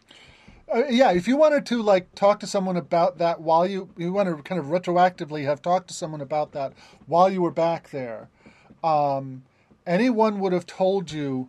Uh, 0.75 0.85
yeah, 0.91 1.11
if 1.13 1.27
you 1.27 1.35
wanted 1.39 1.65
to 1.65 1.81
like 1.83 2.15
talk 2.15 2.41
to 2.41 2.47
someone 2.47 2.77
about 2.77 3.17
that 3.19 3.41
while 3.41 3.67
you 3.67 3.89
you 3.97 4.13
want 4.13 4.29
to 4.29 4.43
kind 4.43 4.61
of 4.61 4.67
retroactively 4.67 5.45
have 5.45 5.63
talked 5.63 5.89
to 5.89 5.95
someone 5.95 6.21
about 6.21 6.53
that 6.53 6.73
while 7.07 7.31
you 7.31 7.41
were 7.41 7.51
back 7.67 7.89
there, 7.91 8.29
um, 8.85 9.45
anyone 9.87 10.41
would 10.41 10.53
have 10.53 10.67
told 10.67 11.11
you 11.11 11.49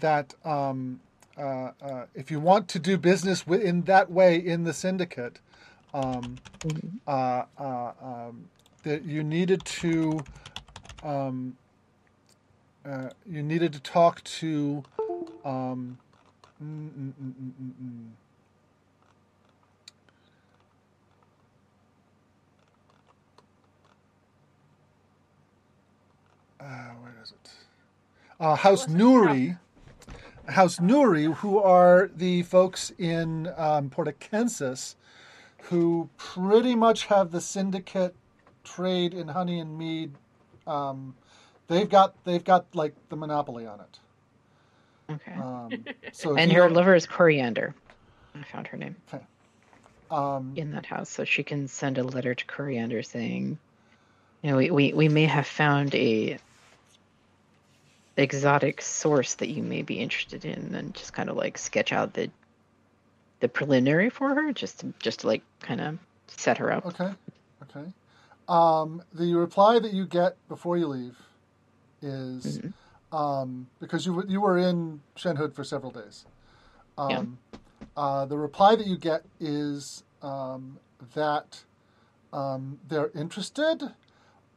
that 0.00 0.34
um, 0.44 1.00
uh, 1.36 1.70
uh, 1.82 2.06
if 2.14 2.30
you 2.30 2.40
want 2.40 2.68
to 2.68 2.78
do 2.78 2.96
business 2.96 3.44
in 3.46 3.82
that 3.82 4.10
way 4.10 4.36
in 4.36 4.64
the 4.64 4.72
syndicate, 4.72 5.40
um, 5.92 6.38
uh, 7.06 7.44
uh, 7.58 7.92
um, 8.02 8.48
that 8.84 9.04
you 9.04 9.22
needed 9.22 9.64
to 9.64 10.20
um, 11.02 11.56
uh, 12.84 13.08
you 13.26 13.42
needed 13.42 13.72
to 13.72 13.80
talk 13.80 14.22
to. 14.24 14.84
Um, 15.44 15.98
mm, 16.62 16.88
mm, 16.88 17.12
mm, 17.20 18.10
uh, 26.60 26.64
where 27.00 27.14
is 27.22 27.32
it? 27.32 27.50
Uh, 28.40 28.54
House 28.56 28.86
Nuri. 28.86 29.58
House 30.48 30.78
Nuri, 30.78 31.32
who 31.36 31.58
are 31.58 32.10
the 32.14 32.42
folks 32.42 32.90
in 32.98 33.48
um, 33.56 33.90
Portacensis, 33.90 34.94
who 35.64 36.08
pretty 36.16 36.74
much 36.74 37.06
have 37.06 37.30
the 37.30 37.40
syndicate 37.40 38.14
trade 38.62 39.14
in 39.14 39.28
honey 39.28 39.58
and 39.60 39.76
mead. 39.78 40.12
Um, 40.66 41.14
they've 41.68 41.88
got 41.88 42.14
they've 42.24 42.44
got 42.44 42.66
like 42.74 42.94
the 43.08 43.16
monopoly 43.16 43.66
on 43.66 43.80
it. 43.80 43.98
okay 45.12 45.32
Um, 45.34 45.84
so 46.12 46.36
and 46.36 46.52
her 46.52 46.60
don't- 46.62 46.74
lover 46.74 46.94
is 46.94 47.06
coriander 47.06 47.74
i 48.34 48.42
found 48.42 48.66
her 48.66 48.76
name 48.78 48.96
um, 50.10 50.52
in 50.56 50.72
that 50.72 50.86
house 50.86 51.08
so 51.10 51.24
she 51.24 51.42
can 51.42 51.68
send 51.68 51.98
a 51.98 52.02
letter 52.02 52.34
to 52.34 52.44
coriander 52.46 53.02
saying 53.02 53.58
you 54.42 54.50
know 54.50 54.56
we, 54.56 54.70
we, 54.70 54.92
we 54.92 55.08
may 55.08 55.24
have 55.26 55.46
found 55.46 55.94
a 55.94 56.38
exotic 58.16 58.80
source 58.80 59.34
that 59.34 59.48
you 59.48 59.62
may 59.62 59.82
be 59.82 59.98
interested 60.00 60.44
in 60.44 60.74
and 60.74 60.94
just 60.94 61.12
kind 61.12 61.28
of 61.28 61.36
like 61.36 61.58
sketch 61.58 61.92
out 61.92 62.14
the 62.14 62.30
the 63.40 63.48
preliminary 63.48 64.08
for 64.08 64.34
her 64.34 64.52
just 64.52 64.80
to 64.80 64.92
just 65.00 65.20
to 65.20 65.26
like 65.26 65.42
kind 65.60 65.80
of 65.80 65.98
set 66.28 66.58
her 66.58 66.72
up 66.72 66.86
Okay. 66.86 67.10
Okay. 67.62 67.92
Um, 68.48 69.02
the 69.12 69.34
reply 69.34 69.78
that 69.78 69.92
you 69.92 70.06
get 70.06 70.36
before 70.48 70.76
you 70.76 70.86
leave 70.86 71.16
is 72.02 72.58
Mhm. 72.58 72.72
um, 73.12 73.68
because 73.80 74.04
you 74.06 74.12
were- 74.12 74.26
you 74.26 74.40
were 74.40 74.58
in 74.58 75.00
Shenhud 75.16 75.54
for 75.54 75.62
several 75.62 75.92
days. 75.92 76.26
Um, 76.98 77.38
uh, 77.96 78.26
the 78.26 78.36
reply 78.36 78.74
that 78.76 78.86
you 78.88 78.96
get 78.98 79.24
is 79.38 80.02
um, 80.20 80.78
that 81.14 81.64
um, 82.32 82.80
they're 82.88 83.10
interested, 83.14 83.94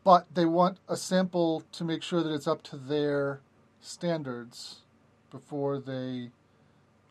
but 0.03 0.25
they 0.33 0.45
want 0.45 0.79
a 0.87 0.97
sample 0.97 1.61
to 1.73 1.83
make 1.83 2.01
sure 2.01 2.23
that 2.23 2.33
it's 2.33 2.47
up 2.47 2.63
to 2.63 2.77
their 2.77 3.41
standards 3.87 4.81
before 5.31 5.79
they 5.79 6.29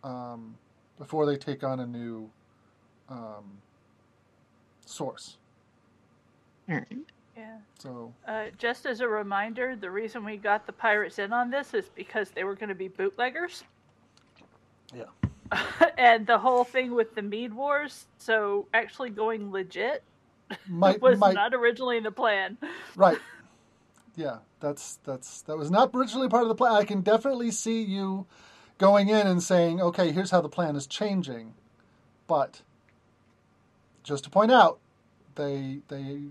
um, 0.05 0.55
before 0.99 1.27
they 1.27 1.37
take 1.37 1.65
on 1.65 1.81
a 1.81 1.87
new 1.87 2.31
um, 3.09 3.45
source. 4.85 5.39
All 6.69 6.77
right. 6.77 6.99
Yeah. 7.37 7.57
So 7.79 8.13
Uh, 8.27 8.47
just 8.59 8.87
as 8.87 9.01
a 9.01 9.09
reminder, 9.09 9.77
the 9.77 9.91
reason 9.91 10.25
we 10.25 10.37
got 10.37 10.67
the 10.67 10.73
pirates 10.73 11.19
in 11.19 11.33
on 11.33 11.51
this 11.51 11.75
is 11.75 11.89
because 11.95 12.31
they 12.31 12.45
were 12.45 12.55
going 12.55 12.69
to 12.69 12.75
be 12.75 12.89
bootleggers. 12.89 13.65
yeah, 14.95 15.05
and 15.99 16.27
the 16.27 16.39
whole 16.39 16.65
thing 16.65 16.95
with 16.95 17.15
the 17.15 17.23
Mead 17.23 17.53
Wars, 17.53 18.07
so 18.19 18.67
actually 18.75 19.11
going 19.11 19.51
legit 19.51 20.03
might 20.69 21.01
was 21.03 21.19
might 21.19 21.35
not 21.35 21.55
originally 21.55 21.97
in 21.99 22.03
the 22.05 22.11
plan. 22.11 22.57
Right. 22.95 23.19
Yeah, 24.17 24.39
that's 24.61 24.99
that's 25.05 25.43
that 25.43 25.57
was 25.59 25.71
not 25.71 25.91
originally 25.95 26.29
part 26.29 26.43
of 26.43 26.49
the 26.49 26.55
plan. 26.55 26.73
I 26.73 26.85
can 26.85 27.03
definitely 27.03 27.51
see 27.51 27.83
you 27.83 28.27
going 28.79 29.09
in 29.11 29.27
and 29.27 29.43
saying, 29.43 29.81
"Okay, 29.81 30.11
here's 30.11 30.31
how 30.31 30.41
the 30.41 30.49
plan 30.49 30.75
is 30.75 30.87
changing," 30.87 31.55
but 32.27 32.63
just 34.03 34.25
to 34.25 34.31
point 34.31 34.51
out, 34.51 34.79
they 35.35 35.81
they 35.89 36.23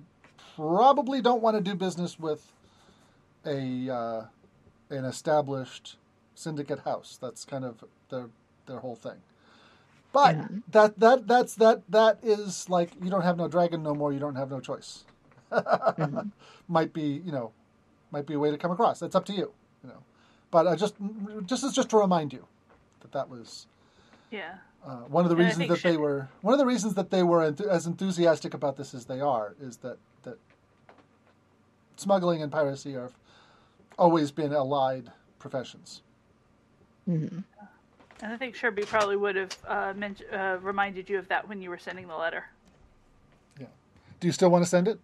probably 0.56 1.22
don't 1.22 1.42
want 1.42 1.58
to 1.58 1.62
do 1.62 1.76
business 1.76 2.18
with 2.20 2.52
a 3.46 3.90
uh, 3.90 4.26
an 4.90 5.06
established 5.06 5.98
syndicate 6.34 6.80
house. 6.80 7.20
That's 7.22 7.46
kind 7.46 7.64
of 7.64 7.84
their 8.10 8.30
their 8.66 8.80
whole 8.80 8.96
thing. 8.96 9.22
But 10.12 10.36
Yeah. 10.36 10.48
that 10.72 11.00
that 11.00 11.28
that's 11.28 11.56
that 11.56 11.84
that 11.90 12.20
is 12.24 12.68
like 12.70 12.92
you 13.04 13.12
don't 13.12 13.22
have 13.24 13.38
no 13.38 13.48
dragon 13.48 13.84
no 13.84 13.94
more. 13.94 14.12
You 14.12 14.20
don't 14.20 14.36
have 14.36 14.50
no 14.50 14.60
choice. 14.60 15.04
Might 16.68 16.94
be 16.94 17.22
you 17.24 17.32
know, 17.32 17.52
might 18.16 18.26
be 18.26 18.34
a 18.34 18.40
way 18.40 18.50
to 18.50 18.58
come 18.58 18.72
across. 18.72 18.98
That's 19.00 19.14
up 19.14 19.26
to 19.26 19.34
you. 19.34 19.52
You 19.84 19.90
know, 19.90 20.02
but 20.50 20.68
I 20.68 20.76
just 20.76 20.96
just 21.46 21.64
is 21.66 21.74
just 21.74 21.90
to 21.90 21.98
remind 21.98 22.32
you 22.32 22.48
that 23.02 23.12
that 23.12 23.30
was 23.30 23.68
Yeah. 24.32 24.56
uh, 24.86 25.00
one 25.18 25.26
of 25.26 25.30
the 25.30 25.36
And 25.36 25.46
reasons 25.46 25.58
think 25.68 25.70
that 25.70 25.84
they 25.84 25.98
were 25.98 26.30
one 26.42 26.54
of 26.54 26.60
the 26.60 26.66
reasons 26.66 26.94
that 26.94 27.10
they 27.10 27.24
were 27.24 27.52
enth- 27.52 27.68
as 27.68 27.86
enthusiastic 27.86 28.54
about 28.54 28.78
this 28.78 28.94
as 28.94 29.06
they 29.06 29.20
are 29.20 29.54
is 29.60 29.78
that 29.78 29.98
that 30.24 30.38
smuggling 31.98 32.42
and 32.42 32.52
piracy 32.52 32.94
have 32.94 33.14
always 34.00 34.32
been 34.32 34.54
allied 34.54 35.12
professions. 35.38 36.02
Mm-hmm. 37.10 37.40
And 38.22 38.34
I 38.34 38.38
think 38.38 38.56
Sherby 38.56 38.86
probably 38.86 39.18
would 39.18 39.36
have 39.36 39.58
uh, 39.68 39.94
men- 39.94 40.16
uh, 40.32 40.58
reminded 40.62 41.10
you 41.10 41.20
of 41.20 41.28
that 41.28 41.50
when 41.50 41.62
you 41.62 41.70
were 41.70 41.78
sending 41.78 42.08
the 42.08 42.16
letter. 42.16 42.46
Yeah. 43.60 43.68
Do 44.22 44.28
you 44.28 44.32
still 44.32 44.50
want 44.50 44.64
to 44.64 44.70
send 44.70 44.88
it? 44.88 45.00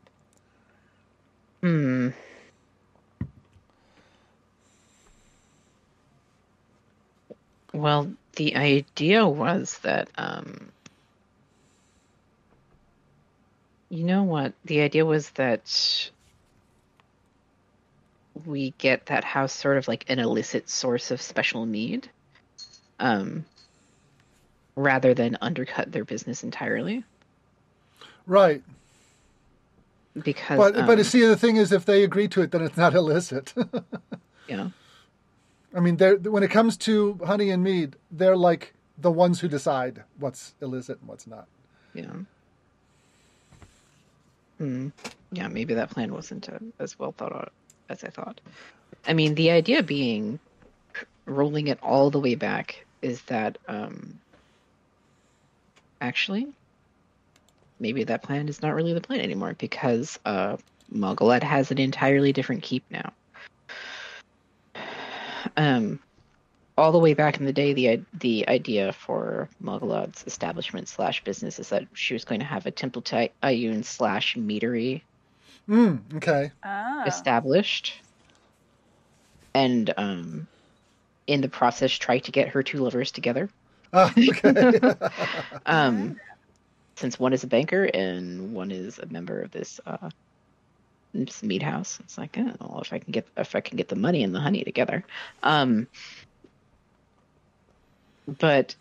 Hmm. 1.60 2.10
Well, 7.73 8.11
the 8.35 8.56
idea 8.56 9.27
was 9.27 9.77
that, 9.80 10.10
um, 10.18 10.72
you 13.89 14.03
know 14.03 14.23
what? 14.23 14.53
The 14.65 14.81
idea 14.81 15.06
was 15.06 15.30
that 15.31 16.11
we 18.45 18.73
get 18.77 19.07
that 19.07 19.23
house 19.23 19.53
sort 19.53 19.77
of 19.77 19.88
like 19.88 20.06
an 20.10 20.19
illicit 20.19 20.69
source 20.69 21.11
of 21.11 21.22
special 21.22 21.65
need, 21.65 22.10
um, 22.99 23.45
rather 24.76 25.14
than 25.14 25.38
undercut 25.41 25.91
their 25.91 26.06
business 26.06 26.43
entirely. 26.43 27.03
Right. 28.26 28.64
Because, 30.22 30.57
But 30.57 30.73
but 30.85 30.98
um, 30.98 31.03
see 31.03 31.26
the 31.26 31.38
thing 31.38 31.56
is 31.56 31.72
if 31.72 31.85
they 31.85 32.03
agree 32.03 32.27
to 32.30 32.41
it 32.41 32.52
then 32.52 32.61
it's 32.61 32.76
not 32.77 32.93
illicit. 32.93 33.53
yeah. 34.48 34.69
I 35.73 35.80
mean 35.80 35.98
they're 35.98 36.18
when 36.18 36.43
it 36.43 36.52
comes 36.52 36.77
to 36.77 37.19
honey 37.26 37.49
and 37.49 37.64
mead, 37.64 37.95
they're 38.11 38.38
like 38.38 38.73
the 38.98 39.11
ones 39.11 39.39
who 39.39 39.48
decide 39.48 40.03
what's 40.19 40.53
illicit 40.61 40.99
and 40.99 41.10
what's 41.10 41.27
not. 41.27 41.48
Yeah. 41.93 42.14
Hmm. 44.57 44.89
Yeah, 45.31 45.48
maybe 45.48 45.73
that 45.76 45.89
plan 45.89 46.14
wasn't 46.14 46.49
as 46.80 46.99
well 46.99 47.14
thought 47.14 47.34
out 47.34 47.53
as 47.89 48.03
I 48.03 48.10
thought. 48.10 48.41
I 49.07 49.14
mean, 49.14 49.35
the 49.35 49.52
idea 49.52 49.81
being 49.81 50.39
rolling 51.26 51.68
it 51.68 51.80
all 51.81 52.10
the 52.10 52.19
way 52.19 52.35
back 52.35 52.85
is 53.02 53.22
that 53.23 53.57
um 53.68 54.19
actually 55.99 56.48
maybe 57.80 58.03
that 58.03 58.23
plan 58.23 58.49
is 58.49 58.61
not 58.61 58.76
really 58.76 58.93
the 58.93 59.02
plan 59.02 59.22
anymore 59.22 59.56
because 59.57 60.19
uh 60.26 60.57
has 61.43 61.72
an 61.72 61.77
entirely 61.77 62.34
different 62.34 62.64
keep 62.64 62.84
now. 62.91 63.14
Um 65.57 65.99
all 66.78 66.91
the 66.91 66.99
way 66.99 67.14
back 67.14 67.38
in 67.38 67.45
the 67.45 67.53
day, 67.53 67.73
the 67.73 68.02
the 68.14 68.48
idea 68.48 68.94
for 68.94 69.49
Muggleod's 69.64 70.23
establishment 70.26 70.88
slash 70.88 71.23
business 71.23 71.60
is 71.60 71.69
that 71.69 71.86
she 71.94 72.14
was 72.14 72.26
going 72.26 72.40
to 72.40 72.45
have 72.45 72.65
a 72.65 72.72
Temple 72.72 73.02
to 73.03 73.30
Ioun 73.44 73.84
slash 73.84 74.36
meadery 74.36 75.02
Mm, 75.69 75.99
okay. 76.15 76.52
Ah. 76.64 77.03
established, 77.06 77.94
and 79.53 79.94
um, 79.95 80.48
in 81.28 81.41
the 81.41 81.49
process, 81.49 81.91
try 81.91 82.19
to 82.19 82.32
get 82.32 82.49
her 82.49 82.64
two 82.64 82.80
lovers 82.80 83.11
together. 83.11 83.49
Ah, 83.94 84.11
okay. 84.18 84.80
Um, 85.65 86.19
since 86.95 87.19
one 87.19 87.34
is 87.34 87.44
a 87.44 87.48
banker 87.48 87.86
and 87.86 88.53
one 88.53 88.72
is 88.72 88.99
a 88.99 89.06
member 89.06 89.41
of 89.41 89.52
this 89.52 89.80
uh, 89.86 90.10
this 91.14 91.44
meat 91.44 91.64
house, 91.64 92.00
it's 92.00 92.18
like, 92.18 92.38
oh, 92.38 92.52
well, 92.60 92.82
if 92.82 92.94
I 92.94 93.00
can 93.00 93.12
get 93.12 93.28
if 93.38 93.56
I 93.56 93.62
can 93.62 93.78
get 93.78 93.90
the 93.90 93.96
money 93.96 94.24
and 94.24 94.34
the 94.34 94.40
honey 94.40 94.64
together. 94.64 95.04
Um, 95.44 95.88
but 98.28 98.76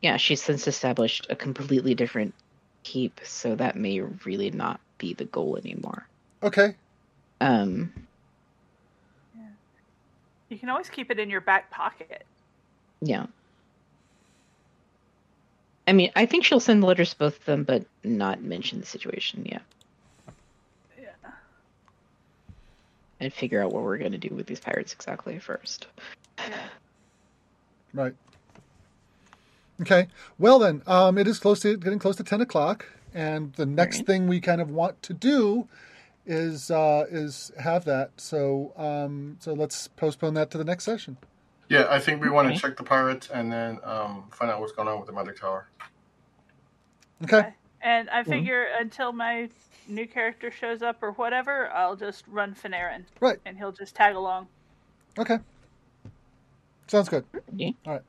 yeah, 0.00 0.16
she's 0.16 0.42
since 0.42 0.66
established 0.66 1.26
a 1.30 1.36
completely 1.36 1.94
different 1.94 2.34
keep, 2.82 3.20
so 3.24 3.54
that 3.56 3.76
may 3.76 4.00
really 4.00 4.50
not 4.50 4.80
be 4.98 5.12
the 5.14 5.24
goal 5.26 5.56
anymore. 5.56 6.06
okay. 6.42 6.74
Um, 7.40 7.92
Yeah. 9.36 9.42
You 10.48 10.58
can 10.58 10.68
always 10.70 10.88
keep 10.88 11.10
it 11.10 11.18
in 11.18 11.30
your 11.30 11.40
back 11.40 11.70
pocket. 11.70 12.24
yeah. 13.00 13.26
I 15.86 15.92
mean, 15.92 16.12
I 16.14 16.26
think 16.26 16.44
she'll 16.44 16.60
send 16.60 16.84
letters 16.84 17.10
to 17.10 17.18
both 17.18 17.38
of 17.38 17.44
them, 17.46 17.64
but 17.64 17.84
not 18.04 18.42
mention 18.42 18.78
the 18.80 18.86
situation 18.86 19.44
yet, 19.44 19.62
Yeah. 19.62 19.79
And 23.20 23.32
figure 23.32 23.62
out 23.62 23.72
what 23.72 23.82
we're 23.82 23.98
going 23.98 24.12
to 24.12 24.18
do 24.18 24.34
with 24.34 24.46
these 24.46 24.60
pirates 24.60 24.92
exactly 24.92 25.38
first. 25.38 25.86
Right. 27.92 28.14
Okay. 29.80 30.06
Well 30.38 30.60
then, 30.60 30.82
um, 30.86 31.18
it 31.18 31.26
is 31.26 31.40
close 31.40 31.58
to 31.60 31.76
getting 31.76 31.98
close 31.98 32.14
to 32.16 32.22
ten 32.22 32.40
o'clock, 32.40 32.86
and 33.12 33.52
the 33.54 33.66
next 33.66 33.98
Right. 33.98 34.06
thing 34.06 34.28
we 34.28 34.40
kind 34.40 34.60
of 34.60 34.70
want 34.70 35.02
to 35.02 35.12
do 35.12 35.66
is 36.24 36.70
uh, 36.70 37.06
is 37.10 37.50
have 37.58 37.84
that. 37.86 38.12
So 38.18 38.72
um, 38.76 39.38
so 39.40 39.54
let's 39.54 39.88
postpone 39.88 40.34
that 40.34 40.52
to 40.52 40.58
the 40.58 40.62
next 40.64 40.84
session. 40.84 41.16
Yeah, 41.68 41.86
I 41.90 41.98
think 41.98 42.22
we 42.22 42.28
want 42.30 42.46
Okay. 42.46 42.54
to 42.54 42.60
check 42.62 42.76
the 42.76 42.84
pirates 42.84 43.28
and 43.32 43.50
then 43.50 43.80
um, 43.82 44.24
find 44.30 44.52
out 44.52 44.60
what's 44.60 44.72
going 44.72 44.86
on 44.86 44.98
with 44.98 45.08
the 45.08 45.12
magic 45.12 45.40
tower. 45.40 45.66
Okay. 47.24 47.54
And 47.82 48.10
I 48.10 48.20
mm-hmm. 48.20 48.30
figure 48.30 48.66
until 48.78 49.12
my 49.12 49.48
new 49.88 50.06
character 50.06 50.50
shows 50.50 50.82
up 50.82 51.02
or 51.02 51.12
whatever, 51.12 51.70
I'll 51.70 51.96
just 51.96 52.24
run 52.28 52.54
Fanarin. 52.54 53.04
Right. 53.20 53.38
And 53.44 53.56
he'll 53.56 53.72
just 53.72 53.94
tag 53.94 54.14
along. 54.14 54.48
Okay. 55.18 55.38
Sounds 56.86 57.08
good. 57.08 57.24
Yeah. 57.54 57.70
All 57.86 57.94
right. 57.94 58.02